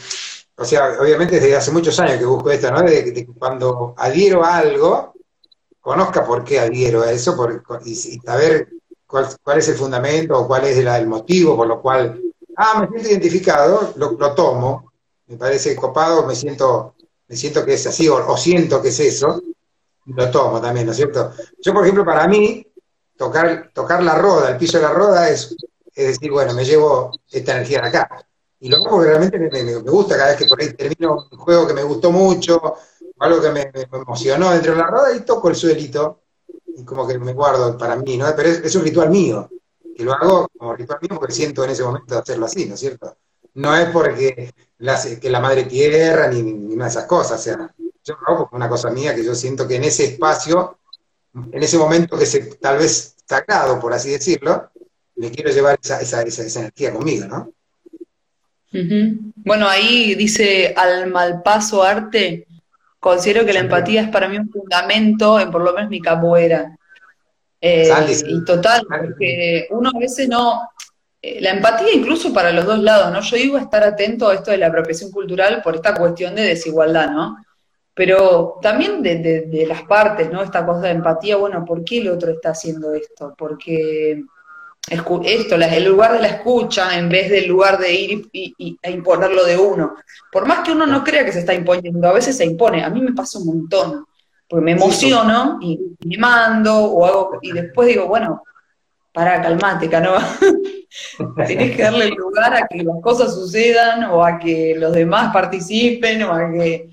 o 0.56 0.64
sea, 0.64 0.92
obviamente 0.98 1.38
desde 1.38 1.54
hace 1.54 1.70
muchos 1.70 2.00
años 2.00 2.16
que 2.16 2.24
busco 2.24 2.50
esto, 2.50 2.70
¿no? 2.70 2.80
De, 2.80 3.02
de 3.02 3.12
que 3.12 3.26
cuando 3.26 3.94
adhiero 3.98 4.42
a 4.42 4.56
algo, 4.56 5.12
conozca 5.80 6.24
por 6.26 6.44
qué 6.44 6.60
adhiero 6.60 7.02
a 7.02 7.12
eso 7.12 7.36
por- 7.36 7.62
y, 7.84 7.94
saber 8.20 8.68
cuál, 9.06 9.26
cuál 9.42 9.58
es 9.58 9.68
el 9.68 9.76
fundamento 9.76 10.38
o 10.38 10.46
cuál 10.46 10.64
es 10.64 10.82
la- 10.84 10.98
el 10.98 11.06
motivo 11.06 11.56
por 11.56 11.66
lo 11.66 11.80
cual, 11.80 12.20
ah, 12.56 12.80
me 12.80 12.88
siento 12.88 13.08
identificado, 13.10 13.92
lo, 13.96 14.16
tomo, 14.34 14.92
me 15.26 15.36
parece 15.36 15.74
copado, 15.76 16.26
me 16.26 16.34
siento, 16.34 16.94
me 17.28 17.36
siento 17.36 17.64
que 17.64 17.74
es 17.74 17.86
así 17.86 18.08
o, 18.08 18.36
siento 18.36 18.80
que 18.82 18.88
es 18.88 19.00
eso, 19.00 19.40
lo 20.06 20.30
tomo 20.30 20.60
también, 20.60 20.86
¿no 20.86 20.92
es 20.92 20.96
cierto? 20.96 21.32
Yo, 21.62 21.72
por 21.72 21.82
ejemplo, 21.82 22.04
para 22.04 22.26
mí, 22.26 22.66
tocar, 23.16 23.70
tocar 23.74 24.02
la 24.02 24.14
roda, 24.14 24.50
el 24.50 24.56
piso 24.56 24.78
de 24.78 24.84
la 24.84 24.90
roda 24.92 25.28
es 25.28 25.54
es 25.94 26.06
decir, 26.06 26.30
bueno, 26.30 26.54
me 26.54 26.64
llevo 26.64 27.10
esta 27.28 27.52
energía 27.56 27.80
de 27.82 27.88
acá. 27.88 28.24
Y 28.60 28.68
lo 28.68 28.76
hago 28.76 28.90
porque 28.90 29.08
realmente 29.08 29.36
me, 29.38 29.48
me- 29.50 29.64
me 29.82 29.90
gusta 29.90 30.16
cada 30.16 30.28
vez 30.28 30.36
que 30.38 30.46
por 30.46 30.60
ahí 30.60 30.72
termino 30.72 31.26
un 31.32 31.38
juego 31.38 31.66
que 31.66 31.74
me 31.74 31.82
gustó 31.82 32.12
mucho, 32.12 32.74
algo 33.20 33.42
que 33.42 33.50
me, 33.50 33.70
emocionó 33.92 34.50
dentro 34.50 34.72
de 34.72 34.78
la 34.78 34.86
roda 34.86 35.14
y 35.14 35.20
toco 35.20 35.48
el 35.48 35.56
suelito 35.56 36.22
y 36.76 36.84
como 36.84 37.06
que 37.06 37.18
me 37.18 37.32
guardo 37.32 37.76
para 37.76 37.96
mí, 37.96 38.16
¿no? 38.16 38.26
Pero 38.36 38.48
es, 38.48 38.74
un 38.74 38.84
ritual 38.84 39.10
mío, 39.10 39.50
que 39.96 40.04
lo 40.04 40.12
hago 40.12 40.48
como 40.56 40.74
ritual 40.74 40.98
mío 41.02 41.18
porque 41.18 41.34
siento 41.34 41.64
en 41.64 41.70
ese 41.70 41.82
momento 41.82 42.18
hacerlo 42.18 42.46
así, 42.46 42.66
¿no 42.66 42.74
es 42.74 42.80
cierto? 42.80 43.16
No 43.54 43.76
es 43.76 43.88
porque 43.90 44.52
la, 44.78 45.00
que 45.20 45.30
la 45.30 45.40
madre 45.40 45.64
tierra 45.64 46.28
ni, 46.28 46.42
ni 46.42 46.74
una 46.74 46.84
de 46.84 46.90
esas 46.90 47.06
cosas, 47.06 47.40
o 47.40 47.42
sea, 47.42 47.74
yo 48.04 48.16
lo 48.20 48.34
hago 48.34 48.48
como 48.48 48.56
una 48.56 48.68
cosa 48.68 48.90
mía 48.90 49.14
que 49.14 49.24
yo 49.24 49.34
siento 49.34 49.66
que 49.66 49.76
en 49.76 49.84
ese 49.84 50.04
espacio, 50.04 50.78
en 51.34 51.62
ese 51.62 51.78
momento 51.78 52.18
que 52.18 52.26
se, 52.26 52.40
tal 52.56 52.78
vez 52.78 53.16
sagrado, 53.26 53.78
por 53.78 53.92
así 53.92 54.10
decirlo, 54.10 54.70
me 55.16 55.30
quiero 55.30 55.50
llevar 55.50 55.78
esa, 55.82 56.00
esa, 56.00 56.22
esa, 56.22 56.60
energía 56.60 56.92
conmigo, 56.92 57.26
¿no? 57.26 57.52
Bueno, 59.36 59.68
ahí 59.68 60.14
dice 60.14 60.74
al 60.76 61.10
malpaso 61.10 61.82
arte, 61.82 62.46
considero 63.00 63.44
que 63.44 63.52
la 63.52 63.60
empatía 63.60 64.02
es 64.02 64.08
para 64.08 64.28
mí 64.28 64.36
un 64.38 64.50
fundamento 64.50 65.38
en 65.40 65.50
por 65.50 65.62
lo 65.62 65.72
menos 65.72 65.90
mi 65.90 66.00
capoeira. 66.00 66.76
Eh, 67.60 67.90
y 68.28 68.44
total, 68.44 68.82
porque 68.88 69.66
uno 69.70 69.90
a 69.94 69.98
veces 69.98 70.28
no, 70.28 70.60
eh, 71.20 71.40
la 71.40 71.50
empatía 71.50 71.92
incluso 71.92 72.32
para 72.32 72.52
los 72.52 72.64
dos 72.64 72.78
lados, 72.78 73.12
¿no? 73.12 73.20
Yo 73.20 73.36
digo 73.36 73.58
estar 73.58 73.82
atento 73.82 74.28
a 74.28 74.34
esto 74.34 74.50
de 74.52 74.58
la 74.58 74.68
apropiación 74.68 75.10
cultural 75.10 75.60
por 75.62 75.74
esta 75.74 75.94
cuestión 75.94 76.34
de 76.36 76.42
desigualdad, 76.42 77.10
¿no? 77.10 77.36
Pero 77.94 78.58
también 78.62 79.02
de, 79.02 79.16
de- 79.16 79.40
de 79.42 79.66
las 79.66 79.82
partes, 79.82 80.30
¿no? 80.30 80.40
Esta 80.42 80.64
cosa 80.64 80.82
de 80.82 80.90
empatía, 80.90 81.36
bueno, 81.36 81.64
¿por 81.64 81.84
qué 81.84 81.98
el 81.98 82.08
otro 82.10 82.30
está 82.30 82.50
haciendo 82.50 82.94
esto? 82.94 83.34
Porque 83.36 84.22
esto, 84.90 85.54
el 85.56 85.84
lugar 85.84 86.12
de 86.12 86.20
la 86.20 86.28
escucha 86.28 86.98
en 86.98 87.08
vez 87.08 87.30
del 87.30 87.46
lugar 87.46 87.78
de 87.78 87.92
ir 87.92 88.28
y, 88.32 88.54
y- 88.58 88.78
a 88.82 88.90
imponerlo 88.90 89.44
de 89.44 89.56
uno. 89.56 89.96
Por 90.32 90.46
más 90.46 90.60
que 90.60 90.72
uno 90.72 90.86
no 90.86 91.02
crea 91.04 91.24
que 91.24 91.32
se 91.32 91.40
está 91.40 91.54
imponiendo, 91.54 92.08
a 92.08 92.12
veces 92.12 92.36
se 92.36 92.44
impone. 92.44 92.82
A 92.84 92.90
mí 92.90 93.00
me 93.00 93.12
pasa 93.12 93.38
un 93.38 93.46
montón, 93.46 94.04
porque 94.48 94.64
me 94.64 94.72
emociono 94.72 95.58
y, 95.60 95.78
y 96.00 96.08
me 96.08 96.18
mando 96.18 96.74
o 96.76 97.04
hago, 97.06 97.38
y 97.42 97.52
después 97.52 97.88
digo, 97.88 98.06
bueno, 98.06 98.42
para, 99.12 99.40
calmate, 99.42 99.88
Canoa. 99.88 100.24
Tenés 101.46 101.76
que 101.76 101.82
darle 101.82 102.08
lugar 102.10 102.54
a 102.54 102.66
que 102.66 102.82
las 102.82 103.00
cosas 103.02 103.34
sucedan 103.34 104.04
o 104.04 104.24
a 104.24 104.38
que 104.38 104.74
los 104.76 104.92
demás 104.92 105.32
participen 105.32 106.22
o 106.22 106.32
a 106.32 106.50
que... 106.52 106.88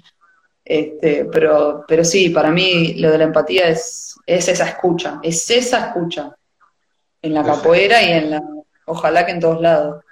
Este, 0.63 1.25
pero, 1.31 1.85
pero 1.87 2.03
sí, 2.03 2.29
para 2.29 2.49
mí 2.51 2.95
lo 2.95 3.11
de 3.11 3.19
la 3.19 3.25
empatía 3.25 3.67
es, 3.69 4.15
es 4.25 4.47
esa 4.47 4.67
escucha, 4.67 5.19
es 5.21 5.47
esa 5.51 5.87
escucha 5.87 6.35
en 7.25 7.33
la 7.33 7.43
Perfecto. 7.43 7.61
capoeira 7.63 8.01
y 8.01 8.11
en 8.11 8.29
la, 8.31 8.43
ojalá 8.85 9.25
que 9.25 9.31
en 9.31 9.39
todos 9.39 9.61
lados. 9.61 10.03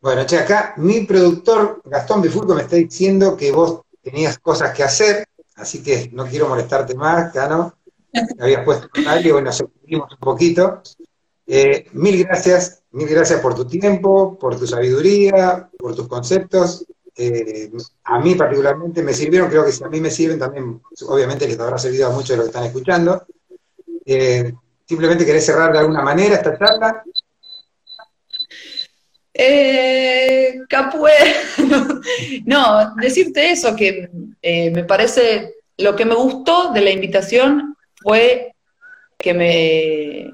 Bueno, 0.00 0.24
che, 0.24 0.38
acá 0.38 0.74
mi 0.76 1.00
productor 1.00 1.82
Gastón 1.84 2.22
Bifurco 2.22 2.54
me 2.54 2.62
está 2.62 2.76
diciendo 2.76 3.36
que 3.36 3.50
vos 3.50 3.80
tenías 4.02 4.38
cosas 4.38 4.72
que 4.74 4.82
hacer, 4.84 5.26
así 5.56 5.82
que 5.82 6.10
no 6.12 6.26
quiero 6.26 6.48
molestarte 6.48 6.94
más, 6.94 7.32
Cano. 7.32 7.74
Me 8.12 8.44
habías 8.44 8.64
puesto 8.64 8.88
algo 9.06 9.28
y 9.28 9.32
bueno, 9.32 9.52
seguimos 9.52 10.12
un 10.12 10.18
poquito. 10.18 10.80
Eh, 11.46 11.86
mil 11.92 12.24
gracias, 12.24 12.82
mil 12.92 13.08
gracias 13.08 13.40
por 13.40 13.54
tu 13.54 13.64
tiempo, 13.66 14.38
por 14.38 14.58
tu 14.58 14.66
sabiduría, 14.66 15.68
por 15.78 15.94
tus 15.94 16.08
conceptos. 16.08 16.86
Eh, 17.16 17.70
a 18.04 18.18
mí 18.20 18.34
particularmente 18.34 19.02
me 19.02 19.14
sirvieron, 19.14 19.48
creo 19.48 19.64
que 19.64 19.72
si 19.72 19.82
a 19.82 19.88
mí 19.88 20.00
me 20.00 20.10
sirven 20.10 20.38
también, 20.38 20.82
obviamente 21.08 21.48
les 21.48 21.58
habrá 21.58 21.78
servido 21.78 22.08
a 22.08 22.10
muchos 22.10 22.30
de 22.30 22.36
los 22.36 22.44
que 22.46 22.50
están 22.50 22.64
escuchando. 22.64 23.26
Eh, 24.04 24.52
simplemente 24.86 25.26
querés 25.26 25.44
cerrar 25.44 25.72
de 25.72 25.78
alguna 25.80 26.02
manera 26.02 26.36
esta 26.36 26.56
charla. 26.58 27.02
Eh. 29.34 30.60
No, 32.44 32.94
decirte 32.96 33.50
eso, 33.50 33.74
que 33.74 34.08
eh, 34.42 34.70
me 34.70 34.84
parece, 34.84 35.54
lo 35.78 35.96
que 35.96 36.04
me 36.04 36.14
gustó 36.14 36.72
de 36.72 36.80
la 36.80 36.90
invitación 36.90 37.76
fue 37.96 38.52
que 39.18 39.34
me, 39.34 40.32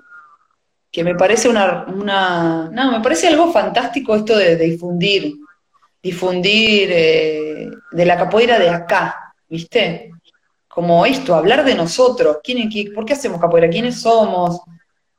que 0.90 1.04
me 1.04 1.14
parece 1.14 1.48
una, 1.48 1.84
una, 1.84 2.68
no, 2.70 2.92
me 2.92 3.00
parece 3.00 3.28
algo 3.28 3.52
fantástico 3.52 4.14
esto 4.14 4.36
de, 4.36 4.56
de 4.56 4.64
difundir, 4.64 5.34
difundir 6.02 6.90
eh, 6.92 7.70
de 7.92 8.04
la 8.04 8.16
capoeira 8.16 8.58
de 8.58 8.68
acá, 8.68 9.34
¿viste? 9.48 10.12
Como 10.74 11.04
esto, 11.04 11.34
hablar 11.34 11.64
de 11.64 11.74
nosotros, 11.74 12.38
¿quién, 12.42 12.68
qué- 12.70 12.90
¿por 12.94 13.04
qué 13.04 13.12
hacemos 13.12 13.38
capoeira? 13.40 13.68
¿Quiénes 13.68 14.00
somos? 14.00 14.60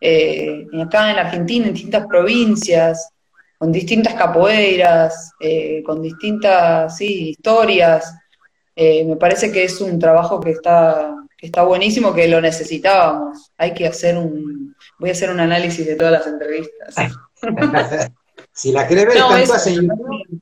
Eh, 0.01 0.65
acá 0.83 1.11
en 1.11 1.15
la 1.15 1.21
Argentina, 1.23 1.67
en 1.67 1.73
distintas 1.73 2.07
provincias, 2.07 3.09
con 3.59 3.71
distintas 3.71 4.15
capoeiras, 4.15 5.31
eh, 5.39 5.83
con 5.85 6.01
distintas 6.01 6.97
sí, 6.97 7.29
historias. 7.29 8.13
Eh, 8.75 9.05
me 9.05 9.15
parece 9.15 9.51
que 9.51 9.63
es 9.63 9.79
un 9.79 9.99
trabajo 9.99 10.39
que 10.39 10.49
está, 10.51 11.15
que 11.37 11.45
está 11.45 11.61
buenísimo, 11.63 12.13
que 12.13 12.27
lo 12.27 12.41
necesitábamos. 12.41 13.51
Hay 13.57 13.75
que 13.75 13.85
hacer 13.87 14.17
un, 14.17 14.75
voy 14.97 15.09
a 15.09 15.13
hacer 15.13 15.29
un 15.29 15.39
análisis 15.39 15.85
de 15.85 15.95
todas 15.95 16.13
las 16.13 16.27
entrevistas. 16.27 16.95
si 18.51 18.71
la 18.71 18.87
querés 18.87 19.05
ver, 19.05 19.17
No, 19.19 19.37
YouTube. 19.37 20.41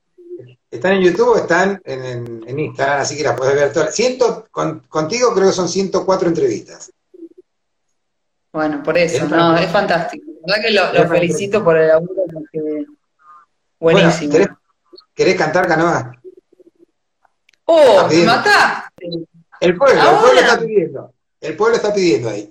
Están 0.71 0.93
en 0.93 1.01
YouTube 1.01 1.27
o 1.27 1.35
están 1.35 1.81
en, 1.83 2.05
en- 2.05 2.43
en 2.47 2.59
Instagram, 2.59 3.01
así 3.01 3.17
que 3.17 3.23
las 3.23 3.37
podés 3.37 3.55
ver 3.55 3.73
todas. 3.73 3.93
Ciento, 3.93 4.47
con- 4.51 4.79
contigo 4.87 5.33
creo 5.35 5.47
que 5.47 5.53
son 5.53 5.67
104 5.67 6.29
entrevistas. 6.29 6.91
Bueno, 8.53 8.81
por 8.83 8.97
eso, 8.97 9.17
Es 9.17 9.23
no, 9.23 9.29
fantástico. 9.29 9.65
es 9.65 9.71
fantástico. 9.71 10.31
La 10.45 10.55
verdad 10.57 10.67
que 10.93 10.99
lo, 11.03 11.09
felicito 11.09 11.63
por 11.63 11.77
el 11.77 11.87
laburo 11.89 12.23
porque 12.33 12.85
buenísimo. 13.79 14.31
Bueno, 14.31 14.45
¿querés, 14.45 14.47
querés 15.13 15.35
cantar, 15.35 15.67
Canoa? 15.67 16.11
¡Oh, 17.65 18.07
me 18.09 18.23
mataste! 18.25 19.07
El 19.59 19.77
pueblo, 19.77 20.01
el 20.01 20.17
pueblo 20.19 20.39
está 20.41 20.59
pidiendo. 20.59 21.13
El 21.39 21.55
pueblo 21.55 21.75
está 21.75 21.93
pidiendo 21.93 22.29
ahí. 22.29 22.49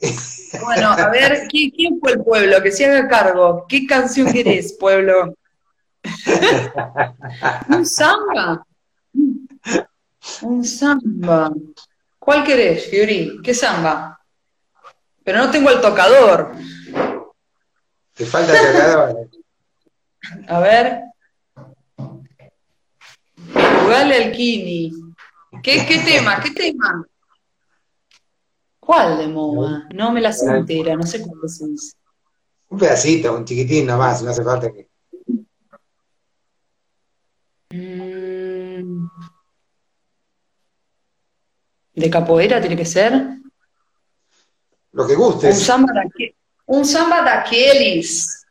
Bueno, 0.63 0.89
a 0.91 1.09
ver, 1.11 1.47
¿quién, 1.49 1.71
quién 1.71 2.01
fue 2.01 2.13
el 2.13 2.23
pueblo? 2.25 2.63
Que 2.63 2.73
se 2.73 2.85
haga 2.87 3.07
cargo. 3.09 3.67
¿Qué 3.69 3.87
canción 3.87 4.33
querés, 4.33 4.73
pueblo? 4.75 5.35
Un 7.69 7.86
samba. 7.86 8.66
Un 10.43 10.65
samba. 10.65 11.52
¿Cuál 12.19 12.44
querés, 12.44 12.89
Fiori? 12.90 13.40
¿Qué 13.43 13.55
samba? 13.55 14.20
Pero 15.24 15.39
no 15.39 15.51
tengo 15.51 15.70
el 15.70 15.81
tocador. 15.81 16.52
Te 18.15 18.27
falta 18.27 18.52
el 18.52 18.73
tocador. 18.73 19.31
A 20.48 20.61
ver. 20.61 21.01
Jugale 23.82 24.24
al 24.24 24.32
Kini. 24.32 24.93
¿Qué, 25.62 25.86
¿Qué 25.86 25.98
tema? 25.98 26.40
¿Qué 26.40 26.51
tema? 26.51 27.05
¿Cuál 28.78 29.19
de 29.19 29.28
MOA? 29.28 29.89
No 29.94 30.11
me 30.12 30.20
la 30.20 30.32
sé 30.32 30.51
entera, 30.51 30.97
no 30.97 31.05
sé 31.05 31.23
cómo 31.23 31.47
se 31.47 31.66
dice. 31.66 31.93
Un 32.69 32.78
pedacito, 32.78 33.35
un 33.35 33.44
chiquitín 33.44 33.86
nomás, 33.86 34.23
no 34.23 34.31
hace 34.31 34.44
falta 34.44 34.70
que. 34.73 34.90
Mm. 37.73 39.07
¿De 41.95 42.11
capoeira 42.11 42.61
tiene 42.61 42.77
que 42.77 42.85
ser? 42.85 43.13
Lo 44.93 45.07
que 45.07 45.13
Un 45.15 45.19
gustes. 45.21 45.63
samba 45.63 45.93
daque- 45.95 46.35
un 46.67 46.85
samba 46.85 47.23
daqueles. 47.23 48.45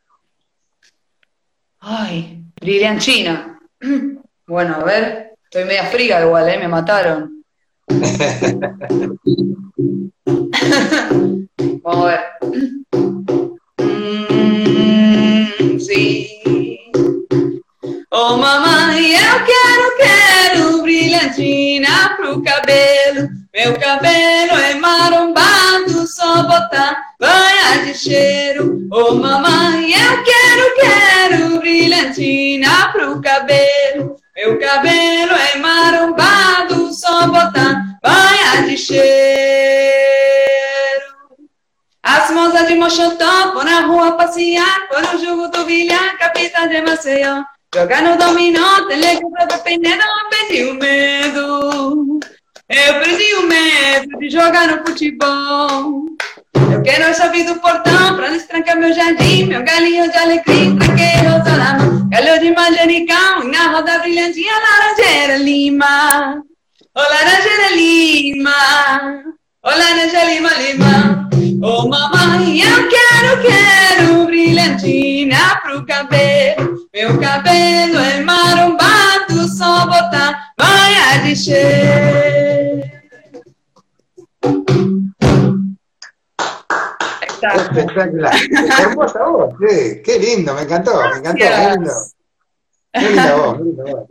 Ay, 1.80 2.44
Lilian 2.62 3.00
China. 3.00 3.60
Bueno, 4.50 4.78
a 4.78 4.84
ver, 4.84 5.36
estoy 5.44 5.66
media 5.66 5.86
fría 5.86 6.26
igual, 6.26 6.50
¿eh? 6.50 6.58
Me 6.58 6.68
mataron. 6.68 7.46
Vamos 11.84 11.86
a 11.86 12.06
ver. 12.08 12.20
Oh 18.12 18.38
mamãe, 18.38 19.12
eu 19.12 19.46
quero, 19.46 19.98
quero 19.98 20.82
brilhantina 20.82 22.16
pro 22.16 22.42
cabelo. 22.42 23.30
Meu 23.54 23.80
cabelo 23.80 24.60
é 24.60 24.74
marombado, 24.74 26.08
só 26.08 26.42
botar 26.42 27.00
banha 27.20 27.86
de 27.86 27.94
cheiro. 27.94 28.88
Oh 28.92 29.14
mamãe, 29.14 29.92
eu 29.94 30.24
quero, 30.24 30.76
quero 30.76 31.60
brilhantina 31.60 32.92
pro 32.92 33.22
cabelo. 33.22 34.16
Meu 34.36 34.58
cabelo 34.58 35.36
é 35.36 35.58
marombado, 35.60 36.92
só 36.92 37.28
botar 37.28 38.00
banha 38.02 38.68
de 38.68 38.76
cheiro. 38.76 39.10
As 42.02 42.32
moças 42.32 42.68
de 42.68 42.74
Mochotó 42.74 43.54
foram 43.54 43.66
na 43.66 43.82
rua 43.82 44.14
passear, 44.14 44.88
foram 44.88 45.16
o 45.16 45.24
jogo 45.24 45.48
do 45.50 45.64
bilhar, 45.66 46.18
capitã 46.18 46.68
de 46.68 46.82
Maceió. 46.82 47.44
Jogar 47.76 48.02
no 48.02 48.18
dominó, 48.18 48.88
pra 49.48 49.60
peneira, 49.60 50.04
ela 50.04 50.30
perdi 50.32 50.64
o 50.64 50.74
medo. 50.74 52.20
Eu 52.68 52.94
perdi 53.00 53.36
o 53.36 53.44
medo 53.44 54.18
de 54.18 54.30
jogar 54.32 54.68
no 54.68 54.84
futebol. 54.84 56.06
Eu 56.74 56.82
quero 56.82 57.06
a 57.06 57.14
chave 57.14 57.44
do 57.44 57.60
portão 57.60 58.16
pra 58.16 58.30
destrancar 58.30 58.76
meu 58.76 58.92
jardim, 58.92 59.46
meu 59.46 59.64
galinho 59.64 60.10
de 60.10 60.18
alecrim, 60.18 60.80
tranqueiro, 60.80 61.44
solama, 61.48 62.10
galho 62.10 62.40
de 62.40 62.52
manjericão 62.52 63.44
e 63.44 63.52
na 63.52 63.68
roda 63.72 64.00
brilhantinha, 64.00 64.54
laranjeira 64.54 65.38
lima. 65.38 66.44
Ô 66.96 67.00
laranjeira 67.00 67.76
lima, 67.76 69.24
ô 69.64 69.70
laranja 69.70 70.24
lima, 70.24 70.50
lima. 70.56 71.30
Ô 71.62 71.88
mamãe, 71.88 72.62
eu 72.62 72.90
quero, 72.90 73.42
quero 73.44 74.26
brilhantina 74.26 75.60
pro 75.62 75.86
cabelo. 75.86 76.79
Meu 76.94 77.20
cabelo 77.20 78.00
é 78.00 78.22
marombado, 78.22 79.48
só 79.48 79.86
botar 79.86 80.50
de 81.30 81.36
cheiro. 81.36 82.84
Espectacular. 87.42 88.34
Hermosa 88.82 89.26
voz, 89.26 89.56
sí. 89.60 90.02
qué 90.04 90.20
lindo, 90.20 90.54
me 90.54 90.64
encantó, 90.64 90.94
me 91.02 91.18
encantó, 91.20 91.38
qué 91.38 91.70
lindo. 91.70 91.92
Qué 92.92 93.00
linda 93.02 93.36
voz, 93.36 93.58
qué 93.58 93.64
linda 93.64 93.84
voz. 93.84 94.08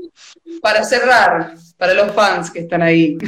Para 0.62 0.84
cerrar, 0.84 1.54
para 1.76 1.94
los 1.94 2.12
fans 2.14 2.50
que 2.50 2.60
están 2.60 2.82
ahí. 2.82 3.18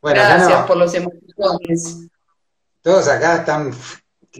Bueno, 0.00 0.20
Gracias 0.20 0.60
no. 0.60 0.66
por 0.66 0.76
los 0.76 0.94
emociones. 0.94 2.08
Todos 2.82 3.08
acá 3.08 3.36
están, 3.36 3.72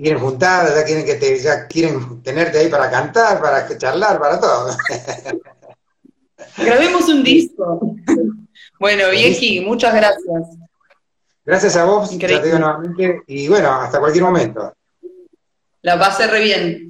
quieren 0.00 0.20
juntar, 0.20 0.74
ya 0.74 0.84
quieren 0.84 1.04
que 1.04 1.14
te, 1.14 1.38
ya 1.38 1.66
quieren 1.66 2.22
tenerte 2.22 2.58
ahí 2.58 2.68
para 2.68 2.90
cantar, 2.90 3.40
para 3.40 3.78
charlar, 3.78 4.18
para 4.18 4.40
todo. 4.40 4.76
Grabemos 6.56 7.08
un 7.08 7.22
disco. 7.22 7.96
Bueno, 8.78 9.10
Vieji, 9.10 9.60
muchas 9.60 9.94
gracias. 9.94 10.42
Gracias 11.44 11.76
a 11.76 11.84
vos, 11.84 12.10
ya 12.10 12.28
te 12.28 12.42
digo 12.42 12.58
nuevamente, 12.58 13.22
y 13.26 13.48
bueno, 13.48 13.72
hasta 13.72 13.98
cualquier 13.98 14.24
momento. 14.24 14.72
La 15.82 15.98
pasé 15.98 16.26
re 16.26 16.42
bien. 16.42 16.88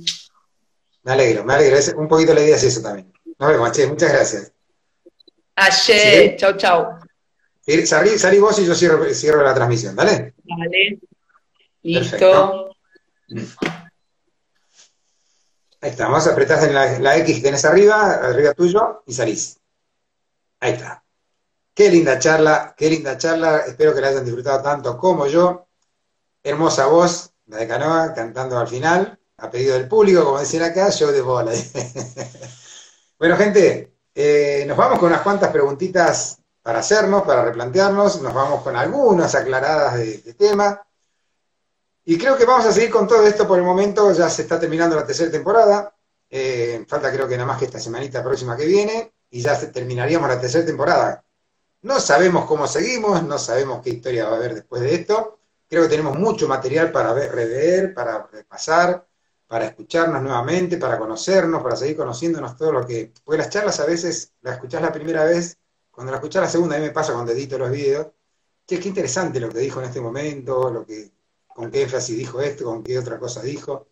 Me 1.05 1.13
alegro, 1.13 1.45
me 1.45 1.55
alegro. 1.55 1.77
Es, 1.77 1.95
un 1.97 2.09
poquito 2.09 2.35
la 2.35 2.43
idea 2.43 2.57
es 2.57 2.65
eso 2.65 2.83
también. 2.83 3.13
Nos 3.39 3.49
vemos, 3.49 3.71
che, 3.73 3.87
muchas 3.87 4.13
gracias. 4.13 4.53
Ayer, 5.55 6.31
Sí. 6.31 6.37
chau, 6.37 6.57
chau. 6.57 6.87
Salí, 7.85 8.19
salí 8.19 8.39
vos 8.39 8.59
y 8.59 8.67
yo 8.67 8.75
cierro, 8.75 9.05
cierro 9.13 9.43
la 9.43 9.55
transmisión, 9.55 9.95
¿dale? 9.95 10.35
Vale. 10.45 10.99
Listo. 11.83 12.11
Perfecto. 12.11 12.68
Ahí 15.81 15.91
estamos, 15.91 16.27
apretás 16.27 16.65
en 16.65 16.75
la, 16.75 17.17
X 17.19 17.37
que 17.37 17.43
tenés 17.43 17.65
arriba, 17.65 18.15
arriba 18.15 18.53
tuyo, 18.55 19.03
y 19.07 19.15
salís. 19.15 19.61
Ahí 20.61 20.73
está. 20.73 21.05
Qué 21.75 21.91
linda 21.91 22.19
charla, 22.19 22.75
qué 22.77 22.91
linda 22.91 23.17
charla. 23.17 23.59
Espero 23.59 23.95
que 23.95 24.01
la 24.01 24.09
hayan 24.09 24.25
disfrutado 24.25 24.61
tanto 24.63 24.99
como 24.99 25.27
yo. 25.29 25.69
Hermosa 26.43 26.87
voz, 26.87 27.33
la 27.47 27.59
de 27.59 27.69
Canoa, 27.69 28.13
cantando 28.15 28.59
al 28.59 28.67
final, 28.67 29.19
a 29.37 29.51
pedido 29.51 29.75
del 29.75 29.87
público, 29.87 30.25
como 30.25 30.41
decían 30.41 30.65
acá, 30.65 30.89
yo 30.91 31.13
de 31.13 31.21
bola. 31.21 31.53
bueno, 33.19 33.37
gente, 33.37 33.95
eh, 34.15 34.65
nos 34.67 34.77
vamos 34.77 34.99
con 34.99 35.11
unas 35.11 35.23
cuantas 35.23 35.51
preguntitas 35.51 36.41
para 36.63 36.81
hacernos, 36.81 37.23
para 37.23 37.45
replantearnos. 37.45 38.21
Nos 38.21 38.35
vamos 38.35 38.63
con 38.63 38.75
algunas 38.75 39.35
aclaradas 39.37 39.99
de, 39.99 40.19
de 40.19 40.35
tema. 40.35 40.88
Y 42.11 42.17
creo 42.17 42.39
que 42.39 42.47
vamos 42.47 42.65
a 42.65 42.73
seguir 42.73 42.89
con 42.89 43.07
todo 43.07 43.27
esto 43.27 43.47
por 43.47 43.59
el 43.59 43.65
momento. 43.65 44.11
Ya 44.15 44.31
se 44.31 44.41
está 44.41 44.59
terminando 44.59 44.97
la 44.97 45.05
tercera 45.05 45.31
temporada. 45.31 45.95
Eh, 46.31 46.83
falta 46.89 47.13
creo 47.13 47.29
que 47.29 47.37
nada 47.37 47.47
más 47.47 47.59
que 47.59 47.67
esta 47.67 47.79
semanita 47.79 48.25
próxima 48.25 48.57
que 48.57 48.65
viene. 48.65 49.13
Y 49.29 49.43
ya 49.43 49.55
se- 49.55 49.67
terminaríamos 49.67 50.27
la 50.27 50.41
tercera 50.41 50.65
temporada. 50.65 51.23
No 51.83 52.01
sabemos 52.01 52.47
cómo 52.47 52.67
seguimos, 52.67 53.23
no 53.25 53.39
sabemos 53.39 53.83
qué 53.83 53.91
historia 53.91 54.25
va 54.25 54.33
a 54.33 54.37
haber 54.37 54.55
después 54.55 54.81
de 54.81 54.95
esto. 54.95 55.39
Creo 55.69 55.83
que 55.83 55.91
tenemos 55.91 56.19
mucho 56.19 56.49
material 56.49 56.91
para 56.93 57.13
ver, 57.13 57.31
rever, 57.35 57.93
para 57.93 58.27
repasar, 58.33 59.07
para 59.47 59.67
escucharnos 59.67 60.23
nuevamente, 60.23 60.79
para 60.79 60.99
conocernos, 60.99 61.63
para 61.63 61.77
seguir 61.77 61.99
conociéndonos 61.99 62.57
todo 62.57 62.73
lo 62.73 62.87
que... 62.87 63.13
Porque 63.23 63.37
las 63.37 63.51
charlas 63.51 63.81
a 63.81 63.85
veces 63.85 64.33
las 64.41 64.55
escuchás 64.55 64.81
la 64.81 64.93
primera 64.93 65.25
vez, 65.25 65.59
cuando 65.91 66.11
la 66.11 66.17
escuchás 66.17 66.41
la 66.43 66.49
segunda, 66.49 66.77
a 66.77 66.79
mí 66.79 66.87
me 66.87 66.91
pasa 66.93 67.13
cuando 67.13 67.33
edito 67.33 67.59
los 67.59 67.71
videos, 67.71 68.07
che, 68.67 68.81
qué 68.81 68.89
interesante 68.89 69.39
lo 69.41 69.51
que 69.51 69.59
dijo 69.59 69.81
en 69.81 69.87
este 69.89 70.01
momento, 70.01 70.71
lo 70.71 70.87
que, 70.87 71.11
con 71.59 71.73
qué 71.73 71.83
énfasis 71.83 72.17
dijo 72.17 72.41
esto, 72.41 72.67
con 72.67 72.85
qué 72.85 72.97
otra 72.97 73.19
cosa 73.19 73.43
dijo. 73.43 73.89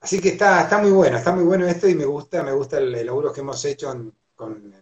Así 0.00 0.20
que 0.20 0.28
está, 0.28 0.60
está 0.60 0.76
muy 0.76 0.90
bueno, 0.90 1.16
está 1.16 1.32
muy 1.32 1.44
bueno 1.44 1.66
esto 1.66 1.88
y 1.88 1.94
me 1.94 2.04
gusta, 2.04 2.42
me 2.42 2.52
gusta 2.52 2.76
el, 2.76 2.94
el 2.94 3.10
que 3.32 3.40
hemos 3.40 3.64
hecho 3.64 4.12
con 4.34 4.74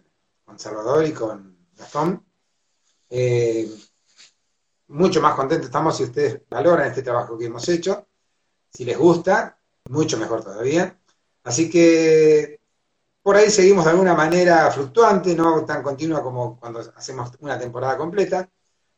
Salvador 0.57 1.05
y 1.05 1.13
con 1.13 1.69
Gastón. 1.77 2.25
Eh, 3.09 3.71
mucho 4.89 5.21
más 5.21 5.33
contentos 5.35 5.67
estamos 5.67 5.95
si 5.95 6.03
ustedes 6.03 6.41
valoran 6.49 6.89
este 6.89 7.03
trabajo 7.03 7.37
que 7.37 7.45
hemos 7.45 7.65
hecho. 7.69 8.05
Si 8.69 8.83
les 8.83 8.97
gusta, 8.97 9.57
mucho 9.85 10.17
mejor 10.17 10.43
todavía. 10.43 10.99
Así 11.45 11.69
que 11.69 12.59
por 13.21 13.37
ahí 13.37 13.49
seguimos 13.49 13.85
de 13.85 13.91
alguna 13.91 14.13
manera 14.13 14.69
fluctuante, 14.71 15.33
no 15.33 15.63
tan 15.63 15.81
continua 15.81 16.21
como 16.21 16.59
cuando 16.59 16.81
hacemos 16.97 17.31
una 17.39 17.57
temporada 17.57 17.97
completa. 17.97 18.49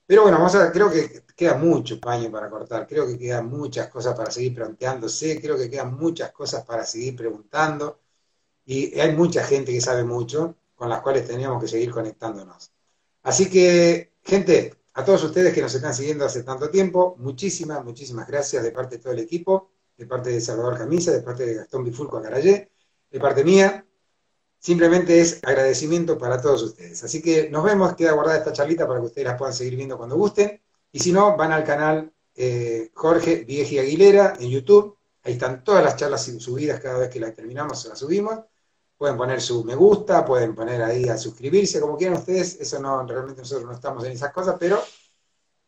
Pero 0.09 0.23
bueno, 0.23 0.39
vamos 0.39 0.55
a, 0.55 0.71
creo 0.71 0.89
que 0.89 1.21
queda 1.35 1.53
mucho 1.53 1.99
paño 1.99 2.31
para 2.31 2.49
cortar, 2.49 2.87
creo 2.87 3.05
que 3.05 3.15
quedan 3.15 3.47
muchas 3.47 3.89
cosas 3.89 4.17
para 4.17 4.31
seguir 4.31 4.55
planteándose, 4.55 5.39
creo 5.39 5.55
que 5.55 5.69
quedan 5.69 5.95
muchas 5.95 6.31
cosas 6.31 6.65
para 6.65 6.83
seguir 6.83 7.15
preguntando. 7.15 7.99
Y 8.65 8.99
hay 8.99 9.15
mucha 9.15 9.43
gente 9.43 9.71
que 9.71 9.79
sabe 9.81 10.03
mucho, 10.03 10.55
con 10.73 10.89
las 10.89 11.01
cuales 11.01 11.27
teníamos 11.27 11.61
que 11.61 11.67
seguir 11.67 11.91
conectándonos. 11.91 12.71
Así 13.21 13.51
que, 13.51 14.13
gente, 14.23 14.73
a 14.95 15.05
todos 15.05 15.23
ustedes 15.25 15.53
que 15.53 15.61
nos 15.61 15.75
están 15.75 15.93
siguiendo 15.93 16.25
hace 16.25 16.41
tanto 16.41 16.71
tiempo, 16.71 17.15
muchísimas, 17.19 17.85
muchísimas 17.85 18.27
gracias 18.27 18.63
de 18.63 18.71
parte 18.71 18.97
de 18.97 19.03
todo 19.03 19.13
el 19.13 19.19
equipo, 19.19 19.69
de 19.95 20.07
parte 20.07 20.31
de 20.31 20.41
Salvador 20.41 20.75
Camisa, 20.75 21.11
de 21.11 21.21
parte 21.21 21.45
de 21.45 21.53
Gastón 21.53 21.83
Bifulco 21.83 22.17
Acarayé, 22.17 22.71
de 23.11 23.19
parte 23.19 23.43
mía. 23.43 23.85
Simplemente 24.59 25.21
es 25.21 25.39
agradecimiento 25.43 26.17
para 26.17 26.41
todos 26.41 26.61
ustedes. 26.63 27.03
Así 27.03 27.21
que 27.21 27.49
nos 27.49 27.63
vemos, 27.63 27.95
queda 27.95 28.11
guardada 28.11 28.39
esta 28.39 28.53
charlita 28.53 28.85
para 28.87 28.99
que 28.99 29.05
ustedes 29.07 29.27
la 29.27 29.37
puedan 29.37 29.53
seguir 29.53 29.75
viendo 29.75 29.97
cuando 29.97 30.17
gusten. 30.17 30.61
Y 30.91 30.99
si 30.99 31.11
no, 31.11 31.37
van 31.37 31.51
al 31.53 31.63
canal 31.63 32.11
eh, 32.35 32.91
Jorge 32.93 33.45
Vieji 33.45 33.79
Aguilera 33.79 34.33
en 34.39 34.49
YouTube. 34.49 34.97
Ahí 35.23 35.33
están 35.33 35.63
todas 35.63 35.83
las 35.83 35.95
charlas 35.95 36.25
subidas 36.39 36.79
cada 36.79 36.97
vez 36.99 37.09
que 37.09 37.19
las 37.19 37.33
terminamos, 37.33 37.85
las 37.85 37.99
subimos. 37.99 38.39
Pueden 38.97 39.15
poner 39.15 39.41
su 39.41 39.63
me 39.63 39.75
gusta, 39.75 40.25
pueden 40.25 40.53
poner 40.53 40.81
ahí 40.81 41.07
a 41.07 41.17
suscribirse, 41.17 41.79
como 41.79 41.97
quieran 41.97 42.17
ustedes. 42.17 42.57
Eso 42.59 42.79
no, 42.79 43.05
realmente 43.07 43.41
nosotros 43.41 43.65
no 43.65 43.73
estamos 43.73 44.03
en 44.03 44.11
esas 44.11 44.33
cosas, 44.33 44.57
pero 44.59 44.81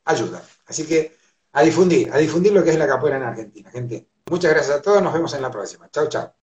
ayuda. 0.05 0.43
Así 0.65 0.85
que 0.85 1.15
a 1.53 1.61
difundir, 1.63 2.11
a 2.11 2.17
difundir 2.17 2.51
lo 2.51 2.63
que 2.63 2.71
es 2.71 2.77
la 2.77 2.87
capoeira 2.87 3.17
en 3.17 3.23
Argentina, 3.23 3.69
gente. 3.69 4.07
Muchas 4.29 4.51
gracias 4.51 4.77
a 4.77 4.81
todos, 4.81 5.01
nos 5.01 5.13
vemos 5.13 5.33
en 5.33 5.41
la 5.41 5.51
próxima. 5.51 5.89
Chau, 5.89 6.07
chau. 6.07 6.40